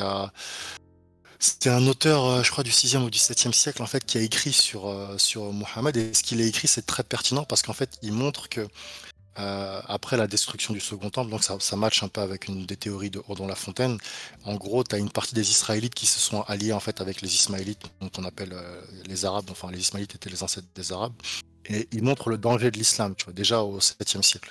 c'était 1.40 1.72
un 1.72 1.88
auteur, 1.88 2.44
je 2.44 2.52
crois, 2.52 2.64
du 2.64 2.70
6e 2.70 3.00
ou 3.00 3.10
du 3.10 3.18
7e 3.18 3.52
siècle, 3.52 3.82
en 3.82 3.88
fait, 3.88 4.06
qui 4.06 4.20
a 4.20 4.22
écrit 4.22 4.54
sur, 4.54 4.94
sur 5.18 5.52
Mohammed. 5.52 5.98
Et 5.98 6.14
ce 6.14 6.22
qu'il 6.22 6.40
a 6.40 6.46
écrit, 6.46 6.68
c'est 6.68 6.86
très 6.86 7.04
pertinent 7.04 7.46
parce 7.46 7.64
qu'en 7.64 7.74
fait, 7.74 7.98
il 8.04 8.14
montre 8.14 8.48
que 8.48 8.68
euh, 9.40 9.82
après 9.88 10.18
la 10.18 10.28
destruction 10.28 10.74
du 10.74 10.82
Second 10.82 11.10
Temple, 11.10 11.30
donc 11.30 11.44
ça, 11.44 11.56
ça 11.60 11.78
match 11.78 12.04
un 12.04 12.10
peu 12.10 12.20
avec 12.20 12.50
une 12.50 12.66
des 12.66 12.76
théories 12.76 13.10
de 13.10 13.22
Ordon 13.30 13.48
La 13.48 13.56
Fontaine. 13.56 13.98
En 14.44 14.56
gros, 14.56 14.84
tu 14.84 14.94
as 14.94 14.98
une 14.98 15.10
partie 15.10 15.36
des 15.36 15.50
Israélites 15.50 15.96
qui 15.96 16.06
se 16.06 16.20
sont 16.20 16.42
alliés 16.42 16.74
en 16.74 16.82
fait 16.82 17.00
avec 17.00 17.22
les 17.22 17.34
Ismaélites, 17.34 17.84
dont 18.02 18.12
on 18.18 18.26
appelle 18.26 18.52
euh, 18.52 18.82
les 19.06 19.24
Arabes. 19.24 19.46
Enfin, 19.50 19.72
les 19.72 19.80
Ismaélites 19.80 20.16
étaient 20.16 20.30
les 20.30 20.44
ancêtres 20.44 20.68
des 20.76 20.92
Arabes. 20.92 21.14
Et 21.66 21.88
ils 21.94 22.04
montrent 22.04 22.30
le 22.30 22.38
danger 22.38 22.72
de 22.72 22.78
l'islam, 22.78 23.16
vois, 23.24 23.34
déjà 23.34 23.62
au 23.62 23.80
7e 23.80 24.22
siècle. 24.22 24.50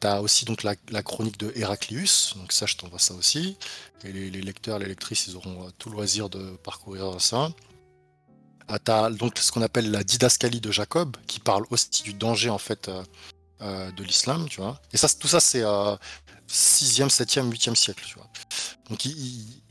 Tu 0.00 0.06
as 0.06 0.20
aussi 0.20 0.44
donc 0.44 0.64
la, 0.64 1.02
chronique 1.02 1.38
de 1.38 1.52
Héraclius, 1.54 2.34
donc 2.36 2.52
ça, 2.52 2.66
je 2.66 2.76
t'envoie 2.76 2.98
ça 2.98 3.14
aussi. 3.14 3.56
Et 4.04 4.10
les, 4.12 4.42
lecteurs, 4.42 4.80
les 4.80 4.86
lectrices, 4.86 5.28
ils 5.28 5.36
auront 5.36 5.64
euh, 5.64 5.70
tout 5.78 5.90
loisir 5.90 6.28
de 6.28 6.56
parcourir 6.56 7.20
ça. 7.20 7.52
tu 8.68 8.90
as 8.90 9.10
donc 9.10 9.38
ce 9.38 9.52
qu'on 9.52 9.62
appelle 9.62 9.92
la 9.92 10.02
didascalie 10.02 10.60
de 10.60 10.72
Jacob, 10.72 11.16
qui 11.28 11.38
parle 11.38 11.66
aussi 11.70 12.02
du 12.02 12.14
danger 12.14 12.50
en 12.50 12.58
fait 12.58 12.90
euh, 13.62 13.90
de 13.92 14.04
l'islam, 14.04 14.48
tu 14.48 14.60
vois. 14.60 14.80
Et 14.92 14.96
ça, 14.96 15.08
tout 15.08 15.28
ça, 15.28 15.40
c'est 15.40 15.62
6e, 15.62 17.08
7e, 17.08 17.50
8e 17.50 17.74
siècle, 17.74 18.04
tu 18.06 18.16
vois. 18.16 18.28
Donc, 18.90 19.04
il, 19.04 19.62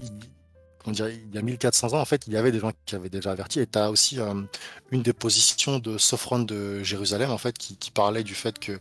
il 0.88 1.34
y 1.34 1.38
a 1.38 1.42
1400 1.42 1.94
ans, 1.94 2.00
en 2.00 2.06
fait, 2.06 2.24
il 2.28 2.34
y 2.34 2.38
avait 2.38 2.52
des 2.52 2.60
gens 2.60 2.72
qui 2.86 2.96
avaient 2.96 3.10
déjà 3.10 3.32
averti. 3.32 3.60
Et 3.60 3.68
tu 3.68 3.78
as 3.78 3.90
aussi 3.90 4.20
euh, 4.20 4.42
une 4.92 5.02
des 5.02 5.14
positions 5.14 5.80
de 5.80 5.98
Sophron 5.98 6.40
de 6.40 6.84
Jérusalem, 6.84 7.32
en 7.32 7.38
fait, 7.38 7.58
qui, 7.58 7.92
parlait 7.92 8.24
du 8.24 8.36
fait 8.36 8.60
que, 8.60 8.80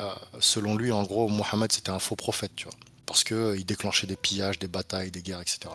euh, 0.00 0.14
selon 0.40 0.76
lui, 0.76 0.92
en 0.92 1.02
gros, 1.04 1.28
Mohammed, 1.28 1.72
c'était 1.72 1.90
un 1.90 1.98
faux 1.98 2.16
prophète, 2.16 2.52
tu 2.56 2.64
vois. 2.64 2.74
Parce 3.06 3.24
qu'il 3.24 3.64
déclenchait 3.64 4.06
des 4.06 4.16
pillages, 4.16 4.58
des 4.58 4.68
batailles, 4.68 5.10
des 5.10 5.22
guerres, 5.22 5.40
etc. 5.40 5.74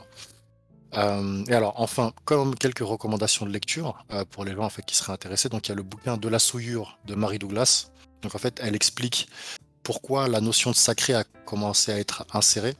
et 0.94 1.54
alors, 1.54 1.74
enfin, 1.76 2.14
comme 2.26 2.56
quelques 2.56 2.80
recommandations 2.80 3.46
de 3.46 3.52
lecture 3.52 4.04
pour 4.32 4.46
les 4.46 4.54
gens 4.54 4.64
en 4.64 4.70
fait, 4.70 4.84
qui 4.84 4.96
seraient 4.96 5.14
intéressés, 5.14 5.50
donc 5.50 5.68
il 5.68 5.70
y 5.70 5.74
a 5.74 5.76
le 5.76 5.84
bouquin 5.84 6.18
De 6.18 6.30
la 6.30 6.40
souillure 6.40 6.98
de 7.06 7.14
Marie 7.14 7.38
Douglas, 7.38 7.92
donc 8.22 8.36
en 8.36 8.38
fait, 8.38 8.60
elle 8.62 8.76
explique 8.76 9.28
pourquoi 9.84 10.28
la 10.28 10.42
notion 10.42 10.72
de 10.72 10.76
sacré 10.76 11.14
a 11.14 11.24
commencé 11.46 11.92
à 11.92 12.00
être 12.00 12.26
insérée 12.34 12.76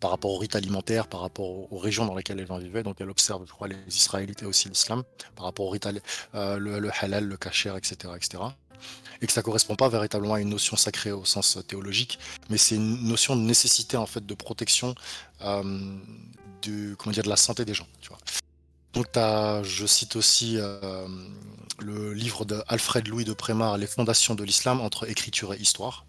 par 0.00 0.10
rapport 0.10 0.32
aux 0.32 0.38
rites 0.38 0.54
alimentaires, 0.54 1.06
par 1.06 1.20
rapport 1.20 1.72
aux 1.72 1.78
régions 1.78 2.04
dans 2.04 2.14
lesquelles 2.14 2.36
les 2.36 2.46
gens 2.46 2.58
vivaient. 2.58 2.82
Donc 2.82 2.96
elle 3.00 3.10
observe, 3.10 3.44
je 3.46 3.52
crois, 3.52 3.68
les 3.68 3.76
Israélites 3.88 4.42
et 4.42 4.46
aussi 4.46 4.68
l'islam, 4.68 5.02
par 5.34 5.46
rapport 5.46 5.66
au 5.66 5.70
rite, 5.70 5.88
euh, 6.34 6.58
le, 6.58 6.90
halal, 7.00 7.24
le 7.24 7.36
kasher, 7.36 7.74
etc., 7.76 8.12
etc. 8.16 8.42
Et 9.22 9.26
que 9.26 9.32
ça 9.32 9.40
ne 9.40 9.44
correspond 9.44 9.76
pas 9.76 9.88
véritablement 9.88 10.34
à 10.34 10.40
une 10.40 10.50
notion 10.50 10.76
sacrée 10.76 11.10
au 11.10 11.24
sens 11.24 11.58
théologique, 11.66 12.18
mais 12.50 12.58
c'est 12.58 12.76
une 12.76 13.08
notion 13.08 13.34
de 13.34 13.40
nécessité 13.40 13.96
en 13.96 14.06
fait 14.06 14.24
de 14.24 14.34
protection 14.34 14.94
euh, 15.42 15.98
comment 16.98 17.14
de 17.14 17.28
la 17.28 17.36
santé 17.36 17.64
des 17.64 17.74
gens. 17.74 17.86
Tu 18.00 18.08
vois. 18.08 18.18
Donc, 18.94 19.08
je 19.16 19.86
cite 19.86 20.14
aussi 20.14 20.56
euh, 20.56 21.08
le 21.80 22.12
livre 22.14 22.44
de 22.44 22.62
Alfred 22.68 23.08
Louis 23.08 23.24
de 23.24 23.32
Prémar, 23.32 23.76
Les 23.76 23.88
fondations 23.88 24.36
de 24.36 24.44
l'islam 24.44 24.80
entre 24.80 25.10
écriture 25.10 25.52
et 25.52 25.56
histoire. 25.56 26.06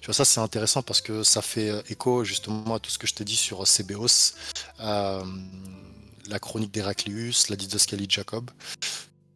Tu 0.00 0.06
vois, 0.06 0.14
ça 0.14 0.24
c'est 0.24 0.40
intéressant 0.40 0.82
parce 0.82 1.00
que 1.00 1.24
ça 1.24 1.42
fait 1.42 1.70
euh, 1.70 1.82
écho 1.88 2.22
justement 2.22 2.74
à 2.76 2.78
tout 2.78 2.90
ce 2.90 2.98
que 2.98 3.06
je 3.08 3.14
t'ai 3.14 3.24
dit 3.24 3.36
sur 3.36 3.66
CBOS, 3.66 4.34
euh, 4.78 5.24
la 6.28 6.38
chronique 6.38 6.72
d'Héraclius, 6.72 7.48
la 7.48 7.56
didascalie 7.56 8.06
de 8.06 8.12
Jacob. 8.12 8.50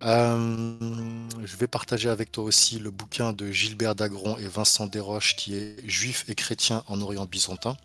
je 0.03 1.57
vais 1.57 1.67
partager 1.67 2.11
avec 2.11 2.31
toi 2.31 2.45
aussi 2.45 2.79
le 2.79 2.91
bouquin 2.91 3.33
de 3.33 3.51
Gilbert 3.51 3.97
Dagron 3.97 4.37
et 4.39 4.47
Vincent 4.47 4.87
Desroches 4.87 5.35
qui 5.35 5.57
est 5.57 5.77
Juif 5.89 6.27
et 6.29 6.35
chrétien 6.37 6.85
en 6.87 7.01
Orient 7.01 7.25
byzantin 7.25 7.77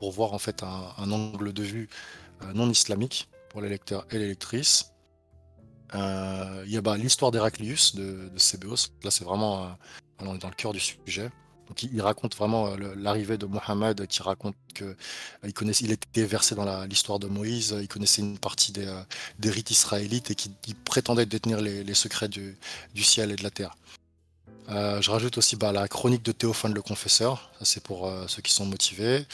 pour 0.00 0.12
voir 0.12 0.34
en 0.34 0.38
fait 0.38 0.62
un 0.62 1.10
angle 1.10 1.52
de 1.52 1.62
vue 1.62 1.88
non 2.54 2.68
islamique 2.68 3.28
pour 3.50 3.60
les 3.60 3.68
lecteurs 3.68 4.06
et 4.10 4.18
les 4.18 4.28
lectrices. 4.28 4.92
Euh, 5.94 6.62
il 6.66 6.72
y 6.72 6.76
a 6.76 6.80
bah, 6.80 6.96
l'histoire 6.96 7.30
d'Héraclius 7.30 7.94
de, 7.94 8.30
de. 8.30 8.68
Là, 9.04 9.10
c'est 9.10 9.24
vraiment. 9.24 9.64
Euh, 9.64 9.68
on 10.20 10.34
est 10.34 10.38
dans 10.38 10.48
le 10.48 10.54
cœur 10.54 10.72
du 10.72 10.80
sujet. 10.80 11.30
Donc, 11.68 11.82
il, 11.82 12.00
raconte 12.00 12.34
vraiment 12.34 12.68
euh, 12.68 12.94
l'arrivée 12.96 13.36
de 13.36 13.44
Mohammed, 13.46 14.06
qui 14.06 14.22
raconte 14.22 14.56
que 14.74 14.96
il, 15.44 15.90
était 15.92 16.24
versé 16.24 16.54
dans 16.54 16.86
l'histoire 16.86 17.18
de 17.18 17.26
Moïse, 17.26 17.76
il 17.78 17.88
connaissait 17.88 18.22
une 18.22 18.38
partie 18.38 18.72
des, 18.72 19.50
rites 19.50 19.70
israélites 19.70 20.30
et 20.30 20.34
qui 20.34 20.50
prétendait 20.84 21.26
détenir 21.26 21.60
les, 21.60 21.94
secrets 21.94 22.28
du, 22.28 22.56
ciel 22.96 23.30
et 23.30 23.36
de 23.36 23.42
la 23.42 23.50
terre. 23.50 23.76
Euh, 24.70 25.00
je 25.00 25.10
rajoute 25.10 25.38
aussi 25.38 25.56
bah, 25.56 25.72
la 25.72 25.88
chronique 25.88 26.22
de 26.22 26.32
Théophane 26.32 26.74
le 26.74 26.82
Confesseur, 26.82 27.50
ça 27.58 27.64
c'est 27.64 27.82
pour 27.82 28.06
euh, 28.06 28.26
ceux 28.28 28.42
qui 28.42 28.52
sont 28.52 28.66
motivés. 28.66 29.26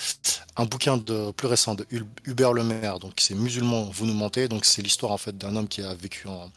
Un 0.57 0.65
bouquin 0.65 0.99
plus 0.99 1.49
récent 1.49 1.75
de 1.75 1.85
Hubert 2.25 2.53
Lemaire, 2.53 3.01
donc 3.01 3.15
c'est 3.19 3.35
Musulman, 3.35 3.85
vous 3.85 4.07
nous 4.07 4.15
mentez, 4.15 4.47
donc 4.47 4.65
c'est 4.65 4.83
l'histoire 4.83 5.11
en 5.11 5.19
fait 5.19 5.37
d'un 5.37 5.57
homme 5.57 5.67
qui 5.67 5.83
a 5.83 5.93
vécu 5.95 6.29
en, 6.29 6.53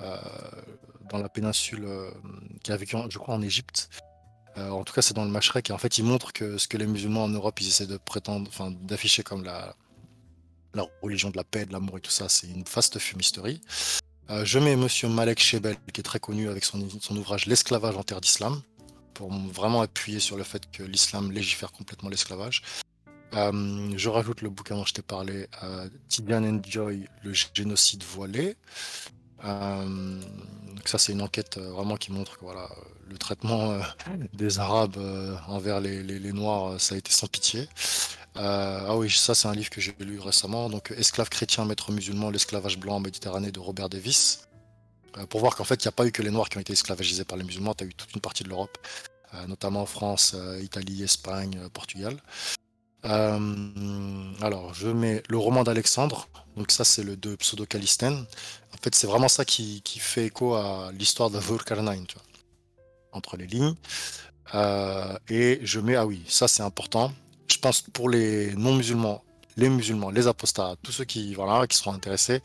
euh, 0.00 0.16
dans 1.10 1.18
la 1.18 1.28
péninsule, 1.28 1.86
qui 2.64 2.72
a 2.72 2.76
vécu 2.76 2.96
je 3.08 3.18
crois 3.18 3.34
en 3.34 3.42
Égypte. 3.42 3.88
en 4.56 4.82
tout 4.82 4.92
cas 4.92 5.02
c'est 5.02 5.14
dans 5.14 5.24
le 5.24 5.30
Mashrek 5.30 5.70
et 5.70 5.72
en 5.72 5.78
fait 5.78 5.98
il 5.98 6.04
montre 6.04 6.32
que 6.32 6.58
ce 6.58 6.66
que 6.66 6.76
les 6.76 6.86
musulmans 6.86 7.24
en 7.24 7.28
Europe 7.28 7.60
ils 7.60 7.68
essaient 7.68 7.86
de 7.86 7.98
prétendre, 7.98 8.48
enfin 8.48 8.72
d'afficher 8.72 9.22
comme 9.22 9.44
la, 9.44 9.76
la 10.74 10.84
religion 11.02 11.30
de 11.30 11.36
la 11.36 11.44
paix, 11.44 11.66
de 11.66 11.72
l'amour 11.72 11.98
et 11.98 12.00
tout 12.00 12.10
ça, 12.10 12.28
c'est 12.28 12.48
une 12.48 12.64
vaste 12.64 12.98
fumisterie. 12.98 13.60
Euh, 14.30 14.44
je 14.44 14.58
mets 14.58 14.76
Monsieur 14.76 15.08
Malek 15.08 15.40
Shebel, 15.40 15.76
qui 15.92 16.00
est 16.00 16.04
très 16.04 16.20
connu 16.20 16.48
avec 16.48 16.64
son, 16.64 16.80
ouvrage 17.16 17.46
L'esclavage 17.46 17.96
en 17.96 18.02
terre 18.02 18.20
d'islam, 18.20 18.60
pour 19.14 19.32
vraiment 19.32 19.80
appuyer 19.80 20.20
sur 20.20 20.36
le 20.36 20.44
fait 20.44 20.70
que 20.70 20.82
l'islam 20.82 21.32
légifère 21.32 21.72
complètement 21.72 22.10
l'esclavage. 22.10 22.62
Euh, 23.34 23.92
je 23.96 24.08
rajoute 24.08 24.42
le 24.42 24.50
bouquin 24.50 24.76
dont 24.76 24.84
je 24.84 24.94
t'ai 24.94 25.02
parlé, 25.02 25.48
euh, 25.62 25.88
Tidiane 26.08 26.60
Enjoy, 26.66 27.08
le 27.22 27.32
génocide 27.54 28.02
voilé. 28.02 28.56
Euh, 29.44 30.20
ça, 30.84 30.98
c'est 30.98 31.12
une 31.12 31.22
enquête 31.22 31.58
vraiment 31.58 31.96
qui 31.96 32.12
montre 32.12 32.38
que 32.38 32.44
voilà, 32.44 32.68
le 33.08 33.18
traitement 33.18 33.78
des 34.32 34.58
Arabes 34.58 34.98
envers 35.46 35.80
les, 35.80 36.32
Noirs, 36.32 36.80
ça 36.80 36.94
a 36.94 36.98
été 36.98 37.12
sans 37.12 37.28
pitié. 37.28 37.68
Ah 38.40 38.96
oui, 38.96 39.10
ça 39.10 39.34
c'est 39.34 39.48
un 39.48 39.54
livre 39.54 39.70
que 39.70 39.80
j'ai 39.80 39.94
lu 40.00 40.20
récemment. 40.20 40.68
Donc 40.70 40.92
Esclaves 40.96 41.28
chrétiens, 41.28 41.64
maîtres 41.64 41.92
musulmans, 41.92 42.30
l'esclavage 42.30 42.78
blanc 42.78 42.96
en 42.96 43.00
Méditerranée 43.00 43.52
de 43.52 43.60
Robert 43.60 43.88
Davis. 43.88 44.46
pour 45.30 45.40
voir 45.40 45.56
qu'en 45.56 45.64
fait, 45.64 45.82
il 45.84 45.86
n'y 45.86 45.90
a 45.90 45.92
pas 45.92 46.06
eu 46.06 46.12
que 46.12 46.22
les 46.22 46.30
Noirs 46.30 46.48
qui 46.48 46.58
ont 46.58 46.60
été 46.60 46.72
esclavagisés 46.72 47.24
par 47.24 47.36
les 47.38 47.44
musulmans, 47.44 47.74
tu 47.74 47.84
as 47.84 47.86
eu 47.86 47.94
toute 47.94 48.14
une 48.14 48.20
partie 48.20 48.44
de 48.44 48.48
l'Europe, 48.48 48.78
notamment 49.48 49.84
France, 49.86 50.36
Italie, 50.62 51.02
Espagne, 51.02 51.58
Portugal. 51.72 52.16
alors, 53.02 54.72
je 54.74 54.88
mets 54.88 55.22
le 55.28 55.38
roman 55.38 55.64
d'Alexandre. 55.64 56.28
Donc 56.56 56.70
ça, 56.72 56.84
c'est 56.84 57.02
le 57.02 57.16
de 57.16 57.36
Pseudo 57.36 57.66
Calistène. 57.66 58.24
En 58.74 58.76
fait, 58.82 58.94
c'est 58.94 59.06
vraiment 59.06 59.28
ça 59.28 59.44
qui, 59.44 59.82
fait 59.98 60.26
écho 60.26 60.54
à 60.54 60.90
l'histoire 60.92 61.30
de 61.30 61.38
Vulcarnine, 61.38 62.06
tu 62.06 62.16
entre 63.12 63.36
les 63.36 63.46
lignes. 63.46 63.74
Euh, 64.54 65.16
et 65.28 65.60
je 65.62 65.80
mets, 65.80 65.96
ah 65.96 66.06
oui, 66.06 66.22
ça 66.28 66.48
c'est 66.48 66.62
important. 66.62 67.12
Je 67.50 67.58
pense 67.58 67.80
pour 67.80 68.08
les 68.08 68.54
non-musulmans, 68.56 69.22
les 69.56 69.68
musulmans, 69.68 70.10
les 70.10 70.26
apostats, 70.26 70.76
tous 70.82 70.92
ceux 70.92 71.04
qui, 71.04 71.34
voilà, 71.34 71.66
qui 71.66 71.76
seront 71.76 71.92
intéressés, 71.92 72.40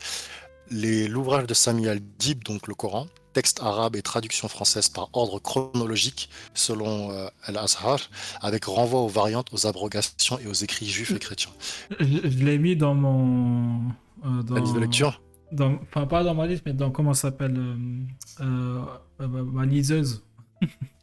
l'ouvrage 0.70 1.46
de 1.46 1.54
Samuel 1.54 2.00
Dib, 2.18 2.42
donc 2.42 2.66
le 2.66 2.74
Coran, 2.74 3.06
texte 3.32 3.60
arabe 3.62 3.96
et 3.96 4.02
traduction 4.02 4.48
française 4.48 4.88
par 4.88 5.10
ordre 5.12 5.40
chronologique 5.40 6.30
selon 6.54 7.10
euh, 7.10 7.26
Al-Azhar, 7.44 7.98
avec 8.40 8.64
renvoi 8.64 9.00
aux 9.00 9.08
variantes, 9.08 9.52
aux 9.52 9.66
abrogations 9.66 10.38
et 10.38 10.46
aux 10.46 10.52
écrits 10.52 10.86
juifs 10.86 11.10
et 11.10 11.18
chrétiens. 11.18 11.50
Je, 12.00 12.44
l'ai 12.44 12.58
mis 12.58 12.76
dans 12.76 12.94
mon. 12.94 13.80
Euh, 14.24 14.42
dans... 14.42 14.54
La 14.54 14.60
liste 14.60 14.74
de 14.74 14.80
lecture? 14.80 15.20
enfin, 15.60 16.06
pas 16.06 16.24
dans 16.24 16.34
ma 16.34 16.46
liste, 16.46 16.62
mais 16.64 16.72
dans 16.72 16.90
comment 16.90 17.14
ça 17.14 17.22
s'appelle 17.22 17.56
euh, 18.40 18.80
euh, 19.20 19.44
ma 19.44 19.66
liseuse. 19.66 20.24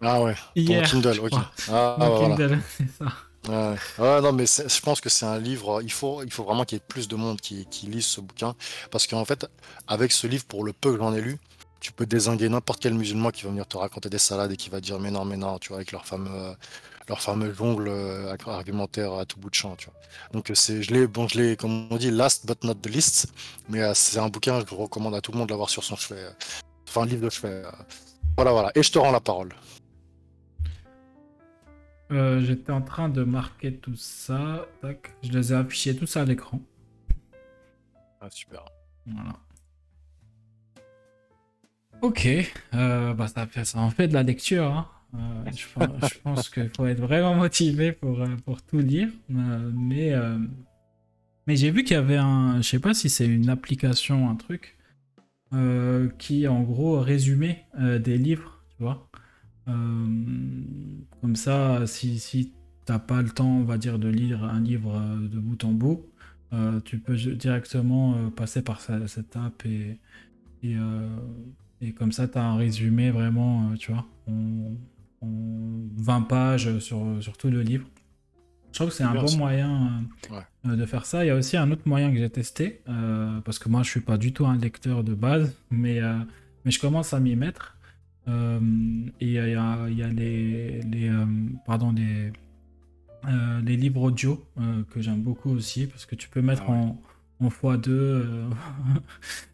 Ah 0.02 0.24
ouais, 0.24 0.36
Hier, 0.56 0.84
Kindle, 0.90 1.20
ok. 1.20 1.34
Ah, 1.70 2.10
Kindle, 2.20 2.60
c'est 2.78 2.90
ça. 2.90 3.06
Ouais. 3.48 3.76
non, 4.22 4.34
mais 4.34 4.46
je 4.46 4.82
pense 4.82 5.02
que 5.02 5.10
c'est 5.10 5.26
un 5.26 5.40
livre. 5.40 5.82
Il 5.82 5.92
faut, 5.92 6.24
il 6.24 6.32
faut 6.32 6.44
vraiment 6.44 6.64
qu'il 6.64 6.78
y 6.78 6.82
ait 6.82 6.86
plus 6.88 7.08
de 7.08 7.16
monde 7.16 7.42
qui, 7.42 7.66
lise 7.84 8.06
ce 8.06 8.22
bouquin. 8.22 8.56
Parce 8.92 9.08
qu'en 9.08 9.26
fait, 9.26 9.48
avec 9.88 10.12
ce 10.12 10.28
livre, 10.28 10.46
pour 10.46 10.64
le 10.64 10.74
peu 10.74 10.92
que 10.94 11.00
j'en 11.00 11.14
ai 11.14 11.22
lu, 11.22 11.40
tu 11.80 11.92
peux 11.92 12.06
désinguer 12.06 12.48
n'importe 12.50 12.80
quel 12.80 12.94
musulman 12.94 13.32
qui 13.32 13.44
va 13.44 13.50
venir 13.50 13.68
te 13.68 13.78
raconter 13.78 14.10
des 14.10 14.20
salades 14.20 14.52
et 14.52 14.58
qui 14.58 14.70
va 14.70 14.80
dire 14.80 15.00
mais 15.00 15.10
non, 15.10 15.26
mais 15.26 15.38
non, 15.38 15.58
tu 15.58 15.70
vois, 15.70 15.78
avec 15.78 15.92
leur 15.92 16.06
fameux, 16.06 16.56
leur 17.10 17.20
fameux 17.22 17.52
jongle 17.54 17.88
euh, 17.88 18.36
argumentaire 18.46 19.14
à 19.14 19.26
tout 19.26 19.40
bout 19.40 19.50
de 19.50 19.56
champ. 19.56 19.76
Tu 19.76 19.88
vois. 19.88 19.96
Donc 20.32 20.52
euh, 20.52 20.56
c'est, 20.56 20.84
je 20.84 20.94
l'ai, 20.94 21.08
bon, 21.08 21.28
je 21.28 21.40
l'ai, 21.40 21.56
comme 21.56 21.88
on 21.90 21.98
dit, 21.98 22.12
last 22.12 22.46
but 22.46 22.64
not 22.64 22.76
the 22.76 22.88
least, 22.88 23.28
mais 23.68 23.82
euh, 23.82 23.94
c'est 23.96 24.20
un 24.20 24.30
bouquin 24.30 24.60
je 24.60 24.76
recommande 24.76 25.16
à 25.16 25.22
tout 25.22 25.32
le 25.32 25.40
monde 25.40 25.50
d'avoir 25.50 25.70
sur 25.72 25.84
son 25.84 25.96
chevet, 25.96 26.24
enfin 26.88 27.02
un 27.02 27.06
livre 27.08 27.24
de 27.24 27.30
chevet. 27.32 27.64
Voilà, 28.38 28.52
voilà. 28.52 28.72
Et 28.76 28.84
je 28.84 28.92
te 28.92 29.00
rends 29.00 29.12
la 29.12 29.20
parole. 29.20 29.54
J'étais 32.12 32.72
en 32.72 32.82
train 32.82 33.10
de 33.10 33.24
marquer 33.24 33.74
tout 33.74 33.96
ça. 33.96 34.68
Tac. 34.82 35.16
Je 35.24 35.32
les 35.32 35.54
ai 35.54 35.56
affichés 35.56 35.96
tous 35.96 36.18
à 36.18 36.26
l'écran. 36.26 36.60
Ah, 38.20 38.30
super. 38.30 38.66
Voilà. 39.06 39.38
Ok, 42.02 42.28
bah 42.72 43.28
ça, 43.28 43.46
fait, 43.46 43.64
ça 43.64 43.80
en 43.80 43.92
fait 43.92 44.08
de 44.08 44.14
la 44.14 44.24
lecture. 44.24 44.66
Hein. 44.66 44.88
Euh, 45.16 45.52
je, 45.56 46.20
pense, 46.24 46.50
qu'il 46.50 46.70
faut 46.76 46.86
être 46.86 47.00
vraiment 47.00 47.36
motivé 47.36 47.92
pour, 47.92 48.22
euh, 48.22 48.36
pour 48.46 48.62
tout 48.62 48.80
lire. 48.80 49.10
Euh, 49.30 49.72
mais 49.74 50.14
mais 51.48 51.56
j'ai 51.56 51.72
vu 51.72 51.84
qu'il 51.84 51.96
y 51.96 52.00
avait 52.00 52.18
un. 52.18 52.58
Je 52.62 52.68
sais 52.68 52.80
pas 52.80 52.94
si 52.94 53.10
c'est 53.10 53.26
une 53.26 53.50
application, 53.50 54.30
un 54.30 54.36
truc, 54.36 54.78
qui 56.18 56.48
en 56.48 56.62
gros 56.62 57.00
résumait 57.00 57.66
des 57.78 58.18
livres, 58.18 58.60
tu 58.78 58.84
vois. 58.84 59.10
Comme 59.66 61.36
ça, 61.36 61.86
si, 61.88 62.20
si 62.20 62.52
t'as 62.86 63.00
pas 63.00 63.22
le 63.22 63.30
temps, 63.30 63.58
on 63.60 63.64
va 63.64 63.78
dire, 63.78 64.00
de 64.00 64.10
lire 64.10 64.44
un 64.44 64.60
livre 64.60 65.00
de 65.22 65.40
bout 65.40 65.64
en 65.64 65.72
bout, 65.72 66.06
tu 66.84 67.00
peux 67.00 67.16
directement 67.16 68.30
passer 68.32 68.62
par 68.62 68.82
cette 68.82 69.36
app 69.36 69.66
et, 69.66 69.98
et, 70.64 70.76
et 71.82 71.94
comme 71.94 72.12
ça, 72.12 72.28
tu 72.28 72.38
as 72.38 72.44
un 72.44 72.58
résumé 72.58 73.12
vraiment, 73.12 73.74
tu 73.76 73.92
vois. 73.92 74.06
20 75.22 76.22
pages 76.24 76.80
sur, 76.80 77.18
sur 77.22 77.38
tout 77.38 77.50
le 77.50 77.62
livre. 77.62 77.86
Je 78.72 78.78
trouve 78.78 78.90
que 78.90 78.96
c'est 78.96 79.04
un 79.04 79.14
bon 79.14 79.38
moyen 79.38 80.04
euh, 80.66 80.76
de 80.76 80.86
faire 80.86 81.06
ça. 81.06 81.26
Il 81.26 81.28
y 81.28 81.32
a 81.32 81.36
aussi 81.36 81.58
un 81.58 81.70
autre 81.72 81.82
moyen 81.86 82.12
que 82.12 82.18
j'ai 82.18 82.30
testé, 82.30 82.82
euh, 82.88 83.42
parce 83.42 83.60
que 83.60 83.68
moi 83.68 83.84
je 83.84 83.90
suis 83.90 84.00
pas 84.00 84.18
du 84.18 84.32
tout 84.32 84.46
un 84.46 84.58
lecteur 84.58 85.04
de 85.04 85.14
base, 85.14 85.56
mais, 85.70 86.02
euh, 86.02 86.16
mais 86.64 86.72
je 86.72 86.80
commence 86.80 87.14
à 87.14 87.20
m'y 87.20 87.36
mettre. 87.36 87.78
Et 88.28 89.26
il 89.26 89.32
y 89.32 89.40
a, 89.40 89.48
y 89.48 90.04
a, 90.04 90.08
les, 90.08 90.82
les, 90.82 91.12
pardon, 91.66 91.92
les, 91.92 92.32
les 93.64 93.78
livres 93.78 94.02
audio 94.02 94.44
que 94.92 95.02
j'aime 95.02 95.22
beaucoup 95.22 95.52
aussi, 95.52 95.88
parce 95.88 96.06
que 96.06 96.16
tu 96.16 96.30
peux 96.30 96.42
mettre 96.42 96.64
ah 96.68 96.72
en, 96.72 97.02
en 97.40 97.48
x2. 97.50 98.50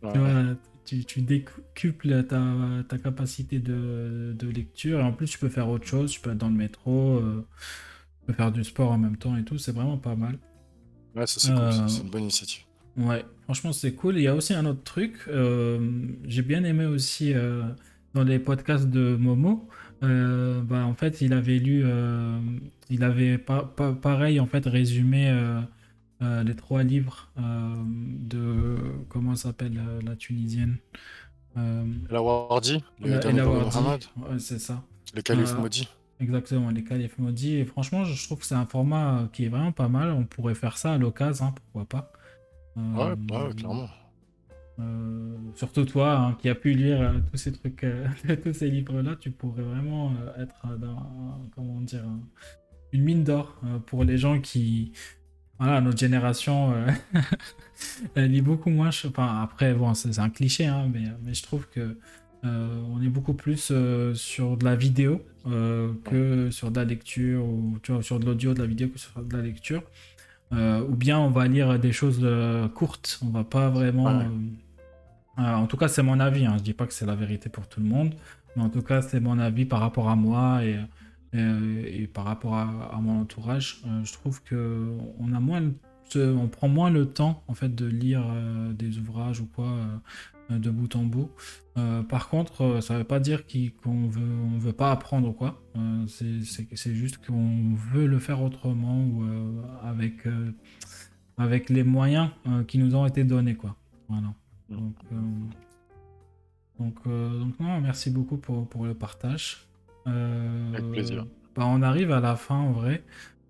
tu, 0.88 1.22
décuples 1.22 2.24
ta, 2.26 2.98
capacité 2.98 3.60
de, 3.60 4.36
lecture 4.42 5.00
et 5.00 5.04
en 5.04 5.12
plus 5.12 5.28
tu 5.28 5.40
peux 5.40 5.50
faire 5.50 5.70
autre 5.70 5.86
chose, 5.86 6.12
tu 6.12 6.22
peux 6.22 6.32
être 6.32 6.38
dans 6.38 6.50
le 6.50 6.56
métro, 6.56 7.18
euh, 7.18 7.46
tu 8.20 8.28
peux 8.28 8.34
faire 8.34 8.52
du 8.52 8.64
sport 8.64 8.92
en 8.92 8.98
même 8.98 9.18
temps 9.18 9.36
et 9.36 9.44
tout, 9.44 9.58
c'est 9.58 9.74
vraiment 9.74 9.98
pas 9.98 10.16
mal. 10.16 10.38
Ouais, 11.16 11.28
ça 11.28 11.40
c'est 11.40 11.52
cool, 11.52 11.62
euh, 11.62 11.88
c'est 11.88 12.02
une 12.02 12.10
bonne 12.10 12.24
initiative. 12.24 12.64
Ouais, 12.96 13.26
franchement 13.44 13.74
c'est 13.74 13.94
cool. 13.94 14.18
Il 14.18 14.24
y 14.24 14.28
a 14.28 14.36
aussi 14.36 14.54
un 14.54 14.66
autre 14.66 14.84
truc, 14.84 15.20
euh, 15.28 15.80
j'ai 16.26 16.42
bien 16.42 16.64
aimé 16.64 16.86
aussi 16.86 17.34
dans 18.18 18.24
les 18.24 18.40
podcasts 18.40 18.90
de 18.90 19.16
Momo. 19.16 19.68
bah, 20.02 20.86
en 20.86 20.94
fait, 20.94 21.22
il 21.22 21.34
avait 21.34 21.60
lu, 21.60 21.86
il 22.90 23.04
avait 23.04 23.38
pareil 23.38 24.40
en 24.40 24.48
fait 24.48 24.66
résumé 24.66 25.32
euh, 26.24 26.44
les 26.44 26.56
trois 26.56 26.82
livres 26.82 27.30
euh, 27.38 27.76
de. 27.86 28.76
Comment 29.08 29.36
s'appelle 29.36 29.78
euh, 29.78 30.02
la 30.04 30.16
Tunisienne 30.16 30.78
La 31.56 32.22
Wardi 32.22 32.84
c'est 34.40 34.60
ça. 34.60 34.84
Le 35.14 35.22
calife 35.22 35.56
maudit. 35.56 35.88
Exactement, 36.20 36.72
les 36.72 36.84
califes 36.84 37.20
maudits. 37.20 37.58
Et 37.58 37.66
franchement, 37.66 38.04
je 38.04 38.26
trouve 38.26 38.40
que 38.40 38.46
c'est 38.46 38.56
un 38.56 38.66
format 38.66 39.30
qui 39.32 39.46
est 39.46 39.50
vraiment 39.50 39.72
pas 39.72 39.88
mal. 39.88 40.10
On 40.12 40.24
pourrait 40.24 40.56
faire 40.56 40.78
ça 40.78 40.94
à 40.94 40.98
l'occasion, 40.98 41.46
hein, 41.46 41.54
pourquoi 41.56 41.86
pas. 41.86 42.12
ouais, 42.76 43.12
ouais, 43.12 43.56
clairement. 43.56 43.90
Surtout 45.56 45.86
toi, 45.86 46.18
hein, 46.18 46.38
qui 46.40 46.50
a 46.50 46.56
pu 46.56 46.74
lire 46.74 47.14
tous 47.32 47.38
ces 47.38 47.52
trucs, 47.52 47.86
tous 48.44 48.54
ces 48.54 48.70
livres-là, 48.70 49.16
tu 49.20 49.32
pourrais 49.32 49.64
vraiment 49.64 50.14
être 50.38 50.78
dans, 50.78 51.50
comment 51.56 51.82
dire, 51.82 52.04
une 52.92 53.04
mine 53.04 53.24
d'or 53.24 53.60
pour 53.88 54.04
les 54.04 54.18
gens 54.18 54.40
qui, 54.40 54.94
voilà, 55.60 55.82
notre 55.82 55.98
génération 55.98 56.74
euh, 56.74 56.92
elle 58.16 58.32
lit 58.32 58.42
beaucoup 58.42 58.70
moins. 58.70 58.90
Enfin, 58.90 59.42
après, 59.42 59.74
bon, 59.74 59.94
c'est 59.94 60.20
un 60.20 60.30
cliché, 60.30 60.66
hein, 60.66 60.90
mais, 60.92 61.04
mais, 61.24 61.34
je 61.34 61.44
trouve 61.44 61.68
que 61.70 61.98
euh, 62.46 62.82
on 62.92 63.02
est 63.02 63.10
beaucoup 63.10 63.34
plus 63.34 63.70
euh, 63.72 64.14
sur 64.14 64.58
de 64.58 64.66
la 64.66 64.76
vidéo 64.76 65.22
que 66.04 66.50
sur 66.52 66.72
de 66.72 66.76
la 66.78 66.84
lecture, 66.84 67.46
ou 67.46 67.78
tu 67.82 67.94
vois, 67.94 68.04
sur 68.04 68.20
de 68.20 68.26
l'audio, 68.26 68.54
de 68.54 68.60
la 68.60 68.66
vidéo 68.66 68.90
que 68.90 69.00
sur 69.00 69.24
de 69.24 69.38
la 69.38 69.42
lecture. 69.42 69.82
ou 70.52 70.96
bien 70.96 71.18
on 71.18 71.30
va 71.30 71.48
lire 71.48 71.80
des 71.80 71.94
choses 71.94 72.28
courtes, 72.76 73.18
on 73.24 73.30
va 73.30 73.46
pas 73.46 73.70
vraiment. 73.70 74.24
En 75.38 75.68
tout 75.68 75.78
cas, 75.78 75.88
c'est 75.88 76.04
mon 76.04 76.20
avis. 76.20 76.46
Hein. 76.46 76.56
Je 76.58 76.64
dis 76.64 76.74
pas 76.74 76.88
que 76.88 76.94
c'est 76.94 77.06
la 77.06 77.16
vérité 77.16 77.50
pour 77.50 77.68
tout 77.68 77.80
le 77.80 77.88
monde, 77.88 78.16
mais 78.56 78.64
en 78.64 78.70
tout 78.70 78.82
cas, 78.82 79.02
c'est 79.02 79.20
mon 79.20 79.40
avis 79.40 79.66
par 79.66 79.80
rapport 79.80 80.10
à 80.10 80.16
moi 80.16 80.64
et 80.64 80.80
euh, 81.36 82.08
par 82.14 82.26
rapport 82.26 82.56
à, 82.56 83.00
mon 83.02 83.22
entourage, 83.22 83.82
euh, 83.86 84.04
je 84.04 84.14
trouve 84.14 84.42
que 84.44 84.98
on 85.20 85.34
a 85.34 85.40
moins, 85.40 85.62
on 86.16 86.48
prend 86.48 86.70
moins 86.70 86.90
le 86.90 87.06
temps 87.06 87.44
en 87.48 87.54
fait 87.54 87.74
de 87.76 87.86
lire 87.86 88.26
euh, 88.30 88.72
des 88.74 88.98
ouvrages 88.98 89.42
ou 89.42 89.46
quoi 89.46 89.70
de 90.50 90.70
bout 90.70 90.96
en 90.96 91.04
bout. 91.04 91.30
par 92.08 92.30
contre, 92.30 92.82
ça 92.82 92.94
ne 92.94 93.00
veut 93.00 93.06
pas 93.06 93.20
dire 93.20 93.44
qu'on 93.84 94.08
veut, 94.08 94.38
on 94.56 94.58
veut 94.58 94.72
pas 94.72 94.92
apprendre 94.92 95.36
quoi. 95.36 95.62
c'est 96.08 96.96
juste 96.96 97.18
qu'on 97.26 97.74
veut 97.76 98.08
le 98.08 98.20
faire 98.20 98.42
autrement 98.42 99.04
ou 99.04 99.26
avec 99.84 100.26
avec 101.38 101.70
les 101.70 101.84
moyens 101.84 102.30
qui 102.70 102.78
nous 102.78 102.96
ont 102.96 103.06
été 103.06 103.26
donnés 103.26 103.56
quoi. 103.56 103.76
Voilà. 104.08 104.34
Donc, 104.70 104.96
donc, 106.80 106.96
donc 107.06 107.60
non, 107.60 107.82
merci 107.82 108.10
beaucoup 108.10 108.38
pour, 108.38 108.68
pour 108.68 108.86
le 108.86 108.94
partage. 108.94 109.68
Avec 110.06 110.92
plaisir. 110.92 111.26
Bah, 111.58 111.64
on 111.66 111.82
arrive 111.82 112.12
à 112.12 112.20
la 112.20 112.36
fin 112.36 112.56
en 112.56 112.72
vrai. 112.72 113.04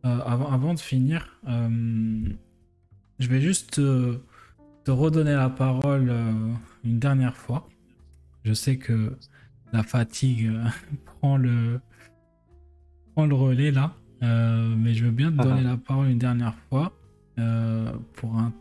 Euh, 0.06 0.20
avant, 0.26 0.50
avant, 0.50 0.74
de 0.74 0.80
finir, 0.80 1.38
euh, 1.50 2.30
je 3.20 3.28
vais 3.28 3.42
juste 3.42 3.72
te, 3.72 4.92
redonner 4.92 5.34
la 5.34 5.50
parole 5.50 6.08
euh, 6.10 6.54
une 6.86 7.00
dernière 7.00 7.36
fois. 7.36 7.68
Je 8.46 8.54
sais 8.54 8.78
que 8.78 9.18
la 9.74 9.84
fatigue 9.84 10.50
prend, 11.06 11.36
le, 11.36 11.82
prend 13.14 13.26
le 13.26 13.36
relais 13.36 13.72
là, 13.72 13.94
mais 14.22 14.94
je 14.94 15.04
veux 15.04 15.12
bien 15.12 15.32
te 15.32 15.44
donner 15.44 15.64
la 15.64 15.76
parole 15.76 16.08
une 16.08 16.20
dernière 16.20 16.56
fois 16.70 16.94
pour, 17.36 18.38
un, 18.38 18.54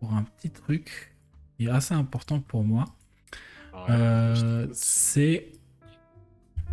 pour 0.00 0.14
un 0.14 0.22
petit 0.22 0.48
truc 0.48 1.14
est 1.58 1.70
assez 1.70 1.94
important 1.94 2.40
pour 2.40 2.64
moi. 2.64 2.84
c'est 4.72 5.52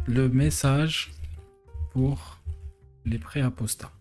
le 0.05 0.27
message 0.27 1.11
pour 1.91 2.39
les 3.05 3.19
pré-apostats. 3.19 3.91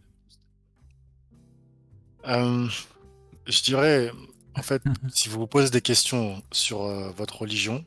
Je 2.25 3.63
dirais, 3.63 4.11
en 4.55 4.63
fait, 4.63 4.83
si 5.13 5.29
vous 5.29 5.41
vous 5.41 5.47
posez 5.47 5.71
des 5.71 5.81
questions 5.81 6.43
sur 6.53 6.83
votre 7.13 7.43
religion, 7.43 7.85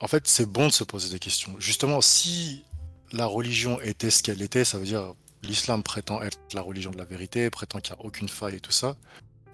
en 0.00 0.08
fait, 0.08 0.26
c'est 0.26 0.46
bon 0.46 0.66
de 0.66 0.72
se 0.72 0.84
poser 0.84 1.10
des 1.10 1.18
questions. 1.18 1.54
Justement, 1.58 2.00
si 2.00 2.64
la 3.12 3.26
religion 3.26 3.80
était 3.80 4.10
ce 4.10 4.22
qu'elle 4.22 4.42
était, 4.42 4.64
ça 4.64 4.78
veut 4.78 4.84
dire 4.84 5.14
l'islam 5.42 5.82
prétend 5.82 6.22
être 6.22 6.38
la 6.54 6.60
religion 6.60 6.90
de 6.90 6.98
la 6.98 7.04
vérité, 7.04 7.48
prétend 7.50 7.80
qu'il 7.80 7.94
n'y 7.94 8.00
a 8.00 8.04
aucune 8.04 8.28
faille 8.28 8.56
et 8.56 8.60
tout 8.60 8.72
ça. 8.72 8.96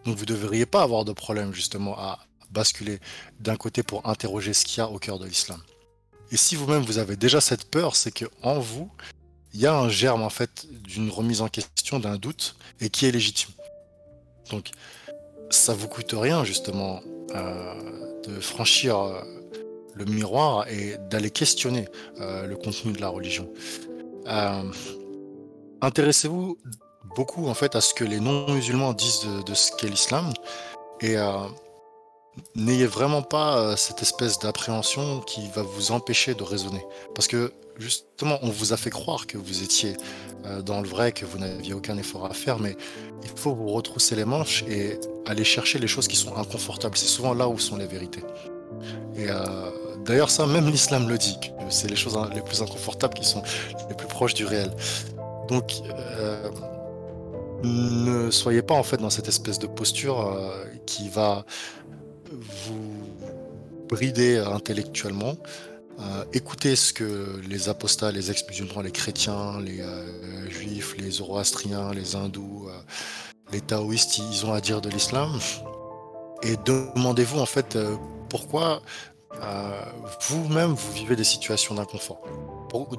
Donc 0.04 0.16
vous 0.16 0.22
ne 0.22 0.28
devriez 0.28 0.66
pas 0.66 0.82
avoir 0.82 1.04
de 1.04 1.12
problème 1.12 1.52
justement 1.52 1.98
à 1.98 2.18
basculer 2.52 3.00
d'un 3.40 3.56
côté 3.56 3.82
pour 3.82 4.06
interroger 4.08 4.52
ce 4.52 4.64
qu'il 4.64 4.78
y 4.78 4.80
a 4.80 4.88
au 4.88 4.98
cœur 4.98 5.18
de 5.18 5.26
l'islam. 5.26 5.60
Et 6.30 6.36
si 6.36 6.56
vous-même 6.56 6.82
vous 6.82 6.98
avez 6.98 7.16
déjà 7.16 7.40
cette 7.40 7.70
peur, 7.70 7.94
c'est 7.96 8.10
que 8.10 8.24
en 8.42 8.58
vous, 8.58 8.90
il 9.52 9.60
y 9.60 9.66
a 9.66 9.74
un 9.76 9.88
germe 9.88 10.22
en 10.22 10.30
fait 10.30 10.66
d'une 10.70 11.10
remise 11.10 11.42
en 11.42 11.48
question, 11.48 11.98
d'un 11.98 12.16
doute, 12.16 12.56
et 12.80 12.88
qui 12.88 13.06
est 13.06 13.10
légitime. 13.10 13.50
Donc 14.50 14.70
ça 15.50 15.74
vous 15.74 15.88
coûte 15.88 16.14
rien 16.16 16.44
justement 16.44 17.00
euh, 17.34 18.20
de 18.26 18.40
franchir 18.40 18.98
euh, 18.98 19.20
le 19.94 20.04
miroir 20.06 20.66
et 20.68 20.96
d'aller 21.10 21.30
questionner 21.30 21.86
euh, 22.20 22.46
le 22.46 22.56
contenu 22.56 22.92
de 22.92 23.00
la 23.00 23.08
religion. 23.08 23.48
Intéressez-vous 25.80 26.56
beaucoup 27.16 27.48
en 27.48 27.54
fait 27.54 27.74
à 27.76 27.80
ce 27.80 27.92
que 27.92 28.04
les 28.04 28.20
non-musulmans 28.20 28.92
disent 28.92 29.26
de, 29.44 29.54
ce 29.54 29.72
qu'est 29.72 29.88
l'islam 29.88 30.32
et 31.00 31.16
n'ayez 32.54 32.86
vraiment 32.86 33.22
pas 33.22 33.76
cette 33.76 34.02
espèce 34.02 34.38
d'appréhension 34.38 35.20
qui 35.20 35.48
va 35.54 35.62
vous 35.62 35.92
empêcher 35.92 36.34
de 36.34 36.42
raisonner. 36.42 36.84
Parce 37.14 37.28
que 37.28 37.52
justement, 37.78 38.38
on 38.42 38.50
vous 38.50 38.72
a 38.72 38.76
fait 38.76 38.90
croire 38.90 39.26
que 39.26 39.36
vous 39.38 39.62
étiez 39.62 39.96
dans 40.64 40.80
le 40.80 40.88
vrai, 40.88 41.12
que 41.12 41.24
vous 41.24 41.38
n'aviez 41.38 41.74
aucun 41.74 41.96
effort 41.98 42.26
à 42.26 42.34
faire, 42.34 42.58
mais 42.58 42.76
il 43.22 43.30
faut 43.36 43.54
vous 43.54 43.68
retrousser 43.68 44.16
les 44.16 44.24
manches 44.24 44.64
et 44.68 44.98
aller 45.26 45.44
chercher 45.44 45.78
les 45.78 45.86
choses 45.86 46.08
qui 46.08 46.16
sont 46.16 46.36
inconfortables. 46.36 46.96
C'est 46.96 47.06
souvent 47.06 47.34
là 47.34 47.48
où 47.48 47.58
sont 47.58 47.76
les 47.76 47.86
vérités. 47.86 48.24
Et 49.16 49.26
d'ailleurs, 50.04 50.30
ça, 50.30 50.46
même 50.46 50.68
l'islam 50.68 51.08
le 51.08 51.18
dit, 51.18 51.38
c'est 51.68 51.88
les 51.88 51.96
choses 51.96 52.18
les 52.34 52.42
plus 52.42 52.62
inconfortables 52.62 53.14
qui 53.14 53.24
sont 53.24 53.42
les 53.88 53.94
plus 53.94 54.08
proches 54.08 54.34
du 54.34 54.46
réel. 54.46 54.70
Donc, 55.48 55.72
ne 57.62 58.30
soyez 58.30 58.62
pas 58.62 58.74
en 58.74 58.82
fait 58.82 58.96
dans 58.96 59.10
cette 59.10 59.28
espèce 59.28 59.58
de 59.58 59.68
posture 59.68 60.34
qui 60.86 61.08
va 61.08 61.44
vous 62.40 63.86
brider 63.88 64.38
intellectuellement. 64.38 65.36
écoutez 66.32 66.76
ce 66.76 66.92
que 66.92 67.40
les 67.48 67.68
apostats, 67.68 68.10
les 68.10 68.30
ex-musulmans, 68.30 68.82
les 68.82 68.90
chrétiens, 68.90 69.60
les 69.60 69.82
juifs, 70.50 70.96
les 70.98 71.10
zoroastriens, 71.10 71.92
les 71.92 72.16
hindous, 72.16 72.68
les 73.52 73.60
taoïstes, 73.60 74.18
ils 74.18 74.46
ont 74.46 74.52
à 74.52 74.60
dire 74.60 74.80
de 74.80 74.88
l'islam. 74.88 75.30
Et 76.42 76.56
demandez-vous 76.64 77.38
en 77.38 77.46
fait 77.46 77.78
pourquoi 78.28 78.82
vous-même 80.28 80.72
vous 80.72 80.92
vivez 80.92 81.16
des 81.16 81.24
situations 81.24 81.74
d'inconfort. 81.74 82.22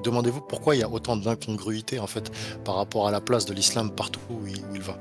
Demandez-vous 0.02 0.40
pourquoi 0.40 0.76
il 0.76 0.80
y 0.80 0.84
a 0.84 0.88
autant 0.88 1.16
d'incongruité 1.16 1.98
en 1.98 2.06
fait 2.06 2.30
par 2.64 2.76
rapport 2.76 3.08
à 3.08 3.10
la 3.10 3.20
place 3.20 3.44
de 3.44 3.52
l'islam 3.52 3.90
partout 3.90 4.20
où 4.30 4.46
il, 4.46 4.80
va. 4.80 4.96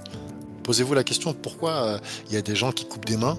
Posez-vous 0.64 0.94
la 0.94 1.04
question 1.04 1.34
pourquoi 1.34 2.00
il 2.28 2.34
y 2.34 2.38
a 2.38 2.42
des 2.42 2.56
gens 2.56 2.72
qui 2.72 2.86
coupent 2.86 3.06
des 3.06 3.18
mains 3.18 3.38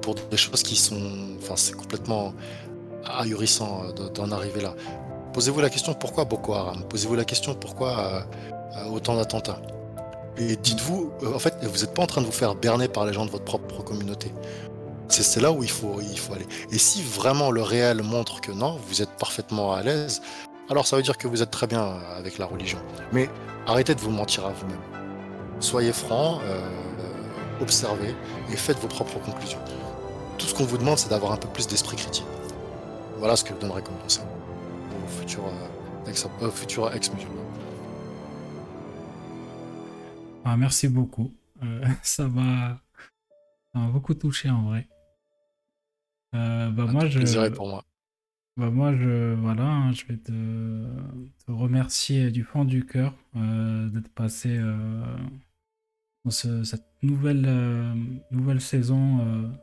pour 0.00 0.14
des 0.14 0.36
choses 0.36 0.62
qui 0.62 0.76
sont, 0.76 1.00
enfin 1.40 1.54
c'est 1.56 1.74
complètement 1.74 2.34
ahurissant 3.04 3.84
d'en 4.14 4.30
arriver 4.32 4.60
là. 4.60 4.74
Posez-vous 5.32 5.60
la 5.60 5.70
question 5.70 5.94
pourquoi 5.94 6.24
Boko 6.24 6.54
Haram. 6.54 6.82
Posez-vous 6.88 7.14
la 7.14 7.24
question 7.24 7.54
pourquoi 7.54 8.26
autant 8.90 9.16
d'attentats? 9.16 9.60
Et 10.36 10.56
dites-vous, 10.56 11.12
en 11.34 11.38
fait, 11.38 11.54
vous 11.62 11.80
n'êtes 11.80 11.94
pas 11.94 12.02
en 12.02 12.06
train 12.06 12.20
de 12.20 12.26
vous 12.26 12.32
faire 12.32 12.54
berner 12.54 12.88
par 12.88 13.04
les 13.04 13.12
gens 13.12 13.26
de 13.26 13.30
votre 13.30 13.44
propre 13.44 13.82
communauté. 13.82 14.32
C'est 15.08 15.40
là 15.40 15.50
où 15.52 15.62
il 15.62 15.70
faut, 15.70 16.00
il 16.00 16.18
faut 16.18 16.34
aller. 16.34 16.46
Et 16.70 16.78
si 16.78 17.02
vraiment 17.02 17.50
le 17.50 17.62
réel 17.62 18.02
montre 18.02 18.40
que 18.40 18.52
non, 18.52 18.78
vous 18.88 19.02
êtes 19.02 19.10
parfaitement 19.10 19.72
à 19.72 19.82
l'aise, 19.82 20.22
alors 20.70 20.86
ça 20.86 20.96
veut 20.96 21.02
dire 21.02 21.18
que 21.18 21.26
vous 21.26 21.42
êtes 21.42 21.50
très 21.50 21.66
bien 21.66 21.98
avec 22.16 22.38
la 22.38 22.46
religion. 22.46 22.78
Mais 23.12 23.28
arrêtez 23.66 23.94
de 23.94 24.00
vous 24.00 24.10
mentir 24.10 24.46
à 24.46 24.50
vous-même. 24.50 24.78
Soyez 25.58 25.92
franc, 25.92 26.38
euh, 26.44 26.60
observez 27.60 28.14
et 28.52 28.56
faites 28.56 28.78
vos 28.78 28.88
propres 28.88 29.18
conclusions. 29.18 29.58
Tout 30.40 30.46
ce 30.46 30.54
qu'on 30.54 30.64
vous 30.64 30.78
demande, 30.78 30.96
c'est 30.96 31.10
d'avoir 31.10 31.32
un 31.32 31.36
peu 31.36 31.48
plus 31.48 31.68
d'esprit 31.68 31.96
critique. 31.96 32.24
Voilà 33.18 33.36
ce 33.36 33.44
que 33.44 33.54
je 33.54 33.60
donnerais 33.60 33.82
comme 33.82 33.98
conseil 33.98 34.24
aux 34.96 35.08
futurs, 36.50 36.86
euh, 36.86 36.92
ex-musulmans. 36.92 37.44
Ah, 40.44 40.56
merci 40.56 40.88
beaucoup. 40.88 41.30
Euh, 41.62 41.84
ça 42.02 42.26
m'a 42.26 42.80
beaucoup 43.74 44.14
touché 44.14 44.48
en 44.48 44.62
vrai. 44.62 44.88
Euh, 46.34 46.70
bah, 46.70 46.86
moi, 46.86 47.06
je, 47.06 47.48
pour 47.50 47.68
moi. 47.68 47.84
Bah, 48.56 48.70
moi, 48.70 48.96
je, 48.96 49.34
voilà, 49.34 49.64
hein, 49.64 49.92
je 49.92 50.06
vais 50.06 50.16
te, 50.16 51.52
remercier 51.52 52.30
du 52.30 52.44
fond 52.44 52.64
du 52.64 52.86
cœur 52.86 53.14
euh, 53.36 53.90
d'être 53.90 54.08
passé 54.14 54.58
euh, 56.26 56.58
dans 56.58 56.64
cette 56.64 56.84
nouvelle, 57.02 57.48
nouvelle 58.30 58.60
saison 58.60 59.18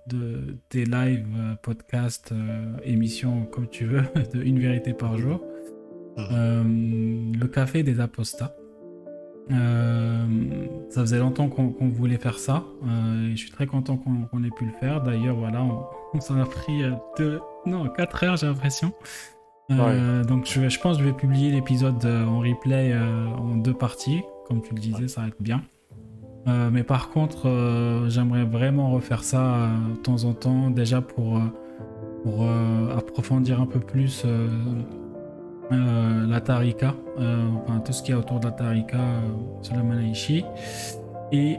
de 0.07 0.57
des 0.71 0.85
live, 0.85 1.27
podcasts, 1.61 2.33
émissions, 2.83 3.45
comme 3.45 3.67
tu 3.67 3.85
veux, 3.85 4.03
de 4.33 4.41
une 4.41 4.59
vérité 4.59 4.93
par 4.93 5.17
jour. 5.17 5.43
Mmh. 6.17 7.33
le 7.39 7.47
café 7.47 7.83
des 7.83 7.99
apostats. 7.99 8.55
Euh, 9.51 10.25
ça 10.89 11.01
faisait 11.01 11.19
longtemps 11.19 11.47
qu'on 11.47 11.89
voulait 11.89 12.17
faire 12.17 12.39
ça. 12.39 12.63
Euh, 12.85 13.29
et 13.29 13.31
je 13.31 13.37
suis 13.37 13.51
très 13.51 13.67
content 13.67 13.97
qu'on 13.97 14.43
ait 14.43 14.49
pu 14.49 14.65
le 14.65 14.71
faire. 14.79 15.01
D'ailleurs, 15.01 15.35
voilà, 15.35 15.63
on, 16.13 16.19
s'en 16.19 16.39
a 16.39 16.45
pris 16.45 16.83
euh, 16.83 16.91
deux, 17.17 17.39
non, 17.65 17.87
4 17.87 18.23
heures, 18.23 18.37
j'ai 18.37 18.47
l'impression. 18.47 18.93
Donc, 19.69 20.45
je, 20.45 20.69
je, 20.69 20.79
pense 20.79 20.97
que 20.97 21.03
je 21.03 21.09
vais 21.09 21.15
publier 21.15 21.51
l'épisode 21.51 22.05
en 22.05 22.39
replay 22.39 22.97
en 22.97 23.57
deux 23.57 23.73
parties. 23.73 24.21
Comme 24.47 24.61
tu 24.61 24.73
le 24.73 24.79
disais, 24.79 25.09
ça 25.09 25.21
va 25.21 25.27
être 25.27 25.41
bien. 25.41 25.61
Mais 26.47 26.83
par 26.83 27.09
contre, 27.09 27.49
j'aimerais 28.07 28.45
vraiment 28.45 28.91
refaire 28.91 29.23
ça 29.23 29.69
de 29.89 29.97
temps 29.97 30.23
en 30.23 30.33
temps, 30.33 30.69
déjà 30.69 31.01
pour, 31.01 31.41
approfondir 32.95 33.61
un 33.61 33.65
peu 33.65 33.79
plus 33.79 34.25
euh, 35.71 36.25
la 36.27 36.39
Tarika, 36.39 36.95
euh, 37.19 37.45
enfin 37.57 37.81
tout 37.81 37.91
ce 37.91 38.01
qui 38.01 38.11
est 38.11 38.15
autour 38.15 38.39
de 38.39 38.45
la 38.45 38.51
Tarika 38.51 38.97
euh, 38.97 39.19
sur 39.61 39.75
la 39.75 39.83
Manaishi. 39.83 40.45
Et 41.33 41.57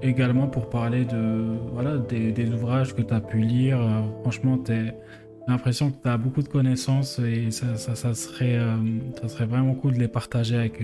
également 0.00 0.46
pour 0.46 0.70
parler 0.70 1.04
de, 1.04 1.58
voilà, 1.74 1.98
des, 1.98 2.50
ouvrages 2.50 2.94
que 2.94 3.02
tu 3.02 3.12
as 3.12 3.20
pu 3.20 3.40
lire. 3.40 3.78
franchement, 4.22 4.58
j'ai 4.66 4.94
l'impression 5.46 5.90
que 5.90 5.96
tu 6.02 6.08
as 6.08 6.16
beaucoup 6.16 6.40
de 6.40 6.48
connaissances 6.48 7.18
et 7.18 7.50
ça, 7.50 7.76
ça, 7.76 8.14
serait, 8.14 8.58
ça 9.20 9.28
serait 9.28 9.44
vraiment 9.44 9.74
cool 9.74 9.92
de 9.92 9.98
les 9.98 10.08
partager 10.08 10.56
avec, 10.56 10.82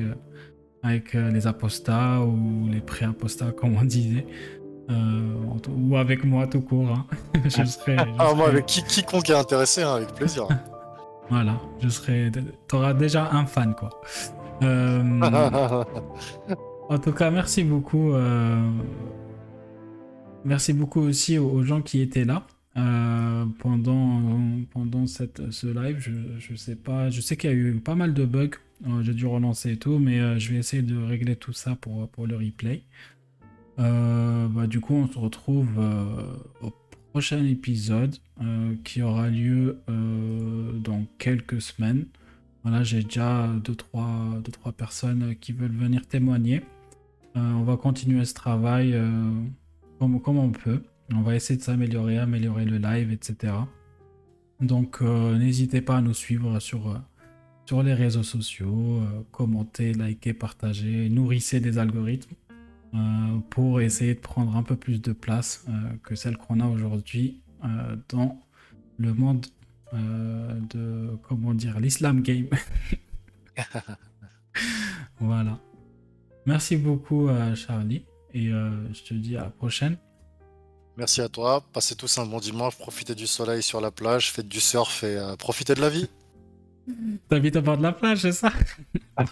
avec 0.83 1.15
les 1.15 1.47
apostats 1.47 2.21
ou 2.21 2.69
les 2.71 2.81
pré-apostats, 2.81 3.53
comme 3.53 3.77
on 3.77 3.85
disait. 3.85 4.27
ou 4.89 5.97
avec 5.97 6.25
moi 6.25 6.47
tout 6.47 6.61
court. 6.61 6.89
Hein. 6.91 7.07
je 7.45 7.65
serais, 7.65 7.97
ah, 8.19 8.33
moi, 8.35 8.49
avec 8.49 8.67
qui, 8.67 8.83
quiconque 8.83 9.31
est 9.31 9.35
intéressé, 9.35 9.83
hein, 9.83 9.95
avec 9.97 10.15
plaisir. 10.15 10.47
Voilà, 11.31 11.61
je 11.81 11.89
serai. 11.89 12.31
T'auras 12.69 12.95
déjà 12.95 13.31
un 13.33 13.45
fan, 13.45 13.75
quoi. 13.75 13.91
Euh, 14.63 15.21
en 16.89 16.99
tout 16.99 17.13
cas, 17.13 17.31
merci 17.31 17.65
beaucoup. 17.65 18.13
Euh, 18.13 18.71
merci 20.45 20.73
beaucoup 20.73 21.01
aussi 21.01 21.39
aux, 21.39 21.63
gens 21.63 21.83
qui 21.83 22.01
étaient 22.01 22.25
là 22.25 22.45
euh, 22.79 23.45
pendant, 23.59 24.41
pendant 24.71 25.07
cette, 25.07 25.51
ce 25.51 25.67
live. 25.67 25.97
Je, 25.99 26.13
je 26.39 26.55
sais 26.55 26.77
pas, 26.77 27.11
je 27.11 27.21
sais 27.21 27.37
qu'il 27.37 27.51
y 27.51 27.53
a 27.53 27.57
eu 27.57 27.75
pas 27.75 27.95
mal 27.95 28.15
de 28.15 28.25
bugs. 28.25 28.57
J'ai 29.03 29.13
dû 29.13 29.27
relancer 29.27 29.73
et 29.73 29.77
tout, 29.77 29.99
mais 29.99 30.39
je 30.39 30.53
vais 30.53 30.59
essayer 30.59 30.85
de 30.85 30.97
régler 30.97 31.35
tout 31.35 31.53
ça 31.53 31.75
pour, 31.75 32.09
pour 32.11 32.29
le 32.29 32.37
replay. 32.37 32.85
Bah, 33.77 34.67
du 34.69 34.79
coup, 34.79 34.95
on 34.95 35.09
se 35.09 35.19
retrouve 35.19 35.81
au 36.63 36.71
prochain 37.11 37.45
épisode 37.45 38.15
euh, 38.43 38.75
qui 38.85 39.03
aura 39.03 39.29
lieu 39.29 39.81
euh, 39.89 40.73
dans 40.79 41.05
quelques 41.19 41.61
semaines. 41.61 42.07
Voilà, 42.63 42.85
j'ai 42.85 43.03
déjà 43.03 43.49
deux 43.65 43.75
trois, 43.75 44.41
deux, 44.45 44.53
trois 44.53 44.71
personnes 44.71 45.35
qui 45.41 45.53
veulent 45.53 45.77
venir 45.77 46.07
témoigner. 46.07 46.63
Euh, 47.37 47.53
on 47.55 47.65
va 47.65 47.77
continuer 47.77 48.25
ce 48.25 48.35
travail 48.35 48.97
comme, 49.99 50.21
comme 50.21 50.39
on 50.39 50.51
peut. 50.51 50.83
On 51.15 51.23
va 51.23 51.35
essayer 51.35 51.59
de 51.59 51.63
s'améliorer, 51.63 52.19
améliorer 52.19 52.65
le 52.65 52.79
live, 52.79 53.11
etc. 53.13 53.55
Donc 54.61 55.01
n'hésitez 55.01 55.81
pas 55.81 55.99
à 55.99 56.01
nous 56.01 56.15
suivre 56.15 56.59
sur, 56.61 57.01
sur 57.65 57.83
les 57.83 57.95
réseaux 57.95 58.23
sociaux, 58.23 59.01
commentez, 59.31 59.93
likez, 59.95 60.35
partagez, 60.35 61.09
nourrissez 61.09 61.61
des 61.61 61.79
algorithmes. 61.79 62.35
Euh, 62.95 63.39
pour 63.51 63.83
essayer 63.83 64.15
de 64.15 64.21
prendre 64.21 64.57
un 64.57 64.63
peu 64.63 64.75
plus 64.75 65.03
de 65.03 65.13
place 65.13 65.67
euh, 65.69 65.73
que 66.03 66.15
celle 66.15 66.39
qu'on 66.39 66.59
a 66.61 66.67
aujourd'hui 66.67 67.43
euh, 67.63 67.97
dans 68.09 68.41
le 68.97 69.13
monde 69.13 69.47
de, 69.93 71.17
comment 71.23 71.55
dire, 71.55 71.81
l'Islam 71.81 72.21
Game. 72.21 72.49
voilà. 75.19 75.59
Merci 76.45 76.77
beaucoup, 76.77 77.31
Charlie. 77.55 78.05
Et 78.35 78.49
je 78.49 79.03
te 79.03 79.15
dis 79.15 79.39
à 79.39 79.45
la 79.45 79.51
prochaine. 79.51 79.97
Merci 80.99 81.21
à 81.21 81.29
toi. 81.29 81.63
Passez 81.73 81.95
tous 81.95 82.19
un 82.19 82.27
bon 82.27 82.41
dimanche. 82.41 82.77
Profitez 82.77 83.15
du 83.15 83.29
soleil 83.29 83.63
sur 83.63 83.81
la 83.81 83.93
plage. 83.93 84.33
Faites 84.33 84.49
du 84.49 84.59
surf 84.59 85.05
et 85.05 85.17
euh, 85.17 85.37
profitez 85.37 85.75
de 85.77 85.81
la 85.81 85.89
vie. 85.89 86.09
T'habites 87.29 87.55
au 87.55 87.63
bord 87.63 87.79
de 87.79 87.85
la 87.85 87.93
plage, 87.93 88.23
c'est 88.23 88.33
ça 88.33 88.51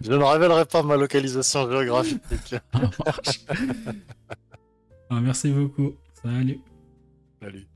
Je 0.00 0.12
ne 0.12 0.22
révélerai 0.22 0.66
pas 0.66 0.84
ma 0.84 0.96
localisation 0.96 1.68
géographique. 1.68 2.20
Ah, 5.12 5.18
merci 5.20 5.50
beaucoup. 5.50 5.96
Salut. 6.22 6.60
Salut. 7.42 7.66